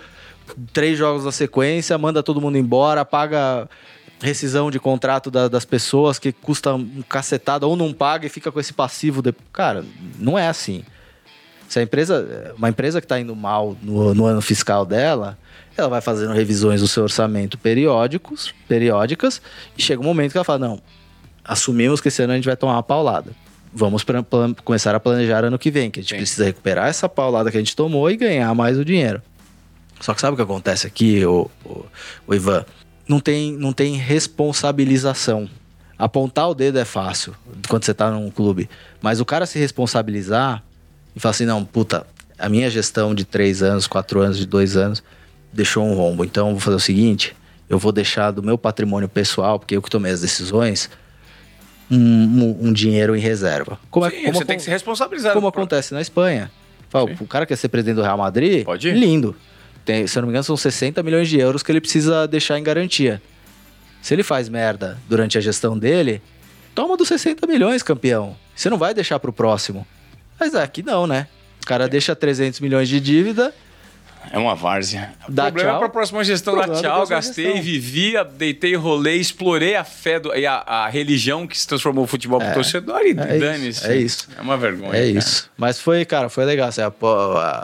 três 0.74 0.98
jogos 0.98 1.26
na 1.26 1.32
sequência, 1.32 1.98
manda 1.98 2.22
todo 2.24 2.42
mundo 2.42 2.58
embora, 2.58 3.04
paga 3.06 3.68
rescisão 4.22 4.70
de 4.70 4.80
contrato 4.80 5.32
da- 5.32 5.48
das 5.48 5.66
pessoas 5.66 6.20
que 6.20 6.32
custa 6.32 6.76
um 6.76 7.02
cacetado 7.10 7.68
ou 7.68 7.76
não 7.76 7.92
paga 7.92 8.26
e 8.28 8.30
fica 8.30 8.52
com 8.52 8.60
esse 8.60 8.72
passivo. 8.74 9.22
De... 9.22 9.34
Cara, 9.52 9.84
não 10.20 10.38
é 10.38 10.48
assim. 10.48 10.84
Se 11.68 11.80
a 11.80 11.84
empresa, 11.84 12.54
uma 12.58 12.70
empresa 12.70 13.00
que 13.02 13.06
está 13.06 13.20
indo 13.20 13.36
mal 13.36 13.76
no, 13.82 14.14
no 14.14 14.26
ano 14.26 14.42
fiscal 14.42 14.86
dela, 14.86 15.38
ela 15.78 15.88
vai 15.88 16.02
fazendo 16.02 16.34
revisões 16.34 16.82
do 16.82 16.88
seu 16.88 17.04
orçamento 17.04 17.58
periódicos, 17.58 18.54
periódicas, 18.68 19.42
e 19.78 19.82
chega 19.82 20.02
um 20.02 20.06
momento 20.06 20.34
que 20.34 20.38
ela 20.38 20.44
fala: 20.46 20.60
não, 20.60 20.82
assumimos 21.44 22.02
que 22.02 22.10
esse 22.10 22.22
ano 22.22 22.34
a 22.34 22.36
gente 22.36 22.46
vai 22.46 22.58
tomar 22.58 22.74
uma 22.74 22.84
paulada. 22.84 23.32
vamos 23.74 24.04
pra, 24.04 24.22
plan, 24.22 24.54
começar 24.66 24.94
a 24.94 25.00
planejar 25.00 25.46
ano 25.46 25.58
que 25.58 25.72
vem, 25.72 25.90
que 25.90 26.02
a 26.02 26.04
gente 26.04 26.12
Sim. 26.12 26.18
precisa 26.18 26.44
recuperar 26.44 26.90
essa 26.90 27.08
paulada 27.08 27.50
que 27.50 27.56
a 27.58 27.60
gente 27.62 27.74
tomou 27.76 28.12
e 28.12 28.18
ganhar 28.18 28.54
mais 28.54 28.78
o 28.78 28.84
dinheiro. 28.84 29.22
Só 30.02 30.14
que 30.14 30.22
sabe 30.22 30.34
o 30.34 30.36
que 30.36 30.42
acontece 30.42 30.88
aqui, 30.88 31.26
o, 31.26 31.50
o, 31.64 31.86
o 32.28 32.36
Ivan? 32.36 32.66
Não 33.08 33.20
tem, 33.20 33.54
não 33.54 33.72
tem 33.72 33.96
responsabilização. 33.96 35.50
Apontar 35.98 36.50
o 36.50 36.56
dedo 36.56 36.80
é 36.80 36.86
fácil 36.86 37.36
quando 37.70 37.84
você 37.84 37.94
tá 37.94 38.10
num 38.10 38.30
clube. 38.32 38.70
Mas 39.02 39.20
o 39.20 39.26
cara 39.26 39.46
se 39.46 39.60
responsabilizar 39.60 40.64
e 41.16 41.20
falar 41.20 41.32
assim, 41.32 41.46
não, 41.46 41.64
puta, 41.64 42.08
a 42.40 42.50
minha 42.50 42.70
gestão 42.70 43.14
de 43.14 43.24
três 43.24 43.62
anos, 43.62 43.86
quatro 43.86 44.20
anos, 44.20 44.38
de 44.38 44.48
dois 44.48 44.76
anos, 44.76 45.04
deixou 45.54 45.86
um 45.86 45.94
rombo. 45.94 46.26
Então 46.26 46.48
eu 46.48 46.54
vou 46.54 46.62
fazer 46.62 46.78
o 46.78 46.80
seguinte: 46.80 47.36
eu 47.70 47.78
vou 47.78 47.92
deixar 47.92 48.32
do 48.32 48.42
meu 48.42 48.58
patrimônio 48.58 49.08
pessoal, 49.08 49.60
porque 49.60 49.76
eu 49.78 49.82
que 49.82 49.90
tomei 49.90 50.12
as 50.12 50.22
decisões, 50.22 50.90
um, 51.90 51.98
um, 51.98 52.58
um 52.68 52.74
dinheiro 52.74 53.16
em 53.16 53.20
reserva. 53.20 53.78
Como, 53.92 54.06
é, 54.06 54.10
Sim, 54.10 54.24
como 54.24 54.34
você 54.40 54.46
tem 54.46 54.58
que 54.58 54.64
se 54.64 54.70
responsabilizar. 54.70 55.34
Como 55.34 55.48
acontece 55.48 55.94
na 55.94 56.02
Espanha. 56.02 56.52
Fala, 56.90 57.10
o 57.20 57.28
cara 57.28 57.46
quer 57.46 57.56
ser 57.56 57.70
presidente 57.70 57.96
do 57.96 58.02
Real 58.02 58.18
Madrid, 58.18 58.66
Pode 58.66 58.90
ir. 58.90 58.96
lindo. 58.96 59.36
Tem, 59.92 60.08
se 60.08 60.18
eu 60.18 60.22
não 60.22 60.28
me 60.28 60.32
engano, 60.32 60.46
são 60.46 60.56
60 60.56 61.04
milhões 61.04 61.28
de 61.28 61.38
euros 61.38 61.62
que 61.62 61.70
ele 61.70 61.82
precisa 61.82 62.26
deixar 62.26 62.58
em 62.58 62.64
garantia. 62.64 63.22
Se 64.02 64.14
ele 64.14 64.24
faz 64.24 64.48
merda 64.48 64.98
durante 65.10 65.38
a 65.38 65.42
gestão 65.42 65.78
dele, 65.78 66.22
toma 66.74 66.96
dos 66.96 67.10
60 67.10 67.46
milhões, 67.46 67.84
campeão. 67.84 68.38
Você 68.56 68.70
não 68.70 68.78
vai 68.78 68.94
deixar 68.94 69.20
pro 69.20 69.34
próximo. 69.34 69.86
Mas 70.40 70.56
aqui 70.56 70.82
não, 70.82 71.06
né? 71.06 71.28
O 71.62 71.66
cara 71.66 71.90
deixa 71.90 72.16
300 72.16 72.62
milhões 72.62 72.88
de 72.88 73.02
dívida. 73.02 73.54
É 74.32 74.38
uma 74.38 74.56
várzea. 74.56 75.12
O 75.28 75.32
Dá 75.32 75.52
problema 75.52 75.72
tchau. 75.72 75.76
é 75.76 75.80
para 75.80 75.88
a 75.88 75.92
próxima 75.92 76.24
gestão 76.24 76.56
da 76.56 76.70
tchau. 76.70 77.06
Gastei, 77.06 77.46
gestão. 77.48 77.62
vivia, 77.62 78.24
deitei, 78.24 78.74
rolei, 78.76 79.20
explorei 79.20 79.76
a 79.76 79.84
fé 79.84 80.22
do, 80.22 80.34
e 80.34 80.46
a, 80.46 80.64
a 80.66 80.88
religião 80.88 81.46
que 81.46 81.60
se 81.60 81.68
transformou 81.68 82.06
o 82.06 82.08
futebol 82.08 82.42
é, 82.42 82.46
pro 82.46 82.54
torcedor 82.54 83.02
e 83.02 83.10
é 83.10 83.14
dane-se. 83.14 83.86
É 83.86 83.98
isso. 83.98 84.30
É 84.38 84.42
uma 84.42 84.56
vergonha. 84.56 84.92
É 84.92 85.00
cara. 85.00 85.06
isso. 85.06 85.52
Mas 85.58 85.82
foi, 85.82 86.06
cara, 86.06 86.30
foi 86.30 86.46
legal. 86.46 86.70
Assim, 86.70 86.82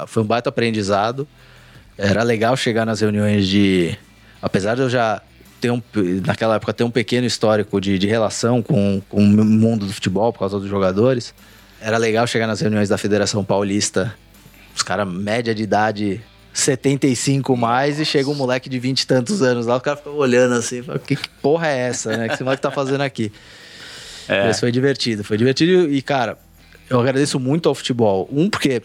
foi 0.07 0.23
um 0.23 0.25
baita 0.25 0.49
aprendizado. 0.49 1.25
Era 1.97 2.23
legal 2.23 2.55
chegar 2.55 2.85
nas 2.85 3.01
reuniões 3.01 3.47
de. 3.47 3.97
Apesar 4.41 4.75
de 4.75 4.81
eu 4.81 4.89
já 4.89 5.21
ter 5.59 5.71
um, 5.71 5.81
naquela 6.25 6.55
época 6.55 6.73
ter 6.73 6.83
um 6.83 6.91
pequeno 6.91 7.25
histórico 7.25 7.81
de, 7.81 7.97
de 7.97 8.07
relação 8.07 8.61
com, 8.61 9.01
com 9.09 9.17
o 9.17 9.45
mundo 9.45 9.85
do 9.85 9.93
futebol 9.93 10.31
por 10.31 10.39
causa 10.39 10.59
dos 10.59 10.69
jogadores, 10.69 11.33
era 11.81 11.97
legal 11.97 12.27
chegar 12.27 12.47
nas 12.47 12.61
reuniões 12.61 12.89
da 12.89 12.97
Federação 12.97 13.43
Paulista, 13.43 14.13
os 14.75 14.83
caras, 14.83 15.07
média 15.07 15.55
de 15.55 15.63
idade 15.63 16.21
75 16.53 17.55
mais, 17.55 17.99
e 17.99 18.05
chega 18.05 18.29
um 18.29 18.35
moleque 18.35 18.69
de 18.69 18.79
20 18.79 19.01
e 19.01 19.07
tantos 19.07 19.41
anos 19.41 19.65
lá, 19.65 19.75
o 19.75 19.81
cara 19.81 19.97
fica 19.97 20.09
olhando 20.09 20.55
assim, 20.55 20.81
fala, 20.81 20.99
que, 20.99 21.15
que 21.15 21.29
porra 21.41 21.67
é 21.67 21.77
essa, 21.77 22.15
né? 22.17 22.27
Que 22.27 22.33
esse 22.35 22.43
moleque 22.43 22.61
tá 22.61 22.71
fazendo 22.71 23.01
aqui? 23.01 23.31
É. 24.29 24.47
Mas 24.47 24.59
foi 24.59 24.73
divertido, 24.73 25.23
foi 25.23 25.37
divertido 25.37 25.89
e, 25.89 26.01
cara, 26.01 26.37
eu 26.89 26.99
agradeço 26.99 27.39
muito 27.39 27.69
ao 27.69 27.73
futebol. 27.73 28.27
Um, 28.29 28.49
porque 28.49 28.81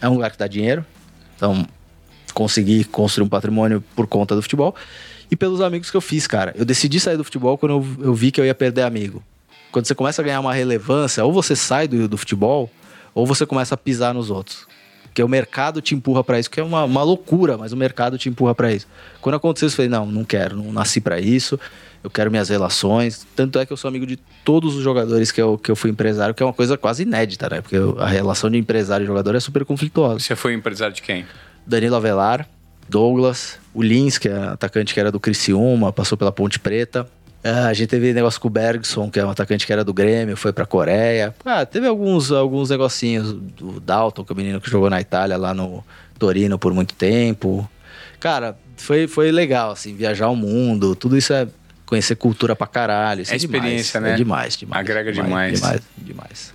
é 0.00 0.08
um 0.08 0.14
lugar 0.14 0.32
que 0.32 0.36
dá 0.36 0.48
dinheiro, 0.48 0.84
então 1.36 1.64
consegui 2.38 2.84
construir 2.84 3.26
um 3.26 3.28
patrimônio 3.28 3.82
por 3.96 4.06
conta 4.06 4.36
do 4.36 4.40
futebol 4.40 4.72
e 5.28 5.34
pelos 5.34 5.60
amigos 5.60 5.90
que 5.90 5.96
eu 5.96 6.00
fiz, 6.00 6.24
cara. 6.24 6.54
Eu 6.56 6.64
decidi 6.64 7.00
sair 7.00 7.16
do 7.16 7.24
futebol 7.24 7.58
quando 7.58 7.72
eu, 7.72 8.06
eu 8.06 8.14
vi 8.14 8.30
que 8.30 8.40
eu 8.40 8.44
ia 8.44 8.54
perder 8.54 8.82
amigo. 8.82 9.20
Quando 9.72 9.86
você 9.86 9.94
começa 9.94 10.22
a 10.22 10.24
ganhar 10.24 10.38
uma 10.38 10.54
relevância, 10.54 11.24
ou 11.24 11.32
você 11.32 11.56
sai 11.56 11.88
do, 11.88 12.06
do 12.06 12.16
futebol, 12.16 12.70
ou 13.12 13.26
você 13.26 13.44
começa 13.44 13.74
a 13.74 13.76
pisar 13.76 14.14
nos 14.14 14.30
outros. 14.30 14.68
Porque 15.02 15.20
o 15.20 15.28
mercado 15.28 15.82
te 15.82 15.96
empurra 15.96 16.22
para 16.22 16.38
isso, 16.38 16.48
que 16.48 16.60
é 16.60 16.62
uma, 16.62 16.84
uma 16.84 17.02
loucura, 17.02 17.58
mas 17.58 17.72
o 17.72 17.76
mercado 17.76 18.16
te 18.16 18.28
empurra 18.28 18.54
para 18.54 18.72
isso. 18.72 18.86
Quando 19.20 19.34
aconteceu 19.34 19.66
isso, 19.66 19.74
eu 19.74 19.88
falei: 19.88 19.90
não, 19.90 20.06
não 20.06 20.24
quero, 20.24 20.56
não 20.56 20.72
nasci 20.72 21.00
para 21.00 21.18
isso, 21.18 21.58
eu 22.04 22.08
quero 22.08 22.30
minhas 22.30 22.48
relações. 22.48 23.26
Tanto 23.34 23.58
é 23.58 23.66
que 23.66 23.72
eu 23.72 23.76
sou 23.76 23.88
amigo 23.88 24.06
de 24.06 24.16
todos 24.44 24.76
os 24.76 24.84
jogadores 24.84 25.32
que 25.32 25.42
eu, 25.42 25.58
que 25.58 25.72
eu 25.72 25.74
fui 25.74 25.90
empresário, 25.90 26.36
que 26.36 26.42
é 26.42 26.46
uma 26.46 26.52
coisa 26.52 26.78
quase 26.78 27.02
inédita, 27.02 27.48
né? 27.48 27.60
Porque 27.60 27.76
a 27.98 28.06
relação 28.06 28.48
de 28.48 28.58
empresário 28.58 29.02
e 29.02 29.06
jogador 29.08 29.34
é 29.34 29.40
super 29.40 29.64
conflituosa. 29.64 30.20
Você 30.20 30.36
foi 30.36 30.54
empresário 30.54 30.94
de 30.94 31.02
quem? 31.02 31.26
Danilo 31.68 31.96
Avelar, 31.96 32.48
Douglas, 32.88 33.58
o 33.74 33.82
Lins, 33.82 34.16
que 34.16 34.28
é 34.28 34.36
atacante 34.36 34.94
que 34.94 34.98
era 34.98 35.12
do 35.12 35.20
Criciúma, 35.20 35.92
passou 35.92 36.16
pela 36.16 36.32
Ponte 36.32 36.58
Preta. 36.58 37.06
Ah, 37.44 37.66
a 37.68 37.74
gente 37.74 37.88
teve 37.88 38.12
negócio 38.12 38.40
com 38.40 38.48
o 38.48 38.50
Bergson, 38.50 39.10
que 39.10 39.20
é 39.20 39.24
um 39.24 39.30
atacante 39.30 39.66
que 39.66 39.72
era 39.72 39.84
do 39.84 39.92
Grêmio, 39.92 40.36
foi 40.36 40.52
pra 40.52 40.64
Coreia. 40.64 41.34
Ah, 41.44 41.64
teve 41.66 41.86
alguns, 41.86 42.32
alguns 42.32 42.70
negocinhos 42.70 43.32
do 43.32 43.78
Dalton, 43.78 44.24
que 44.24 44.32
é 44.32 44.34
o 44.34 44.36
menino 44.36 44.60
que 44.60 44.70
jogou 44.70 44.88
na 44.88 45.00
Itália, 45.00 45.36
lá 45.36 45.52
no 45.52 45.84
Torino 46.18 46.58
por 46.58 46.72
muito 46.72 46.94
tempo. 46.94 47.70
Cara, 48.18 48.56
foi, 48.76 49.06
foi 49.06 49.30
legal, 49.30 49.70
assim, 49.70 49.94
viajar 49.94 50.28
o 50.28 50.34
mundo, 50.34 50.96
tudo 50.96 51.16
isso 51.16 51.32
é 51.32 51.46
conhecer 51.84 52.16
cultura 52.16 52.56
pra 52.56 52.66
caralho. 52.66 53.22
é, 53.28 53.32
é 53.32 53.36
experiência, 53.36 54.00
demais, 54.00 54.10
né? 54.10 54.14
É 54.14 54.16
demais, 54.16 54.56
demais. 54.56 54.80
Agrega 54.80 55.12
demais. 55.12 55.60
Demais, 55.60 55.82
demais. 55.98 56.54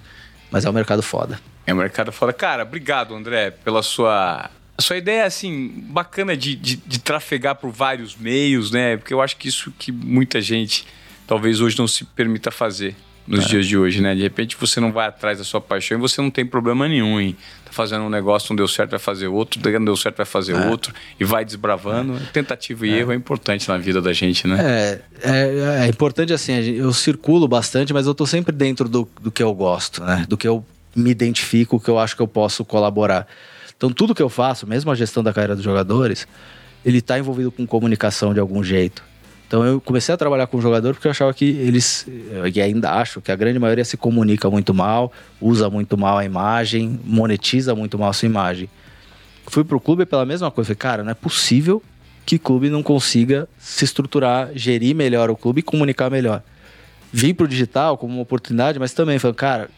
Mas 0.52 0.66
é 0.66 0.70
um 0.70 0.74
mercado 0.74 1.02
foda. 1.02 1.40
É 1.66 1.74
um 1.74 1.78
mercado 1.78 2.12
foda. 2.12 2.34
Cara, 2.34 2.64
obrigado, 2.64 3.16
André, 3.16 3.52
pela 3.52 3.82
sua 3.82 4.50
a 4.78 4.82
sua 4.82 4.98
ideia 4.98 5.22
é 5.22 5.26
assim, 5.26 5.72
bacana 5.90 6.36
de, 6.36 6.56
de, 6.56 6.76
de, 6.78 7.00
trafegar 7.00 7.56
por 7.56 7.70
vários 7.70 8.16
meios, 8.16 8.72
né? 8.72 8.98
Porque 8.98 9.14
eu 9.14 9.22
acho 9.22 9.38
que 9.38 9.48
isso 9.48 9.72
que 9.78 9.92
muita 9.92 10.42
gente 10.42 10.86
talvez 11.28 11.62
hoje 11.62 11.78
não 11.78 11.88
se 11.88 12.04
permita 12.06 12.50
fazer 12.50 12.96
nos 13.26 13.46
é. 13.46 13.48
dias 13.48 13.68
de 13.68 13.78
hoje, 13.78 14.02
né? 14.02 14.16
De 14.16 14.22
repente 14.22 14.58
você 14.60 14.80
não 14.80 14.92
vai 14.92 15.08
atrás 15.08 15.38
da 15.38 15.44
sua 15.44 15.62
paixão 15.62 15.98
e 15.98 16.02
você 16.02 16.22
não 16.22 16.30
tem 16.30 16.46
problema 16.46 16.88
nenhum 16.88 17.20
em 17.22 17.34
tá 17.66 17.72
fazendo 17.72 18.04
um 18.04 18.10
negócio, 18.10 18.48
não 18.50 18.56
deu 18.56 18.68
certo, 18.68 18.92
vai 18.92 19.00
fazer 19.00 19.28
outro, 19.28 19.62
não 19.64 19.86
deu 19.86 19.96
certo, 19.96 20.18
vai 20.18 20.26
fazer 20.26 20.54
é. 20.54 20.68
outro 20.68 20.94
e 21.20 21.24
vai 21.24 21.46
desbravando. 21.46 22.18
É. 22.18 22.20
Tentativa 22.34 22.86
e 22.86 22.94
é. 22.94 22.98
erro 22.98 23.12
é 23.12 23.16
importante 23.16 23.70
na 23.70 23.78
vida 23.78 24.02
da 24.02 24.12
gente, 24.12 24.48
né? 24.48 24.58
É, 24.60 25.02
é, 25.22 25.86
é, 25.86 25.88
importante 25.88 26.34
assim, 26.34 26.54
eu 26.54 26.92
circulo 26.92 27.48
bastante, 27.48 27.94
mas 27.94 28.08
eu 28.08 28.16
tô 28.16 28.26
sempre 28.26 28.54
dentro 28.54 28.90
do, 28.90 29.08
do 29.22 29.32
que 29.32 29.42
eu 29.42 29.54
gosto, 29.54 30.04
né? 30.04 30.26
Do 30.28 30.36
que 30.36 30.48
eu 30.48 30.66
me 30.96 31.10
identifico, 31.10 31.80
que 31.80 31.90
eu 31.90 31.98
acho 31.98 32.16
que 32.16 32.22
eu 32.22 32.28
posso 32.28 32.66
colaborar. 32.66 33.28
Então, 33.84 33.92
tudo 33.92 34.16
que 34.16 34.24
eu 34.24 34.30
faço, 34.30 34.66
mesmo 34.66 34.90
a 34.92 34.96
gestão 34.96 35.22
da 35.22 35.34
carreira 35.34 35.56
dos 35.56 35.64
jogadores, 35.66 36.26
ele 36.86 37.00
está 37.00 37.20
envolvido 37.20 37.52
com 37.52 37.68
comunicação 37.68 38.34
de 38.34 38.40
algum 38.40 38.64
jeito. 38.64 39.04
Então, 39.46 39.66
eu 39.66 39.82
comecei 39.82 40.16
a 40.16 40.18
trabalhar 40.18 40.48
com 40.48 40.56
o 40.56 40.62
jogador 40.62 40.94
porque 40.94 41.06
eu 41.06 41.12
achava 41.12 41.34
que 41.34 41.44
eles, 41.44 42.08
e 42.54 42.62
ainda 42.62 42.94
acho, 42.94 43.20
que 43.20 43.30
a 43.30 43.36
grande 43.36 43.60
maioria 43.60 43.84
se 43.84 43.98
comunica 43.98 44.50
muito 44.50 44.74
mal, 44.74 45.12
usa 45.42 45.70
muito 45.70 45.98
mal 45.98 46.18
a 46.18 46.24
imagem, 46.24 46.98
monetiza 47.04 47.76
muito 47.76 48.00
mal 48.00 48.12
a 48.12 48.14
sua 48.14 48.26
imagem. 48.26 48.70
Fui 49.48 49.66
pro 49.66 49.82
clube 49.82 50.06
pela 50.06 50.26
mesma 50.26 50.50
coisa. 50.50 50.70
Falei, 50.70 50.78
cara, 50.78 51.04
não 51.04 51.12
é 51.12 51.14
possível 51.14 51.84
que 52.26 52.38
o 52.38 52.40
clube 52.40 52.70
não 52.70 52.82
consiga 52.82 53.50
se 53.60 53.84
estruturar, 53.84 54.52
gerir 54.56 54.96
melhor 54.96 55.30
o 55.30 55.36
clube 55.36 55.60
e 55.60 55.62
comunicar 55.62 56.10
melhor. 56.10 56.42
Vim 57.12 57.34
pro 57.34 57.50
digital 57.50 57.98
como 57.98 58.14
uma 58.14 58.22
oportunidade, 58.22 58.80
mas 58.80 58.94
também 58.94 59.20
falei, 59.20 59.36
cara, 59.36 59.70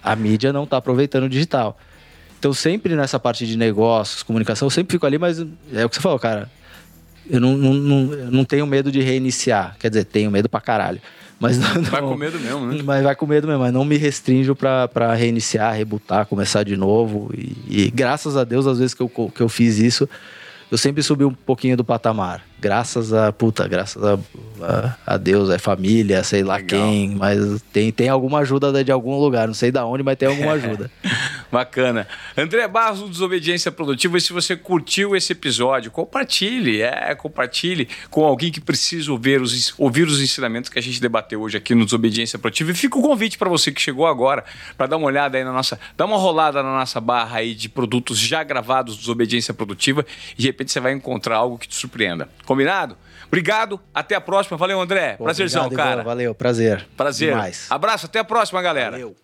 a 0.00 0.14
mídia 0.14 0.52
não 0.52 0.62
está 0.62 0.76
aproveitando 0.76 1.24
o 1.24 1.28
digital. 1.28 1.76
Então, 2.38 2.52
sempre 2.52 2.94
nessa 2.94 3.18
parte 3.18 3.46
de 3.46 3.56
negócios, 3.56 4.22
comunicação, 4.22 4.66
eu 4.66 4.70
sempre 4.70 4.92
fico 4.92 5.04
ali, 5.04 5.18
mas 5.18 5.40
é 5.72 5.84
o 5.84 5.88
que 5.88 5.96
você 5.96 6.00
falou, 6.00 6.18
cara. 6.18 6.50
Eu 7.28 7.40
não, 7.40 7.56
não, 7.56 7.74
não, 7.74 8.14
eu 8.14 8.30
não 8.30 8.44
tenho 8.44 8.66
medo 8.66 8.90
de 8.90 9.00
reiniciar. 9.00 9.76
Quer 9.78 9.90
dizer, 9.90 10.04
tenho 10.04 10.30
medo 10.30 10.48
pra 10.48 10.60
caralho. 10.60 11.00
Mas 11.38 11.58
não, 11.58 11.82
vai 11.82 12.00
com 12.00 12.16
medo 12.16 12.38
mesmo, 12.38 12.66
né? 12.66 12.82
Mas 12.82 13.02
vai 13.02 13.14
com 13.14 13.26
medo 13.26 13.46
mesmo, 13.46 13.62
mas 13.62 13.72
não 13.72 13.84
me 13.84 13.96
restringo 13.96 14.56
para 14.56 15.14
reiniciar, 15.14 15.74
rebutar, 15.74 16.26
começar 16.26 16.62
de 16.62 16.76
novo. 16.76 17.30
E, 17.36 17.86
e, 17.86 17.90
graças 17.90 18.36
a 18.36 18.44
Deus, 18.44 18.66
às 18.66 18.78
vezes 18.78 18.94
que 18.94 19.02
eu, 19.02 19.08
que 19.08 19.40
eu 19.40 19.48
fiz 19.48 19.78
isso, 19.78 20.08
eu 20.70 20.78
sempre 20.78 21.02
subi 21.02 21.24
um 21.24 21.34
pouquinho 21.34 21.76
do 21.76 21.84
patamar 21.84 22.47
graças 22.60 23.12
a 23.12 23.32
puta, 23.32 23.66
graças 23.68 24.02
a, 24.02 24.18
a, 24.60 25.14
a 25.14 25.16
Deus, 25.16 25.50
é 25.50 25.58
família, 25.58 26.22
sei 26.24 26.42
lá 26.42 26.56
Legal. 26.56 26.80
quem, 26.80 27.14
mas 27.14 27.62
tem, 27.72 27.92
tem 27.92 28.08
alguma 28.08 28.40
ajuda 28.40 28.82
de 28.82 28.90
algum 28.90 29.18
lugar, 29.18 29.46
não 29.46 29.54
sei 29.54 29.70
da 29.70 29.84
onde, 29.86 30.02
mas 30.02 30.16
tem 30.16 30.28
alguma 30.28 30.52
ajuda. 30.58 30.90
Bacana. 31.50 32.06
André 32.36 32.66
Barros 32.68 33.00
do 33.00 33.08
Desobediência 33.08 33.70
Produtiva, 33.72 34.18
e 34.18 34.20
se 34.20 34.32
você 34.32 34.56
curtiu 34.56 35.16
esse 35.16 35.32
episódio, 35.32 35.90
compartilhe, 35.90 36.82
é, 36.82 37.14
compartilhe 37.14 37.88
com 38.10 38.24
alguém 38.24 38.50
que 38.50 38.60
precisa 38.60 39.10
ouvir 39.10 39.40
os, 39.40 39.74
ouvir 39.78 40.06
os 40.06 40.20
ensinamentos 40.20 40.68
que 40.68 40.78
a 40.78 40.82
gente 40.82 41.00
debateu 41.00 41.40
hoje 41.40 41.56
aqui 41.56 41.74
no 41.74 41.84
Desobediência 41.84 42.38
Produtiva. 42.38 42.70
E 42.72 42.74
fica 42.74 42.98
o 42.98 43.02
convite 43.02 43.38
para 43.38 43.48
você 43.48 43.72
que 43.72 43.80
chegou 43.80 44.06
agora, 44.06 44.44
para 44.76 44.86
dar 44.86 44.96
uma 44.96 45.06
olhada 45.06 45.38
aí 45.38 45.44
na 45.44 45.52
nossa, 45.52 45.78
dar 45.96 46.04
uma 46.04 46.16
rolada 46.16 46.62
na 46.62 46.74
nossa 46.74 47.00
barra 47.00 47.38
aí 47.38 47.54
de 47.54 47.68
produtos 47.68 48.18
já 48.18 48.42
gravados 48.42 48.96
do 48.96 49.00
Desobediência 49.00 49.54
Produtiva, 49.54 50.04
e 50.36 50.42
de 50.42 50.46
repente 50.48 50.72
você 50.72 50.80
vai 50.80 50.92
encontrar 50.92 51.36
algo 51.36 51.56
que 51.56 51.68
te 51.68 51.76
surpreenda. 51.76 52.28
Combinado? 52.48 52.96
Obrigado, 53.26 53.78
até 53.94 54.14
a 54.14 54.22
próxima. 54.22 54.56
Valeu, 54.56 54.80
André. 54.80 55.16
Pô, 55.18 55.24
Prazerzão, 55.24 55.66
obrigado, 55.66 55.86
cara. 55.86 56.02
Valeu, 56.02 56.34
prazer. 56.34 56.88
Prazer. 56.96 57.28
Demais. 57.28 57.66
Abraço, 57.68 58.06
até 58.06 58.20
a 58.20 58.24
próxima, 58.24 58.62
galera. 58.62 58.92
Valeu. 58.92 59.14